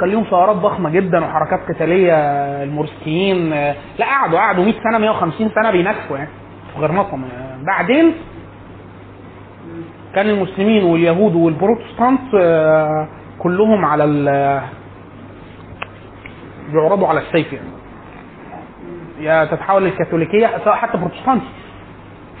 كان 0.00 0.08
ليهم 0.08 0.24
ثورات 0.24 0.56
ضخمة 0.56 0.90
جدا 0.90 1.24
وحركات 1.24 1.60
قتالية 1.68 2.14
المورسكيين 2.62 3.50
لا 3.98 4.04
قعدوا 4.06 4.38
قعدوا 4.38 4.64
100 4.64 4.74
سنة 4.82 4.98
150 4.98 5.50
سنة 5.54 5.70
بينكفوا 5.70 6.16
يعني 6.16 6.30
في 6.74 6.80
غرناطه 6.80 7.14
آه، 7.14 7.56
بعدين 7.66 8.14
كان 10.14 10.28
المسلمين 10.30 10.84
واليهود 10.84 11.34
والبروتستانت 11.34 12.20
كلهم 13.38 13.84
على 13.84 14.04
ال 14.04 14.60
بيعرضوا 16.72 17.08
على 17.08 17.20
السيف 17.20 17.52
يعني. 17.52 17.66
يا 19.20 19.44
تتحول 19.44 19.84
للكاثوليكية 19.84 20.50
سواء 20.64 20.74
حتى 20.74 20.98
بروتستانتي 20.98 21.46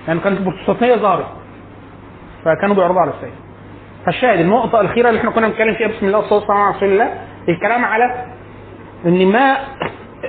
يعني 0.08 0.20
كانت 0.20 0.38
البروتستانتيه 0.38 0.94
ظهرت 0.96 1.26
فكانوا 2.44 2.74
بيعرضوا 2.76 3.00
على 3.00 3.10
السيف. 3.10 3.34
فالشاهد 4.06 4.40
النقطة 4.40 4.80
الأخيرة 4.80 5.08
اللي 5.08 5.20
إحنا 5.20 5.30
كنا 5.30 5.48
بنتكلم 5.48 5.74
فيها 5.74 5.88
بسم 5.88 6.06
الله 6.06 6.18
والصلاة 6.18 6.38
والسلام 6.38 6.58
على 6.60 6.76
رسول 6.76 6.88
الله 6.92 7.10
الكلام 7.48 7.84
على 7.84 8.24
إن 9.06 9.26
ما 9.26 9.56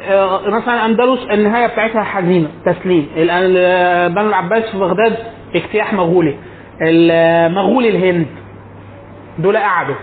آه، 0.09 0.49
مثلا 0.49 0.85
أندلس 0.85 1.19
النهاية 1.31 1.67
بتاعتها 1.67 2.03
حزينة 2.03 2.47
تسليم. 2.65 3.07
آه، 3.17 4.07
بنو 4.07 4.27
العباس 4.29 4.63
في 4.71 4.77
بغداد 4.77 5.17
اجتياح 5.55 5.93
مغولي. 5.93 6.35
المغول 6.81 7.85
الهند. 7.85 8.27
دول 9.39 9.57
قعدوا. 9.57 9.95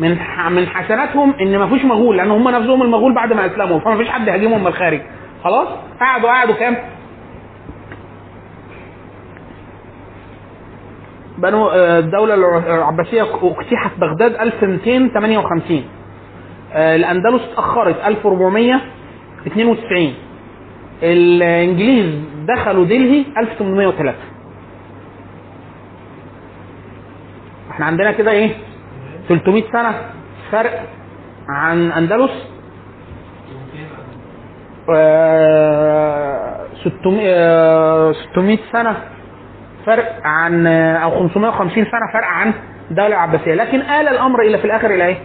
من 0.00 0.16
من 0.50 0.66
حسناتهم 0.66 1.34
إن 1.40 1.58
ما 1.58 1.66
فيش 1.66 1.84
مغول 1.84 2.16
لأن 2.16 2.30
هم 2.30 2.48
نفسهم 2.48 2.82
المغول 2.82 3.14
بعد 3.14 3.32
ما 3.32 3.46
أسلموا. 3.46 3.80
فما 3.80 3.96
فيش 3.96 4.08
حد 4.08 4.28
هاجمهم 4.28 4.60
من 4.60 4.66
الخارج. 4.66 5.00
خلاص؟ 5.44 5.68
قعدوا 6.00 6.28
قعدوا. 6.28 6.54
كام؟ 6.54 6.76
بنو 11.38 11.68
آه، 11.68 11.98
الدولة 11.98 12.34
العباسية 12.74 13.26
اجتيحت 13.42 13.90
بغداد 13.98 14.34
1258 14.34 15.84
آه، 16.72 16.96
الأندلس 16.96 17.42
اتأخرت 17.52 17.96
1492 18.06 20.14
الإنجليز 21.02 22.14
دخلوا 22.48 22.84
دلهي 22.84 23.24
1803 23.38 24.14
إحنا 27.70 27.86
عندنا 27.86 28.12
كده 28.12 28.30
إيه؟ 28.30 28.50
300 29.28 29.62
سنة 29.72 29.94
فرق 30.52 30.82
عن 31.48 31.92
أندلس. 31.92 32.30
آه، 34.94 36.66
600 36.84 37.20
آه، 37.34 38.12
600 38.32 38.58
سنة 38.72 38.96
فرق 39.86 40.20
عن 40.24 40.66
أو 40.66 41.10
550 41.10 41.84
سنة 41.84 42.12
فرق 42.12 42.26
عن 42.26 42.52
الدولة 42.90 43.08
العباسية. 43.08 43.54
لكن 43.54 43.80
آل 43.80 44.08
الأمر 44.08 44.40
إلى 44.42 44.58
في 44.58 44.64
الآخر 44.64 44.90
إلى 44.94 45.06
إيه؟ 45.06 45.16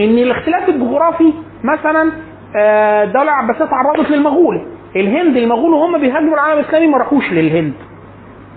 إن 0.00 0.18
الاختلاف 0.18 0.68
الجغرافي 0.68 1.32
مثلا 1.64 2.12
آه، 2.56 3.04
الدولة 3.04 3.22
العباسيه 3.22 3.64
تعرضت 3.64 4.10
للمغول 4.10 4.66
الهند 4.96 5.36
المغول 5.36 5.72
وهم 5.72 5.98
بيهاجموا 5.98 6.34
العالم 6.34 6.60
الإسلامي 6.60 6.86
ما 6.86 6.98
راحوش 6.98 7.32
للهند. 7.32 7.72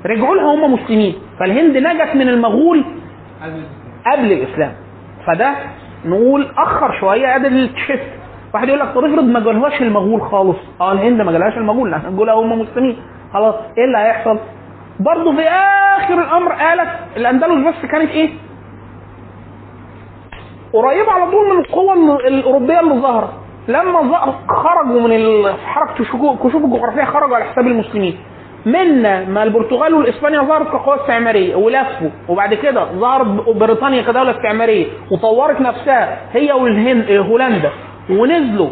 رجعوا 0.06 0.36
لها 0.36 0.53
هم 0.56 0.74
مسلمين. 0.74 1.16
فالهند 1.40 1.78
نجت 1.78 2.16
من 2.16 2.30
المغول 2.30 2.86
قبل 4.11 4.32
الإسلام. 4.32 4.72
فده 5.28 5.52
نقول 6.06 6.48
أخر 6.57 6.99
شوية 6.99 7.36
ادي 7.36 7.48
الشيفت 7.48 8.07
واحد 8.53 8.68
يقول 8.68 8.80
لك 8.80 8.88
طب 8.95 9.03
افرض 9.03 9.24
ما 9.24 9.40
جالهاش 9.40 9.82
المغول 9.82 10.22
خالص. 10.22 10.57
آه 10.82 10.91
الهند 10.91 11.22
ما 11.22 11.32
جالهاش 11.32 11.57
المغول 11.57 11.91
لأن 11.91 12.02
الجول 12.07 12.30
هم 12.30 12.60
مسلمين. 12.61 12.98
خلاص 13.34 13.56
إيه 13.78 13.86
اللي 13.86 13.98
هيحصل؟ 13.98 14.40
برضه 14.99 15.36
في 15.36 15.41
آخر 15.98 16.14
الأمر 16.22 16.52
قالت 16.52 16.90
الأندلس 17.18 17.68
بس 17.68 17.86
كانت 17.91 18.11
إيه؟ 18.11 18.30
قريبه 20.74 21.12
على 21.12 21.32
طول 21.32 21.54
من 21.54 21.60
القوة 21.60 21.94
ال- 21.94 22.28
الأوروبية 22.28 22.80
اللي 22.80 22.94
ظهرت 23.02 23.30
لما 23.68 24.34
خرجوا 24.48 25.02
من 25.08 25.54
حركة 25.66 26.02
الكشوف 26.34 26.66
الجغرافية 26.66 27.04
خرجوا 27.04 27.36
على 27.36 27.46
حساب 27.46 27.68
المسلمين. 27.68 28.18
من 28.66 29.02
ما 29.30 29.44
البرتغال 29.44 29.94
والإسبانيا 29.94 30.41
ظهرت 30.41 30.68
كقوى 30.68 30.96
استعمارية 31.02 31.56
ولفوا. 31.56 32.10
وبعد 32.30 32.54
كده 32.54 32.86
ظهرت 32.86 33.28
بريطانيا 33.56 34.02
كدولة 34.02 34.32
استعمارية. 34.32 34.86
وطورت 35.12 35.62
نفسها 35.62 36.18
هي 36.34 36.52
والهند 36.52 37.12
هولندا. 37.12 37.70
ونزلوا 38.10 38.70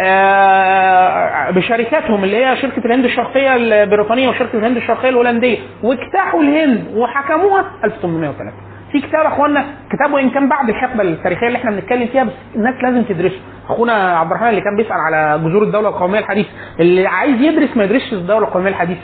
آه، 0.00 1.50
بشركاتهم 1.50 2.24
اللي 2.24 2.36
هي 2.46 2.56
شركة 2.56 2.86
الهند 2.86 3.04
الشرقية 3.04 3.56
البريطانية 3.56 4.28
وشركة 4.28 4.58
الهند 4.58 4.76
الشرقية 4.76 5.08
الهولندية. 5.08 5.58
واجتاحوا 5.82 6.40
الهند 6.40 6.84
وحكموها 6.96 7.64
1803 7.84 8.52
في 8.92 9.00
كتاب 9.00 9.26
اخوانا 9.26 9.64
كتاب 9.92 10.12
وإن 10.12 10.30
كان 10.30 10.48
بعد 10.48 10.68
الحقبة 10.68 11.02
التاريخية 11.02 11.46
اللي 11.46 11.58
إحنا 11.58 11.70
بنتكلم 11.70 12.06
فيها 12.06 12.24
بس 12.24 12.32
الناس 12.56 12.74
لازم 12.82 13.02
تدرسه. 13.02 13.40
أخونا 13.68 13.92
عبد 14.18 14.30
الرحمن 14.30 14.48
اللي 14.48 14.60
كان 14.60 14.76
بيسأل 14.76 14.92
على 14.92 15.38
جذور 15.44 15.62
الدولة 15.62 15.88
القومية 15.88 16.18
الحديثه 16.18 16.48
اللي 16.80 17.06
عايز 17.06 17.40
يدرس 17.40 17.76
ما 17.76 17.84
يدرسش 17.84 18.12
الدولة 18.12 18.46
القومية 18.46 18.68
الحديثه 18.68 19.00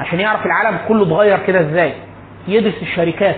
عشان 0.00 0.20
يعرف 0.20 0.46
العالم 0.46 0.78
كله 0.88 1.02
اتغير 1.02 1.38
كده 1.46 1.60
إزاي. 1.60 1.92
يدرس 2.48 2.82
الشركات 2.82 3.36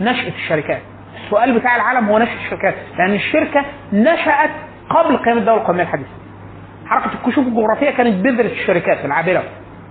نشأة 0.00 0.28
الشركات. 0.28 0.82
السؤال 1.24 1.58
بتاع 1.58 1.76
العالم 1.76 2.08
هو 2.08 2.18
نشأة 2.18 2.34
الشركات 2.46 2.74
لأن 2.98 3.14
الشركة 3.14 3.64
نشأت 3.92 4.50
قبل 4.90 5.16
قيام 5.16 5.38
الدولة 5.38 5.60
القومية 5.60 5.82
الحديثة 5.82 6.08
حركة 6.86 7.10
الكشوف 7.14 7.46
الجغرافية 7.46 7.90
كانت 7.90 8.24
بذرة 8.24 8.46
الشركات 8.52 9.04
العابرة. 9.04 9.42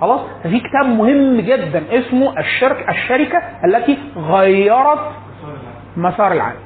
خلاص؟ 0.01 0.21
ففي 0.43 0.59
كتاب 0.59 0.85
مهم 0.85 1.41
جدا 1.41 1.83
اسمه 1.91 2.39
الشرك 2.39 2.89
الشركة 2.89 3.37
التي 3.65 3.97
غيرت 4.17 4.99
مسار 5.97 6.31
العالم. 6.31 6.59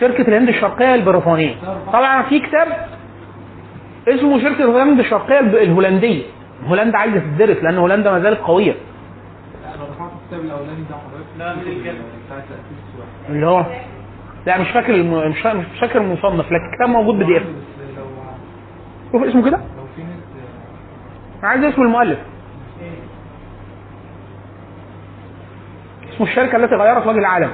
شركة 0.00 0.22
الهند 0.28 0.48
الشرقية 0.48 0.94
البريطانية. 0.94 1.54
طبعا 1.92 2.22
في 2.22 2.38
كتاب 2.40 2.68
اسمه 4.08 4.40
شركة 4.42 4.64
الهند 4.64 4.98
الشرقية 4.98 5.38
الب- 5.40 5.54
الهولندية. 5.54 6.22
هولندا 6.66 6.98
عايزة 6.98 7.18
تدرس 7.18 7.56
لأن 7.62 7.78
هولندا 7.78 8.10
ما 8.10 8.20
زالت 8.20 8.40
السواحل 12.88 13.34
اللي 13.34 13.46
هو 13.46 13.64
لا 14.46 14.58
مش 14.60 14.68
فاكر. 14.70 15.02
مش 15.02 15.40
فاكر, 15.40 15.64
المصنف 16.00 16.46
لكن 16.46 16.64
الكتاب 16.72 16.88
موجود 16.88 17.18
بي 17.18 17.24
دي 17.24 17.36
اف 17.36 17.42
شوف 19.12 19.22
اسمه 19.22 19.44
كده 19.44 19.56
لو 19.56 19.84
في 19.96 20.02
نت 20.02 20.08
أنا 21.33 21.33
عايز 21.44 21.64
اسم 21.64 21.82
المؤلف. 21.82 22.18
اسمه 26.14 26.26
الشركة 26.26 26.56
التي 26.56 26.74
غيرت 26.74 27.06
وجه 27.06 27.18
العالم. 27.18 27.50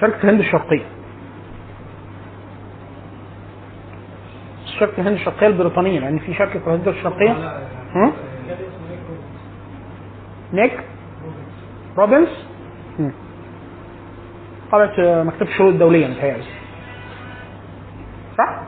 شركة 0.00 0.24
الهند 0.24 0.40
الشرقية. 0.40 0.86
شركة 4.78 5.00
الهند 5.00 5.14
الشرقية 5.14 5.46
البريطانية 5.46 6.00
لأن 6.00 6.18
في 6.18 6.34
شركة 6.34 6.60
الهند 6.66 6.88
الشرقية. 6.88 7.58
هم؟ 7.94 8.12
نيك؟ 10.52 10.80
روبنز؟ 11.98 12.28
هم. 14.72 14.78
طبعة 14.78 14.92
آه، 14.98 15.22
مكتبة 15.22 15.48
الشروط 15.50 15.72
الدولية 15.72 16.06
متهيألي 16.06 16.44
صح؟ 18.38 18.62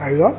أيوه 0.00 0.36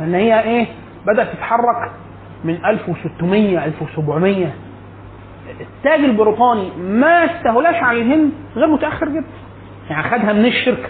إن 0.00 0.14
هي 0.14 0.40
إيه 0.40 0.66
بدأت 1.06 1.28
تتحرك 1.36 1.90
من 2.44 2.64
1600 2.66 3.64
1700 3.64 4.52
التاج 5.60 6.00
البريطاني 6.00 6.70
ما 6.78 7.24
استهلاش 7.24 7.74
على 7.82 8.00
الهند 8.02 8.30
غير 8.56 8.66
متأخر 8.66 9.08
جدا. 9.08 9.24
يعني 9.90 10.02
خدها 10.02 10.32
من 10.32 10.44
الشركة. 10.46 10.88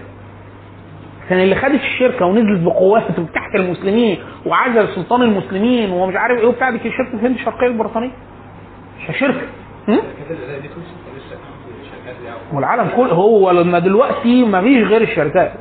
كان 1.29 1.39
اللي 1.41 1.55
خدت 1.55 1.81
الشركة 1.81 2.27
ونزلت 2.27 2.61
بقوات 2.65 3.03
تحت 3.35 3.55
المسلمين 3.55 4.19
وعزل 4.47 4.89
سلطان 4.89 5.23
المسلمين 5.23 5.91
ومش 5.91 6.17
عارف 6.17 6.41
إيه 6.41 6.47
وبتاع 6.47 6.71
دي 6.71 6.79
شركة 6.79 7.15
الهند 7.15 7.35
الشرقية 7.35 7.67
البريطانية. 7.67 8.11
شركة. 9.19 9.47
والعالم 12.53 12.89
كله 12.97 13.13
هو 13.13 13.51
لما 13.51 13.79
دلوقتي 13.79 14.45
ما 14.45 14.61
فيش 14.63 14.89
غير 14.89 15.03
الشركات. 15.03 15.53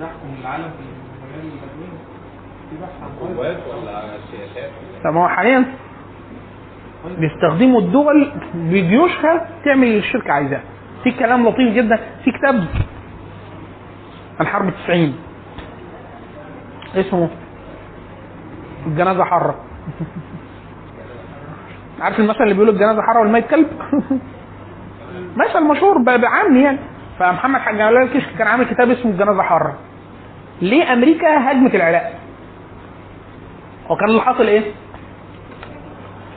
تحكم 0.00 0.40
العالم 0.40 0.64
في 0.70 0.82
المجال 1.24 1.52
الادويه 1.52 1.98
في 2.70 2.76
بحث 2.82 3.02
عن 3.02 3.08
قوات 3.20 3.56
ولا 3.66 4.02
سياسات 4.30 4.70
طب 5.04 5.10
ما 5.14 5.24
هو 5.24 5.28
حاليا 5.28 5.64
بيستخدموا 7.18 7.80
الدول 7.80 8.32
بجيوشها 8.54 9.48
تعمل 9.64 9.82
اللي 9.86 9.98
الشركة 9.98 10.32
عايزاه. 10.32 10.60
في 11.04 11.10
كلام 11.12 11.48
لطيف 11.48 11.74
جدا. 11.74 11.96
في 12.24 12.30
كتاب 12.32 12.64
الحرب 14.40 14.70
90 14.84 15.14
اسمه 16.96 17.28
الجنازة 18.86 19.24
حره 19.24 19.54
عارف 22.00 22.20
المثل 22.20 22.42
اللي 22.42 22.54
بيقول 22.54 22.68
الجنازة 22.68 23.02
حره 23.02 23.20
والميت 23.20 23.46
كلب؟ 23.46 23.68
مثل 25.46 25.64
مشهور 25.64 26.02
بعام 26.02 26.56
يعني. 26.56 26.78
فمحمد 27.18 27.60
حاج 27.60 27.74
جلال 27.74 27.96
الكشك 27.96 28.36
كان 28.38 28.46
عامل 28.46 28.64
كتاب 28.64 28.90
اسمه 28.90 29.10
الجنازة 29.10 29.42
حره 29.42 29.78
ليه 30.62 30.92
أمريكا 30.92 31.50
هاجمت 31.50 31.74
العراق؟ 31.74 32.12
هو 33.86 33.96
كان 33.96 34.08
اللي 34.08 34.20
حاصل 34.22 34.46
إيه؟ 34.46 34.62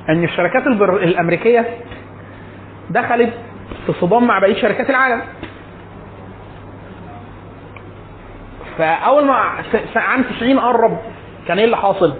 إن 0.10 0.24
الشركات 0.24 0.68
البر... 0.68 0.96
الأمريكية 1.04 1.66
دخلت 2.90 3.34
في 3.86 3.94
صدام 3.94 4.28
مع 4.28 4.40
بقية 4.40 4.62
شركات 4.62 4.90
العالم. 4.90 5.22
فأول 8.78 9.26
ما 9.26 9.34
عام 9.96 10.24
90 10.24 10.60
قرب 10.60 10.98
كان 11.48 11.58
إيه 11.58 11.66
اللي 11.66 11.78
حاصل؟ 11.78 12.14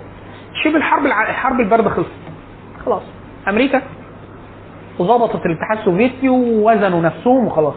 شبه 0.64 0.76
الحرب 0.78 1.06
الع... 1.06 1.30
الحرب 1.30 1.60
البارده 1.60 1.90
خلصت. 1.90 2.12
خلاص. 2.86 3.02
أمريكا 3.48 3.82
ظبطت 5.00 5.46
الاتحاد 5.46 5.78
السوفيتي 5.78 6.30
ووزنوا 6.30 7.02
نفسهم 7.02 7.46
وخلاص. 7.48 7.76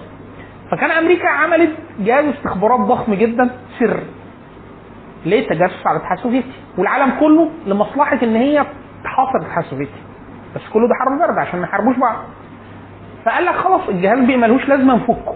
فكان 0.71 0.91
أمريكا 0.91 1.29
عملت 1.29 1.71
جهاز 2.01 2.25
استخبارات 2.25 2.81
ضخم 2.81 3.15
جدا 3.15 3.51
سر. 3.79 4.01
ليه 5.27 5.49
تجسس 5.49 5.87
على 5.87 5.97
الاتحاد 5.97 6.19
السوفيتي 6.19 6.49
والعالم 6.79 7.11
كله 7.21 7.51
لمصلحة 7.67 8.19
إن 8.23 8.37
هي 8.37 8.67
تحاصر 9.05 9.39
الاتحاد 9.39 9.65
السوفيتي 9.65 10.01
بس 10.57 10.63
كله 10.73 10.89
ده 10.89 10.95
حرب 10.95 11.19
بارده 11.19 11.41
عشان 11.41 11.59
ما 11.61 11.67
يحاربوش 11.67 11.97
بعض. 11.97 12.17
فقال 13.25 13.45
لك 13.45 13.55
خلاص 13.55 13.89
الجهاز 13.89 14.19
بقى 14.19 14.37
ملوش 14.37 14.69
لازمة 14.69 14.95
نفكه. 14.97 15.35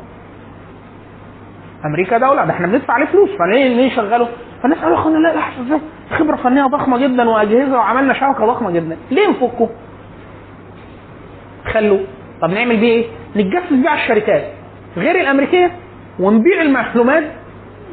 أمريكا 1.85 2.19
دولة 2.19 2.45
ده 2.45 2.51
إحنا 2.53 2.67
بندفع 2.67 2.95
عليه 2.95 3.07
فلوس 3.07 3.31
فليه 3.39 3.69
ليه 3.69 3.87
نشغله 3.87 4.29
فالناس 4.63 4.79
قالوا 4.79 4.97
اخوانا 4.99 5.19
لا 5.19 5.37
لحظه 5.39 5.63
إزاي؟ 5.67 5.81
خبرة 6.19 6.37
فنية 6.37 6.63
ضخمة 6.67 6.99
جدا 6.99 7.29
وأجهزة 7.29 7.77
وعملنا 7.79 8.15
شبكة 8.15 8.47
ضخمة 8.47 8.71
جدا. 8.71 8.97
ليه 9.11 9.29
نفكه؟ 9.29 9.69
خلوه. 11.73 12.01
طب 12.43 12.51
نعمل 12.51 12.77
بيه 12.77 12.93
إيه؟ 12.93 13.07
نتجسس 13.37 13.73
بيه 13.73 13.89
على 13.89 14.01
الشركات 14.03 14.45
غير 14.97 15.21
الأمريكية 15.21 15.71
ونبيع 16.21 16.63
المعلومات 16.63 17.25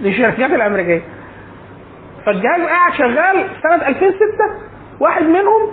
للشركات 0.01 0.51
الأمريكية. 0.51 1.01
فالجهاز 2.25 2.61
قاعد 2.61 2.93
شغال 2.93 3.45
سنة 3.63 3.87
2006 3.87 4.19
واحد 4.99 5.23
منهم 5.23 5.71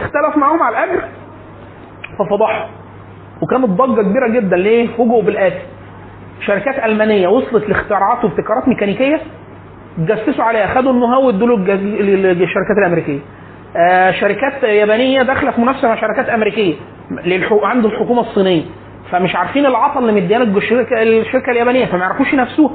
اختلف 0.00 0.36
معاهم 0.36 0.62
على 0.62 0.84
الأجر 0.84 1.02
ففضحهم. 2.18 2.68
وكانت 3.42 3.64
ضجة 3.66 4.02
كبيرة 4.02 4.28
جدا. 4.28 4.56
ليه؟ 4.56 4.88
فوجئوا 4.96 5.22
بالاتي 5.22 5.62
شركات 6.46 6.84
ألمانية 6.84 7.28
وصلت 7.28 7.68
لاختراعات 7.68 8.24
وابتكارات 8.24 8.68
ميكانيكية 8.68 9.20
جسسوا 9.98 10.44
عليها. 10.44 10.66
خدوا 10.74 10.92
النهو 10.92 11.26
وادوا 11.26 11.56
للشركات 11.56 12.76
الأمريكية. 12.78 13.18
آه 13.76 14.10
شركات 14.10 14.62
يابانية 14.62 15.22
داخلة 15.22 15.50
في 15.50 15.60
منافسه 15.60 15.88
مع 15.88 15.94
شركات 16.00 16.28
أمريكية. 16.28 16.74
للحو... 17.24 17.64
عند 17.64 17.84
الحكومة 17.84 18.20
الصينية. 18.20 18.62
فمش 19.10 19.36
عارفين 19.36 19.66
العطا 19.66 20.00
اللي 20.00 20.12
مديانا 20.12 20.44
الشركة 20.44 21.02
الشركة 21.02 21.50
اليابانية. 21.50 21.86
فما 21.86 21.98
يعرفوش 22.00 22.32
ينافسوها. 22.32 22.74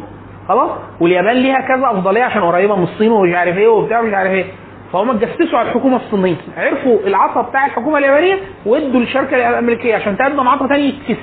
خلاص؟ 0.51 0.71
واليابان 0.99 1.35
ليها 1.35 1.61
كذا 1.61 1.91
أفضلية 1.91 2.23
عشان 2.23 2.41
قريبة 2.41 2.75
من 2.75 2.83
الصين 2.83 3.11
ومش 3.11 3.33
عارف 3.35 3.57
إيه 3.57 3.67
وبتاع 3.67 4.01
مش 4.01 4.13
عارف 4.13 4.31
إيه. 4.31 4.45
فهم 4.93 5.09
اتجسسوا 5.09 5.59
على 5.59 5.67
الحكومة 5.69 5.95
الصينية. 5.95 6.35
عرفوا 6.57 6.99
العطا 6.99 7.41
بتاع 7.41 7.65
الحكومة 7.65 7.97
اليابانية 7.97 8.37
وادوا 8.65 8.99
للشركه 8.99 9.49
الأمريكية 9.49 9.95
عشان 9.95 10.17
تقدم 10.17 10.47
عطا 10.47 10.67
تاني 10.67 10.83
يتكسب 10.89 11.17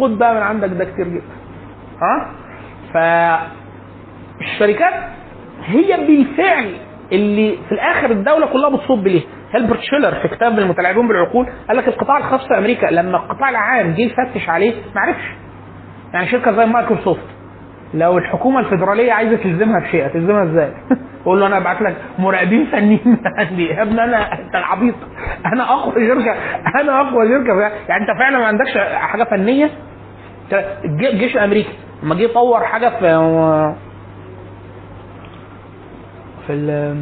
خد 0.00 0.18
بقى 0.18 0.34
من 0.34 0.40
عندك 0.42 0.68
ده 0.68 0.84
كتير 0.84 1.08
جدا. 1.08 1.22
ها؟ 2.02 2.30
ف 2.94 2.96
الشركات 4.40 4.94
هي 5.64 5.96
بالفعل 6.06 6.72
اللي 7.12 7.58
في 7.68 7.72
الآخر 7.72 8.10
الدولة 8.10 8.46
كلها 8.46 8.68
بتصب 8.70 9.06
ليه 9.06 9.22
هربرت 9.52 9.80
شيلر 9.80 10.14
في 10.14 10.28
كتاب 10.28 10.58
المتلاعبون 10.58 11.08
بالعقول 11.08 11.46
قال 11.68 11.76
لك 11.76 11.88
القطاع 11.88 12.18
الخاص 12.18 12.48
في 12.48 12.58
أمريكا 12.58 12.86
لما 12.86 13.16
القطاع 13.16 13.50
العام 13.50 13.94
جه 13.94 14.00
يفتش 14.00 14.48
عليه 14.48 14.74
ما 14.94 15.00
عرفش. 15.00 15.24
يعني 16.14 16.28
شركة 16.28 16.52
زي 16.52 16.66
مايكروسوفت 16.66 17.22
لو 17.94 18.18
الحكومة 18.18 18.60
الفدراليه 18.60 19.12
عايزة 19.12 19.36
تلزمها 19.36 19.80
بشيء 19.80 20.06
هتلزمها 20.06 20.42
إزاي؟ 20.44 20.72
قول 21.24 21.40
له 21.40 21.46
أنا 21.46 21.56
أبعت 21.58 21.82
لك 21.82 21.96
مراقبين 22.18 22.66
فنيين 22.66 23.18
عندي. 23.38 23.66
يا 23.66 23.82
ابني 23.82 24.04
أنا 24.04 24.32
أنت 24.32 24.54
العبيط. 24.54 24.94
أنا 25.46 25.72
أقوى 25.72 25.94
شركة 26.08 26.34
أنا 26.80 27.00
أقوى 27.00 27.28
شركة. 27.28 27.60
يعني 27.88 28.02
أنت 28.10 28.18
فعلا 28.18 28.38
ما 28.38 28.46
عندكش 28.46 28.78
حاجة 28.94 29.24
فنية؟ 29.24 29.70
الج- 30.84 31.04
الجيش 31.06 31.34
الأمريكي 31.34 31.72
لما 32.02 32.14
جه 32.14 32.22
يطور 32.22 32.64
حاجة 32.64 32.88
في 32.88 33.16
في 36.46 36.94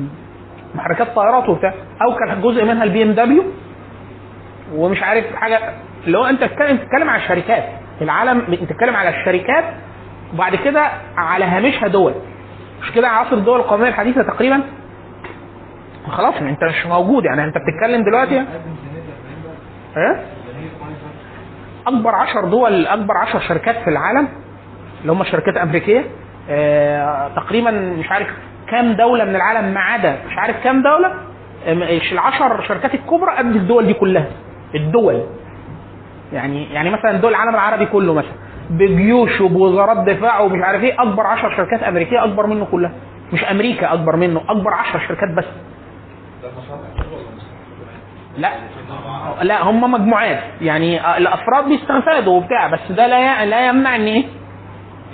محركات 0.75 1.09
طائرات 1.15 1.49
وبتاع 1.49 1.75
أو 2.03 2.15
كان 2.15 2.41
جزء 2.43 2.65
منها 2.65 2.85
ال 2.85 3.03
BMW 3.03 3.43
ومش 4.75 5.03
عارف 5.03 5.35
حاجة. 5.37 5.59
اللي 6.07 6.19
هو 6.19 6.25
أنت 6.25 6.45
بتتكلم 6.45 6.77
بتتكلم 6.77 7.11
على 7.11 7.23
الشركات. 7.23 7.65
العالم 8.03 8.41
بتتكلم 8.51 8.97
على 8.97 9.09
الشركات 9.09 9.65
وبعد 10.35 10.55
كده 10.55 10.91
على 11.17 11.45
هامشها 11.45 11.89
دول. 11.89 12.15
مش 12.83 12.93
كده 12.93 13.09
عصر 13.09 13.33
الدول 13.37 13.61
القومية 13.61 13.89
الحديثة 13.89 14.23
تقريبا؟ 14.23 14.61
خلاص 16.11 16.35
انت 16.41 16.65
مش 16.65 16.87
موجود. 16.87 17.25
يعني 17.25 17.45
انت 17.45 17.55
بتتكلم 17.59 18.05
دلوقتي؟ 18.05 18.45
إيه؟ 19.97 20.23
أكبر 21.87 22.15
10 22.15 22.47
دول 22.47 22.87
أكبر 22.87 23.17
10 23.17 23.39
شركات 23.41 23.77
في 23.77 23.91
العالم 23.91 24.29
اللي 25.01 25.13
هم 25.13 25.25
شركات 25.25 25.57
أمريكية 25.57 26.05
آه 26.51 27.29
تقريبا 27.37 27.71
مش 27.71 28.11
عارف 28.11 28.29
كام 28.71 28.93
دولة 28.93 29.25
من 29.25 29.37
العالم 29.37 29.75
ما 29.75 29.81
عدا 29.81 30.17
مش 30.31 30.39
عارف 30.39 30.65
كام 30.65 30.83
دولة 30.83 31.15
العشر 32.13 32.63
شركات 32.69 32.95
الكبرى 32.95 33.31
قد 33.37 33.57
الدول 33.57 33.87
دي 33.87 33.95
كلها. 33.95 34.27
الدول. 34.75 35.23
يعني 36.33 36.73
يعني 36.73 36.91
مثلا 36.91 37.13
دول 37.13 37.31
العالم 37.31 37.55
العربي 37.55 37.87
كله 37.87 38.15
مثلا. 38.15 38.33
بجيوش 38.71 39.41
وبوزارات 39.41 39.97
دفاع 40.09 40.41
ومش 40.41 40.63
عارف 40.65 40.83
إيه 40.83 41.03
أكبر 41.03 41.27
10 41.27 41.57
شركات 41.57 41.83
أمريكية 41.83 42.25
أكبر 42.25 42.47
منه 42.47 42.65
كلها. 42.65 42.93
مش 43.33 43.45
أمريكا 43.45 43.93
أكبر 43.93 44.17
منه 44.17 44.41
أكبر 44.49 44.71
10 44.75 45.01
شركات 45.09 45.31
بس. 45.37 45.45
لا 48.39 48.51
لا 49.43 49.63
هم 49.63 49.93
مجموعات. 49.93 50.39
يعني 50.61 51.17
الأفراد 51.19 51.65
بيستفادوا 51.69 52.37
وبتاع 52.37 52.67
بس 52.67 52.93
ده 52.93 53.07
لا 53.07 53.45
لا 53.47 53.67
يمنع 53.69 53.97
إن 53.97 54.07
إيه 54.07 54.25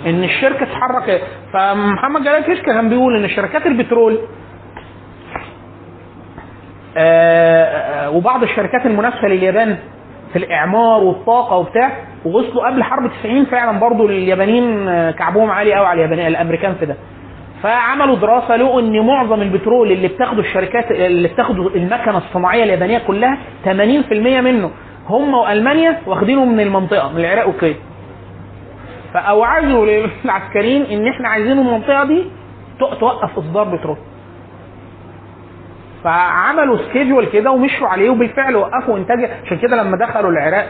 ان 0.05 0.23
الشركة 0.23 0.65
تتحرك. 0.65 1.21
فمحمد 1.53 2.23
جلال 2.23 2.43
كشك 2.43 2.65
كان 2.65 2.89
بيقول 2.89 3.23
إن 3.23 3.29
شركات 3.29 3.65
البترول 3.65 4.19
آه، 6.97 7.63
آه، 7.63 8.09
وبعض 8.09 8.43
الشركات 8.43 8.85
المنافسة 8.85 9.27
لليابان 9.27 9.77
في 10.33 10.39
الإعمار 10.39 11.03
والطاقة 11.03 11.55
وبتاع 11.57 11.91
ووصلوا 12.25 12.67
قبل 12.67 12.83
حرب 12.83 13.11
90 13.21 13.45
فعلا 13.45 13.79
برضو 13.79 14.05
اليابانيين 14.05 14.87
آه، 14.87 15.11
كعبهم 15.11 15.49
عالي 15.51 15.73
قوي 15.73 15.85
على 15.85 15.97
اليابانيين 15.97 16.27
الأمريكان 16.27 16.75
في 16.79 16.85
ده. 16.85 16.95
فعملوا 17.63 18.15
دراسة 18.15 18.55
لقوا 18.55 18.81
إن 18.81 19.05
معظم 19.07 19.41
البترول 19.41 19.91
اللي 19.91 20.07
بتاخده 20.07 20.39
الشركات 20.39 20.91
اللي 20.91 21.27
بتاخده 21.27 21.67
المكنة 21.75 22.17
الصناعية 22.17 22.63
اليابانية 22.63 22.97
كلها 22.97 23.37
80% 23.65 23.67
منه 24.41 24.71
هم 25.09 25.33
وألمانيا 25.33 25.99
واخدينه 26.05 26.45
من 26.45 26.59
المنطقة 26.59 27.11
من 27.13 27.19
العراق 27.19 27.47
والكويت 27.47 27.77
فأوعزوا 29.13 29.85
للعسكريين 29.85 30.81
إن 30.85 31.07
إحنا 31.07 31.29
عايزين 31.29 31.59
المنطقة 31.59 32.03
دي 32.03 32.23
تو- 32.79 32.93
توقف 32.93 33.37
إصدار 33.37 33.63
بترول. 33.75 33.97
فعملوا 36.03 36.77
schedule 36.77 37.25
كده 37.25 37.51
ومشوا 37.51 37.87
عليه 37.87 38.09
وبالفعل 38.09 38.55
وقفوا 38.55 38.97
إنتاج 38.97 39.29
عشان 39.45 39.57
كده 39.57 39.83
لما 39.83 39.97
دخلوا 39.97 40.31
العراق 40.31 40.65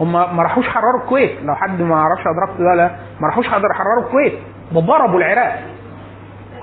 هم 0.00 0.12
ما 0.12 0.42
راحوش 0.42 0.68
حرروا 0.68 1.00
الكويت. 1.02 1.30
لو 1.42 1.54
حد 1.54 1.82
ما 1.82 1.96
يعرفش 1.96 2.22
أدركت 2.26 2.60
ده 2.60 2.74
لا. 2.74 2.90
ما 3.20 3.28
راحوش 3.28 3.48
حرروا 3.48 4.06
الكويت. 4.06 4.32
ضربوا 4.74 5.18
العراق. 5.18 5.62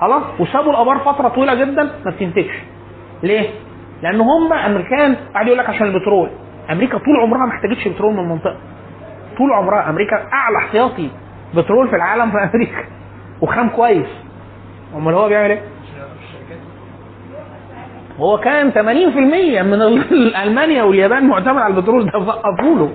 خلاص؟ 0.00 0.22
وسابوا 0.40 0.70
الأبار 0.72 0.98
فترة 0.98 1.28
طويلة 1.28 1.54
جدا 1.54 1.82
ما 2.04 2.10
بتنتجش. 2.10 2.62
ليه؟ 3.22 3.48
لأن 4.02 4.20
هم 4.20 4.52
أمريكان 4.52 5.16
قاعد 5.34 5.46
يقول 5.46 5.58
لك 5.58 5.68
عشان 5.68 5.86
البترول. 5.86 6.30
أمريكا 6.70 6.98
طول 6.98 7.16
عمرها 7.22 7.46
ما 7.46 7.52
احتاجتش 7.52 7.88
بترول 7.88 8.12
من 8.14 8.18
المنطقة. 8.20 8.56
طول 9.38 9.52
عمرها 9.52 9.90
أمريكا 9.90 10.16
أعلى 10.32 10.56
احتياطي 10.58 11.10
بترول 11.54 11.88
في 11.88 11.96
العالم 11.96 12.30
في 12.30 12.38
أمريكا. 12.38 12.84
وخام 13.40 13.68
كويس. 13.68 14.06
أمال 14.96 15.14
هو 15.14 15.28
بيعمل 15.28 15.50
إيه؟ 15.50 15.60
هو 18.18 18.38
كان 18.38 18.70
80% 18.72 18.76
من 19.62 19.82
ال- 19.82 20.36
ألمانيا 20.42 20.82
واليابان 20.82 21.28
معتمد 21.28 21.58
على 21.62 21.74
البترول 21.74 22.10
ده 22.10 22.18
وقفوا 22.18 22.76
له. 22.76 22.90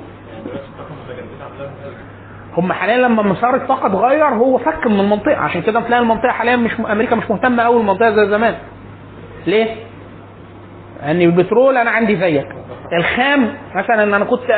هم 2.57 2.73
حاليا 2.73 2.97
لما 2.97 3.23
مسار 3.23 3.55
الطاقة 3.55 3.87
اتغير 3.87 4.25
هو 4.25 4.57
فك 4.57 4.87
من 4.87 4.99
المنطقة 4.99 5.35
عشان 5.37 5.61
كده 5.61 5.79
تلاقي 5.81 6.01
المنطقة 6.01 6.31
حاليا 6.31 6.55
مش 6.55 6.71
أمريكا 6.91 7.15
مش 7.15 7.29
مهتمة 7.29 7.63
قوي 7.63 7.77
بالمنطقة 7.77 8.11
زي 8.15 8.29
زمان 8.29 8.55
ليه؟ 9.47 9.75
لأن 11.01 11.21
البترول 11.21 11.77
أنا 11.77 11.91
عندي 11.91 12.15
زيك 12.15 12.47
الخام 12.99 13.53
مثلا 13.75 14.03
إن 14.03 14.13
أنا 14.13 14.25
كنت 14.25 14.49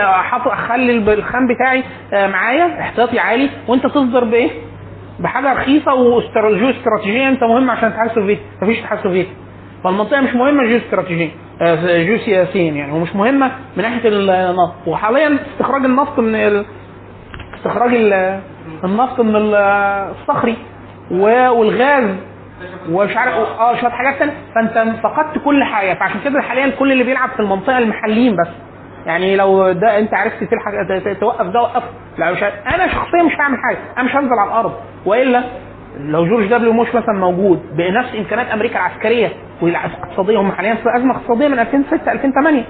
أخلي 0.45 1.13
الخام 1.13 1.47
بتاعي 1.47 1.83
آه، 2.13 2.27
معايا 2.27 2.79
احتياطي 2.79 3.19
عالي 3.19 3.49
وأنت 3.67 3.85
تصدر 3.87 4.23
بإيه؟ 4.23 4.49
بحاجة 5.19 5.53
رخيصة 5.53 5.93
واستراتيجيه 5.93 6.69
استراتيجيه 6.69 7.29
أنت 7.29 7.43
مهم 7.43 7.69
عشان 7.69 7.87
الاتحاد 7.87 8.09
السوفيتي 8.09 8.41
مفيش 8.61 8.79
اتحاد 8.79 8.99
سوفيتي 9.03 9.29
فالمنطقة 9.83 10.21
مش 10.21 10.33
مهمة 10.35 10.63
جيو 10.65 10.77
استراتيجيه 10.77 11.29
آه، 11.61 12.03
جيو 12.03 12.17
سياسيا 12.17 12.71
يعني 12.71 12.91
ومش 12.91 13.15
مهمة 13.15 13.51
من 13.77 13.83
ناحية 13.83 14.09
النفط 14.09 14.87
وحاليا 14.87 15.37
استخراج 15.53 15.85
النفط 15.85 16.19
من. 16.19 16.65
استخراج 17.63 17.93
ال- 17.95 18.39
النفط 18.83 19.19
من 19.19 19.35
ال- 19.35 19.55
الصخري 20.11 20.57
والغاز 21.11 22.15
ومش 22.91 23.17
عارف 23.17 23.33
آه 23.33 23.75
شوية 23.75 23.89
حاجات 23.91 24.19
تانية. 24.19 24.33
فأنت 24.55 24.95
فقدت 25.03 25.37
كل 25.45 25.63
حاجة. 25.63 25.93
فعشان 25.93 26.19
كده 26.23 26.41
حاليا 26.41 26.69
كل 26.79 26.91
اللي 26.91 27.03
بيلعب 27.03 27.29
في 27.29 27.39
المنطقة 27.39 27.77
المحليين 27.77 28.35
بس. 28.35 28.47
يعني 29.05 29.35
لو 29.35 29.71
ده 29.71 29.99
أنت 29.99 30.13
عرفت 30.13 30.43
تلحق 30.43 30.71
توقف 31.19 31.45
ده 31.45 31.61
وقف 31.61 31.83
لا 32.17 32.31
مش. 32.31 32.43
أنا 32.43 32.87
شخصيا 32.87 33.23
مش 33.23 33.33
هعمل 33.39 33.57
حاجة. 33.57 33.77
أنا 33.97 34.05
مش 34.05 34.15
هنزل 34.15 34.33
على 34.39 34.49
الأرض. 34.49 34.73
وإلا 35.05 35.43
لو 35.99 36.25
جورج 36.25 36.47
دبليو 36.47 36.73
موش 36.73 36.87
مثلا 36.95 37.13
موجود 37.19 37.59
بنفس 37.77 38.15
إمكانيات 38.15 38.47
أمريكا 38.51 38.75
العسكرية 38.75 39.29
والاقتصاديه 39.61 40.37
هم 40.41 40.51
حاليا 40.51 40.73
في 40.75 40.97
أزمة 40.97 41.15
اقتصادية 41.15 41.47
من 41.47 41.59
2006 41.59 42.11
2008 42.11 42.59
آه 42.59 42.63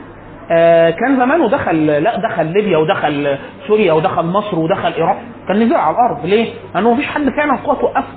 كان 1.00 1.18
زمان 1.18 1.42
ودخل 1.42 1.86
لا 1.86 2.18
دخل 2.20 2.46
ليبيا 2.46 2.78
ودخل 2.78 3.38
سوريا 3.68 3.94
ودخل 3.94 4.26
مصر 4.26 4.60
ودخل 4.60 4.94
ايران 4.94 5.18
كان 5.48 5.60
نزل 5.60 5.76
على 5.76 5.96
الأرض. 5.96 6.26
ليه؟ 6.26 6.54
لأنه 6.76 6.94
مفيش 6.94 7.06
حد 7.08 7.30
فعلا 7.30 7.56
قوه 7.64 7.76
توقفه. 7.76 8.08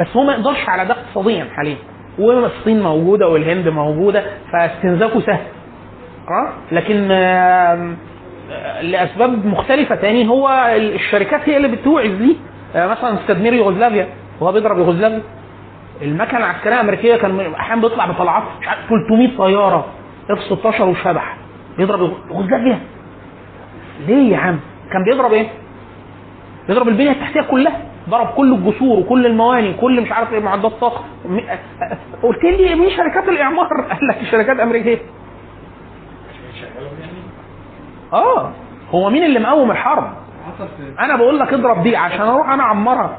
بس 0.00 0.16
هو 0.16 0.24
ما 0.24 0.32
يقدرش 0.32 0.68
على 0.68 0.84
ده 0.84 0.94
اقتصاديا 0.94 1.46
حاليا. 1.56 1.76
والصين 2.18 2.82
موجودة 2.82 3.28
والهند 3.28 3.68
موجودة 3.68 4.24
فاستنزافه 4.52 5.20
سهل. 5.20 5.42
آه؟ 6.28 6.52
لكن 6.74 7.08
آه، 7.10 7.94
لأسباب 8.82 9.46
مختلفة 9.46 9.94
تاني 9.94 10.28
هو 10.28 10.48
الشركات 10.76 11.48
هي 11.48 11.56
اللي 11.56 11.68
بتوعز 11.68 12.10
ليه. 12.10 12.36
آه، 12.76 12.86
مثلا 12.86 13.18
تدمير 13.28 13.52
يوغوسلافيا 13.52 14.08
وهو 14.40 14.52
بيضرب 14.52 14.78
يوغوسلافيا. 14.78 15.22
المكنة 16.02 16.38
العسكرية 16.38 16.74
الأمريكية 16.74 17.16
كان 17.16 17.40
أحيانا 17.54 17.82
بيطلع 17.82 18.06
بطلعات 18.06 18.42
مش 18.60 18.68
عارف 18.68 18.80
300 18.88 19.38
طيارة 19.38 19.86
اف 20.30 20.38
16 20.58 20.84
وشبح. 20.88 21.36
بيضرب 21.78 22.00
يوغوسلافيا 22.30 22.80
ليه 24.06 24.32
يا 24.32 24.38
عم؟ 24.38 24.60
كان 24.92 25.04
بيضرب 25.04 25.32
إيه؟ 25.32 25.48
بيضرب 26.68 26.88
البنية 26.88 27.10
التحتية 27.10 27.40
كلها 27.40 27.80
ضرب 28.08 28.26
كل 28.26 28.54
الجسور 28.54 28.98
وكل 28.98 29.26
المواني 29.26 29.72
كل 29.72 30.00
مش 30.00 30.12
عارف 30.12 30.32
إيه 30.32 30.40
معدات 30.40 30.72
طاقة 30.72 31.04
قلت 32.22 32.44
لي 32.44 32.74
مين 32.74 32.90
شركات 32.90 33.28
الإعمار؟ 33.28 33.66
قال 33.90 34.08
لك 34.08 34.18
شركات 34.30 34.60
أمريكية 34.60 34.98
آه 38.12 38.52
هو 38.90 39.10
مين 39.10 39.24
اللي 39.24 39.38
مقوم 39.38 39.70
الحرب؟ 39.70 40.12
أنا 41.00 41.16
بقول 41.16 41.38
لك 41.38 41.52
اضرب 41.52 41.82
دي 41.82 41.96
عشان 41.96 42.20
أروح 42.20 42.50
أنا 42.50 42.62
أعمرها 42.62 43.18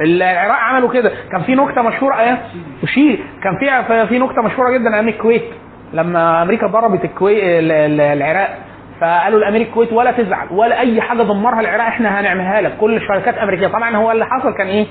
العراق 0.00 0.56
عملوا 0.56 0.88
كده 0.88 1.12
كان 1.32 1.42
في 1.42 1.54
نكتة 1.54 1.82
مشهورة 1.82 2.14
أيام 2.14 2.38
وشيل 2.82 3.24
كان 3.42 3.58
في 3.58 4.06
في 4.06 4.18
نكتة 4.18 4.42
مشهورة 4.42 4.70
جدا 4.70 4.94
أيام 4.94 5.08
الكويت 5.08 5.44
لما 5.92 6.42
أمريكا 6.42 6.66
ضربت 6.66 7.04
الكويت 7.04 7.40
العراق 7.42 8.58
فقالوا 9.00 9.40
لأمريكا 9.40 9.68
الكويت 9.70 9.92
ولا 9.92 10.12
تزعل 10.12 10.46
ولا 10.50 10.80
أي 10.80 11.00
حاجة 11.00 11.22
دمرها 11.22 11.60
العراق 11.60 11.86
إحنا 11.86 12.20
هنعملها 12.20 12.60
لك. 12.60 12.76
كل 12.80 12.96
الشركات 12.96 13.38
أمريكية. 13.38 13.66
طبعا 13.66 13.96
هو 13.96 14.10
اللي 14.12 14.26
حصل 14.26 14.54
كان 14.54 14.66
إيه؟ 14.66 14.86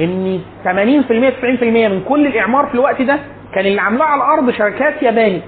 إن 0.00 0.40
80% 0.64 0.68
90% 0.70 1.88
من 1.88 2.00
كل 2.08 2.26
الإعمار 2.26 2.66
في 2.66 2.74
الوقت 2.74 3.02
ده 3.02 3.18
كان 3.54 3.66
اللي 3.66 3.80
عاملاه 3.80 4.04
على 4.06 4.22
الأرض 4.22 4.50
شركات 4.50 5.02
ياباني. 5.02 5.40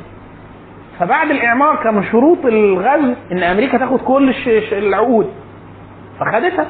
فبعد 0.98 1.30
الإعمار 1.30 1.76
كان 1.76 2.04
شروط 2.12 2.46
الغزو 2.46 3.14
إن 3.32 3.42
أمريكا 3.42 3.78
تاخد 3.78 3.98
كل 4.00 4.34
العقود. 4.72 5.30
فخدتها. 6.20 6.66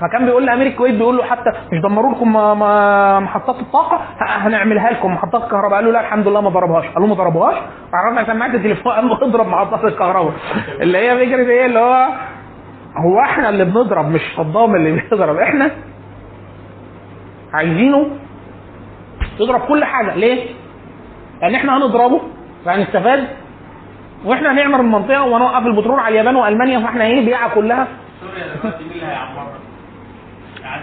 فكان 0.00 0.24
بيقول 0.26 0.46
لامير 0.46 0.66
الكويت 0.66 0.94
بيقول 0.94 1.16
له 1.16 1.24
حتى 1.24 1.50
مش 1.72 1.80
دمروا 1.82 2.14
لكم 2.14 2.32
محطات 3.24 3.60
الطاقة؟ 3.60 4.00
هنعملها 4.20 4.90
لكم 4.90 5.14
محطات 5.14 5.42
الكهرباء 5.44 5.74
قالوا 5.74 5.92
لا 5.92 6.00
الحمد 6.00 6.28
لله 6.28 6.40
ما 6.40 6.50
ضربهاش. 6.50 6.84
قالوا 6.86 7.08
ما 7.08 7.14
ضربوهاش 7.14 7.56
عرفنا 7.94 8.24
سماعه 8.26 8.48
التليفون. 8.54 8.92
قال 8.92 9.08
له 9.08 9.14
اضرب 9.22 9.46
محطات 9.48 9.84
الكهرباء. 9.84 10.32
اللي 10.80 10.98
هي 10.98 11.26
فكرة 11.26 11.50
إيه؟ 11.50 11.66
اللي 11.66 11.78
هو 11.78 12.08
هو 12.96 13.20
إحنا 13.20 13.48
اللي 13.48 13.64
بنضرب 13.64 14.08
مش 14.10 14.20
صدام 14.36 14.74
اللي 14.74 14.92
بيضرب. 14.92 15.36
إحنا 15.36 15.70
عايزينه 17.52 18.06
يضرب 19.40 19.60
كل 19.60 19.84
حاجة. 19.84 20.14
ليه؟ 20.14 20.48
لأن 21.42 21.54
إحنا 21.54 21.76
هنضربه 21.76 22.20
فهنستفاد 22.64 23.24
وإحنا 24.24 24.52
هنعمر 24.52 24.80
المنطقة 24.80 25.22
ونوقف 25.22 25.66
البترول 25.66 26.00
على 26.00 26.08
اليابان 26.08 26.36
وألمانيا. 26.36 26.80
فإحنا 26.80 27.04
إيه؟ 27.04 27.26
بيعها 27.26 27.48
كلها. 27.48 27.86
سوريا 28.20 28.46
دلوقتي 28.62 28.84
مين 28.84 28.92
اللي 28.92 29.06
هيعمرها؟ 29.06 29.46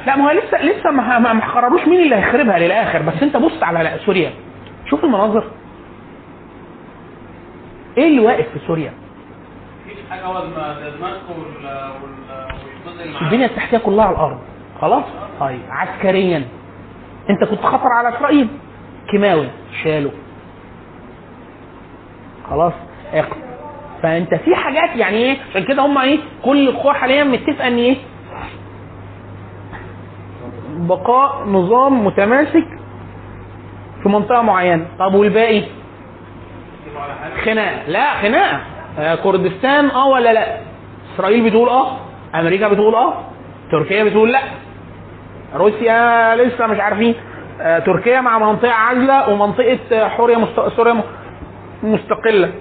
لا 0.06 0.16
ما 0.16 0.26
هو 0.26 0.32
لسه 0.32 0.62
لسه 0.62 0.92
ما 0.92 1.40
قرروش 1.54 1.82
مين 1.88 2.02
اللي 2.04 2.16
هيخربها 2.16 2.60
للآخر. 2.60 3.02
بس 3.02 3.24
انت 3.24 3.38
بص 3.38 3.64
على 3.64 4.00
سوريا. 4.06 4.32
شوف 4.90 5.04
المناظر. 5.04 5.44
إيه 7.98 8.08
اللي 8.08 8.20
واقف 8.20 8.46
في 8.54 8.60
سوريا؟ 8.68 8.94
مفيش 9.86 9.98
حاجة 10.10 10.22
دمشق 10.22 11.30
وال 11.30 11.66
وال- 12.04 12.48
والجزء 12.88 13.22
البنيه 13.26 13.46
التحتية 13.46 13.78
كلها 13.78 14.06
على 14.06 14.16
الأرض. 14.16 14.40
خلاص؟ 14.82 15.04
طيب 15.40 15.60
عسكريا. 15.70 16.48
انت 17.30 17.44
كنت 17.50 17.60
خطر 17.62 17.88
على 17.88 18.10
إسرائيل. 18.18 18.48
كيماوي. 19.12 19.48
شالوا 19.84 20.12
خلاص؟ 22.50 22.74
فانت 24.04 24.36
في 24.36 24.56
حاجات 24.56 24.96
يعني 24.96 25.18
إيه؟ 25.18 25.38
عشان 25.50 25.64
كده 25.66 25.86
هم 25.86 25.98
إيه؟ 25.98 26.20
كل 26.46 26.70
القوى 26.70 26.94
حاليا 26.94 27.24
متفقة 27.24 27.68
إن 27.68 27.78
إيه؟ 27.78 27.96
بقاء 30.88 31.44
نظام 31.48 32.06
متماسك 32.06 32.68
في 34.04 34.10
منطقة 34.10 34.42
معينة. 34.42 34.86
طب 35.00 35.14
والباقي؟ 35.14 35.64
خناقة. 37.46 37.88
لا 37.88 38.14
خناقة. 38.22 38.60
آه، 39.00 39.16
كردستان 39.16 39.90
آه 39.90 40.08
ولا 40.08 40.34
لا؟ 40.34 40.58
إسرائيل 41.16 41.50
بتقول 41.50 41.70
آه 41.70 41.98
أمريكا 42.36 42.68
بتقول 42.68 42.96
آه 42.96 43.14
تركيا 43.72 44.04
بتقول 44.04 44.32
لا. 44.32 44.40
روسيا 45.56 46.36
لسه 46.36 46.68
مش 46.68 46.80
عارفين. 46.80 47.16
آه، 47.62 47.80
تركيا 47.80 48.22
مع 48.22 48.40
منطقة 48.40 48.72
عازلة 48.72 49.30
ومنطقة 49.30 49.80
آه، 49.92 50.08
حوريه 50.08 50.38
مست... 50.38 50.60
سوريا 50.76 51.02
مستقلة. 51.84 52.52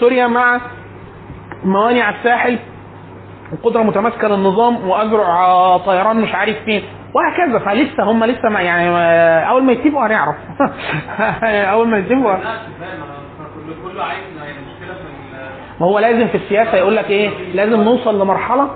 سوريا 0.00 0.26
مع 0.26 0.60
موانئ 1.64 2.00
على 2.00 2.16
الساحل. 2.16 2.58
وقدره 3.52 3.82
متماسكة 3.82 4.28
للنظام 4.28 4.88
واجرع 4.88 5.44
آه، 5.44 5.78
طيران 5.78 6.16
مش 6.20 6.34
عارف 6.34 6.56
فين. 6.64 6.82
وهكذا. 7.14 7.58
فلسه 7.58 8.02
هم 8.02 8.24
لسه 8.24 8.48
ما 8.48 8.60
يعني 8.60 8.88
آه، 8.88 9.40
أول 9.40 9.62
ما 9.64 9.72
يتفقوا 9.72 10.06
هنعرف. 10.06 10.36
أول 11.74 11.88
ما 11.88 11.98
يتفقوا. 11.98 12.36
كله 13.82 14.04
عايز 14.04 14.24
يعني 14.36 14.54
في 14.54 14.92
ما 15.80 15.86
هو 15.86 15.98
لازم 15.98 16.26
في 16.28 16.34
السياسة 16.34 16.76
يقول 16.76 16.96
لك 16.96 17.10
إيه؟ 17.10 17.30
لازم 17.54 17.80
نوصل 17.82 18.20
لمرحلة 18.20 18.70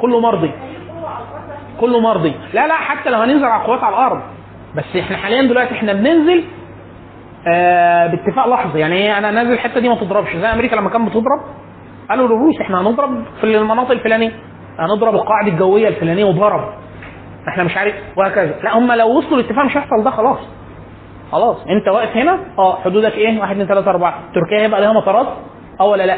كله 0.00 0.20
مرضي. 0.20 0.50
كله 1.80 2.00
مرضي. 2.00 2.34
لا 2.54 2.66
لا 2.66 2.74
حتى 2.74 3.10
لو 3.10 3.18
هننزل 3.18 3.44
على 3.44 3.64
قوات 3.64 3.80
على 3.84 3.94
الأرض. 3.96 4.22
بس 4.76 4.96
إحنا 5.00 5.16
حاليا 5.16 5.42
دلوقتي 5.42 5.74
إحنا 5.74 5.92
بننزل 5.92 6.44
آه 7.48 8.06
باتفاق 8.06 8.48
لحظي. 8.48 8.80
يعني 8.80 8.94
إيه؟ 8.94 9.18
أنا 9.18 9.30
نازل 9.30 9.52
الحتة 9.52 9.80
دي 9.80 9.88
ما 9.88 9.94
تضربش. 9.94 10.36
زي 10.36 10.46
أمريكا 10.46 10.76
لما 10.76 10.90
كانت 10.90 11.08
بتضرب 11.08 11.40
قالوا 12.10 12.26
للروس 12.26 12.60
إحنا 12.60 12.80
هنضرب 12.80 13.24
في 13.40 13.44
المناطق 13.44 13.90
الفلانية. 13.90 14.32
هنضرب 14.78 15.14
القاعدة 15.14 15.48
الجوية 15.48 15.88
الفلانية 15.88 16.24
وضرب 16.24 16.74
إحنا 17.48 17.64
مش 17.64 17.76
عارف 17.76 17.94
وهكذا. 18.16 18.54
لا 18.62 18.78
هم 18.78 18.92
لو 18.92 19.18
وصلوا 19.18 19.36
لاتفاق 19.42 19.64
مش 19.64 19.76
هيحصل 19.76 20.04
ده 20.04 20.10
خلاص. 20.10 20.38
خلاص. 21.32 21.56
انت 21.70 21.88
واقف 21.88 22.16
هنا 22.16 22.38
آه 22.58 22.76
حدودك 22.80 23.12
إيه؟ 23.12 23.40
1 23.40 23.50
2 23.50 23.66
3 23.68 23.90
4 23.90 24.14
تركيا 24.34 24.62
هيبقى 24.64 24.80
لها 24.80 24.92
مطارات؟ 24.92 25.26
آه 25.80 25.84
ولا 25.86 26.06
لا؟ 26.06 26.16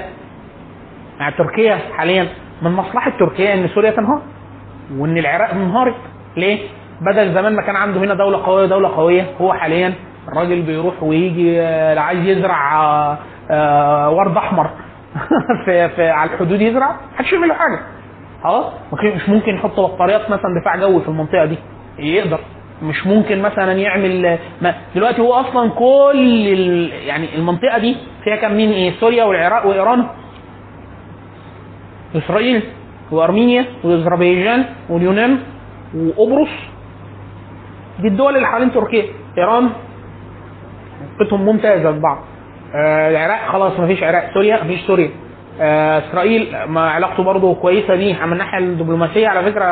يعني 1.21 1.35
تركيا 1.39 1.79
حاليا 1.97 2.29
من 2.63 2.71
مصلحة 2.73 3.13
تركيا 3.19 3.55
إن 3.55 3.69
سوريا 3.69 3.91
تنهار 3.91 4.23
وإن 4.99 5.19
العراق 5.19 5.51
انهارت. 5.51 5.95
ليه؟ 6.37 6.69
بدل 7.01 7.35
زمان 7.35 7.57
ما 7.57 7.63
كان 7.63 7.77
عنده 7.77 8.01
هنا 8.01 8.15
دولة 8.15 8.47
قوية 8.47 8.65
ودولة 8.65 8.89
قوية 8.97 9.27
هو 9.41 9.53
حاليا 9.53 9.95
الراجل 10.29 10.63
بيروح 10.63 11.03
ويجي 11.03 11.61
آه، 11.63 11.99
عايز 12.01 12.27
يزرع 12.27 12.83
آه، 12.85 13.19
آه، 13.51 14.11
ورد 14.11 14.37
أحمر. 14.37 14.71
في, 15.65 15.89
في 15.89 16.09
على 16.09 16.31
الحدود 16.31 16.61
يزرع 16.61 16.97
محدش 17.15 17.33
يعمل 17.33 17.49
له 17.49 17.55
حاجة. 17.55 17.81
خلاص؟ 18.45 18.65
مش 19.17 19.29
ممكن 19.29 19.55
يحط 19.55 19.81
بطاريات 19.81 20.31
مثلا 20.31 20.61
دفاع 20.61 20.77
جوي 20.77 21.01
في 21.03 21.09
المنطقة 21.09 21.45
دي. 21.45 21.59
يقدر. 21.99 22.39
مش 22.83 23.07
ممكن 23.07 23.43
مثلا 23.43 23.73
يعمل 23.73 24.39
ما 24.63 24.75
دلوقتي 24.95 25.21
هو 25.21 25.33
أصلا 25.33 25.71
كل 25.71 26.49
ال... 26.53 26.93
يعني 27.07 27.35
المنطقة 27.37 27.79
دي 27.79 27.97
فيها 28.25 28.37
كام؟ 28.37 28.57
مين؟ 28.57 28.71
إيه؟ 28.71 28.93
سوريا 29.01 29.25
والعراق 29.25 29.67
وإيران. 29.67 30.07
إسرائيل 32.17 32.63
وأرمينيا 33.11 33.65
وأذربيجان 33.85 34.65
واليونان 34.89 35.39
وقبرص 35.97 36.49
دي 38.01 38.09
الدول 38.09 38.37
اللي 38.37 38.47
حوالين 38.47 38.73
تركيا. 38.73 39.05
إيران 39.39 39.71
علاقتهم 41.19 41.45
ممتازه 41.45 41.91
ببعض 41.91 42.19
آه 42.75 43.11
العراق 43.11 43.49
خلاص 43.53 43.81
ما 43.81 43.87
فيش 43.87 44.03
عراق. 44.03 44.35
سوريا 44.35 44.57
ما 44.63 44.69
فيش 44.69 44.81
سوريا. 44.87 45.11
إسرائيل 45.61 46.57
ما 46.67 46.91
علاقته 46.91 47.23
برضه 47.23 47.55
كويسة 47.55 47.95
بيه 47.95 48.25
من 48.27 48.33
الناحية 48.33 48.59
الدبلوماسية 48.59 49.29
على 49.29 49.43
فكرة 49.53 49.65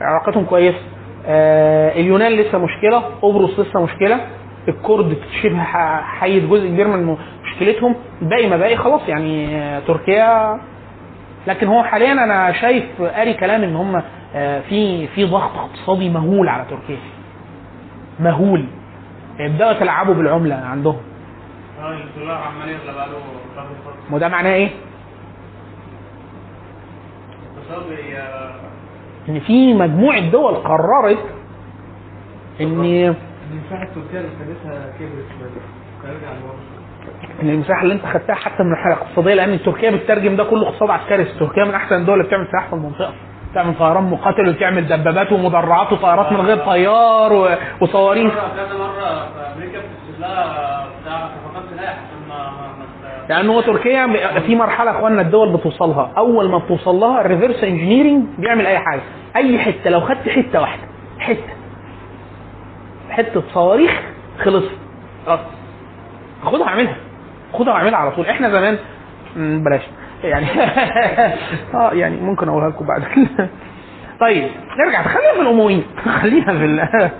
علاقتهم 0.00 0.44
كويسة. 0.44 0.78
آه 1.26 1.92
اليونان 2.00 2.32
لسه 2.32 2.58
مشكلة 2.58 2.98
قبرص 3.22 3.58
لسه 3.58 3.82
مشكلة 3.84 4.20
الكرد 4.68 5.16
شبه 5.42 5.62
حيد 6.02 6.48
جزء 6.50 6.66
كبير 6.68 6.88
من 6.88 7.16
مشكلتهم 7.44 7.94
الباقي 8.22 8.46
ما 8.48 8.56
باقي 8.56 8.76
خلاص 8.76 9.00
يعني 9.08 9.56
آه 9.62 9.80
تركيا. 9.86 10.60
لكن 11.46 11.66
هو 11.66 11.82
حاليا 11.82 12.12
أنا 12.12 12.52
شايف 12.52 13.02
قاري 13.02 13.34
كلام 13.34 13.62
إن 13.62 13.76
هم 13.76 14.02
آه، 14.34 14.60
في 14.60 15.06
في 15.06 15.24
ضغط 15.24 15.50
اقتصادي 15.56 16.08
مهول 16.10 16.48
على 16.48 16.64
تركيا. 16.70 16.98
مهول. 18.20 18.64
يبدأوا 19.38 19.70
يتلاعبوا 19.72 20.14
بالعملة 20.14 20.54
عندهم. 20.54 20.96
آه 21.82 21.92
الدولار 22.16 22.36
عمال 22.38 22.68
يغلى 22.68 22.92
بقاله 22.92 23.12
فتره 23.54 23.64
فتره 23.64 24.14
وده 24.16 24.28
معناه 24.28 24.54
إيه؟ 24.54 24.68
إن 29.28 29.40
في 29.40 29.74
مجموعة 29.74 30.30
دول 30.30 30.54
قررت 30.54 31.18
إن 32.60 32.66
المساحه 33.52 33.82
التركية 33.82 34.18
اللي 34.18 34.28
خدتها 34.38 34.92
كبرت 34.98 35.24
المساحه 37.42 37.82
اللي 37.82 37.94
أنت 37.94 38.06
خدتها 38.06 38.34
حتى 38.34 38.62
من 38.62 38.66
الناحيه 38.72 38.92
الاقتصادية 38.92 39.34
لأن 39.34 39.62
تركيا 39.62 39.90
بتترجم 39.90 40.36
ده 40.36 40.44
كله 40.44 40.68
اقتصاد 40.68 40.90
عسكري. 40.90 41.24
تركيا 41.24 41.64
من 41.64 41.74
أحسن 41.74 41.96
الدول 41.96 42.14
اللي 42.14 42.28
بتعمل 42.28 42.46
سلاح 42.52 42.66
في 42.66 42.72
المنطقة. 42.72 43.12
بتعمل 43.52 43.74
طيران 43.78 44.04
مقاتل 44.04 44.48
وبتعمل 44.48 44.88
دبابات 44.88 45.32
ومدرعات 45.32 45.92
وطيارات 45.92 46.32
من 46.32 46.40
غير 46.40 46.56
طيار 46.56 47.32
و- 47.32 47.48
وصواريخ. 47.80 48.32
مرة 48.34 48.52
كذا 48.56 48.78
مرة 48.78 49.26
في 49.26 49.54
أمريكا 49.56 49.78
بتكتب 49.78 50.20
لها 50.20 50.86
بتاع 51.02 51.28
صفقات 51.28 51.62
سلاح 51.70 51.92
عشان 51.98 52.28
ما 52.28 52.50
ما 53.30 53.36
ما 53.36 53.42
لأن 53.42 53.50
هو 53.50 53.60
تركيا 53.60 54.06
في 54.40 54.54
مرحلة 54.56 54.90
يا 54.90 54.96
اخوانا 54.96 55.22
الدول 55.22 55.52
بتوصلها. 55.56 56.12
أول 56.18 56.50
ما 56.50 56.58
بتوصل 56.58 56.94
لها 56.94 57.20
ال 57.20 57.26
reverse 57.26 57.64
engineering 57.64 58.24
بيعمل 58.38 58.66
أي 58.66 58.78
حاجة. 58.78 59.00
أي 59.36 59.58
حتة. 59.58 59.90
لو 59.90 60.00
خدت 60.00 60.28
حتة 60.28 60.60
واحدة. 60.60 60.82
حتة. 61.18 61.52
حتة 63.10 63.42
صواريخ 63.54 64.00
خلص 64.44 64.64
خلاص. 65.26 65.40
خدها 66.44 66.66
اعملها 66.68 66.96
خدها 67.52 67.72
واعملها 67.72 67.98
على 67.98 68.10
طول. 68.10 68.26
إحنا 68.26 68.50
زمان 68.50 68.78
بلاش. 69.36 69.82
يعني 70.24 70.46
آه 71.74 71.92
يعني 71.92 72.16
ممكن 72.20 72.48
أقولها 72.48 72.68
لكم 72.68 72.86
بعد. 72.86 73.02
طيب 74.20 74.48
نرجع. 74.78 75.02
خلينا 75.02 75.32
في 75.34 75.40
الأمويين. 75.40 75.84
خلينا 76.22 76.58
في 76.58 76.64
ال... 76.64 77.10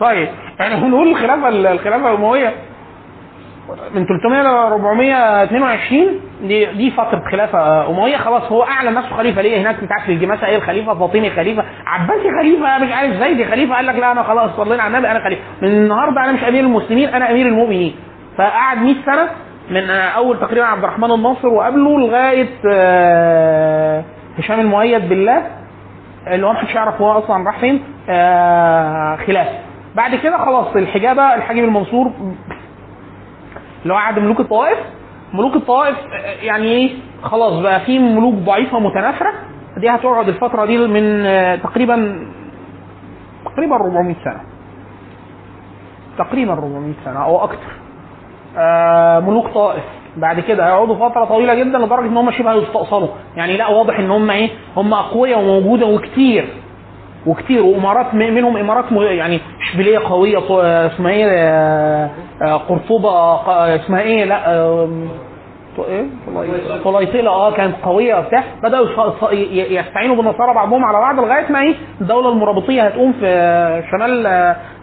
طيب 0.00 0.28
يعني 0.60 0.74
هنقول 0.74 1.08
الخلافة 1.08 1.48
الخلافة 1.48 2.10
الأموية. 2.10 2.67
من 3.94 4.06
300 4.06 4.42
ل 4.42 4.46
422 4.46 6.20
دي 6.42 6.64
دي 6.66 6.90
فترة 6.90 7.22
خلافة 7.32 7.86
امويه 7.90 8.16
خلاص 8.16 8.42
هو 8.52 8.62
اعلن 8.62 8.94
نفسه 8.94 9.16
خليفة. 9.16 9.42
ليه؟ 9.42 9.60
هناك 9.60 9.84
بتاعت 9.84 10.02
في 10.06 10.12
الجماسه 10.12 10.46
إيه 10.46 10.56
الخليفه 10.56 10.94
فاطمي 10.94 11.30
خليفة 11.30 11.64
عباسي 11.86 12.30
خليفة 12.40 12.78
مش 12.78 12.92
عارف 12.92 13.14
زيدي 13.22 13.44
خليفة. 13.44 13.74
قال 13.74 13.86
لك 13.86 13.94
لا 13.94 14.12
أنا 14.12 14.22
خلاص 14.22 14.50
صلينا 14.56 14.82
على 14.82 14.96
النبي 14.96 15.10
أنا 15.10 15.20
خليفة. 15.24 15.42
من 15.62 15.68
النهارده 15.68 16.20
أنا 16.24 16.32
مش 16.32 16.44
أمير 16.44 16.60
المسلمين 16.64 17.08
أنا 17.08 17.30
أمير 17.30 17.46
المؤمنين. 17.46 17.94
فقعد 18.38 18.78
100 18.78 18.94
سنة 19.06 19.28
من 19.70 19.90
آه، 19.90 20.08
أول 20.08 20.40
تقريبا 20.40 20.66
عبد 20.66 20.84
الرحمن 20.84 21.10
الناصر 21.10 21.48
وقبله 21.48 21.98
لغاية 22.00 22.48
آه، 22.72 24.04
هشام 24.38 24.60
المؤيد 24.60 25.08
بالله. 25.08 25.42
اللي 26.26 26.46
هو 26.46 26.52
محدش 26.52 26.74
يعرف 26.74 27.00
هو 27.00 27.18
أصلا 27.18 27.46
راح 27.46 27.58
فين 27.60 27.82
آه 28.10 29.16
خلافه. 29.26 29.58
بعد 29.94 30.14
كده 30.14 30.38
خلاص 30.38 30.76
الحجابة 30.76 31.34
الحاجب 31.34 31.64
المنصور 31.64 32.10
اللي 33.82 33.94
هو 33.94 33.98
عهد 33.98 34.18
ملوك 34.18 34.40
الطوائف. 34.40 34.78
ملوك 35.34 35.54
الطوائف 35.56 35.96
آه، 35.98 36.42
يعني 36.42 36.64
إيه؟ 36.72 36.90
خلاص 37.22 37.60
بقى 37.62 37.80
في 37.80 37.98
ملوك 37.98 38.34
ضعيفة 38.34 38.78
متناثره 38.78 39.32
دي 39.76 39.88
هتقعد 39.90 40.28
الفترة 40.28 40.64
دي 40.66 40.78
من 40.78 41.26
آه، 41.26 41.56
تقريبا 41.56 42.26
تقريبا 43.44 43.74
400 43.76 44.14
سنة. 44.24 44.40
تقريبا 46.18 46.52
400 46.52 46.92
سنة 47.04 47.24
أو 47.24 47.44
أكتر. 47.44 47.72
آه، 48.56 49.20
ملوك 49.20 49.46
طائف. 49.54 49.82
بعد 50.16 50.40
كده 50.40 50.66
هيقعدوا 50.66 51.08
فترة 51.08 51.24
طويلة 51.24 51.54
جدا 51.54 51.78
لدرجة 51.78 52.06
إن 52.06 52.16
هم 52.16 52.30
شبه 52.30 52.52
يستأصلوا. 52.52 53.08
يعني 53.36 53.56
لا 53.56 53.68
واضح 53.68 53.98
إن 53.98 54.10
هم 54.10 54.30
إيه؟ 54.30 54.50
هم 54.76 54.94
أقوياء 54.94 55.38
وموجودة 55.40 55.86
وكتير. 55.86 56.48
وكتير 57.26 57.62
وإمارات 57.62 58.14
منهم 58.14 58.56
إمارات 58.56 58.84
يعني 58.92 59.40
إشبيلية 59.62 59.98
قوية 59.98 60.38
اسمها 60.86 61.10
إيه 61.12 61.26
آه، 61.30 62.10
آه، 62.42 62.56
قرطبة 62.56 63.40
اسمها 63.76 64.00
إيه 64.00 64.24
لا 64.24 64.52
إيه؟ 65.88 66.06
طلي- 66.26 66.80
طليطله 66.84 67.30
آه 67.30 67.52
كانت 67.52 67.74
قوية 67.82 68.14
وبتاع. 68.14 68.44
بدأوا 68.62 68.86
يستعينوا 69.52 70.16
بالنصارى 70.16 70.54
بعضهم 70.54 70.84
على 70.84 70.98
بعض 70.98 71.20
لغاية 71.20 71.52
ما 71.52 71.60
إيه 71.60 71.74
الدولة 72.00 72.32
المرابطية 72.32 72.82
هتقوم 72.86 73.12
في 73.12 73.82
شمال 73.90 74.26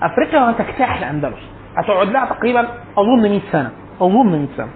أفريقيا 0.03 0.40
وهتجتاح 0.41 0.98
الاندلس 0.98 1.40
هتقعد 1.78 2.07
لها 2.07 2.26
تقريبا 2.26 2.68
أظن 2.98 3.22
100 3.30 3.40
سنة. 3.52 3.70
أظن 4.02 4.32
100 4.32 4.48
سنة. 4.57 4.70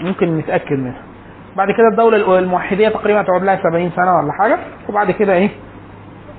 ممكن 0.00 0.38
نتأكد 0.38 0.78
منها. 0.78 1.02
بعد 1.56 1.68
كده 1.70 1.88
الدولة 1.92 2.38
الموحدية 2.38 2.88
تقريبا 2.88 3.20
هتقعد 3.20 3.42
لها 3.42 3.56
70 3.70 3.90
سنة 3.96 4.16
ولا 4.16 4.32
حاجة. 4.40 4.58
وبعد 4.88 5.10
كده 5.10 5.32
إيه 5.34 5.50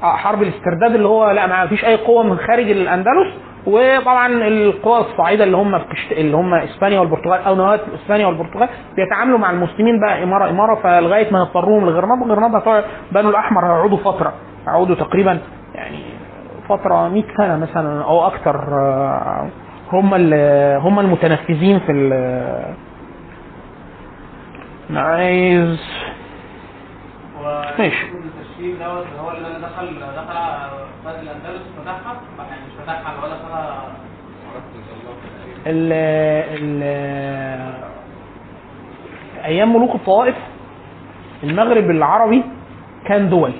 حرب 0.04 0.42
الاسترداد 0.44 0.96
اللي 0.96 1.08
هو 1.08 1.32
لا 1.32 1.48
ما 1.48 1.68
فيش 1.68 1.86
أي 1.86 1.96
قوة 1.96 2.24
من 2.24 2.38
خارج 2.38 2.72
الأندلس 2.72 3.34
وطبعا 3.68 4.28
القوى 4.48 5.00
الصاعدة 5.00 5.44
اللي 5.44 5.58
هم 5.58 5.80
في. 5.80 6.12
اللي 6.22 6.38
هم 6.38 6.54
إسبانيا 6.54 7.00
والبرتغال 7.00 7.42
أو 7.44 7.56
نواه 7.56 7.80
إسبانيا 7.96 8.28
والبرتغال 8.28 8.70
بيتعاملوا 8.96 9.40
مع 9.40 9.52
المسلمين 9.52 10.00
بقى 10.00 10.24
اماره 10.24 10.50
إمارة 10.50 10.76
فلغاية 10.76 11.34
ما 11.34 11.40
يضطروهم 11.40 11.86
لغرناطه 11.86 12.26
غرناطة 12.28 12.58
هتقعد- 12.58 12.84
بنو 13.12 13.30
الأحمر 13.30 13.66
هيقعدوا 13.66 13.98
فترة 13.98 14.34
هيقعدوا 14.68 14.96
تقريبا 14.96 15.40
يعني 15.76 15.98
فترة 16.70 17.10
100 17.10 17.24
سنة 17.38 17.58
مثلا 17.58 18.04
أو 18.04 18.28
أكثر 18.28 18.56
آه، 18.72 19.50
هم 19.92 20.14
هم 20.84 21.00
المتنفذين 21.00 21.80
في 21.80 21.92
ال- 21.92 22.74
عايز 24.98 25.80
ماشي. 27.80 28.06
التشكيل 28.64 28.80
دوت 28.80 29.06
هو 29.20 29.32
اللي 29.32 29.50
دخل 29.62 30.00
دخل 30.16 31.20
الأندلس 31.22 31.62
فتحها. 31.78 32.22
يعني 32.50 32.62
مش 32.68 32.74
فتحها 32.84 33.24
ولا 33.24 33.36
ال 35.68 35.94
ال 36.84 36.84
أيام 39.46 39.76
ملوك 39.76 39.96
الطوائف 39.96 40.36
المغرب 41.44 41.90
العربي 41.90 42.44
كان 43.06 43.30
دول 43.30 43.52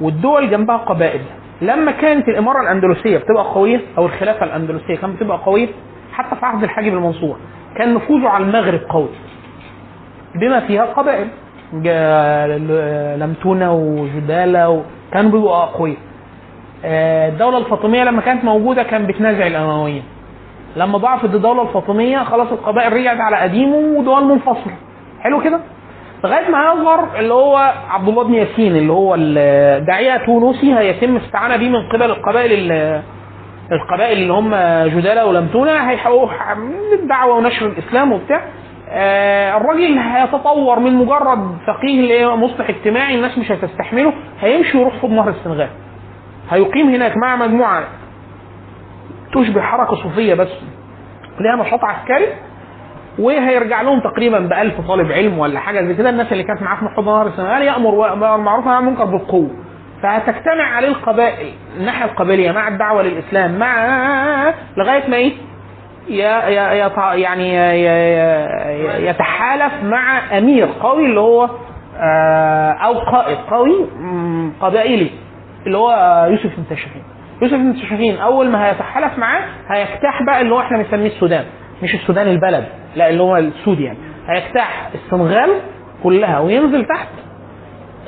والدول 0.00 0.50
جنبها 0.50 0.76
قبائل. 0.76 1.20
لما 1.62 1.90
كانت 1.92 2.28
الإمارة 2.28 2.60
الأندلسية 2.60 3.18
بتبقى 3.18 3.44
قوية 3.44 3.80
أو 3.98 4.06
الخلافة 4.06 4.46
الأندلسية 4.46 4.96
كانت 4.96 5.16
بتبقى 5.16 5.38
قوية 5.38 5.68
حتى 6.12 6.36
في 6.36 6.46
عهد 6.46 6.62
الحاجب 6.62 6.94
المنصور 6.94 7.36
كان 7.76 7.94
نفوذه 7.94 8.28
على 8.28 8.44
المغرب 8.44 8.80
قوي 8.88 9.08
بما 10.34 10.60
فيها 10.66 10.84
قبائل. 10.84 11.28
جا- 11.28 11.30
ل- 11.30 11.43
لمتونة 13.16 13.72
وجداله 13.72 14.68
و- 14.70 14.82
كانوا 15.12 15.30
بيبقوا 15.30 15.56
أقوياء. 15.62 15.96
آه، 16.84 17.28
الدولة 17.28 17.58
الفاطمية 17.58 18.04
لما 18.04 18.20
كانت 18.20 18.44
موجودة 18.44 18.82
كان 18.82 19.06
بتنازع 19.06 19.46
الأموية. 19.46 20.00
لما 20.76 20.98
ضعفت 20.98 21.24
الدولة 21.34 21.62
الفاطمية 21.62 22.18
خلاص 22.18 22.48
القبائل 22.52 22.92
رجعت 22.92 23.20
على 23.20 23.36
قديمه 23.36 23.76
ودول 23.76 24.24
منفصلة. 24.24 24.74
حلو 25.20 25.40
كده؟ 25.40 25.60
لغاية 26.24 26.48
ما 26.50 26.58
يظهر 26.72 27.08
اللي 27.18 27.34
هو 27.34 27.72
عبد 27.90 28.08
الله 28.08 28.24
بن 28.24 28.34
ياسين 28.34 28.76
اللي 28.76 28.92
هو 28.92 29.14
الداعيه 29.14 30.26
تونسي 30.26 30.74
هيتم 30.78 31.16
استعانة 31.16 31.56
بيه 31.56 31.68
من 31.68 31.88
قبل 31.88 32.02
القبائل 32.02 32.52
ال- 32.72 33.02
القبائل 33.72 34.18
اللي 34.18 34.32
هم 34.32 34.50
جدالة 34.98 35.26
ولمتونة 35.26 35.90
هيحققوا 35.90 36.28
الدعوة 37.02 37.36
ونشر 37.36 37.66
الإسلام 37.66 38.12
وبتاع. 38.12 38.40
الراجل 39.56 39.98
هيتطور 39.98 40.78
من 40.78 40.94
مجرد 40.94 41.56
فقيه 41.66 42.00
اللي 42.00 42.20
هي 42.20 42.26
مصلح 42.28 42.68
اجتماعي 42.68 43.14
الناس 43.14 43.38
مش 43.38 43.52
هتستحمله 43.52 44.12
هيمشي 44.40 44.78
ويروح 44.78 44.94
حوض 45.00 45.10
نهر 45.10 45.28
السنغال. 45.28 45.68
هيقيم 46.50 46.88
هناك 46.94 47.16
مع 47.16 47.36
مجموعة 47.36 47.84
تشبه 49.34 49.60
حركة 49.60 49.96
صوفية 50.02 50.34
بس 50.34 50.48
ليها 51.40 51.66
نشاط 51.66 51.80
عسكري 51.84 52.26
وهيرجع 53.18 53.82
لهم 53.82 54.00
تقريبا 54.00 54.38
ب 54.38 54.52
1000 54.52 54.80
طالب 54.88 55.12
علم 55.12 55.38
ولا 55.38 55.60
حاجة 55.60 55.84
زي 55.86 55.94
كده. 55.94 56.10
الناس 56.10 56.32
اللي 56.32 56.44
كانت 56.44 56.62
معاه 56.62 56.76
في 56.76 56.88
حوض 56.96 57.04
نهر 57.04 57.26
السنغال 57.26 57.62
يأمر 57.62 58.14
بالمعروف 58.14 58.68
عن 58.68 58.78
المنكر 58.82 59.04
بالقوة. 59.04 59.50
فهتجتمع 60.02 60.64
عليه 60.76 60.88
القبائل 60.88 61.52
الناحية 61.76 62.04
القبليه 62.04 62.52
مع 62.52 62.68
الدعوة 62.68 63.02
للإسلام 63.02 63.58
مع 63.58 63.74
لغاية 64.76 65.10
ما 65.10 65.16
إيه؟ 65.16 65.32
يعني 66.08 67.54
يتحالف 69.08 69.72
مع 69.82 70.38
أمير 70.38 70.68
قوي 70.82 71.06
اللي 71.06 71.20
هو 71.20 71.48
آه، 71.98 72.70
أو 72.72 72.98
قائد 72.98 73.38
قوي 73.50 73.86
قبائلي 74.60 75.10
اللي 75.66 75.78
هو 75.78 75.90
يوسف 76.30 76.56
بن 76.56 76.64
تشفين. 76.70 77.02
يوسف 77.42 77.54
بن 77.54 77.74
تشفين 77.74 78.16
أول 78.18 78.48
ما 78.50 78.68
هيتحالف 78.68 79.18
معاه 79.18 79.42
هيجتاح 79.70 80.22
بقى 80.22 80.40
اللي 80.40 80.54
هو 80.54 80.60
إحنا 80.60 80.78
بنسميه 80.82 81.06
السودان. 81.06 81.44
مش 81.82 81.94
السودان 81.94 82.28
البلد 82.28 82.64
لا 82.96 83.08
اللي 83.08 83.22
هو 83.22 83.36
السود 83.36 83.80
يعني. 83.80 83.98
هيجتاح 84.28 84.88
السنغال 84.94 85.50
كلها 86.02 86.38
وينزل 86.38 86.84
تحت 86.84 87.08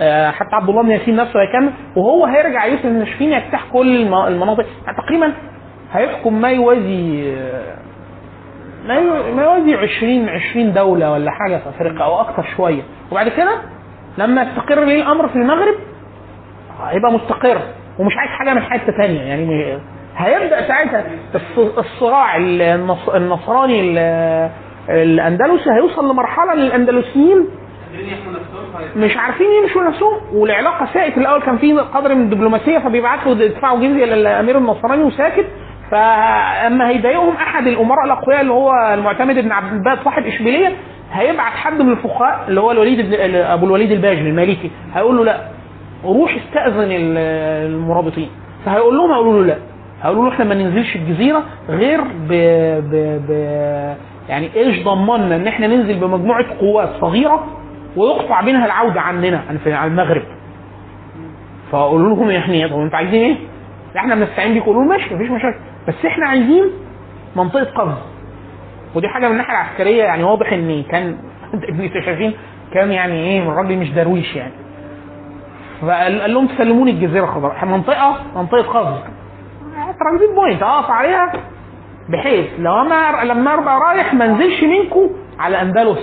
آه، 0.01 0.31
حتى 0.31 0.57
عبد 0.57 0.69
الله 0.69 0.83
بن 0.83 0.91
ياسين 0.91 1.17
نفسه 1.17 1.41
هيكمل. 1.41 1.71
وهو 1.97 2.27
هيرجع 2.27 2.65
يوسف 2.67 2.87
بن 2.87 3.05
تشفين 3.05 3.33
يجتاح 3.33 3.65
كل 3.73 3.97
الم- 3.97 4.15
المناطق. 4.27 4.67
يعني 4.87 4.97
تقريبا 5.07 5.33
هيحكم 5.97 6.41
ما 6.41 6.51
يوازي 6.51 7.37
ما 8.87 8.95
يو- 8.95 9.35
ما 9.35 9.43
يوازي 9.43 9.75
20 9.75 10.29
20 10.29 10.73
دولة 10.73 11.13
ولا 11.13 11.31
حاجة 11.31 11.57
في 11.57 11.69
أفريقيا 11.69 12.05
أو 12.05 12.21
أكثر 12.21 12.45
شوية. 12.57 12.83
وبعد 13.13 13.29
كده 13.29 13.53
لما 14.19 14.43
يستقر 14.43 14.85
ليه 14.85 15.03
الأمر 15.03 15.29
في 15.29 15.37
المغرب 15.37 15.75
هيبقى 16.87 17.13
مستقر 17.13 17.59
ومش 17.99 18.13
عايز 18.17 18.31
حاجة 18.31 18.55
من 18.55 18.63
حتة 18.63 18.93
ثانية 19.03 19.21
يعني 19.23 19.79
هيبدأ 20.17 20.69
ساعتها 20.69 21.05
الص- 21.35 21.79
الصراع 21.79 22.37
النص- 22.37 23.09
النصراني 23.15 23.81
ال- 23.81 24.51
الأندلسي 24.91 25.71
هيوصل 25.71 26.09
يحموا 28.13 28.33
نفسهم 28.33 28.73
فهي- 28.75 29.05
مش 29.07 29.17
عارفين 29.17 29.47
يمشوا 29.63 29.83
نفسهم. 29.83 30.21
والعلاقة 30.35 30.89
ساءت 30.95 31.19
الأول 31.19 31.41
كان 31.43 31.59
في 31.59 31.73
قدر 31.73 32.15
من 32.15 32.23
الدبلوماسية 32.23 32.79
فبيبعتوا 32.79 33.33
يدفعوا 33.33 33.79
جزيه 33.79 34.05
للامير 34.05 34.59
النصراني 34.59 35.03
وساكت. 35.03 35.47
فأما 35.91 36.89
هيضايقهم 36.89 37.35
أحد 37.37 37.67
الأمراء 37.67 38.05
الأقوياء 38.05 38.41
اللي 38.41 38.53
هو 38.53 38.73
المعتمد 38.95 39.35
بن 39.39 39.53
عبد 39.53 39.73
الباقي 39.73 40.05
صاحب 40.05 40.27
إشبيلية 40.27 40.73
هيبعت 41.13 41.53
حد 41.53 41.83
من 41.83 41.93
الفقهاء 41.93 42.45
اللي 42.49 42.61
هو 42.61 42.71
الوليد 42.71 43.15
أبو 43.35 43.67
الوليد 43.67 43.91
الباجلي 43.93 44.29
المالكي 44.31 44.71
هيقول 44.95 45.17
له 45.17 45.25
لا. 45.25 45.41
روح 46.05 46.35
استأذن 46.37 46.91
ال- 46.93 47.19
المرابطين. 47.75 48.29
فهيقول 48.65 48.97
لهم 48.97 49.11
هيقولوا 49.13 49.41
له 49.43 49.47
لا. 49.47 49.57
هيقولوا 50.03 50.25
له 50.25 50.33
إحنا 50.33 50.45
ما 50.45 50.55
ننزلش 50.55 50.97
الجزيرة 50.97 51.43
غير 51.69 52.01
ب, 52.01 52.29
ب... 52.91 53.23
ب... 53.29 53.31
يعني 54.29 54.51
إيش 54.57 54.85
ضمننا 54.85 55.37
إن 55.37 55.47
إحنا 55.47 55.67
ننزل 55.67 56.01
بمجموعة 56.01 56.45
قوات 56.61 56.89
صغيرة 57.01 57.47
ويقطع 57.97 58.41
منها 58.43 58.67
العودة 58.67 59.01
عننا 59.01 59.41
عن 59.67 59.89
المغرب. 59.91 60.23
فاقول 61.73 62.03
لهم 62.03 62.31
يعني 62.31 62.69
طب 62.69 62.81
أنتوا 62.81 62.97
عايزين 62.99 63.23
إيه؟ 63.23 63.37
إحنا 63.97 64.15
بنستعين 64.15 64.55
بيكم. 64.55 64.71
يقولوا 64.71 64.85
ماشي 64.93 65.15
مفيش 65.15 65.31
مشاكل. 65.31 65.59
بس 65.89 66.05
إحنا 66.07 66.29
عايزين 66.29 66.65
منطقة 67.37 67.65
قفز 67.65 67.99
ودي 68.95 69.09
حاجة 69.09 69.27
من 69.27 69.33
الناحية 69.33 69.53
العسكرية 69.53 70.05
يعني 70.05 70.25
واضح 70.25 70.53
إن 70.53 70.83
كان 70.83 71.17
ابن 71.69 71.91
شايفين 72.05 72.33
كان 72.75 72.93
يعني 72.93 73.15
إيه 73.15 73.43
الراجل 73.49 73.77
مش 73.77 73.91
درويش 73.91 74.37
يعني. 74.37 74.53
فقال 75.83 76.21
قال 76.21 76.35
لهم 76.35 76.47
تسلموني 76.47 76.91
الجزيرة 76.91 77.25
الخضراء. 77.25 77.65
منطقة 77.65 78.17
منطقة 78.37 78.63
قفز 78.63 79.01
transit 80.01 80.31
point 80.35 80.63
اقف 80.63 80.91
عليها 80.91 81.33
بحيث 82.09 82.47
لو 82.59 82.81
أنا 82.83 83.25
لما 83.25 83.55
ابقى 83.55 83.81
رايح 83.81 84.15
ما 84.15 84.25
أنزلش 84.25 84.63
منكم 84.65 85.11
على 85.39 85.57
الاندلس 85.63 85.99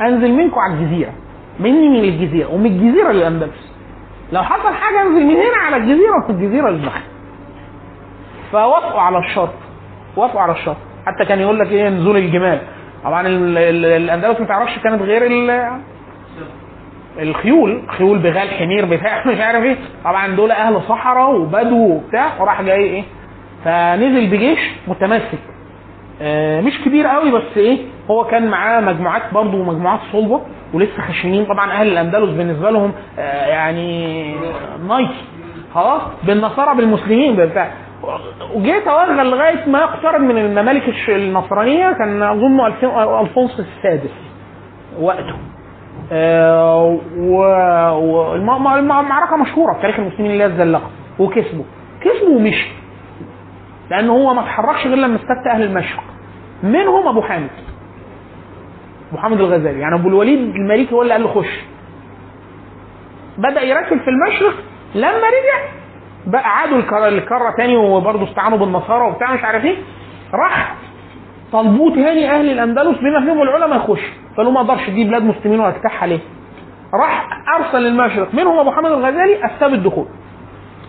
أنزل 0.00 0.32
منكم 0.32 0.58
على 0.60 0.74
الجزيرة. 0.74 1.12
مني 1.60 1.88
من 1.88 2.04
الجزيرة. 2.04 2.48
ومن 2.54 2.66
الجزيرة 2.66 3.12
للاندلس 3.12 3.72
لو 4.32 4.42
حصل 4.42 4.74
حاجة 4.74 5.02
أنزل 5.02 5.26
من 5.26 5.34
هنا 5.36 5.56
على 5.66 5.76
الجزيرة. 5.76 6.14
ومن 6.28 6.42
الجزيره 6.42 6.70
للمغرب 6.70 7.02
فوافقوا 8.54 9.00
على 9.00 9.18
الشرط. 9.18 9.50
وافقوا 10.16 10.40
على 10.40 10.52
الشرط. 10.52 10.76
حتى 11.06 11.24
كان 11.24 11.40
يقول 11.40 11.58
لك 11.58 11.66
إيه 11.66 11.88
نزول 11.88 12.16
الجمال. 12.16 12.58
طبعا 13.04 13.26
ال- 13.26 13.58
ال- 13.58 13.84
الأندلس 13.84 14.40
ما 14.40 14.46
تعرفش 14.46 14.78
كانت 14.78 15.02
غير 15.02 15.26
ال- 15.26 15.80
الخيول. 17.18 17.82
خيول 17.88 18.18
بغال 18.18 18.48
حمير 18.50 18.84
بتاع 18.84 19.26
مش 19.28 19.40
عارف 19.40 19.64
إيه. 19.64 19.76
طبعا 20.04 20.28
دول 20.36 20.50
أهل 20.50 20.80
صحراء 20.88 21.34
وبدو 21.34 21.76
وبتاع. 21.94 22.42
وراح 22.42 22.62
جاي 22.62 22.84
إيه. 22.84 23.02
فنزل 23.64 24.26
بجيش 24.26 24.58
متمسك. 24.88 25.38
آه، 26.22 26.60
مش 26.60 26.80
كبير 26.84 27.06
قوي 27.06 27.30
بس 27.30 27.56
إيه 27.56 27.78
هو 28.10 28.24
كان 28.24 28.46
معاه 28.50 28.80
مجموعات 28.80 29.22
برضه 29.32 29.62
مجموعات 29.64 30.00
صلبة 30.12 30.40
ولسه 30.74 31.02
خشنين. 31.08 31.44
طبعا 31.44 31.72
أهل 31.72 31.88
الأندلس 31.88 32.30
بالنسبة 32.30 32.70
لهم 32.70 32.92
آه، 33.18 33.46
يعني 33.46 34.34
نايكي. 34.88 35.14
خلاص؟ 35.74 36.02
بالنصارى 36.22 36.76
بالمسلمين 36.76 37.36
بالبتاع 37.36 37.70
وجه 38.54 38.84
توغل 38.84 39.30
لغاية 39.30 39.66
ما 39.68 39.84
اقترب 39.84 40.20
من 40.20 40.38
الممالك 40.38 40.82
النصرانية 41.08 41.92
كان 41.92 42.22
أظن 42.22 42.66
الف- 42.66 42.84
الفونسوس 43.20 43.60
السادس 43.76 44.10
وقته. 45.00 45.34
آه، 46.12 46.98
والمعركه 47.18 49.36
مشهورة 49.36 49.72
في 49.74 49.80
تاريخ 49.82 49.98
المسلمين 49.98 50.30
اللي 50.30 50.42
هي 50.44 50.48
الزلاقه 50.48 50.90
وكسبوا 51.18 51.64
كسبوا 52.00 52.36
ومشي. 52.36 52.68
لأن 53.90 54.08
هو 54.08 54.34
ما 54.34 54.40
اتحركش 54.40 54.86
غير 54.86 54.96
لما 54.96 55.16
استفتى 55.16 55.50
أهل 55.50 55.62
المشرق. 55.62 56.02
منهم 56.62 57.08
أبو 57.08 57.22
حامد. 57.22 57.50
أبو 59.12 59.20
حامد 59.22 59.40
الغزالي. 59.40 59.80
يعني 59.80 59.94
أبو 59.94 60.08
الوليد 60.08 60.38
المالكي 60.38 60.94
هو 60.94 61.02
اللي 61.02 61.12
قال 61.12 61.22
له 61.22 61.28
خش. 61.28 61.60
بدأ 63.38 63.62
يركز 63.62 63.98
في 63.98 64.10
المشرق 64.10 64.54
لما 64.94 65.08
رجع 65.08 65.68
بقى 66.26 66.58
عادوا 66.58 66.78
الكره 67.08 67.50
تاني 67.56 67.76
وبرضه 67.76 68.24
استعانوا 68.30 68.58
بالنصارى 68.58 69.06
وبتاع 69.08 69.34
مش 69.34 69.44
عارف 69.44 69.64
إيه. 69.64 69.76
راح 70.34 70.74
طلبوه 71.52 71.94
تاني 71.94 72.30
أهل 72.30 72.50
الأندلس 72.50 72.98
بما 72.98 73.20
فيهم 73.24 73.42
العلماء 73.42 73.78
يخش. 73.78 74.00
قالوا 74.36 74.52
ما 74.52 74.60
أقدرش 74.60 74.90
دي 74.90 75.04
بلاد 75.04 75.22
مسلمين 75.22 75.60
واجتاحها 75.60 76.06
ليه؟ 76.06 76.20
راح 76.94 77.26
أرسل 77.58 77.78
للمشرق 77.78 78.34
منهم 78.34 78.58
أبو 78.58 78.70
حامد 78.70 78.90
الغزالي 78.90 79.44
افتى 79.46 79.68
بالدخول 79.70 80.06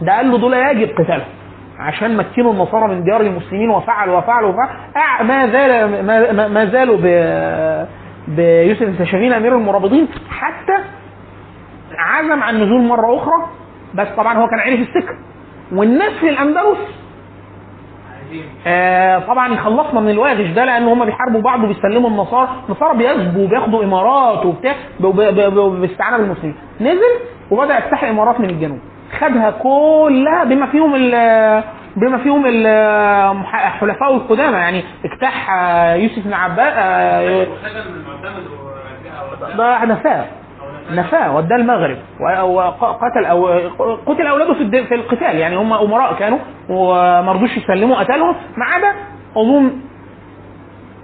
ده 0.01 0.13
قال 0.17 0.31
له 0.31 0.37
دول 0.37 0.53
يجب 0.53 0.89
قتالهم. 0.97 1.27
عشان 1.79 2.17
مكنوا 2.17 2.53
النصارى 2.53 2.87
من 2.87 3.03
ديار 3.03 3.21
المسلمين 3.21 3.69
وفعلوا 3.69 4.17
وفعلوا 4.17 4.53
أع- 4.53 5.21
ما 5.21 5.47
زال 5.47 6.05
ما, 6.05 6.47
ما- 6.47 6.65
زالوا 6.65 6.97
بيوسف 8.27 8.81
السشافين 8.81 9.33
أمير 9.33 9.55
المرابطين 9.55 10.07
حتى 10.29 10.77
عزم 11.97 12.43
عن 12.43 12.55
النزول 12.55 12.81
مرة 12.81 13.17
أخرى 13.17 13.45
بس 13.95 14.07
طبعا 14.17 14.37
هو 14.37 14.47
كان 14.47 14.59
عرف 14.59 14.79
السكة. 14.79 15.15
والناس 15.71 16.11
في 16.19 16.29
الأندلس 16.29 16.77
آه 18.67 19.19
طبعا 19.19 19.53
يخلصنا 19.53 19.99
من 19.99 20.09
الواغش 20.09 20.47
ده 20.49 20.65
لأن 20.65 20.83
هم 20.83 21.05
بيحاربوا 21.05 21.41
بعض 21.41 21.63
وبيسلموا 21.63 22.09
النصارى، 22.09 22.49
النصارى 22.69 22.97
بيسبوا 22.97 23.43
وبياخدوا 23.43 23.83
إمارات 23.83 24.45
وبتاع 24.45 24.75
باستعانة 24.99 26.17
بالمسلمين، 26.17 26.55
نزل 26.81 27.19
وبدأ 27.51 27.77
يفتح 27.77 28.03
إمارات 28.03 28.39
من 28.39 28.49
الجنوب، 28.49 28.79
خدها 29.19 29.51
كلها 29.51 30.43
بما 30.43 30.65
فيهم 30.67 30.95
ال 30.95 31.11
بما 31.95 32.17
فيهم 32.17 32.45
الحلفاء 32.45 34.13
القدامى. 34.15 34.57
يعني 34.57 34.83
اجتاح 35.05 35.51
آه، 35.51 35.93
يوسف 35.95 36.25
بن 36.27 36.33
عباس 36.33 36.73
آه، 36.77 37.45
ده 39.57 39.85
نفاه 39.85 40.25
نفاه 40.91 41.35
وداه 41.35 41.55
المغرب. 41.55 41.97
وقتل 42.19 43.25
أو 43.25 43.45
قتل 44.05 44.27
أولاده 44.27 44.53
في 44.53 44.83
في 44.85 44.95
القتال. 44.95 45.35
يعني 45.35 45.55
هم 45.55 45.73
أمراء 45.73 46.13
كانوا 46.13 46.39
وما 46.69 47.31
رضوش 47.31 47.57
يسلموا 47.57 47.95
قتلهم. 47.95 48.35
ما 48.57 48.65
عدا 48.65 48.91
اظن 49.37 49.71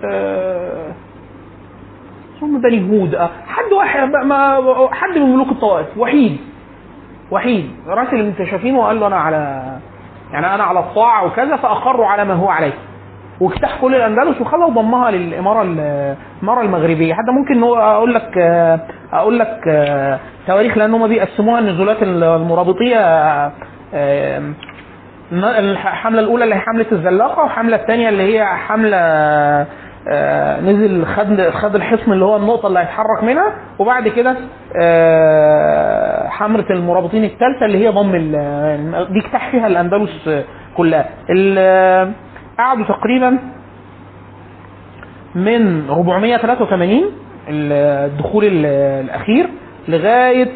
آه، 0.05 0.91
اظن 2.37 2.61
بني 2.61 2.91
هود. 2.91 3.15
آه، 3.15 3.29
حد 3.47 3.73
واحد 3.73 4.09
ما 4.25 4.57
حد 4.91 5.17
من 5.17 5.33
ملوك 5.33 5.47
الطوائف. 5.49 5.97
وحيد. 5.97 6.37
وحيد. 7.31 7.71
راسل 7.87 8.15
المنتشفين 8.15 8.75
وقال 8.75 8.99
له 8.99 9.07
أنا 9.07 9.15
على 9.15 9.63
يعني 10.33 10.55
أنا 10.55 10.63
على 10.63 10.79
الطاعة 10.79 11.25
وكذا 11.25 11.55
فأقروا 11.55 12.07
على 12.07 12.25
ما 12.25 12.33
هو 12.33 12.49
عليه. 12.49 12.73
واجتاح 13.41 13.81
كل 13.81 13.95
الأندلس 13.95 14.41
وخلى 14.41 14.65
وضمها 14.65 15.11
للإمارة 15.11 15.61
ال- 15.61 16.15
الإمارة 16.39 16.61
المغربية. 16.61 17.13
حتى 17.13 17.31
ممكن 17.31 17.63
أقول 17.63 18.13
لك 18.13 18.37
أقول 19.13 19.39
لك 19.39 19.57
آه، 19.67 20.19
تواريخ 20.47 20.77
لأن 20.77 20.93
هم 20.93 21.07
بيقسموها 21.07 21.59
النزولات 21.59 22.03
المرابطية 22.03 22.97
آه، 22.97 23.51
آه، 23.93 24.41
الحملة 25.59 26.19
الأولى 26.19 26.43
اللي 26.43 26.55
هي 26.55 26.59
حملة 26.59 26.85
الزلاقة 26.91 27.41
والحملة 27.43 27.75
الثانية 27.75 28.09
اللي 28.09 28.23
هي 28.39 28.45
حملة 28.45 28.97
نزل 30.61 31.05
خد 31.05 31.49
خد 31.49 31.75
الحصن 31.75 32.11
اللي 32.11 32.25
هو 32.25 32.35
النقطة 32.35 32.67
اللي 32.67 32.79
هيتحرك 32.79 33.23
منها. 33.23 33.53
وبعد 33.79 34.07
كده 34.07 34.35
حملة 36.29 36.65
المرابطين 36.69 37.23
الثالثة 37.23 37.65
اللي 37.65 37.85
هي 37.85 37.89
ضم 37.89 38.11
دي 39.13 39.19
اجتاح 39.25 39.51
فيها 39.51 39.67
الأندلس 39.67 40.29
كلها. 40.77 41.05
قعدوا 42.61 42.85
تقريبا 42.85 43.37
من 45.35 45.89
483 45.89 47.01
الدخول 47.49 48.45
ال- 48.45 48.65
الأخير 49.05 49.49
لغاية 49.87 50.51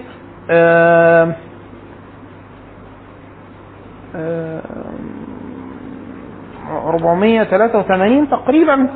آه، 0.50 1.36
آه، 4.16 4.62
483 6.72 8.30
تقريبا 8.30 8.88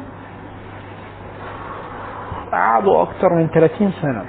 قعدوا 2.51 3.01
أكثر 3.03 3.29
من 3.35 3.47
30 3.47 3.91
سنة. 4.01 4.25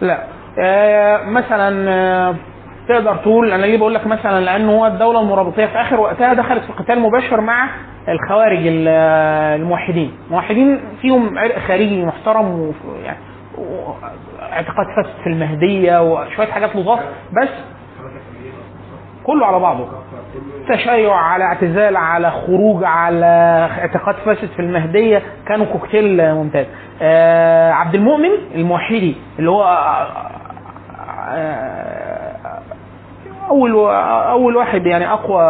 لا 0.00 0.24
آه 0.58 1.24
مثلا 1.24 1.90
آه 1.90 2.34
تقدر 2.88 3.16
تقول 3.16 3.52
أنا 3.52 3.66
ليه 3.66 3.78
بقول 3.78 3.94
لك 3.94 4.06
مثلا 4.06 4.40
لأن 4.40 4.68
هو 4.68 4.86
الدولة 4.86 5.20
المرابطية 5.20 5.66
في 5.66 5.80
آخر 5.80 6.00
وقتها 6.00 6.34
دخلت 6.34 6.64
في 6.64 6.72
قتال 6.72 7.00
مباشر 7.00 7.40
مع 7.40 7.68
الخوارج 8.08 8.66
ال- 8.66 8.88
الموحدين، 9.60 10.12
الموحدين 10.28 10.80
فيهم 11.00 11.38
عرق 11.38 11.58
خارجي 11.58 12.04
محترم 12.04 12.60
وف- 12.60 13.04
يعني 13.04 13.18
و- 13.58 13.92
اعتقاد 14.52 14.86
فاسد 14.96 15.14
في 15.22 15.26
المهدية 15.28 16.02
وشوية 16.12 16.46
حاجات 16.46 16.76
لطاف 16.76 17.00
بس 17.42 17.48
كله 19.24 19.46
على 19.46 19.58
بعضه. 19.58 19.88
تشيع 20.68 21.14
على 21.16 21.44
اعتزال 21.44 21.96
على 21.96 22.30
خروج 22.30 22.84
على 22.84 23.26
اعتقاد 23.78 24.14
فاسد 24.14 24.48
في 24.48 24.62
المهدية. 24.62 25.22
كانوا 25.46 25.66
كوكتيل 25.66 26.34
ممتاز. 26.34 26.66
آه 27.02 27.70
عبد 27.72 27.94
المؤمن 27.94 28.30
الموحدي 28.54 29.14
اللي 29.38 29.50
هو 29.50 29.64
آه، 31.28 32.03
أول 33.50 33.70
أول 34.30 34.56
واحد 34.56 34.86
يعني 34.86 35.08
أقوى 35.12 35.40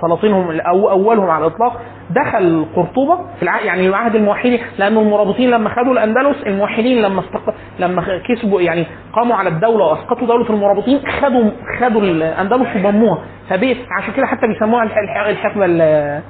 سلاطينهم 0.00 0.60
أو 0.60 0.90
أولهم 0.90 1.30
على 1.30 1.46
الإطلاق 1.46 1.80
دخل 2.10 2.66
قرطبة 2.76 3.16
في 3.36 3.42
الع... 3.42 3.60
يعني 3.60 3.86
العهد 3.88 4.14
الموحدي 4.14 4.60
لأنه 4.78 5.00
المرابطين 5.00 5.50
لما 5.50 5.68
خدوا 5.68 5.92
الأندلس 5.92 6.36
الموحدين 6.46 7.02
لما 7.02 7.20
استق... 7.20 7.54
لما 7.78 8.02
كسبوا 8.28 8.60
يعني 8.60 8.86
قاموا 9.12 9.36
على 9.36 9.48
الدولة 9.48 9.84
وأسقطوا 9.84 10.26
دولة 10.26 10.50
المرابطين 10.50 11.00
خدوا 11.20 11.50
خدوا 11.80 12.00
الأندلس 12.02 12.68
وضموها 12.76 13.18
فبيت 13.48 13.78
عشان 13.98 14.14
كده 14.14 14.26
حتى 14.26 14.46
بيسموها 14.46 14.82
الح- 14.84 14.98
الح- 14.98 15.26
الحقبة 15.28 15.64
ال- 15.64 16.20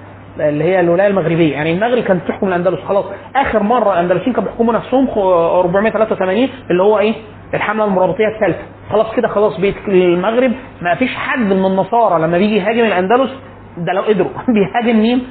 اللي 0.40 0.64
هي 0.64 0.80
الولاية 0.80 1.08
المغربية. 1.08 1.52
يعني 1.52 1.72
المغرب 1.72 2.02
كانت 2.02 2.28
تحكم 2.28 2.48
الأندلس 2.48 2.80
خلاص. 2.88 3.04
آخر 3.36 3.62
مرة 3.62 3.92
الأندلسيين 3.92 4.32
كانوا 4.32 4.48
بيحكموا 4.50 4.74
نفسهم 4.74 5.06
خ- 5.06 5.18
483 5.18 6.48
اللي 6.70 6.82
هو 6.82 6.98
إيه؟ 6.98 7.14
الحملة 7.54 7.84
المرابطية 7.84 8.28
الثالثة. 8.28 8.62
خلاص 8.90 9.14
كده 9.16 9.28
خلاص 9.28 9.60
بيت 9.60 9.74
المغرب 9.88 10.52
ما 10.82 10.94
فيش 10.94 11.16
حد 11.16 11.52
من 11.52 11.66
النصارى 11.66 12.22
لما 12.22 12.38
بيجي 12.38 12.56
يهاجم 12.56 12.84
الأندلس 12.84 13.30
ده 13.78 13.92
لو 13.92 14.02
قدروا. 14.02 14.30
بيهاجم 14.54 15.00
مين؟ 15.00 15.22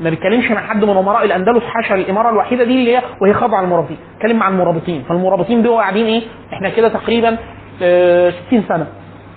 ما 0.00 0.10
بيتكلمش 0.10 0.50
مع 0.50 0.60
حد 0.60 0.84
من 0.84 0.96
أمراء 0.96 1.24
الأندلس 1.24 1.64
حاشا 1.64 1.94
الإمارة 1.94 2.30
الوحيدة 2.30 2.64
دي 2.64 2.70
اللي 2.70 2.96
هي 2.96 3.02
وهي 3.20 3.32
خاضعة 3.32 3.62
للمرابطين. 3.62 3.96
اتكلم 4.16 4.36
مع 4.38 4.48
المرابطين. 4.48 5.02
فالمرابطين 5.08 5.62
دول 5.62 5.76
قاعدين 5.76 6.06
إيه؟ 6.06 6.22
إحنا 6.52 6.68
كده 6.68 6.88
تقريبا 6.88 7.36
آه، 7.82 8.32
60 8.46 8.62
سنة. 8.68 8.86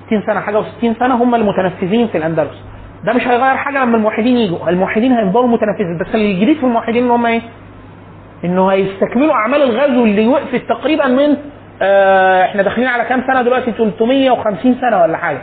60 0.08 0.24
سنة 0.28 0.40
حاجة 0.40 0.62
و60 0.62 1.00
سنة 1.00 1.24
هم 1.24 1.36
المتنفذين 1.36 2.08
في 2.08 2.18
الأندلس. 2.18 2.64
ده 3.06 3.14
مش 3.14 3.28
هيغير 3.28 3.56
حاجة 3.56 3.84
لما 3.84 3.98
الموحدين 3.98 4.38
يجوا. 4.38 4.70
الموحدين 4.70 5.12
هيفضلوا 5.12 5.48
متنفذين. 5.48 5.98
بس 6.02 6.16
الجديد 6.16 6.58
في 6.58 6.64
الموحدين 6.64 7.04
إن 7.04 7.12
هم 7.12 7.26
إيه؟ 7.26 7.42
إنه 8.46 8.68
هيستكملوا 8.68 9.34
أعمال 9.34 9.62
الغزو 9.64 10.06
اللي 10.06 10.28
وقفت 10.28 10.62
تقريبا 10.70 11.08
من 11.08 11.38
آه 11.82 12.44
إحنا 12.46 12.64
داخلين 12.64 12.88
على 12.88 13.04
كام 13.06 13.24
سنة 13.28 13.42
دلوقتي؟ 13.42 13.72
350 13.72 14.76
سنة 14.82 15.02
ولا 15.02 15.18
حاجة. 15.18 15.42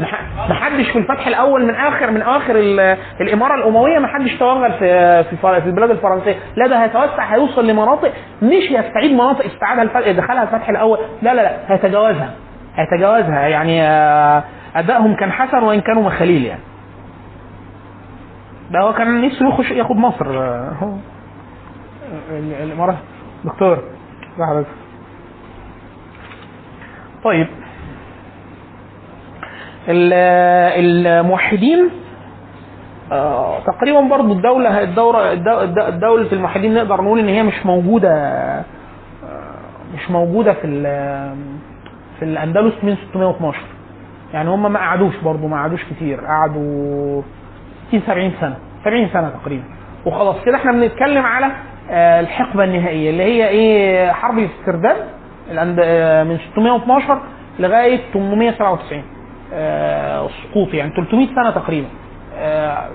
مح- 0.00 0.22
محدش 0.50 0.90
في 0.90 0.98
الفتح 0.98 1.26
الأول 1.26 1.64
من 1.66 1.74
آخر 1.74 2.10
من 2.10 2.22
ال- 2.56 2.96
الإمارة 3.20 3.54
الأموية 3.54 3.98
ما 3.98 4.06
حدش 4.06 4.34
توغل 4.38 4.72
في 4.72 5.24
في 5.60 5.66
البلاد 5.66 5.90
الفرنسية. 5.90 6.34
لا 6.56 6.66
ده 6.66 6.82
هيتوسع 6.84 7.24
هيوصل 7.34 7.66
لمناطق 7.66 8.12
مش 8.42 8.64
يستعيد 8.70 9.12
مناطق 9.12 9.44
استعادها 9.44 9.82
الفتح 9.82 10.10
دخلها 10.10 10.42
الفتح 10.42 10.68
الأول. 10.68 10.98
لا 11.22 11.34
لا 11.34 11.42
لا 11.42 11.56
هيتجاوزها. 11.74 12.30
هيتجاوزها. 12.74 13.40
يعني 13.40 13.82
آه، 13.82 14.42
أدائهم 14.76 15.14
كان 15.16 15.32
حسن 15.32 15.62
وإن 15.62 15.80
كانوا 15.80 16.02
مخاليل 16.02 16.44
يعني. 16.44 16.62
ده 18.70 18.80
هو 18.80 18.92
كان 18.92 19.26
نفسه 19.26 19.48
يخش 19.48 19.70
ياخد 19.70 19.96
مصر. 19.96 20.38
آه، 20.38 20.72
هو. 20.82 20.92
ال- 22.30 22.62
الإمارة. 22.62 22.96
دكتور 23.44 23.78
لحظة. 24.38 24.64
طيب. 27.24 27.46
ال- 29.88 30.12
الموحدين 31.06 31.90
آه، 33.12 33.58
تقريبا 33.60 34.00
برضو 34.00 34.32
الدولة 34.32 34.82
الدورة 34.82 35.32
الدو- 35.32 35.60
الد- 35.60 36.00
دولة 36.00 36.32
الموحدين 36.32 36.74
نقدر 36.74 37.00
نقول 37.02 37.18
إن 37.18 37.28
هي 37.28 37.42
مش 37.42 37.66
موجودة 37.66 38.10
آه، 38.14 38.64
مش 39.94 40.10
موجودة 40.10 40.52
في 40.52 40.82
في 42.18 42.24
الأندلس 42.24 42.74
من 42.82 42.96
612 42.96 43.58
يعني 44.32 44.48
هم 44.50 44.72
ما 44.72 44.78
قعدوش 44.78 45.16
برضو 45.24 45.46
ما 45.46 45.56
قعدوش 45.56 45.84
كتير 45.84 46.20
قعدوا 46.20 47.22
60 47.88 48.02
70 48.06 48.32
سنة 48.40 48.56
70 48.84 49.08
سنة 49.12 49.30
تقريبا. 49.42 49.64
وخلاص 50.06 50.36
كده 50.44 50.56
إحنا 50.56 50.72
بنتكلم 50.72 51.22
على 51.26 51.46
آه، 51.90 52.20
الحقبة 52.20 52.64
النهائية 52.64 53.10
اللي 53.10 53.22
هي 53.22 53.48
إيه 53.48 54.12
حرب 54.12 54.38
الاسترداد. 54.38 54.96
من 56.24 56.38
612 56.52 57.18
لغاية 57.58 58.00
897 58.14 59.02
آه، 59.52 60.28
سقوط 60.50 60.74
يعني 60.74 60.92
300 60.96 61.26
سنة 61.34 61.50
تقريبا. 61.50 61.86
آه، 62.38 62.88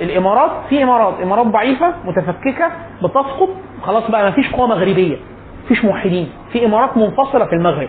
الإمارات 0.00 0.50
في 0.68 0.82
إمارات 0.82 1.14
إمارات 1.22 1.46
ضعيفة 1.46 1.94
متفككة 2.04 2.70
بتسقط 3.02 3.48
خلاص 3.82 4.10
بقى 4.10 4.22
ما 4.22 4.30
فيش 4.30 4.52
قوة 4.52 4.66
مغربية 4.66 5.16
مفيش 5.64 5.84
موحدين 5.84 6.28
في 6.52 6.66
إمارات 6.66 6.96
منفصلة 6.96 7.44
في 7.44 7.52
المغرب 7.52 7.88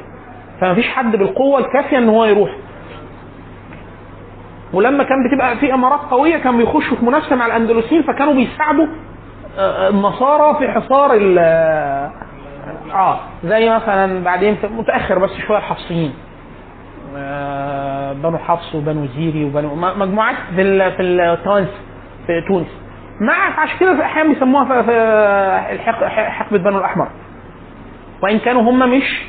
فما 0.62 0.74
فيش 0.76 0.88
حد 0.90 1.12
بالقوة 1.16 1.60
الكافية 1.60 1.98
إن 1.98 2.10
هو 2.10 2.26
يروح. 2.26 2.50
ولما 4.74 5.04
كان 5.04 5.18
بتبقى 5.28 5.58
في 5.58 5.74
إمارات 5.74 6.00
قوية 6.12 6.38
كان 6.38 6.58
بيخشوا 6.58 6.98
في 6.98 7.06
منافسة 7.06 7.36
مع 7.36 7.46
الاندلسيين 7.46 8.04
فكانوا 8.04 8.34
بيساعدوا 8.34 8.88
آه، 9.58 9.90
النصارى 9.90 10.58
في 10.60 10.68
حصار 10.72 11.12
آه 12.94 13.20
زي 13.44 13.70
مثلا 13.70 14.24
بعدين 14.24 14.56
في 14.56 14.68
متأخر 14.68 15.20
بس 15.20 15.30
شوية 15.48 15.58
الحفصيين 15.58 16.14
آه، 17.18 18.14
بنو 18.14 18.38
حفص 18.38 18.76
وبنو 18.76 19.06
زيري 19.06 19.46
وبنو 19.46 19.76
مجموعات 19.76 20.36
في. 20.56 20.92
في 20.96 21.02
التوانس 21.02 21.70
في 22.28 22.42
تونس 22.48 22.68
مع 23.22 23.60
عشان 23.62 23.78
كده 23.80 24.06
أحيانا 24.06 24.34
بيسموها 24.34 24.82
في. 24.82 25.80
حقبة 26.10 26.58
بنو 26.58 26.78
الأحمر 26.78 27.08
وإن 28.24 28.40
كانوا 28.40 28.62
هم 28.62 28.98
مش 28.98 29.22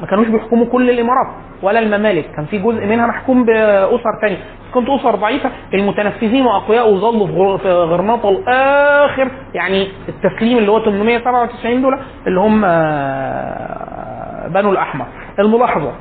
ما 0.00 0.06
كانوش 0.06 0.28
بيحكموا 0.28 0.66
كل 0.66 0.90
الإمارات 0.90 1.26
ولا 1.62 1.78
الممالك. 1.78 2.30
كان 2.36 2.44
في 2.44 2.58
جزء 2.58 2.86
منها 2.86 3.06
محكوم 3.06 3.44
بأسر 3.44 4.18
ثانية 4.20 4.36
كنت 4.74 4.88
أسر 4.88 5.14
ضعيفة 5.14 5.50
المتنفذين 5.74 6.46
وأقوياء 6.46 6.92
وظلوا 6.92 7.26
في 7.26 7.32
غر- 7.32 7.58
في 7.58 7.72
غرناطة 7.72 8.28
الآخر. 8.28 9.30
يعني 9.54 9.88
التسليم 10.08 10.58
اللي 10.58 10.70
هو 10.70 10.80
897 10.84 11.82
دول 11.82 11.98
اللي 12.26 12.40
هم 12.40 12.62
آه، 12.64 14.48
بنو 14.48 14.70
الأحمر. 14.72 15.06
الملاحظة 15.38 15.92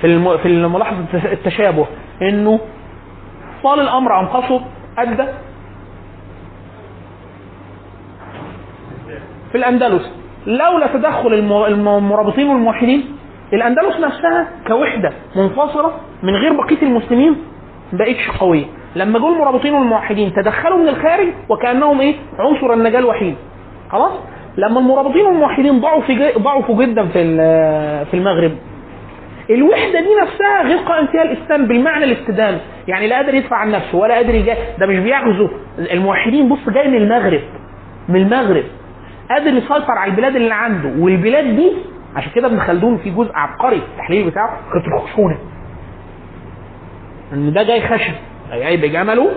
في. 0.00 0.38
في 0.38 0.46
الملاحظة 0.48 1.04
التشابه 1.32 1.86
إنه 2.22 2.60
طال 3.64 3.80
الأمر 3.80 4.20
ام 4.20 4.26
قصر 4.26 4.60
ادى 4.98 5.24
في 9.52 9.58
الأندلس. 9.58 10.12
لولا 10.46 10.86
تدخل 10.86 11.34
الم- 11.34 11.52
الم- 11.64 11.88
المرابطين 11.88 12.48
والموحدين 12.48 13.04
الأندلس 13.52 13.96
نفسها 14.00 14.48
كوحدة 14.66 15.12
منفصلة 15.36 15.92
من 16.22 16.34
غير 16.36 16.52
بقية 16.52 16.82
المسلمين 16.82 17.36
ما 17.92 17.98
بقتش 17.98 18.28
قوية. 18.40 18.64
لما 18.96 19.18
جم 19.18 19.26
المرابطين 19.26 19.74
والموحدين 19.74 20.32
تدخلوا 20.32 20.78
من 20.78 20.88
الخارج 20.88 21.28
وكأنهم 21.48 22.00
إيه؟ 22.00 22.14
عنصر 22.38 22.72
النجاة 22.72 22.98
الوحيد. 22.98 23.34
خلاص؟ 23.90 24.12
لما 24.56 24.80
المرابطين 24.80 25.24
والموحدين 25.24 25.80
ضعفوا 25.80 26.14
ج- 26.14 26.38
ضعفوا 26.38 26.84
جدا 26.84 27.06
في 27.06 27.36
في 28.10 28.14
المغرب. 28.14 28.52
الوحدة 29.50 30.00
دي 30.00 30.08
نفسها 30.22 30.62
غير 30.62 30.78
قائم 30.78 31.06
فيها 31.06 31.22
الإسلام 31.22 31.66
بالمعنى 31.66 32.04
الاستدامة. 32.04 32.58
يعني 32.88 33.06
لا 33.08 33.16
قادر 33.16 33.34
يدفع 33.34 33.56
عن 33.56 33.70
نفسه 33.70 33.98
ولا 33.98 34.14
قادر 34.14 34.34
يجا 34.34 34.54
ده 34.78 34.86
مش 34.86 34.98
بيغزو 34.98 35.48
الموحدين 35.92 36.48
بص 36.48 36.68
جاي 36.74 36.88
من 36.88 36.96
المغرب. 36.96 37.40
من 38.08 38.16
المغرب. 38.22 38.64
قادر 39.30 39.50
يسيطر 39.50 39.90
على 39.92 40.10
البلاد 40.10 40.36
اللي 40.36 40.54
عنده. 40.54 40.92
والبلاد 41.04 41.44
دي 41.56 41.72
عشان 42.18 42.32
كده 42.32 42.46
ابن 42.46 42.60
خلدون 42.60 42.98
في 42.98 43.10
جزء 43.10 43.30
عبقري 43.34 43.76
التحليل 43.76 44.30
بتاعه 44.30 44.60
كانت 44.72 44.86
الخشونة. 44.86 45.38
إن 47.32 47.52
ده 47.52 47.62
جاي 47.62 47.88
خشب 47.88 48.14
جاي 48.52 48.76
بجمله 48.76 49.30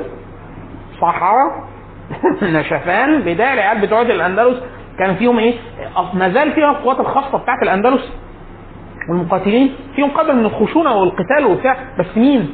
صحراء 1.01 1.63
نشفان 2.43 3.21
بداية 3.21 3.53
العيال 3.53 3.81
بتوع 3.81 4.01
الأندلس. 4.01 4.57
كان 4.99 5.15
فيهم 5.15 5.39
إيه؟ 5.39 5.53
ما 6.13 6.29
زال 6.29 6.51
فيها 6.51 6.71
القوات 6.71 6.99
الخاصة 6.99 7.37
بتاعت 7.37 7.63
الأندلس. 7.63 8.11
والمقاتلين 9.09 9.75
فيهم 9.95 10.09
قدر 10.11 10.33
من 10.33 10.45
الخشونة 10.45 10.95
والقتال 10.95 11.45
وبتاع. 11.45 11.77
بس 11.99 12.17
مين؟ 12.17 12.53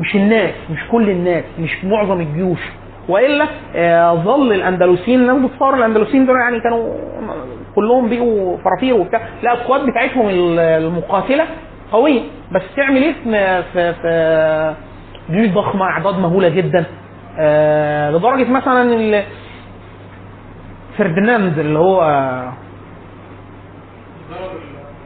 مش 0.00 0.16
الناس 0.16 0.54
مش 0.70 0.80
كل 0.90 1.10
الناس 1.10 1.44
مش 1.58 1.84
معظم 1.84 2.20
الجيوش. 2.20 2.60
وإلا 3.08 3.46
آه، 3.74 4.14
ظل 4.14 4.52
الأندلسيين 4.52 5.20
الناس 5.30 5.50
بتصور 5.50 5.74
الأندلسيين 5.74 6.26
دول 6.26 6.36
يعني 6.36 6.60
كانوا 6.60 6.94
كلهم 7.74 8.08
بقوا 8.10 8.58
فرافير 8.64 8.94
وبتاع. 8.94 9.20
لا 9.42 9.52
القوات 9.52 9.80
بتاعتهم 9.80 10.28
ال- 10.28 10.58
المقاتلة 10.58 11.44
قوية. 11.92 12.20
بس 12.52 12.62
تعمل 12.76 13.02
إيه؟ 13.02 13.12
في 13.72 13.92
في, 13.94 14.74
جيوش 15.30 15.48
ضخمة 15.48 15.84
أعداد 15.84 16.18
مهولة 16.18 16.48
جدا. 16.48 16.84
آه، 17.38 18.10
لدرجة 18.10 18.50
مثلا 18.50 19.22
فرديناند 20.98 21.58
اللي 21.58 21.78
هو 21.78 22.02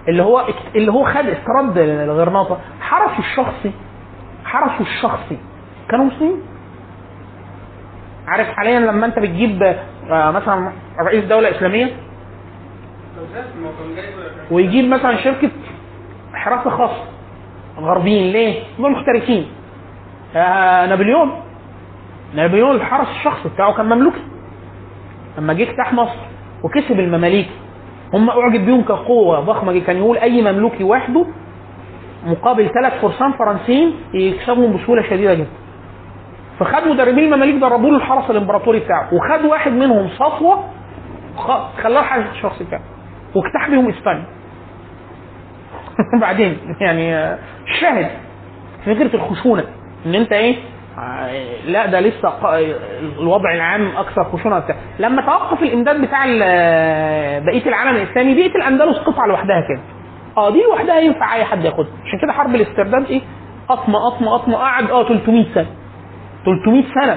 اللي 0.08 0.22
هو 0.22 0.44
اللي 0.76 0.92
هو 0.92 1.04
خد 1.04 1.26
استرد 1.26 1.78
الغرناطة. 1.78 2.58
حرسه 2.80 3.18
الشخصي 3.18 3.72
حرسه 4.44 4.80
الشخصي. 4.80 5.38
كانوا 5.90 6.04
مسلمين؟ 6.04 6.36
عارف 8.26 8.48
حاليا 8.48 8.80
لما 8.80 9.06
أنت 9.06 9.18
بتجيب 9.18 9.62
آه، 10.10 10.30
مثلا 10.30 10.72
رئيس 11.00 11.24
دولة 11.24 11.50
إسلامية؟ 11.50 11.84
ويجيب 14.50 14.84
مثلا 14.88 15.16
شركة 15.16 15.50
حراسه 16.34 16.70
خاصه 16.70 17.04
غربيين. 17.80 18.32
ليه؟ 18.32 18.62
دول 18.78 18.90
محترفين 18.92 19.46
آه 20.36 20.86
نابليون. 20.86 21.30
نابليون 22.34 22.76
الحرس 22.76 23.08
الشخصي 23.08 23.48
بتاعه 23.48 23.72
كان 23.76 23.86
مملوكي. 23.86 24.20
لما 25.38 25.52
جه 25.52 25.70
اجتاح 25.70 25.92
مصر 25.92 26.16
وكسب 26.62 27.00
المماليك 27.00 27.48
هم 28.14 28.30
أعجب 28.30 28.66
بيهم 28.66 28.82
كقوة 28.82 29.40
ضخمة 29.40 29.78
كان 29.80 29.96
يقول 29.96 30.18
أي 30.18 30.42
مملوكي 30.42 30.84
وحده 30.84 31.26
مقابل 32.26 32.70
ثلاث 32.74 33.00
فرسان 33.02 33.32
فرنسيين 33.32 33.94
يكسبهم 34.14 34.76
بسهولة 34.76 35.02
شديدة 35.02 35.34
جدا. 35.34 35.46
فخد 36.60 36.88
مدربين 36.88 37.24
المماليك 37.32 37.56
دربوا 37.60 37.90
له 37.90 37.96
الحرس 37.96 38.30
الإمبراطوري 38.30 38.80
بتاعه. 38.80 39.08
وخد 39.14 39.44
واحد 39.44 39.72
منهم 39.72 40.08
خ- 41.36 41.80
خلاه 41.82 42.00
الحارس 42.00 42.26
الشخصي 42.32 42.64
بتاعه. 42.64 42.82
واجتاح 43.34 43.68
بيهم 43.70 43.88
إسبانيا. 43.88 44.24
بعدين 46.20 46.58
يعني 46.80 47.34
الشاهد 47.66 48.10
فكره 48.86 49.14
الخشونة 49.16 49.64
إن 50.06 50.14
أنت 50.14 50.32
إيه 50.32 50.56
آه، 50.98 51.30
لا 51.66 51.86
ده 51.86 52.00
لسه 52.00 52.32
الوضع 53.18 53.54
العام 53.54 53.96
أكثر 53.96 54.24
خشونة 54.24 54.58
بتاع 54.58 54.76
لما 54.98 55.22
توقف 55.22 55.62
الإمداد 55.62 56.00
بتاع 56.00 56.24
بقية 57.38 57.66
العالم 57.66 57.96
الإسلامي 57.96 58.34
بقية 58.34 58.54
الأندلس 58.56 58.98
قطعة 58.98 59.26
لوحدها 59.26 59.60
كده. 59.68 59.80
آه 60.36 60.50
دي 60.50 60.62
لوحدها 60.62 60.98
ينفع 61.00 61.34
أي 61.34 61.44
حد 61.44 61.64
ياخدها. 61.64 61.88
عشان 62.06 62.18
كده 62.22 62.32
حرب 62.32 62.54
الاسترداد 62.54 63.04
إيه 63.06 63.20
قطمه 63.68 63.98
قطمه 63.98 64.32
قطمه 64.32 64.56
قعد 64.56 64.90
آه 64.90 65.08
300 65.08 65.44
سنة. 65.54 65.66
300 66.46 66.84
سنة. 66.94 67.16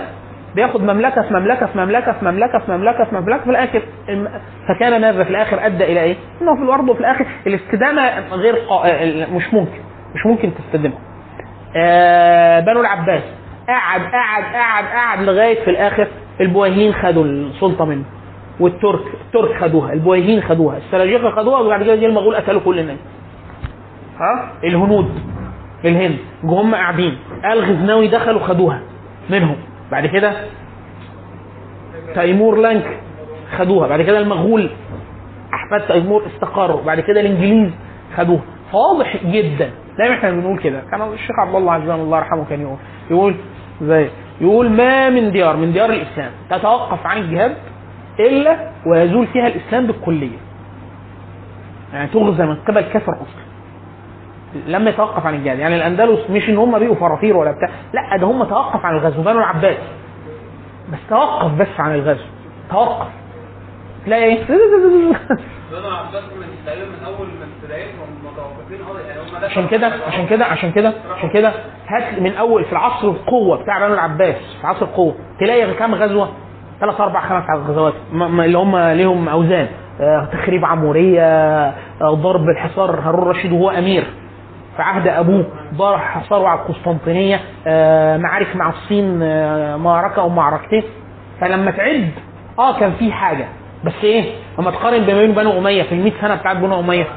بياخد 0.56 0.82
مملكة 0.84 1.22
في 1.22 1.34
مملكة 1.34 1.66
في 1.66 1.78
مملكة 1.78 2.12
في 2.12 2.26
مملكة 2.26 2.60
في 2.60 2.72
مملكة 2.72 3.04
في 3.06 3.16
مملكة 3.16 3.44
في 3.44 3.50
الآخر 3.50 3.82
فكان 4.70 5.02
ماذا 5.02 5.24
في 5.24 5.30
الآخر 5.30 5.66
أدى 5.66 5.84
إلى 5.84 6.02
إيه؟ 6.02 6.16
إنه 6.42 6.56
في 6.56 6.62
الأرض 6.62 6.90
وفي 6.90 7.00
الآخر 7.00 7.26
الاستدامة 7.48 8.20
غير 8.32 8.56
قا... 8.56 9.06
مش 9.36 9.54
ممكن 9.54 9.80
مش 10.16 10.26
ممكن 10.26 10.52
تستدمها. 10.56 10.98
آه 11.78 12.60
بنو 12.60 12.82
العباس. 12.82 13.24
قعد 13.68 14.02
قعد 14.02 14.44
قعد 14.56 14.84
قعد 14.86 15.22
لغاية 15.22 15.64
في 15.64 15.70
الآخر 15.70 16.08
البويهيين 16.42 16.94
خدوا 16.94 17.24
السلطة 17.26 17.86
منه 17.86 18.04
والترك 18.60 19.02
الترك 19.26 19.62
خدوها 19.62 19.94
البويهيين 19.94 20.42
خدوها 20.42 20.78
السلاجقة 20.78 21.30
خدوها 21.32 21.60
وبعد 21.60 21.84
كده 21.84 21.94
المغول 21.94 22.36
قتلوا 22.36 22.62
كل 22.62 22.80
الناس. 22.80 22.98
ها؟ 24.20 24.52
الهنود 24.64 25.10
في 25.82 25.88
الهند 25.88 26.18
جم 26.44 26.76
قاعدين. 26.76 27.18
الغزناوي 27.52 28.08
دخلوا 28.08 28.40
خدوها. 28.40 28.82
منهم. 29.30 29.56
بعد 29.92 30.06
كده 30.06 30.34
تيمور 32.16 32.58
لانك 32.58 33.00
خدوها. 33.58 33.88
بعد 33.88 34.02
كده 34.02 34.20
المغول 34.20 34.70
أحفاد 35.54 35.88
تيمور 35.88 36.24
استقروا. 36.28 36.82
بعد 36.82 37.00
كده 37.00 37.22
الإنجليز 37.22 37.72
خدوها. 38.18 38.42
فواضح 38.72 39.18
جدا. 39.26 39.70
دايما 39.98 40.16
إحنا 40.16 40.32
بنقول 40.32 40.60
كده. 40.60 40.82
كان 40.92 41.02
الشيخ 41.14 41.40
عبد 41.40 41.56
الله 41.56 41.74
عزام 41.74 42.00
الله 42.00 42.18
يرحمه 42.18 42.46
كان 42.50 42.62
يقول 42.62 42.78
يقول 43.12 43.36
زي 43.82 44.10
يقول 44.42 44.70
ما 44.70 45.10
من 45.10 45.32
ديار 45.32 45.56
من 45.58 45.72
ديار 45.74 45.90
الإسلام 45.90 46.32
تتوقف 46.50 47.06
عن 47.06 47.18
الجهاد 47.18 47.56
إلا 48.20 48.72
ويزول 48.88 49.28
فيها 49.28 49.48
الإسلام 49.48 49.88
بالكلية. 49.88 50.38
يعني 51.94 52.08
تغزى 52.08 52.46
من 52.46 52.56
قبل 52.56 52.82
كفر 52.82 53.12
أصلا. 53.14 53.49
لما 54.68 54.90
يتوقف 54.90 55.26
عن 55.26 55.36
الجهاد. 55.36 55.60
يعني 55.60 55.76
الأندلس 55.76 56.30
مش 56.30 56.50
إن 56.50 56.58
هم 56.58 56.80
بقوا 56.80 56.96
فرافير 56.96 57.38
ولا 57.38 57.52
بتاع. 57.52 57.70
لا 57.94 58.18
ده 58.18 58.28
هم 58.28 58.44
توقف 58.44 58.86
عن 58.86 58.96
الغزو 58.96 59.22
بنو 59.22 59.40
العباس. 59.40 59.78
بس 60.94 61.00
توقف 61.10 61.52
بس 61.52 61.80
عن 61.80 61.96
الغزو. 61.96 62.26
توقف. 62.72 63.08
تلاقي 64.06 64.24
إيه؟ 64.24 64.44
بنو 65.72 65.90
عباس 65.90 66.24
من 66.24 66.48
تقريبا 66.66 66.86
من 66.86 67.06
أول 67.06 67.28
متوقفين. 68.24 68.80
آه 68.82 69.00
يعني 69.08 69.46
عشان 69.46 69.68
كده 69.68 69.92
عشان 70.08 70.28
كده 70.28 70.46
عشان 70.46 70.72
كده 70.72 70.94
عشان 71.18 71.30
كده 71.30 71.52
هات 71.88 72.20
من 72.22 72.36
أول 72.36 72.66
في 72.66 72.72
العصر 72.72 73.08
القوة 73.08 73.64
بتاع 73.64 73.80
بنو 73.80 73.94
العباس 73.94 74.36
في 74.62 74.68
عصر 74.68 74.86
القوة 74.86 75.16
تلاقي 75.40 75.74
كام 75.74 75.96
غزوة؟ 75.96 76.30
ثلاث 76.80 77.02
أربع 77.02 77.22
خمس 77.22 77.70
غزوات. 77.70 77.94
اللي 78.14 78.58
هم 78.58 78.78
ليهم 78.78 79.30
أوزان. 79.30 79.68
آه، 80.02 80.28
تخريب 80.32 80.66
عمورية 80.66 81.22
آه، 81.22 82.14
ضرب 82.14 82.50
الحصار 82.50 83.00
هارون 83.00 83.22
الرشيد 83.24 83.52
وهو 83.52 83.70
أمير. 83.70 84.04
في 84.80 84.84
عهد 84.84 85.08
أبوه 85.08 85.46
ضرب 85.76 86.00
حصار 86.00 86.46
على 86.46 86.60
القسطنطينيه 86.60 87.40
آه، 87.68 88.18
معارك 88.18 88.56
مع 88.56 88.70
الصين 88.70 89.20
آه، 89.24 89.76
معركة 89.78 90.20
أو 90.22 90.30
معركتين. 90.30 90.84
فلما 91.42 91.72
تعد 91.72 92.10
آه 92.60 92.80
كان 92.80 92.92
في 93.00 93.12
حاجة. 93.12 93.46
بس 93.86 93.94
إيه؟ 94.04 94.34
لما 94.60 94.72
تقارن 94.72 95.06
بين 95.06 95.32
بنو 95.32 95.58
أمية 95.60 95.84
في 95.84 95.92
ال 95.96 96.04
100 96.04 96.12
سنة 96.22 96.36
بتاعت 96.36 96.58
بنو 96.58 96.80
أمية. 96.80 97.08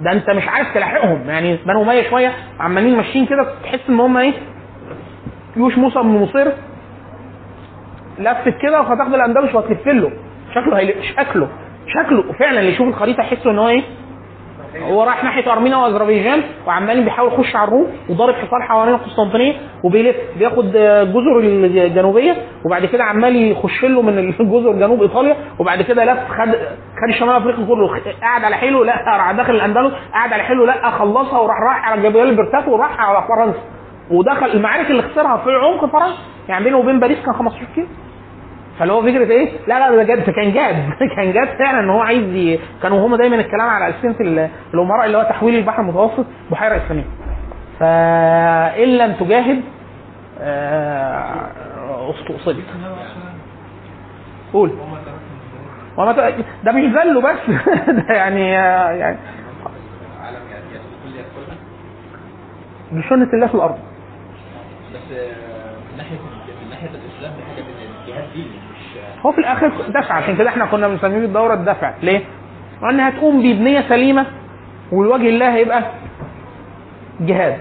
ده 0.00 0.12
أنت 0.12 0.30
مش 0.30 0.48
عارف 0.48 0.74
تلاحقهم. 0.74 1.24
يعني 1.30 1.56
بنو 1.66 1.82
أمية 1.82 2.10
شوية 2.10 2.32
عمالين 2.60 2.96
ماشيين 2.96 3.26
كده 3.26 3.46
تحس 3.62 3.80
إن 3.88 4.00
هم 4.00 4.16
إيه؟ 4.16 4.32
جيوش 5.56 5.78
موسى 5.78 5.98
بن 5.98 6.08
مصير 6.08 6.52
لفت 8.18 8.54
كده 8.62 8.80
وهتاخد 8.80 9.14
الأندلس 9.14 9.54
وهتلف 9.54 9.86
له. 9.88 10.10
شكله 10.54 10.78
هيل... 10.78 10.94
شكله 11.16 11.48
شكله 11.86 12.32
فعلا 12.38 12.60
اللي 12.60 12.72
يشوف 12.72 12.88
الخريطة 12.88 13.20
يحس 13.20 13.46
إن 13.46 13.58
هو 13.58 13.68
إيه؟ 13.68 13.82
هو 14.80 15.02
رايح 15.02 15.24
ناحية 15.24 15.52
أرمينيا 15.52 15.76
واذربيجان 15.76 16.42
وعمال 16.66 17.04
بيحاول 17.04 17.32
يخش 17.32 17.56
على 17.56 17.68
الروم 17.68 17.86
وضارب 18.08 18.34
حصار 18.34 18.62
حوالين 18.62 18.94
القسطنطينية 18.94 19.54
وبيلف 19.84 20.16
بياخد 20.38 20.76
آه، 20.76 21.02
الجزر 21.02 21.38
الجنوبية 21.38 22.36
وبعد 22.64 22.84
كده 22.84 23.04
عمال 23.04 23.36
يخش 23.50 23.84
له 23.84 24.02
من 24.02 24.18
الجزر 24.40 24.72
جنوب 24.72 25.02
إيطاليا 25.02 25.36
وبعد 25.58 25.82
كده 25.82 26.04
لف 26.04 26.18
خد 26.28 26.48
خد 26.96 27.18
شمال 27.18 27.36
أفريقيا 27.36 27.66
كله 27.66 27.88
قعد 28.22 28.44
على 28.44 28.56
حيله 28.56 28.84
لا 28.84 29.04
راح 29.06 29.32
داخل 29.32 29.54
الأندلس 29.54 29.92
قعد 30.14 30.32
على 30.32 30.42
حيله 30.42 30.66
لا 30.66 30.90
خلصها 30.90 31.38
وراح 31.38 31.60
راح 31.60 31.88
على 31.88 32.02
جبال 32.02 32.28
البرتات 32.28 32.68
وراح 32.68 33.00
على 33.00 33.24
فرنسا 33.28 33.58
ودخل 34.10 34.46
المعارك 34.46 34.90
اللي 34.90 35.02
خسرها 35.02 35.36
في 35.36 35.50
عمق 35.50 35.84
فرنسا 35.92 36.18
يعني 36.48 36.64
بينه 36.64 36.78
وبين 36.78 37.00
باريس 37.00 37.18
كان 37.24 37.34
15 37.34 37.64
كيلو. 37.74 37.86
فاللي 38.82 38.92
هو 38.94 39.02
فكرة 39.02 39.30
إيه؟ 39.32 39.50
لا 39.66 39.78
لا 39.90 39.96
ده 39.96 40.14
جد 40.14 40.30
كان 40.30 40.52
جاد 40.52 40.90
كان 41.16 41.32
جاد 41.32 41.48
فعلا 41.58 41.80
إن 41.80 41.90
هو 41.90 42.00
عايز. 42.00 42.58
كانوا 42.82 43.06
هم 43.06 43.16
دايما 43.16 43.36
الكلام 43.36 43.68
على 43.68 43.94
السنة 43.94 44.16
ال- 44.20 44.48
الأمراء 44.74 45.06
اللي 45.06 45.18
هو 45.18 45.22
تحويل 45.22 45.54
البحر 45.54 45.82
المتوسط 45.82 46.26
بحيرة 46.50 46.76
إسلامية. 46.76 47.04
فان 47.80 48.88
لم 48.98 49.12
تجاهد 49.12 49.60
آه، 50.40 52.10
استؤصلت. 52.10 52.64
قول 54.52 54.70
وما. 55.96 56.12
ده 56.64 56.72
مش 56.72 56.84
ذله 56.84 57.20
بس 57.20 57.38
ده 58.08 58.14
يعني 58.14 58.50
يعني 58.50 59.18
العالم 60.20 60.38
يعني 60.50 60.64
دي 62.92 63.08
سنه 63.08 63.28
الله 63.34 63.46
في 63.46 63.54
الأرض. 63.54 63.78
بس 64.94 65.16
هو 69.26 69.32
في 69.32 69.38
الآخر 69.38 69.68
دفع 69.88 70.14
عشان 70.14 70.36
كده 70.36 70.48
إحنا 70.48 70.66
كنا 70.66 70.88
بنسميه 70.88 71.24
الدوره 71.24 71.54
الدفع 71.54 71.92
ليه؟ 72.02 72.20
لأن 72.82 73.00
هتقوم 73.00 73.42
بيه 73.42 73.54
بنيه 73.58 73.80
سليمة 73.88 74.26
والوجه 74.92 75.28
الله 75.28 75.54
هيبقى 75.54 75.82
جهاد. 77.20 77.56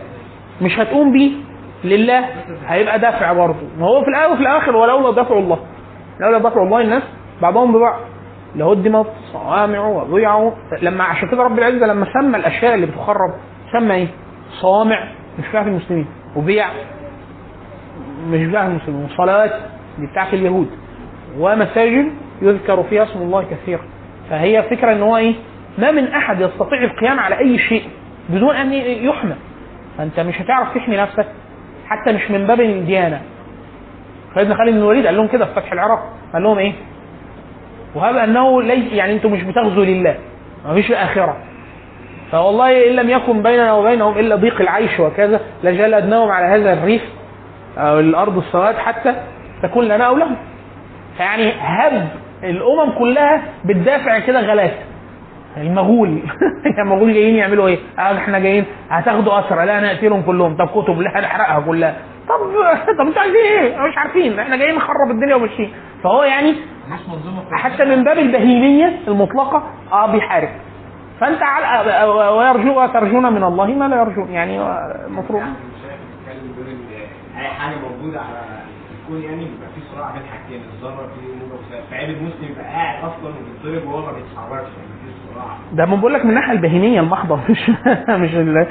مش 0.62 0.80
هتقوم 0.80 1.12
بيه 1.12 1.32
لله 1.84 2.26
هيبقى 2.68 3.00
دافع 3.00 3.34
برضه. 3.34 3.60
ما 3.80 3.86
هو 3.88 4.02
في 4.04 4.08
الأول 4.10 4.34
وفي 4.34 4.42
الآخر 4.42 4.76
ولولا 4.76 5.24
دفع 5.24 5.38
الله. 5.38 5.60
لولا 6.20 6.38
دفع 6.38 6.64
الله 6.64 6.82
الناس 6.82 7.04
بعضهم 7.42 7.74
ببعض. 7.74 8.00
لهدمت 8.56 9.06
صوامع 9.34 9.88
وضيع 9.88 10.52
لما 10.82 11.04
عشان 11.04 11.30
كده 11.30 11.44
رب 11.44 11.60
العزة 11.60 11.86
لما 11.86 12.06
سمى 12.14 12.38
الأشياء 12.38 12.76
اللي 12.76 12.86
بتخرب 12.86 13.34
سمى 13.72 13.94
إيه؟ 13.96 14.08
صوامع. 14.62 15.04
مش 15.40 15.46
في 15.48 15.60
المسلمين. 15.62 16.08
وبيع. 16.36 16.68
مش 18.28 18.38
في 18.40 18.58
المسلمين. 18.58 19.06
وصلوات 19.06 19.52
دي 20.00 20.08
بتاعت 20.08 20.34
اليهود. 20.34 20.70
ومساجد 21.40 22.12
يذكر 22.42 22.84
فيها 22.84 23.04
اسم 23.04 23.22
الله 23.22 23.46
كثيرا. 23.52 23.82
فهي 24.30 24.64
فكرة 24.64 24.92
إن 24.92 25.02
هو 25.02 25.18
إيه؟ 25.18 25.34
ما 25.78 25.92
من 25.92 26.08
أحد 26.08 26.42
يستطيع 26.42 26.84
القيام 26.84 27.20
على 27.20 27.40
أي 27.40 27.58
شيء 27.60 27.84
بدون 28.30 28.56
أن 28.56 28.74
يحمى 28.74 29.36
فأنت 29.98 30.20
مش 30.20 30.42
هتعرف 30.42 30.74
تحمي 30.76 30.98
نفسك 30.98 31.26
حتى 31.88 32.14
مش 32.14 32.32
من 32.32 32.48
باب 32.48 32.62
الديانة. 32.62 33.22
سيدنا 34.36 34.56
خالد 34.56 34.70
بن 34.72 34.78
الوليد 34.78 35.06
قال 35.06 35.18
لهم 35.18 35.28
كده 35.28 35.46
في 35.46 35.54
فتح 35.54 35.72
العراق 35.74 36.00
قال 36.34 36.44
لهم 36.44 36.58
إيه؟ 36.58 36.74
وهب 37.96 38.16
أنه 38.16 38.62
ليس 38.62 38.94
يعني 38.94 39.14
أنتم 39.14 39.32
مش 39.32 39.44
بتغزوا 39.44 39.86
لله 39.86 40.18
ما 40.66 40.74
فيش 40.74 40.92
آخرة. 40.92 41.38
فوالله 42.32 42.90
إن 42.90 42.96
لم 42.96 43.10
يكن 43.10 43.44
بيننا 43.44 43.74
وبينهم 43.74 44.18
إلا 44.18 44.36
ضيق 44.36 44.62
العيش 44.62 45.00
وكذا 45.00 45.40
لجلدناهم 45.64 46.30
على 46.32 46.46
هذا 46.46 46.74
الريف 46.74 47.02
أو 47.78 48.00
الأرض 48.00 48.38
السواد 48.38 48.76
حتى 48.76 49.16
تكون 49.64 49.86
لنا 49.86 50.04
أو 50.04 50.18
لهم. 50.18 50.36
فيعني 51.18 51.54
هب 51.60 52.08
الأمم 52.44 52.92
كلها 53.00 53.42
بتدافع 53.66 54.20
كده 54.20 54.40
غلاسة. 54.40 54.80
المغول. 55.58 56.22
المغول 56.84 57.14
جايين 57.14 57.36
يعملوا 57.36 57.68
إيه؟ 57.68 57.80
آه 58.00 58.18
إحنا 58.18 58.40
جايين 58.40 58.66
هتاخدوا 58.90 59.40
أسرى. 59.40 59.66
لا 59.66 59.80
نقتلهم 59.80 60.22
كلهم. 60.22 60.58
طب 60.58 60.68
كتب. 60.68 61.02
لا 61.02 61.20
هنحرقها 61.20 61.60
كلها. 61.60 61.96
طب 62.30 62.36
طب 62.98 63.08
أنتوا 63.08 63.22
عايزين 63.22 63.42
إيه؟ 63.46 63.78
مش 63.78 63.98
عارفين. 63.98 64.40
إحنا 64.40 64.56
جايين 64.56 64.76
نخرب 64.76 65.12
الدنيا 65.12 65.36
وماشيين. 65.36 65.74
فهو 66.04 66.24
يعني 66.24 66.56
حتى 67.52 67.86
من 67.86 68.04
باب 68.04 68.18
البهيمية 68.18 69.00
المطلقة 69.08 69.64
آه 69.92 70.12
بيحارب. 70.12 70.50
فأنت 71.20 71.44
على 71.44 72.04
ويرجو 72.10 72.86
ترجون 72.86 73.34
من 73.34 73.44
الله 73.44 73.66
ما 73.66 73.86
لا 73.88 73.96
يرجون. 74.02 74.32
يعني 74.32 74.62
المفروض 75.08 75.42
يعني 75.42 75.54
بيقول 76.42 76.70
إن 76.70 77.40
اي 77.40 77.48
حاجة 77.48 77.76
موجودة 77.76 78.20
على 78.20 78.40
الكون 79.02 79.22
يعني 79.22 79.46
بيبقى 79.46 79.70
في 79.76 79.82
صراع 79.96 80.12
بين 80.12 80.22
حاجتين. 80.32 80.41
الذره 80.82 81.08
في 81.16 81.28
موجه 81.28 81.54
وسالب 81.54 81.84
فعيب 81.92 82.10
المسلم 82.10 82.52
يبقى 82.52 82.64
قاعد 82.64 83.04
أصلا 83.04 83.34
وبيتضرب 83.64 83.88
وهو 83.88 84.06
ما 84.06 84.12
بيتحركش 84.12 84.70
يعني 84.78 85.02
ده 85.74 85.86
ما 85.86 85.96
بقول 85.96 86.14
لك 86.14 86.24
من 86.24 86.30
الناحيه 86.30 86.52
البهيمية 86.52 87.00
المحضه 87.00 87.40
مش 87.50 87.70
مش 88.10 88.36
ال 88.36 88.68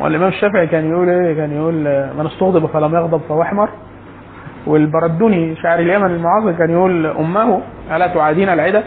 والإمام 0.00 0.28
الشافعي 0.28 0.66
كان 0.66 0.90
يقول 0.90 1.08
إيه؟ 1.08 1.34
كان 1.36 1.52
يقول 1.52 1.74
من 2.18 2.26
استغضب 2.26 2.66
فلم 2.66 2.94
يغضب 2.94 3.20
فهو 3.28 3.42
احمر. 3.42 3.68
والبردوني 4.66 5.56
شاعر 5.56 5.78
اليمن 5.78 6.10
المعاصر 6.10 6.52
كان 6.52 6.70
يقول 6.70 7.06
أمه 7.06 7.62
ألا 7.90 8.06
تعادين 8.06 8.48
العدا 8.48 8.84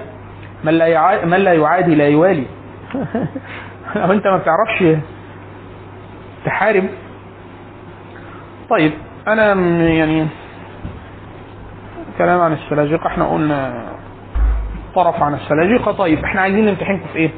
من 0.63 0.73
لا 0.73 0.87
يعادي 0.87 1.25
من 1.25 1.37
لا 1.37 1.53
يعادي 1.53 1.95
لا 1.95 2.07
يوالي. 2.07 2.45
لو 3.95 4.11
أنت 4.11 4.27
ما 4.27 4.37
بتعرفش 4.37 4.97
تحارب؟ 6.45 6.83
طيب 8.69 8.91
أنا 9.27 9.53
يعني 9.89 10.27
كلام 12.17 12.41
عن 12.41 12.53
السلاجقه 12.53 13.07
إحنا 13.07 13.25
قلنا 13.25 13.85
طرف 14.95 15.23
عن 15.23 15.33
السلاجقه 15.33 15.91
طيب 15.91 16.23
إحنا 16.23 16.41
عايزين 16.41 16.65
نمتحنكم 16.65 17.07
في 17.13 17.19
إيه؟ 17.19 17.31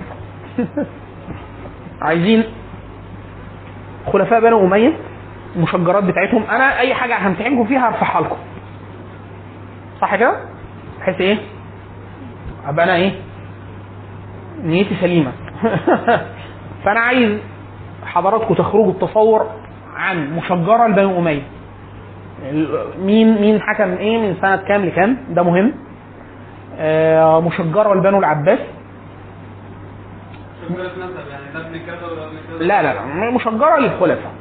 عايزين 2.02 2.44
خلفاء 4.14 4.42
بنو 4.42 4.68
أمية 4.68 4.94
المشجرات 5.56 6.04
بتاعتهم 6.04 6.44
أنا 6.44 6.80
أي 6.80 6.94
حاجة 6.94 7.28
همتحنكم 7.28 7.66
فيها 7.66 7.90
هرفعها 7.90 8.22
لكم 8.22 8.38
صح 10.02 10.16
كده؟ 10.16 10.36
بحيث 11.00 11.22
إيه؟ 11.22 11.38
أبقى 12.68 12.86
أنا 12.86 12.96
إيه؟ 12.96 13.12
نيتي 14.64 14.96
سليمة 15.02 15.32
فأنا 16.84 17.00
عايز 17.00 17.40
حضراتكم 18.06 18.54
تخرجوا 18.54 18.94
بتصور 18.94 19.48
عن 19.96 20.36
مشجره 20.36 20.88
لبنو 20.88 21.20
أمية 21.20 21.55
مين 23.00 23.42
مين 23.42 23.62
حكم 23.62 23.92
إيه 23.94 24.18
من 24.18 24.36
سنة 24.42 24.56
كام 24.56 24.86
لكام؟ 24.86 25.18
ده 25.30 25.44
مهم. 25.44 25.74
آه، 26.80 27.42
مشجرة 27.42 27.94
لبنو 27.94 28.20
العباس. 28.20 28.60
يعني 31.32 31.44
لا 32.60 32.82
لا 32.84 32.94
لا 32.94 33.32
مشجرة 33.32 33.78
للخلفاء. 33.80 34.32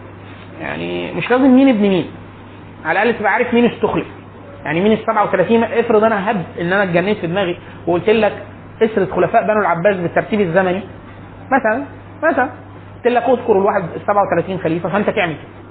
يعني 0.60 1.12
مش 1.12 1.30
لازم 1.30 1.54
مين 1.56 1.68
ابن 1.68 1.80
مين. 1.82 2.06
على 2.84 3.02
الأقل 3.02 3.18
تبقى 3.18 3.32
عارف 3.32 3.54
مين 3.54 3.64
استخلف. 3.64 4.06
يعني 4.64 4.80
مين 4.80 4.92
ال 4.92 4.98
37 5.06 5.64
افرض 5.64 6.04
أنا 6.04 6.30
هب 6.30 6.42
إن 6.60 6.72
أنا 6.72 6.82
اتجننت 6.82 7.18
في 7.18 7.26
دماغي 7.26 7.58
وقلت 7.86 8.10
لك 8.10 8.32
اسرة 8.82 9.14
خلفاء 9.14 9.42
بنو 9.46 9.60
العباس 9.60 9.96
بالترتيب 9.96 10.40
الزمني. 10.40 10.82
مثلا 11.52 11.84
مثلا. 12.22 12.50
قلت 12.96 13.06
لك 13.06 13.22
اذكر 13.22 13.52
الواحد 13.52 13.82
ال 13.96 14.00
37 14.06 14.58
خليفة 14.58 14.88
فأنت 14.88 15.10
تعمل 15.10 15.32
كده. 15.34 15.63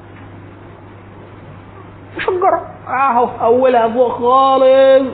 مشجره 2.18 2.62
أهو 2.88 3.28
اولها 3.42 3.88
فوق 3.88 4.12
خالص. 4.12 5.08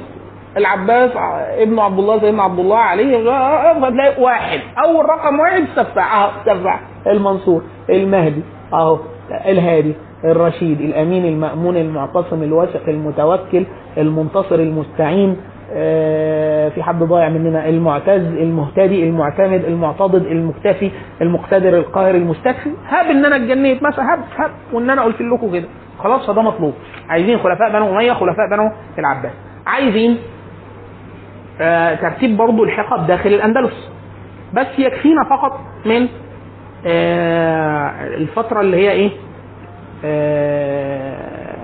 العباس 0.58 1.12
ابن 1.58 1.80
عبد 1.80 2.00
الله 2.00 2.20
سيدنا 2.20 2.44
عبد 2.44 2.60
الله 2.60 2.78
عليه 2.78 3.18
هتلاقي 3.88 4.22
واحد. 4.24 4.60
أول 4.86 5.06
رقم 5.10 5.40
واحد 5.40 5.64
سفاح. 5.76 6.16
أهو 6.16 6.32
سفاح. 6.46 6.80
المنصور 7.08 7.62
المهدي. 7.90 8.42
أهو 8.74 8.98
الهادي 9.46 9.94
الرشيد 10.26 10.82
الأمين 10.82 11.26
المأمون 11.26 11.78
المعتصم 11.78 12.44
الواثق 12.44 12.82
المتوكل 12.90 13.66
المنتصر 13.98 14.56
المستعين. 14.56 15.38
آه، 15.74 16.70
في 16.70 16.84
حد 16.84 17.00
ضايع 17.04 17.30
مننا؟ 17.30 17.70
المعتز 17.70 18.22
المهتدي 18.26 19.04
المعتمد 19.04 19.64
المعتضد 19.66 20.26
المكتفي 20.26 20.92
المقتدر 21.22 21.78
القاهر 21.78 22.16
المستكفي. 22.16 22.70
هاب 22.90 23.06
إن 23.06 23.26
أنا 23.26 23.36
اتجنيت 23.36 23.84
مثلا 23.84 24.14
هاب 24.14 24.20
هاب 24.38 24.52
وإن 24.74 24.90
أنا 24.90 25.02
قلت 25.04 25.22
لكم 25.22 25.52
كده. 25.54 25.68
خلاص 26.00 26.28
فده 26.28 26.42
مطلوب. 26.42 26.74
عايزين 27.10 27.38
خلفاء 27.40 27.72
بنو 27.72 27.96
أمية 27.96 28.14
خلفاء 28.14 28.50
بنو 28.52 28.72
العباس. 29.00 29.32
عايزين 29.68 30.18
آه، 31.62 31.96
ترتيب 31.96 32.38
برضو 32.38 32.64
الحقب 32.64 33.08
داخل 33.08 33.30
الأندلس. 33.34 33.90
بس 34.54 34.68
يكفينا 34.78 35.24
فقط 35.30 35.60
من 35.86 36.08
آه، 36.88 37.92
الفترة 38.18 38.62
اللي 38.62 38.78
هي 38.78 38.92
إيه؟ 38.92 39.10
آه، 40.06 41.56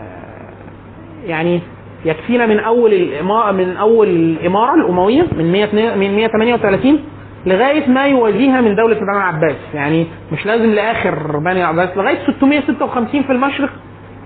يعني 1.26 1.62
يكفينا 2.06 2.46
من 2.46 2.60
أول 2.60 2.94
الإمارة 2.94 3.52
من 3.52 3.78
أول 3.78 4.08
الإمارة 4.08 4.76
الأموية 4.76 5.26
من 5.38 5.52
100 5.52 5.96
من 5.96 6.16
138 6.16 7.00
لغاية 7.46 7.90
ما 7.90 8.06
يوازيها 8.08 8.62
من 8.62 8.76
دولة 8.76 8.96
بني 8.96 9.18
العباس. 9.18 9.56
يعني 9.74 10.08
مش 10.32 10.46
لازم 10.46 10.70
لآخر 10.72 11.38
بني 11.40 11.60
العباس 11.60 11.98
لغاية 11.98 12.18
656 12.28 13.24
في 13.24 13.32
المشرق 13.32 13.70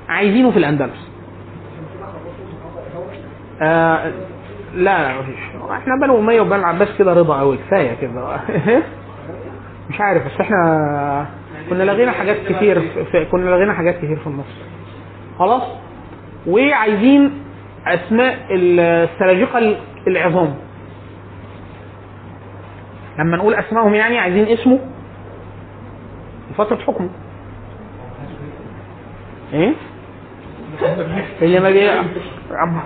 عايزينه 0.10 0.52
في 0.52 0.58
الأندلس. 0.58 1.10
آه 3.62 4.12
لا 4.76 5.04
لا 5.14 5.22
مفيش 5.22 5.36
إحنا 5.72 5.96
بنو 6.02 6.20
أمية 6.20 6.42
وبنو 6.42 6.56
العباس 6.56 6.88
كده 7.00 7.14
رضا 7.14 7.40
قوي 7.40 7.58
كفاية 7.58 7.96
كده. 8.02 8.38
مش 9.90 10.02
عارف 10.02 10.26
بس 10.26 10.42
إحنا 10.42 11.26
كنا 11.70 11.84
لغينا 11.84 12.12
حاجات 12.12 12.38
كتير 12.50 12.82
في 13.12 13.26
كنا 13.26 13.50
لغينا 13.50 13.74
حاجات 13.74 13.98
كتير 13.98 14.18
في 14.20 14.28
النص 14.28 14.46
خلاص؟ 15.40 15.64
وعايزين 16.48 17.44
أسماء 17.88 18.38
السلاجقة 18.52 19.78
العظام. 20.08 20.56
لما 23.20 23.38
نقول 23.38 23.54
أسمائهم 23.54 23.94
يعني 23.94 24.20
عايزين 24.20 24.48
اسمه 24.48 24.80
وفترة 26.52 26.76
حكمه. 26.78 27.10
إيه؟ 29.54 29.74
اللي 31.42 31.60
ما 31.60 31.70
بي 31.70 31.90
عم- 32.52 32.80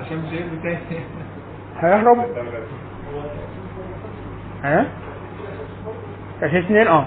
عشان 0.00 0.16
مش 0.16 0.32
هيبقى 0.32 0.56
تاني. 0.62 1.00
هيهرب. 1.80 2.18
ها؟ 4.64 4.86
عشان 6.42 6.58
اثنين 6.58 6.86
آه. 6.86 7.06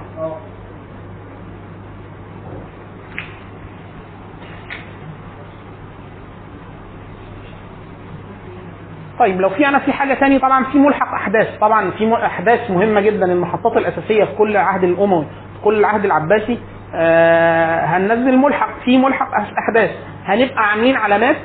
طيب 9.20 9.42
لو 9.42 9.50
في 9.50 9.68
أنا 9.68 9.80
في 9.80 9.94
حاجة 9.94 10.14
تاني 10.14 10.40
طبعا 10.40 10.64
في 10.64 10.78
ملحق 10.78 11.14
أحداث. 11.14 11.58
طبعا 11.62 11.92
في 11.92 12.14
أحداث 12.26 12.72
مهمة 12.72 13.02
جدا 13.02 13.26
المحطات 13.26 13.78
الأساسية 13.78 14.24
في 14.24 14.36
كل 14.36 14.58
عهد 14.58 14.84
الاموي 14.84 15.26
في 15.26 15.64
كل 15.64 15.80
العهد 15.80 16.06
العباسي. 16.06 16.60
آه 16.96 17.86
هننزل 17.86 18.38
ملحق 18.38 18.70
في 18.86 18.98
ملحق 18.98 19.28
أحداث. 19.60 19.90
هنبقى 20.26 20.70
عاملين 20.70 20.96
علامات 20.96 21.36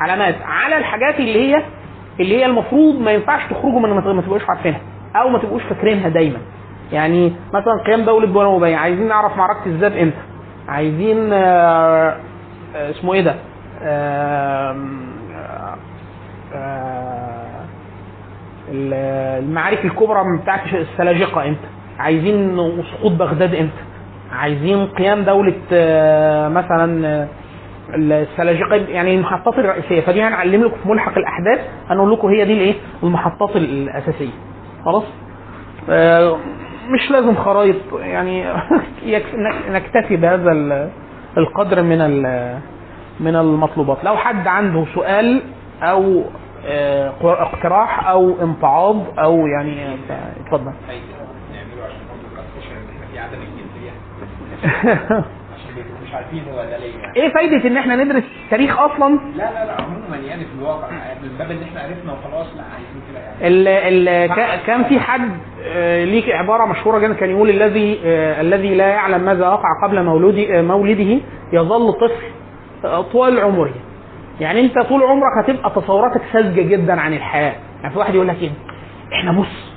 علامات 0.00 0.34
على 0.44 0.76
الحاجات 0.76 1.14
اللي 1.20 1.54
هي 1.54 1.62
اللي 2.20 2.36
هي 2.38 2.46
المفروض 2.46 3.00
ما 3.00 3.10
ينفعش 3.12 3.42
تخرجوا 3.50 3.80
من 3.80 3.90
ما 3.90 4.22
تبقوش 4.22 4.42
عارفينها 4.48 4.80
أو 5.16 5.28
ما 5.28 5.38
تبقوش 5.38 5.62
فاكرينها 5.62 6.08
دايما. 6.08 6.38
يعني 6.92 7.32
مثلا 7.52 7.82
قيام 7.86 8.04
دولة 8.04 8.26
بنو 8.26 8.56
اميه 8.56 8.76
عايزين 8.76 9.08
نعرف 9.08 9.36
معركة 9.36 9.66
الذئب 9.66 9.92
إمتى؟ 9.96 10.16
عايزين 10.68 11.32
آه 11.32 12.16
آه، 12.76 12.90
اسمه 12.90 13.14
إيه 13.14 13.20
ده؟ 13.20 13.34
آه 13.82 14.76
آه، 16.54 17.64
ال- 18.68 18.94
المعارك 19.44 19.84
الكبرى 19.84 20.38
بتاعت 20.42 20.60
السلاجقة 20.74 21.48
إمتى؟ 21.48 21.66
عايزين 21.98 22.56
سقوط 22.92 23.12
بغداد 23.12 23.54
إمتى؟ 23.54 23.85
عايزين 24.36 24.86
قيام 24.86 25.22
دولة 25.22 25.54
آه، 25.72 26.48
مثلا 26.48 27.06
آه، 27.08 27.28
السلاجقة 27.94 28.76
يعني 28.76 29.14
المحطات 29.14 29.58
الرئيسية. 29.58 30.00
فدي 30.00 30.22
هنعلم 30.22 30.64
لكم 30.64 30.76
في 30.82 30.88
ملحق 30.88 31.18
الأحداث. 31.18 31.60
هنقول 31.90 32.12
لكم 32.12 32.28
هي 32.28 32.44
دي 32.44 32.52
الإيه؟ 32.52 32.74
المحطات 33.02 33.56
الأساسية. 33.56 34.30
خلاص؟ 34.84 35.04
آه، 35.90 36.36
مش 36.88 37.10
لازم 37.10 37.34
خرايط 37.34 37.76
يعني 38.00 38.44
نكتفي 39.70 40.16
بهذا 40.16 40.52
ال- 40.52 40.90
القدر 41.38 41.82
من 41.82 41.98
من 43.20 43.36
المطلوبات. 43.36 44.04
لو 44.04 44.16
حد 44.16 44.46
عنده 44.46 44.84
سؤال 44.94 45.42
أو 45.82 46.22
اقتراح 47.22 48.08
أو 48.08 48.34
امتعاض 48.42 49.02
أو 49.18 49.46
يعني 49.46 49.94
اتفضل 50.40 50.64
نعمله 50.64 51.84
عشان 51.84 52.00
برضه 52.10 52.42
نكتشف 52.42 52.72
ان 52.72 52.94
إحنا 52.94 53.06
في 53.12 53.18
عدم 53.18 53.38
الجنسيه 53.42 53.90
عشان 53.90 54.28
بيبقوا 54.38 54.45
مش 56.06 56.14
عارفين 56.14 56.44
هو 56.52 56.56
ده 56.56 56.78
ليه 56.78 56.98
يعني. 57.02 57.16
إيه 57.16 57.28
فايدة 57.34 57.68
إن 57.68 57.76
إحنا 57.76 57.96
ندرس 57.96 58.22
تاريخ 58.50 58.78
أصلا؟ 58.80 59.18
لا 59.36 59.42
لا 59.52 59.64
لا 59.66 59.72
عموما 59.82 60.16
يعني 60.16 60.44
في 60.44 60.50
الواقع 60.58 60.88
من 61.22 61.28
باب 61.38 61.50
إن 61.50 61.62
إحنا 61.62 61.80
عرفنا 61.80 62.12
وخلاص 62.12 62.46
لا 62.56 62.62
عايزين 62.62 63.02
كده 63.10 63.18
يعني. 63.20 63.46
ال 63.48 63.68
ال 64.08 64.34
كا- 64.34 64.56
كان 64.66 64.84
في 64.84 65.00
حد 65.00 65.30
آه، 65.66 66.04
ليك 66.04 66.28
عبارة 66.30 66.64
مشهورة 66.64 66.98
جدا 66.98 67.12
كان 67.14 67.30
يقول 67.30 67.50
الذي 67.50 68.00
آه، 68.04 68.40
الذي 68.40 68.74
لا 68.74 68.86
يعلم 68.88 69.20
ماذا 69.20 69.48
وقع 69.48 69.68
قبل 69.84 70.02
مولودي 70.04 70.58
آه، 70.58 70.62
مولده 70.62 71.20
يظل 71.52 71.92
طفل 71.92 73.02
طوال 73.12 73.40
عمره. 73.40 73.74
يعني 74.40 74.60
أنت 74.60 74.78
طول 74.78 75.02
عمرك 75.02 75.32
هتبقى 75.44 75.70
تصوراتك 75.70 76.20
ساذجة 76.32 76.62
جدا 76.62 77.00
عن 77.00 77.12
الحياة. 77.14 77.54
يعني 77.82 77.92
في 77.92 77.98
واحد 77.98 78.14
يقول 78.14 78.28
لك 78.28 78.36
إيه؟ 78.42 78.50
إحنا 79.12 79.32
بص 79.32 79.72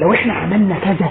لو 0.00 0.14
إحنا 0.14 0.32
عملنا 0.32 0.78
كذا 0.78 1.10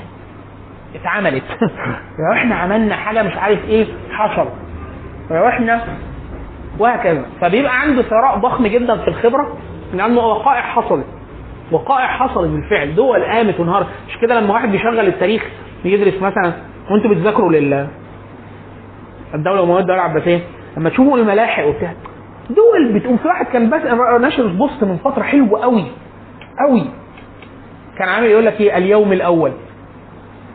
اتعملت. 0.96 1.44
لو 2.20 2.34
إحنا 2.34 2.56
عملنا 2.56 2.96
حاجة 2.96 3.24
مش 3.24 3.34
عارف 3.38 3.60
إيه 3.68 3.86
حصل. 4.12 4.48
لو 5.32 5.48
إحنا 5.48 5.82
وهكذا. 6.80 7.26
فبيبقى 7.42 7.82
عنده 7.82 8.02
ثراء 8.02 8.38
ضخم 8.38 8.68
جدا 8.68 8.98
في 8.98 9.08
الخبرة 9.08 9.58
لأنه 9.94 10.22
وقائع 10.22 10.62
حصلت. 10.62 11.06
وقائع 11.72 12.08
حصلت 12.08 12.50
بالفعل. 12.50 12.96
دول 12.96 13.24
قامت 13.24 13.60
وانهارت 13.60 13.88
مش 14.10 14.18
كده 14.18 14.40
لما 14.40 14.54
واحد 14.54 14.72
بيشغل 14.72 15.00
التاريخ 15.00 15.44
يدرس 15.86 16.22
مثلا 16.22 16.54
وانتوا 16.92 17.10
بتذاكروا 17.12 17.52
لل 17.52 17.88
الدولة 19.34 19.60
الامويه 19.60 19.82
الدولة 19.82 20.06
العباسيه 20.06 20.40
لما 20.78 20.90
تشوفوا 20.90 21.18
الملاحق 21.18 21.66
وبتاع 21.66 21.94
دول 22.50 22.94
بتقوم. 22.94 23.18
في 23.18 23.28
واحد 23.28 23.46
كان 23.46 23.70
بس 23.70 23.82
ناشر 24.22 24.48
بوست 24.48 24.84
من 24.84 24.98
فترة 24.98 25.24
حلوة 25.24 25.62
قوي 25.62 25.86
قوي. 26.68 26.86
كان 27.98 28.10
عامل 28.10 28.28
يقول 28.28 28.46
لك 28.46 28.62
إيه؟ 28.62 28.78
اليوم 28.78 29.14
الأول. 29.14 29.52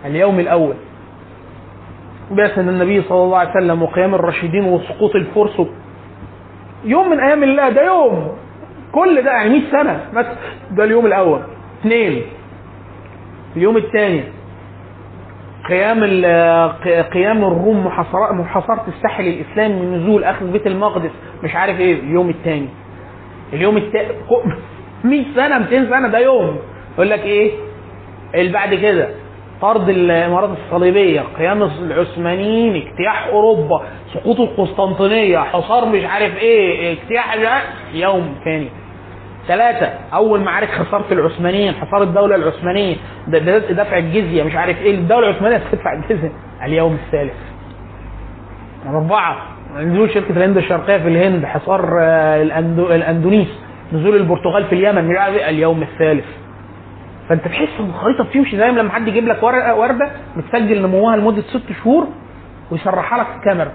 اليوم 0.05 0.41
الأول. 0.41 0.75
بعثة 2.31 2.61
النبي 2.61 3.03
صلى 3.03 3.23
الله 3.25 3.39
عليه 3.39 3.51
وسلم 3.51 3.83
وقيام 3.83 4.15
الراشدين 4.15 4.65
وسقوط 4.65 5.17
الفرس 5.17 5.63
يوم 6.85 7.11
من 7.11 7.21
أيام 7.21 7.43
الله 7.43 7.69
ده 7.69 7.85
يوم. 7.87 8.29
كل 8.93 9.23
ده 9.23 9.31
يعني 9.31 9.51
100 9.51 9.71
سنة. 9.71 10.01
بس 10.15 10.27
ده 10.71 10.85
اليوم 10.85 11.07
الأول. 11.07 11.41
اثنين. 11.81 12.23
اليوم 13.57 13.77
الثاني. 13.77 14.25
قيام 15.69 16.01
قيام 17.13 17.45
الروم 17.45 17.87
محاصرة 17.87 18.33
محاصرة 18.33 18.85
الساحل 18.89 19.27
الإسلامي 19.29 19.75
من 19.75 20.03
نزول 20.03 20.25
أخذ 20.25 20.53
بيت 20.53 20.67
المقدس. 20.67 21.11
مش 21.45 21.55
عارف 21.57 21.81
إيه. 21.81 22.01
اليوم 22.01 22.29
الثاني. 22.31 22.69
اليوم 23.53 23.77
الثاني 23.77 24.09
100 25.05 25.25
سنة 25.35 25.59
200 25.59 25.91
سنة 25.91 26.09
ده 26.09 26.19
يوم. 26.19 26.57
يقول 26.95 27.11
لك 27.11 27.21
إيه؟ 27.21 27.53
اللي 28.35 28.53
بعد 28.53 28.75
كده. 28.75 29.09
طرد 29.63 29.89
الامارات 29.89 30.51
الصليبية 30.67 31.21
قيام 31.39 31.63
العثمانيين 31.63 32.77
اجتياح 32.77 33.27
أوروبا 33.27 33.83
سقوط 34.15 34.41
القسطنطينية 34.41 35.39
حصار 35.39 35.87
مش 35.87 36.05
عارف 36.05 36.37
إيه 36.37 36.93
اجتياح 36.93 37.63
يوم 37.95 38.35
ثاني 38.45 38.69
ثلاثة 39.49 39.87
أول 40.15 40.41
معارك 40.41 40.69
خسارة 40.69 41.05
العثمانيين 41.13 41.75
حصار 41.75 42.03
الدولة 42.03 42.37
العثمانية 42.37 42.97
دفع 43.71 43.99
الجزية 43.99 44.43
مش 44.43 44.55
عارف 44.57 44.83
إيه 44.83 44.95
الدولة 44.95 45.29
العثمانية 45.31 45.61
تدفع 45.73 45.93
الجزية. 45.93 46.33
اليوم 46.65 46.99
الثالث. 47.07 47.33
أربعة 48.87 49.37
نزول 49.77 50.11
شركة 50.15 50.31
الهند 50.31 50.57
الشرقية 50.57 50.99
في 50.99 51.09
الهند 51.09 51.45
حصار 51.45 51.99
آه، 52.03 52.43
الأندو... 52.43 52.87
الأندونيس 52.87 53.49
نزول 53.93 54.17
البرتغال 54.17 54.65
في 54.65 54.73
اليمن 54.75 55.05
مش 55.09 55.17
عارف 55.19 55.35
إيه، 55.37 55.49
اليوم 55.51 55.83
الثالث. 55.83 56.25
فانت 57.31 57.45
تحس 57.45 57.69
ان 57.81 57.85
الخريطه 57.91 58.25
بتمشي 58.25 58.57
زي 58.59 58.71
ما 58.73 58.81
لما 58.81 58.91
حد 58.91 59.09
يجيب 59.09 59.29
لك 59.29 59.43
ورقه 59.43 59.75
وردة 59.75 60.11
بتسجل 60.37 60.83
نموها 60.83 61.17
لمدة 61.17 61.43
ست 61.43 61.73
شهور 61.83 62.07
ويشرحها 62.71 63.19
لك 63.19 63.27
في 63.27 63.37
الكاميرا. 63.37 63.73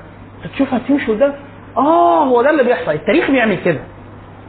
تشوفها 0.53 0.79
تمشي 0.87 1.11
قدام 1.11 1.33
آه 1.77 2.23
هو 2.25 2.41
ده 2.41 2.49
اللي 2.49 2.63
بيحصل. 2.63 2.91
التاريخ 2.91 3.31
بيعمل 3.31 3.57
كده. 3.65 3.79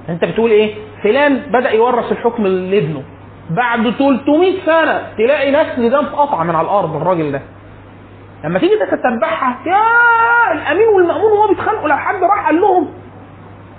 انت 0.08 0.24
بتقول 0.24 0.50
إيه؟ 0.50 0.74
فلان 1.02 1.36
بدأ 1.52 1.70
يورث 1.70 2.12
الحكم 2.12 2.46
لابنه. 2.46 3.02
بعد 3.50 3.90
300 3.90 4.52
سنة 4.66 5.02
تلاقي 5.18 5.50
نسل 5.52 5.90
ده 5.90 6.00
اتقطع 6.00 6.42
من 6.44 6.54
على 6.54 6.64
الأرض 6.64 6.96
الراجل 6.96 7.32
ده. 7.32 7.40
لما 8.44 8.58
تيجي 8.58 8.74
تتبعها 8.76 9.58
يا 9.66 10.52
الأمين 10.52 10.88
والمأمون 10.88 11.32
وهو 11.32 11.48
بيتخانقوا 11.48 11.88
لو 11.88 11.96
حد 11.96 12.22
راح 12.22 12.46
قال 12.46 12.60
لهم 12.60 12.88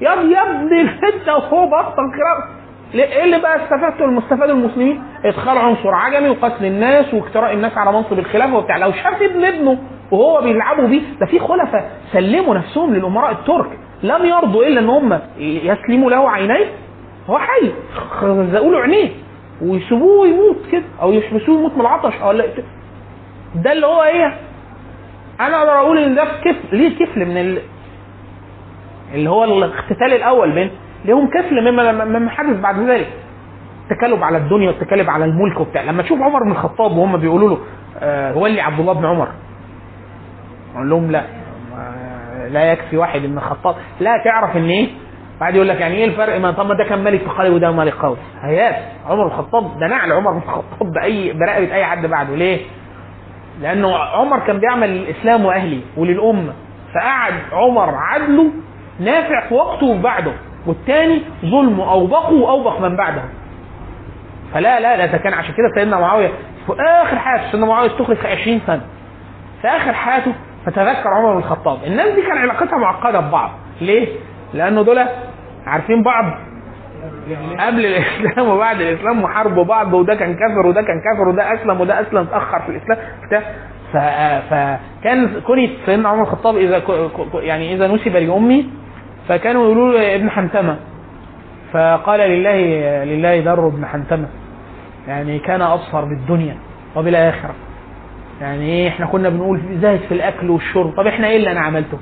يا 0.02 0.14
ابني 0.14 0.32
يا 0.34 0.41
ابني 0.41 0.82
انت 0.82 1.30
وهو 1.30 1.66
بطل 1.68 2.04
ليه- 2.04 2.56
إيه 2.93 3.23
اللي 3.23 3.39
بقى 3.39 3.55
استفادته 3.64 4.05
المستفاد 4.05 4.49
المسلمين؟ 4.49 5.03
إدخال 5.26 5.57
عنصر 5.57 5.89
عجمي 5.89 6.30
وقتل 6.30 6.65
الناس 6.65 7.14
واجتراء 7.14 7.53
الناس 7.53 7.77
على 7.77 7.91
منصب 7.91 8.19
الخلافة 8.19 8.57
وبتاع. 8.57 8.77
لو 8.77 8.91
شاف 8.91 9.22
ابن 9.22 9.45
ابنه 9.45 9.77
وهو 10.11 10.41
بيلعبوا 10.41 10.88
بيه 10.88 11.01
ده 11.19 11.26
في 11.26 11.39
خلفاء 11.39 11.91
سلموا 12.14 12.55
نفسهم 12.55 12.93
للأمراء 12.95 13.31
الترك. 13.31 13.80
لم 14.03 14.26
يرضوا 14.26 14.64
إلا 14.64 14.80
إن 14.80 14.89
هم 14.89 15.19
يسلموا 15.39 16.09
له 16.11 16.30
عينيه. 16.30 16.65
هو 17.30 17.38
حي. 17.38 17.72
خزقوا 18.09 18.72
له 18.72 18.80
عينيه. 18.80 19.09
ويسيبوه 19.61 20.27
يموت 20.27 20.57
كده 20.72 20.84
أو 21.01 21.11
يحبسوه 21.11 21.59
يموت 21.59 21.73
من 21.76 21.81
العطش 21.81 22.14
أو 22.22 22.34
ده 23.55 23.72
اللي 23.72 23.88
هو 23.88 24.03
إيه؟ 24.03 24.38
أنا 25.39 25.57
أقدر 25.59 25.80
أقول 25.80 25.97
إن 25.97 26.15
ده 26.15 26.23
كفل 26.45 26.77
ليه 26.77 26.95
كفل 27.05 27.26
من 27.26 27.38
ال... 27.38 27.59
اللي 29.14 29.30
هو 29.30 29.43
الاقتتال 29.43 30.14
الأول 30.14 30.51
بين 30.51 30.72
ليهم 31.06 31.30
كفل 31.30 31.72
مما 31.72 32.06
مما 32.06 32.30
حدث 32.30 32.60
بعد 32.60 32.80
ذلك. 32.80 33.07
التكالب 33.91 34.24
على 34.24 34.38
الدنيا 34.38 34.68
والتكالب 34.68 35.10
على 35.10 35.26
الملك 35.26 35.60
وبتاع. 35.60 35.82
لما 35.84 36.03
تشوف 36.03 36.22
عمر 36.22 36.44
بن 36.44 36.52
الخطاب 36.52 36.91
وهم 36.98 37.18
بيقولوا 37.18 37.49
له 37.49 37.57
آه 37.99 38.38
ولي 38.38 38.61
عبد 38.61 38.80
الله 38.80 38.94
بن 38.94 39.06
عمر؟ 39.06 39.28
أقول 40.76 40.90
لهم 40.90 41.11
لا. 41.11 41.22
ما- 41.76 42.48
لا 42.49 42.72
يكفي 42.72 42.98
واحد 42.98 43.24
ابن 43.24 43.38
الخطاب. 43.38 43.76
لا 43.99 44.11
تعرف 44.26 44.57
إن 44.57 44.69
إيه؟ 44.69 44.88
بعد 45.41 45.56
يقول 45.56 45.68
لك 45.69 45.82
يعني 45.82 45.95
إيه 45.95 46.06
الفرق؟ 46.06 46.38
ما 46.40 46.52
طب 46.52 46.65
ما 46.68 46.74
ده 46.78 46.84
كان 46.84 47.03
ملك 47.03 47.22
قوي 47.38 47.49
وده 47.49 47.72
ملك 47.72 47.94
قوي 47.94 48.18
هيات 48.41 48.76
عمر 49.06 49.24
بن 49.28 49.32
الخطاب 49.32 49.80
ده 49.80 49.88
نعل 49.88 50.11
عمر 50.11 50.32
بن 50.32 50.38
الخطاب 50.38 50.91
باي 50.94 51.34
برقبه 51.34 51.74
أي 51.76 51.86
حد 51.86 52.06
بعده. 52.06 52.36
ليه؟ 52.36 52.60
لأنه 53.61 53.95
عمر 53.98 54.40
كان 54.40 54.60
بيعمل 54.60 54.90
للإسلام 54.90 55.45
وأهله 55.45 55.82
وللأمة. 55.98 56.53
فقعد 56.95 57.34
عمر 57.52 57.95
عدله 57.95 58.52
نافع 58.99 59.48
في 59.48 59.53
وقته 59.53 59.86
وبعده. 59.88 60.34
والتاني 60.68 61.22
ظلمه 61.45 61.91
اوبقه 61.91 62.34
واوبق 62.34 62.80
من 62.81 62.95
بعده 62.95 63.22
فلا 64.53 64.80
لا 64.80 64.98
لا 64.98 65.06
ده 65.06 65.18
كان 65.18 65.34
عشان 65.34 65.53
كده 65.56 65.68
سيدنا 65.76 65.99
معاوية 65.99 66.27
في 66.68 66.73
آخر 66.81 67.15
حياته 67.19 67.52
سيدنا 67.52 67.65
معاوية 67.65 67.89
استخلف 67.91 68.19
في 68.22 68.27
20 68.27 68.61
سنة. 68.68 68.81
في 69.61 69.68
آخر 69.68 69.94
حياته 69.94 70.34
فتذكر 70.65 71.10
عمر 71.10 71.31
بن 71.34 71.38
الخطاب. 71.38 71.77
الناس 71.84 72.15
دي 72.15 72.22
كان 72.22 72.38
علاقتها 72.38 72.77
معقدة 72.77 73.19
ببعض. 73.19 73.49
ليه؟ 73.81 74.07
لأنه 74.53 74.81
دول 74.81 74.99
عارفين 75.65 76.03
بعض 76.03 76.26
قبل 77.60 77.85
الإسلام 77.85 78.48
وبعد 78.49 78.81
الإسلام 78.81 79.23
وحاربوا 79.23 79.64
بعض 79.64 79.94
وده 79.94 80.15
كان 80.15 80.34
كافر 80.35 80.68
وده 80.68 80.81
كان 80.81 81.02
كافر 81.02 81.27
وده 81.30 81.53
أسلم 81.53 81.81
وده 81.81 82.02
أسلم 82.02 82.18
اتاخر 82.22 82.60
في 82.61 82.69
الإسلام 82.69 82.98
بتاع 83.27 83.41
فكان 84.49 85.41
كوني 85.48 85.69
سيدنا 85.85 86.10
عمر 86.10 86.22
الخطاب 86.23 86.57
إذا 86.57 86.81
يعني 87.34 87.73
إذا 87.76 87.88
نسب 87.88 88.15
لأمي 88.18 88.69
فكانوا 89.28 89.64
يقولوا 89.66 89.94
له 89.94 90.16
ابن 90.16 90.30
حنتمه 90.30 90.78
فقال 91.74 92.20
لله 92.20 92.58
لله 93.04 93.40
در 93.40 93.68
ابن 93.68 93.86
حنتمه 93.86 94.28
يعني 95.08 95.40
كان 95.40 95.62
أبصر 95.62 96.06
بالدنيا 96.06 96.58
وبالآخرة. 96.95 97.56
يعني 98.41 98.88
إحنا 98.88 99.06
كنا 99.06 99.30
بنقول 99.30 99.62
زاهد 99.82 99.99
في 99.99 100.14
الأكل 100.14 100.49
والشرب. 100.49 100.94
طب 100.98 101.08
إحنا 101.08 101.28
إيه 101.28 101.38
اللي 101.38 101.52
أنا 101.52 101.60
عملته؟ 101.60 101.98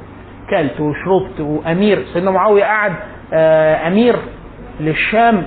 كلت 0.50 0.80
وشربت 0.80 1.40
وأمير. 1.40 2.04
سيدنا 2.14 2.32
معاوية 2.32 2.64
قعد 2.64 2.94
آه، 3.34 3.88
أمير 3.88 4.16
للشام 4.80 5.44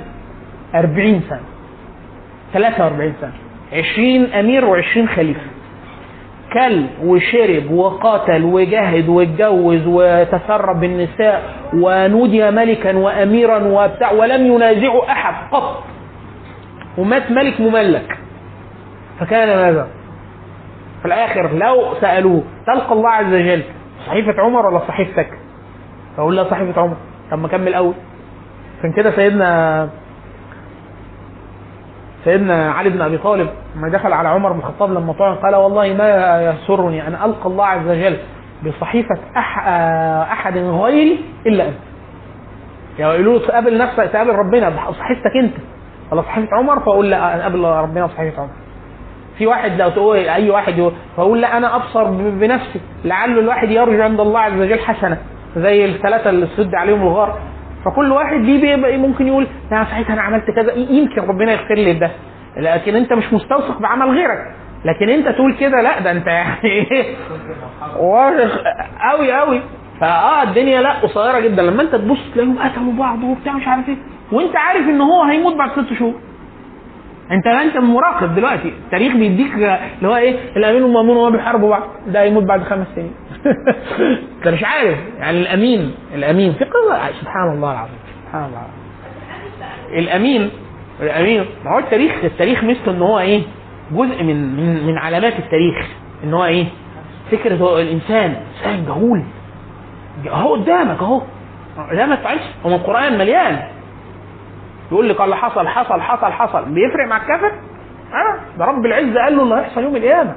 40 0.75 1.21
سنة. 1.29 1.41
43 2.53 3.13
سنة. 3.21 3.33
20 3.73 4.25
أمير 4.33 4.63
و20 4.83 5.09
خليفة. 5.17 5.41
كل 6.53 6.87
وشرب 7.05 7.70
وقتل 7.70 8.45
وجهد 8.45 9.09
واتجوز 9.09 9.87
وتسرب 9.87 10.81
بالنساء 10.81 11.43
ونودي 11.75 12.51
ملكا 12.51 12.97
وأميرا 12.97 13.59
وبتاع 13.65 14.12
ولم 14.12 14.47
ينازعه 14.47 15.11
أحد 15.11 15.35
قط 15.53 15.85
ومات 16.99 17.31
ملك 17.31 17.61
مملك 17.61 18.19
فكان 19.20 19.49
ماذا؟ 19.49 19.89
في 21.03 21.07
الآخر 21.07 21.53
لو 21.53 21.95
سألوه 22.01 22.43
تلقى 22.66 22.93
الله 22.93 23.11
عز 23.11 23.35
وجل 23.35 23.62
صحيفة 24.07 24.35
عمر 24.43 24.66
ولا 24.66 24.79
صحيفتك؟ 24.79 25.29
فاقول 26.16 26.37
لا 26.37 26.45
صحيفة 26.51 26.81
عمر 26.83 26.97
طب 27.31 27.39
ما 27.39 27.49
كمل 27.49 27.75
أول 27.75 27.95
عشان 28.79 28.93
كده 28.93 29.11
سيدنا 29.16 29.89
سيدنا 32.24 32.73
علي 32.73 32.90
بن 32.90 33.03
أبي 33.03 33.19
طالب 33.19 33.49
لما 33.77 33.89
دخل 33.89 34.12
على 34.12 34.28
عمر 34.28 34.53
بن 34.53 34.59
الخطاب 34.59 34.90
لما 34.93 35.12
طعن 35.12 35.35
قال 35.35 35.55
والله 35.55 35.95
ما 35.95 36.43
يسرني 36.43 37.07
أن 37.07 37.15
ألقى 37.15 37.47
الله 37.47 37.66
عز 37.66 37.89
وجل 37.89 38.16
بصحيفة 38.66 39.19
أح 39.36 39.69
أحد 40.32 40.59
غيري 40.59 41.20
إلا 41.47 41.69
أنت. 41.69 41.78
يعني 42.99 43.12
يقولوا 43.12 43.39
له 43.39 43.47
تقابل 43.47 43.78
نفسك 43.78 44.11
تقابل 44.12 44.31
ربنا 44.31 44.69
بصحيفتك 44.69 45.36
أنت. 45.43 45.55
ولا 46.12 46.23
صحيفة 46.23 46.57
عمر؟ 46.57 46.81
فأقول 46.81 47.11
لا 47.11 47.35
أنا 47.35 47.43
أقابل 47.43 47.65
ربنا 47.65 48.07
بصحيفة 48.07 48.43
عمر. 48.43 48.51
في 49.39 49.47
واحد 49.47 49.81
لو 49.81 49.89
تقول 49.90 50.16
أي 50.16 50.51
واحد 50.51 50.90
فأقول 51.16 51.40
لا 51.40 51.57
أنا 51.57 51.77
أبصر 51.77 52.05
بنفسي. 52.11 52.81
لعل 53.05 53.39
الواحد 53.39 53.70
يرجو 53.70 54.03
عند 54.03 54.20
الله 54.20 54.40
عز 54.40 54.61
وجل 54.61 54.78
حسنة. 54.78 55.19
زي 55.57 55.85
الثلاثة 55.85 56.31
اللي 56.31 56.47
سد 56.57 56.74
عليهم 56.74 57.03
الغار. 57.03 57.39
فكل 57.85 58.13
واحد 58.13 58.41
ليه 58.41 58.61
بيبقى 58.77 58.97
ممكن 58.97 59.27
يقول 59.27 59.47
لا 59.71 59.85
صحيح 59.85 60.11
أنا 60.11 60.23
عملت 60.23 60.51
كذا. 60.51 60.73
يمكن 60.73 61.23
ربنا 61.23 61.53
يغفر 61.53 61.75
لي 61.75 61.93
ده. 61.93 62.11
لكن 62.57 62.97
أنت 62.97 63.13
مش 63.13 63.33
مستوثق 63.33 63.79
بعمل 63.79 64.11
غيرك. 64.11 64.39
لكن 64.85 65.09
أنت 65.09 65.29
تقول 65.29 65.55
كده 65.55 65.81
لا 65.81 66.01
ده 66.01 66.11
أنت 66.11 66.27
يعني 66.27 66.87
واضح 67.99 68.51
قوي 69.11 69.33
قوي 69.33 69.61
فآه 70.01 70.43
الدنيا 70.43 70.83
لا 70.83 70.93
قصيرة 70.93 71.41
جدا. 71.41 71.63
لما 71.63 71.83
أنت 71.83 71.95
تبص 71.95 72.19
تلاقيهم 72.35 72.59
قتلوا 72.59 72.93
بعض 72.93 73.23
وبتاع 73.25 73.53
مش 73.53 73.69
عارف 73.69 73.89
إيه. 73.89 73.97
وأنت 74.33 74.57
عارف 74.57 74.89
إن 74.89 75.01
هو 75.01 75.23
هيموت 75.23 75.55
بعد 75.57 75.71
ست 75.71 75.93
شهور. 75.99 76.15
انت 77.33 77.47
انت 77.47 77.77
مراقب 77.77 78.35
دلوقتي. 78.35 78.69
التاريخ 78.69 79.17
بيديك 79.17 79.53
اللي 79.55 80.09
هو 80.09 80.17
إيه؟ 80.17 80.37
الأمين 80.57 80.83
والمأمون 80.83 81.17
وهو 81.17 81.31
بيحاربوا 81.31 81.71
بعض. 81.71 81.83
ده 82.07 82.23
هيموت 82.23 82.43
بعد 82.45 82.63
خمس 82.63 82.87
سنين. 82.95 83.13
انت 84.39 84.49
مش 84.49 84.65
عارف. 84.65 84.99
يعني 85.19 85.41
الأمين 85.41 85.95
الأمين 86.15 86.53
في 86.53 86.65
قصة. 86.65 87.21
سبحان 87.21 87.53
الله 87.53 87.73
العظيم. 87.73 87.99
سبحان 88.27 88.45
الله 88.45 88.59
العظيم. 88.59 89.99
الأمين 89.99 90.51
الأمين 91.01 91.45
ما 91.65 91.75
هو 91.75 91.79
التاريخ 91.79 92.13
التاريخ 92.25 92.65
مثله 92.65 92.91
إن 92.95 93.03
هو 93.03 93.19
إيه؟ 93.19 93.43
جزء 93.93 94.23
من 94.23 94.57
من 94.57 94.87
من 94.87 94.99
علامات 94.99 95.33
التاريخ. 95.39 95.87
إن 96.25 96.35
هو 96.35 96.45
إيه؟ 96.45 96.65
فكرة 97.31 97.57
هو 97.57 97.79
الإنسان. 97.79 98.37
إنسان 98.59 98.85
جهول. 98.87 99.23
اهو 100.29 100.55
قدامك 100.55 101.03
أهو. 101.03 101.23
لا 101.93 102.07
ما 102.07 102.15
تعيش. 102.15 102.43
هو 102.67 102.75
القرآن 102.75 103.19
مليان. 103.19 103.59
يقول 104.93 105.09
لك 105.09 105.20
اللي 105.20 105.36
حصل 105.36 105.69
حصل 105.69 106.01
حصل 106.01 106.32
حصل. 106.32 106.65
بيفرق 106.65 107.06
مع 107.09 107.16
الكافر؟ 107.16 107.52
آه 108.12 108.59
ده 108.59 108.65
رب 108.65 108.86
العزة 108.86 109.20
قال 109.24 109.36
له 109.36 109.43
اللي 109.43 109.55
هيحصل 109.55 109.82
يوم 109.82 109.97
القيامة. 109.97 110.35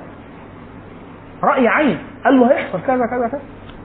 رأي 1.44 1.68
عين. 1.68 1.98
قال 2.26 2.40
له 2.40 2.52
هيحصل 2.52 2.80
كذا 2.88 2.96
كذا 2.98 3.28
كذا. 3.32 3.42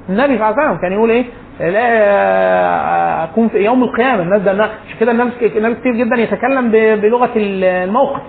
النبي 0.08 0.38
صلى 0.38 0.48
الله 0.48 0.60
عليه 0.60 0.68
وسلم 0.70 0.80
كان 0.80 0.92
يقول 0.92 1.10
إيه؟ 1.10 1.24
لا 1.60 3.24
اكون 3.24 3.48
في 3.48 3.58
يوم 3.58 3.82
القيامة. 3.84 4.22
الناس 4.22 4.42
ده 4.42 4.50
عشان 4.64 4.98
كده 5.00 5.12
الناس 5.12 5.32
كتير 5.80 5.92
جدا 5.94 6.16
يتكلم 6.16 6.70
بلغة 7.00 7.30
الموقف. 7.36 8.20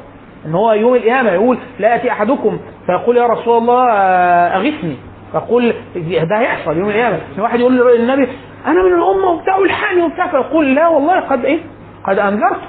إن 0.46 0.56
هو 0.56 0.72
يوم 0.74 0.96
القيامة 0.96 1.32
يقول 1.32 1.58
لا 1.80 1.90
يأتي 1.90 2.12
أحدكم 2.12 2.60
فيقول 2.86 3.18
يا 3.18 3.28
رسول 3.28 3.58
الله 3.58 3.90
آه، 3.92 4.58
أغثني. 4.58 4.96
فيقول 5.32 5.74
ده 6.30 6.40
هيحصل 6.40 6.78
يوم 6.78 6.90
القيامة. 6.90 7.20
واحد 7.40 7.60
يقول 7.60 7.78
للنبي 7.98 8.28
أنا 8.68 8.84
من 8.84 8.94
الأمة 8.94 9.28
وبتاع 9.30 9.58
والحقني 9.58 10.02
وبتاع. 10.02 10.28
فيقول 10.28 10.76
لا 10.76 10.88
والله 10.88 11.20
قد 11.20 11.46
إيه؟ 11.46 11.60
قد 12.08 12.20
أنذرت 12.20 12.62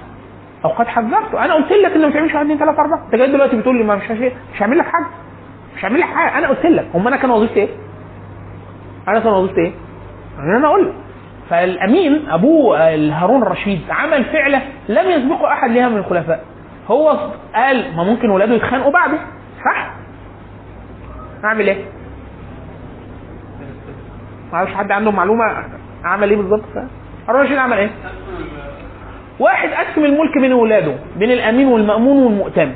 أو 0.64 0.70
قد 0.70 0.86
حذرته 0.86 1.44
أنا 1.44 1.54
قلت 1.54 1.72
لك 1.72 1.92
ان 1.92 2.02
ما 2.02 2.10
تعملش 2.10 2.34
1 2.34 2.44
2 2.44 2.58
3 2.58 2.80
4 2.82 3.04
انت 3.06 3.14
جاي 3.14 3.32
دلوقتي 3.32 3.56
بتقول 3.56 3.76
لي 3.78 3.84
ما 3.84 3.94
مش 3.94 4.02
هشي- 4.10 4.32
مش 4.54 4.62
هعمل 4.62 4.78
لك 4.78 4.84
حاجة. 4.86 5.06
مش 5.76 5.84
هعمل 5.84 6.00
لك 6.00 6.06
حاجة. 6.06 6.38
أنا 6.38 6.48
قلت 6.48 6.66
لك. 6.66 6.88
هم 6.94 7.06
أنا 7.08 7.16
كان 7.16 7.30
وظيفتي 7.30 7.60
إيه؟ 7.60 7.68
أنا 9.08 9.20
كان 9.20 9.32
وظيفتي 9.32 9.60
إيه؟ 9.60 9.72
إن 10.38 10.54
أنا 10.56 10.66
أقول 10.68 10.86
لك. 10.88 10.94
فالأمين 11.50 12.28
ابوه 12.30 12.78
هارون 12.94 13.42
الرشيد 13.42 13.80
عمل 13.90 14.24
فعله 14.24 14.62
لم 14.88 15.10
يسبقه 15.10 15.52
أحد 15.52 15.70
لها 15.70 15.88
من 15.88 15.96
الخلفاء. 15.96 16.44
هو 16.88 17.30
قال 17.54 17.96
ما 17.96 18.04
ممكن 18.04 18.30
ولاده 18.30 18.54
يتخانقوا 18.54 18.92
بعده 18.92 19.18
صح؟ 19.64 19.90
أعمل 21.44 21.68
إيه؟ 21.68 21.84
ما 24.52 24.58
أعرفش 24.58 24.74
حد 24.74 24.90
عنده 24.92 25.10
معلومة. 25.10 25.44
عمل 26.04 26.30
إيه 26.30 26.36
بالظبط؟ 26.36 26.64
هارون 27.28 27.40
الرشيد 27.40 27.58
عمل 27.58 27.76
إيه؟ 27.78 27.90
واحد 29.40 29.68
قسم 29.68 30.04
الملك 30.04 30.38
بين 30.40 30.52
أولاده 30.52 30.94
بين 31.16 31.30
الأمين 31.32 31.66
والمأمون 31.68 32.22
والمؤتمن 32.24 32.72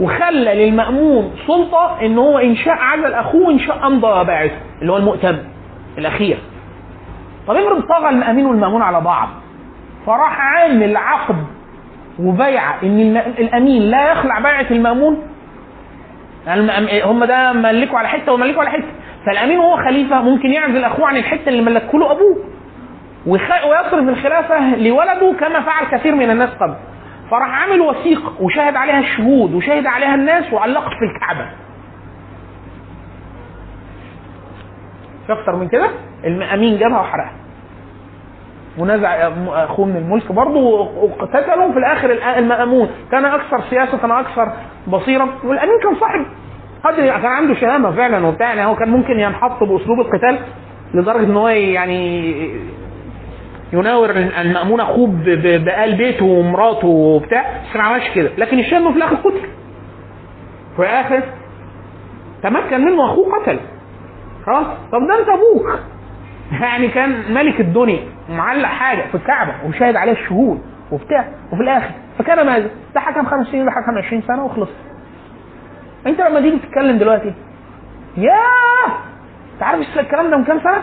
وخلى 0.00 0.66
للمأمون 0.66 1.34
سلطة 1.46 1.98
إن 2.02 2.18
هو 2.18 2.38
إن 2.38 2.56
شاء 2.56 2.74
عزل 2.74 3.14
اخوه 3.14 3.46
وإن 3.48 3.58
شاء 3.58 3.86
أمضى 3.86 4.24
باعثه 4.24 4.54
اللي 4.80 4.92
هو 4.92 4.96
المؤتمن 4.96 5.38
الأخير. 5.98 6.38
طب 7.48 7.56
افرض 7.56 7.82
طغى 7.82 8.08
الامين 8.08 8.46
والمأمون 8.46 8.82
على 8.82 9.00
بعض. 9.00 9.28
فراح 10.06 10.40
عامل 10.40 10.96
عقد 10.96 11.36
وبيعه 12.20 12.74
إن 12.82 13.16
الأمين 13.38 13.82
لا 13.82 14.12
يخلع 14.12 14.38
بيعة 14.38 14.66
المأمون. 14.70 15.22
الم- 16.48 16.88
هم 17.04 17.24
ده 17.24 17.52
ملكوا 17.52 17.98
على 17.98 18.08
حتة 18.08 18.32
وملكوا 18.32 18.60
على 18.60 18.70
حتة. 18.70 18.84
فالأمين 19.26 19.58
وهو 19.58 19.76
خليفة 19.76 20.22
ممكن 20.22 20.50
يعزل 20.52 20.84
أخوه 20.84 21.06
عن 21.06 21.16
الحتة 21.16 21.48
اللي 21.48 21.62
ملكه 21.62 21.98
له 21.98 22.12
أبوه. 22.12 22.36
ويصرف 23.26 24.08
الخلافة 24.08 24.76
لولده 24.76 25.34
كما 25.40 25.60
فعل 25.60 25.84
كثير 25.90 26.14
من 26.14 26.30
الناس 26.30 26.50
قبل. 26.50 26.74
فراح 27.30 27.62
عامل 27.62 27.80
وثيقه 27.80 28.32
وشاهد 28.40 28.76
عليها 28.76 28.98
الشهود 28.98 29.54
وشاهد 29.54 29.86
عليها 29.86 30.14
الناس 30.14 30.52
وعلقت 30.52 30.88
في 30.88 31.04
الكعبة. 31.14 31.46
في 35.26 35.32
أكتر 35.32 35.56
من 35.56 35.68
كده؟ 35.68 35.90
الامين 36.24 36.78
جابها 36.78 37.00
وحرقها. 37.00 37.32
ونزع 38.78 39.30
أخوه 39.48 39.86
من 39.86 39.96
الملك 39.96 40.32
برضه 40.32 40.60
وقتتلوا 40.60 41.72
في 41.72 41.78
الآخر 41.78 42.10
المأمون. 42.38 42.90
كان 43.12 43.24
أكثر 43.24 43.60
سياسة 43.70 43.98
كان 43.98 44.10
أكثر 44.10 44.52
بصيرا 44.88 45.28
والأمين 45.44 45.80
كان 45.82 45.94
صاحب. 46.00 46.26
قدر 46.84 47.06
كان 47.06 47.26
عنده 47.26 47.54
شهامة 47.54 47.90
فعلا 47.90 48.26
وبتاع. 48.26 48.54
يعني 48.54 48.64
هو 48.70 48.76
كان 48.76 48.90
ممكن 48.90 49.20
ينحط 49.20 49.64
بأسلوب 49.64 50.00
القتال 50.00 50.38
لدرجة 50.94 51.24
إن 51.24 51.36
هو 51.36 51.48
يعني 51.48 52.60
يناور 53.72 54.10
المأمون 54.10 54.80
أخوه 54.80 55.06
بآل 55.06 55.96
بيته 55.96 56.24
ومراته 56.24 56.88
وبتاع 56.88 57.60
بس 57.70 57.76
ما 57.76 57.82
عملش 57.82 58.10
كده. 58.14 58.30
لكن 58.38 58.58
الشام 58.58 58.92
في 58.92 58.98
الآخر 58.98 59.14
قتل. 59.16 59.48
في 60.76 60.82
الآخر 60.82 61.22
تمكن 62.42 62.80
منه 62.84 63.12
أخوه 63.12 63.42
قتل. 63.42 63.60
خلاص؟ 64.46 64.66
طب 64.92 64.98
ده 65.08 65.20
أنت 65.20 65.28
أبوك. 65.28 65.78
يعني 66.62 66.88
كان 66.88 67.34
ملك 67.34 67.60
الدنيا 67.60 68.00
ومعلق 68.30 68.68
حاجة 68.68 69.02
في 69.02 69.14
الكعبة 69.14 69.52
وشاهد 69.66 69.96
عليها 69.96 70.14
الشهود 70.14 70.60
وبتاع 70.92 71.28
وفي 71.52 71.62
الآخر. 71.62 71.90
فكان 72.18 72.46
ماذا؟ 72.46 72.70
ده 72.94 73.00
حكم 73.00 73.26
خمس 73.26 73.46
سنين 73.46 73.64
ده 73.64 73.70
حكم 73.70 73.98
20 73.98 74.22
سنة 74.22 74.44
وخلص. 74.44 74.70
أنت 76.06 76.20
لما 76.20 76.40
تيجي 76.40 76.58
تتكلم 76.58 76.98
دلوقتي 76.98 77.34
ياه! 78.16 78.92
انت 79.54 79.62
عارف 79.62 79.98
الكلام 79.98 80.30
ده 80.30 80.36
من 80.36 80.44
كام 80.44 80.60
سنة؟ 80.60 80.82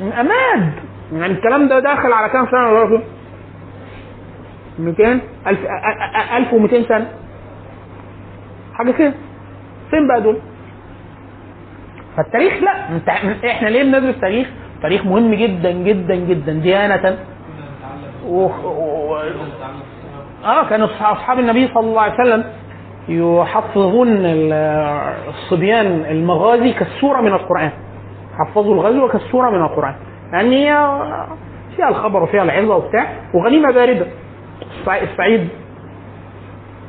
من 0.00 0.12
اماد 0.12 0.72
يعني 1.12 1.32
الكلام 1.32 1.68
ده 1.68 1.78
داخل 1.80 2.12
على 2.12 2.28
كام 2.32 2.46
سنة 2.50 2.68
دلوقتي؟ 2.70 3.04
200 4.78 5.20
1000 5.46 5.58
1200 6.36 6.82
سنة 6.88 7.06
حاجة 8.74 8.90
كده 8.92 9.12
فين 9.90 10.08
بقى 10.08 10.20
دول؟ 10.22 10.38
فالتاريخ 12.16 12.62
لا 12.62 12.88
انت 12.96 13.08
إحنا 13.44 13.68
ليه 13.68 13.82
بندرس 13.82 14.20
تاريخ؟ 14.20 14.48
تاريخ 14.82 15.06
مهم 15.06 15.34
جدا 15.34 15.70
جدا 15.70 16.14
جدا 16.14 16.52
ديانة 16.52 17.18
و... 18.26 18.46
و... 18.46 19.16
آه 20.44 20.68
أصح- 20.68 21.02
أصحاب 21.02 21.38
النبي 21.38 21.68
صلى 21.74 21.86
الله 21.86 22.00
عليه 22.02 22.14
وسلم 22.14 22.44
يحفظون 23.08 24.08
ال- 24.08 24.52
الصبيان 25.28 25.86
المغازي 26.10 26.72
كالسورة 26.72 27.20
من 27.20 27.32
القرآن 27.32 27.70
حفظوا 28.38 28.74
الغزو 28.74 29.08
كالسوره 29.08 29.50
من 29.50 29.62
القرآن. 29.62 29.94
لأن 30.32 30.50
هي 30.52 30.98
فيها 31.76 31.88
الخبر 31.88 32.22
وفيها 32.22 32.42
العظة 32.42 32.76
وبتاع 32.76 33.06
وغنيمة 33.34 33.70
باردة. 33.70 34.06
السع- 34.62 35.02
السعيد 35.02 35.48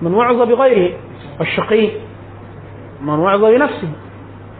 من 0.02 0.14
وعظ 0.14 0.42
بغيره. 0.42 0.94
والشقي. 1.40 1.90
من 3.02 3.20
وعظ 3.20 3.46
بنفسه. 3.46 3.90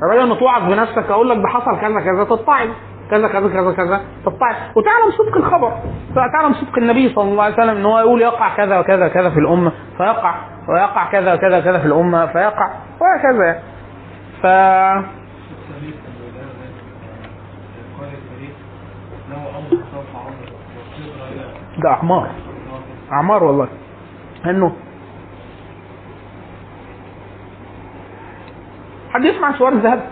الراجل 0.04 0.26
لما 0.26 0.36
توعظ 0.36 0.64
بنفسك. 0.64 1.12
أقول 1.12 1.30
لك 1.30 1.38
ده 1.38 1.48
حصل 1.48 1.80
كذا 1.82 2.00
كذا 2.00 2.24
تتعظ 2.24 2.68
كذا 3.12 3.28
كذا 3.28 3.50
كذا 3.50 3.72
كذا 3.72 4.02
تتعظ 4.26 4.56
وتعلم 4.76 5.12
صدق 5.18 5.38
الخبر. 5.38 5.74
تعلم 6.16 6.54
صدق 6.54 6.78
النبي 6.78 7.14
صلى 7.14 7.32
الله 7.32 7.44
عليه 7.44 7.54
وسلم 7.54 7.78
إن 7.78 7.86
هو 7.86 8.00
يقول 8.00 8.22
يقع 8.22 8.56
كذا 8.56 8.80
وكذا 8.80 9.08
كذا 9.08 9.30
في 9.30 9.40
الأمة 9.40 9.72
فيقع. 9.98 10.36
ويقع 10.70 11.12
كذا 11.12 11.34
وكذا 11.34 11.60
كذا 11.60 11.80
في 11.80 11.86
الأمة 11.86 12.26
فيقع. 12.26 12.74
وهكذا. 13.02 13.46
يعني. 13.46 13.60
ف 14.42 14.46
التاريخ 14.46 15.96
الولاده 16.08 16.70
قال 18.00 18.10
التاريخ 18.10 18.56
له 19.30 19.58
أمر 19.60 19.70
سوف 19.70 20.16
عمر 20.16 20.50
وصيغه 20.76 21.28
إلى 21.34 21.60
ده 21.80 21.90
اعمار 21.90 22.30
اعمار 23.12 23.44
والله. 23.44 23.68
إنه 24.46 24.76
حد 29.14 29.24
يسمع 29.26 29.58
سوار 29.58 29.72
الذهب؟ 29.74 30.04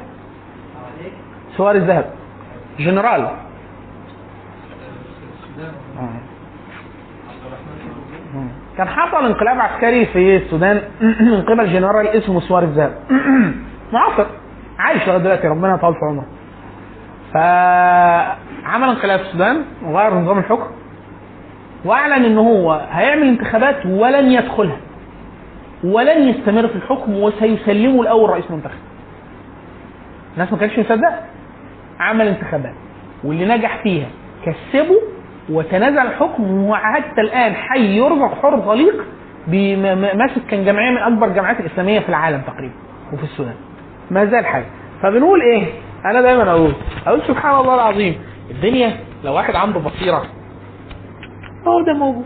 سوار 1.58 1.76
الذهب. 1.76 2.06
جنرال. 2.80 3.28
كان 8.78 8.88
حصل 8.88 9.26
انقلاب 9.26 9.60
عسكري 9.60 10.06
في 10.06 10.38
السودان 10.38 10.82
من 11.32 11.42
قبل 11.42 11.74
جنرال 11.74 12.08
اسمه 12.08 12.40
سوار 12.40 12.64
الذهب. 12.64 12.94
معاصر 13.94 14.26
عايش 14.80 15.08
لغاية 15.08 15.18
دلوقتي 15.18 15.48
ربنا 15.48 15.76
يطول 15.76 15.94
في 15.94 16.00
عمره. 16.06 16.26
فعمل 17.34 18.90
انقلاب 18.90 19.20
في 19.20 19.26
السودان 19.26 19.66
وغير 19.86 20.14
نظام 20.14 20.38
الحكم. 20.38 20.68
واعلن 21.88 22.26
إن 22.26 22.38
هو 22.38 22.88
هيعمل 22.92 23.28
انتخابات 23.28 23.86
ولن 23.86 24.32
يدخلها. 24.32 24.78
ولن 25.84 26.30
يستمر 26.30 26.68
في 26.68 26.76
الحكم 26.76 27.14
وسيسلمه 27.18 28.02
الأول 28.02 28.30
رئيس 28.30 28.52
منتخب 28.52 28.80
الناس 30.34 30.52
ما 30.52 30.58
كانتش 30.58 30.80
مصدقة. 30.80 31.20
عمل 32.00 32.28
انتخابات. 32.28 32.74
واللي 33.24 33.46
نجح 33.46 33.84
فيها 33.84 34.08
كسبه 34.46 34.96
وتنازع 35.50 36.04
الحكم 36.04 36.64
وحتى 36.64 37.22
الآن 37.22 37.54
حي 37.54 37.98
يرزق 37.98 38.42
حر 38.42 38.60
طليق 38.60 39.06
ماسك 40.16 40.42
كان 40.50 40.66
جمعية 40.66 40.92
من 40.92 40.98
أكبر 41.14 41.28
الجامعات 41.28 41.60
الإسلامية 41.60 42.00
في 42.00 42.10
العالم 42.10 42.42
تقريبا 42.42 42.74
وفي 43.14 43.24
السودان. 43.24 43.56
ما 44.12 44.26
زال 44.26 44.46
حي. 44.46 44.64
فبنقول 45.02 45.42
إيه؟ 45.42 45.66
أنا 46.06 46.22
دايما 46.22 46.52
أقول. 46.52 46.74
أقول 47.08 47.22
سبحان 47.28 47.56
الله 47.62 47.76
العظيم. 47.76 48.16
الدنيا 48.52 48.92
لو 49.24 49.34
واحد 49.34 49.56
عنده 49.56 49.80
بصيرة 49.80 50.26
هو 51.68 51.82
ده 51.82 51.94
موجود 51.94 52.26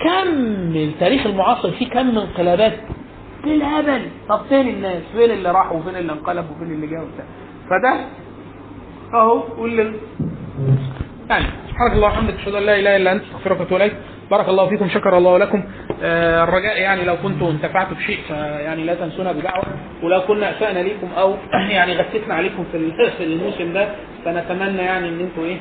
كم 0.00 0.76
التاريخ 0.76 1.26
المعاصر 1.26 1.70
فيه 1.70 1.88
كم 1.88 2.06
من 2.06 2.18
انقلابات؟ 2.18 2.72
بالهبل 3.44 4.02
طب 4.28 4.40
فين 4.48 4.68
الناس؟ 4.68 5.02
فين 5.12 5.30
اللي 5.30 5.50
راح 5.50 5.72
وفين 5.72 5.96
اللي 5.96 6.12
انقلب 6.12 6.44
وفين 6.50 6.72
اللي 6.74 6.86
وبتاع 6.86 7.24
فده 7.70 8.06
أهو 9.14 9.42
واللي 9.58 9.92
يعني 11.30 11.44
سبحانك 11.70 11.92
اللهم 11.92 12.12
وبحمدك 12.12 12.34
أشهد 12.34 12.54
أن 12.54 12.62
لا 12.62 12.78
إله 12.78 12.96
إلا 12.96 13.12
أنت 13.12 13.22
أستغفرك 13.24 13.60
وأتوب 13.60 13.80
إليك. 13.80 13.92
بارك 14.30 14.48
الله 14.48 14.68
فيكم 14.68 14.88
شكر 14.88 15.18
الله 15.18 15.38
لكم. 15.38 15.64
آه 16.02 16.44
الرجاء 16.44 16.80
يعني 16.80 17.04
لو 17.04 17.16
كنتم 17.22 17.46
انتفعتوا 17.46 17.96
بشيء 17.96 18.18
فيعني 18.28 18.84
لا 18.84 18.94
تنسونا 18.94 19.32
بدعوة. 19.32 19.64
ولو 20.02 20.20
كنا 20.20 20.50
اسانا 20.50 20.78
ليكم 20.78 21.08
أو 21.18 21.34
يعني 21.70 21.96
غثتنا 21.96 22.34
عليكم 22.34 22.64
في 22.72 22.92
في 23.18 23.24
الموسم 23.24 23.72
ده. 23.72 23.88
فنتمنى 24.24 24.82
يعني 24.82 25.08
إن 25.08 25.20
أنتم 25.20 25.42
إيه 25.42 25.56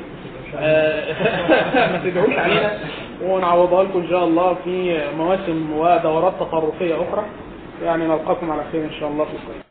ما 0.56 2.02
تدعوش 2.04 2.38
علينا. 2.38 2.80
ونعوضها 3.24 3.84
لكم 3.84 4.00
إن 4.00 4.10
شاء 4.10 4.24
الله 4.24 4.56
في 4.64 5.02
مواسم 5.18 5.74
ودورات 5.78 6.34
تطرفية 6.40 6.96
أخرى. 6.96 7.26
يعني 7.84 8.08
نلقاكم 8.08 8.52
على 8.52 8.62
خير 8.72 8.84
إن 8.84 8.94
شاء 9.00 9.10
الله 9.10 9.26
في 9.26 9.32
الخير. 9.32 9.71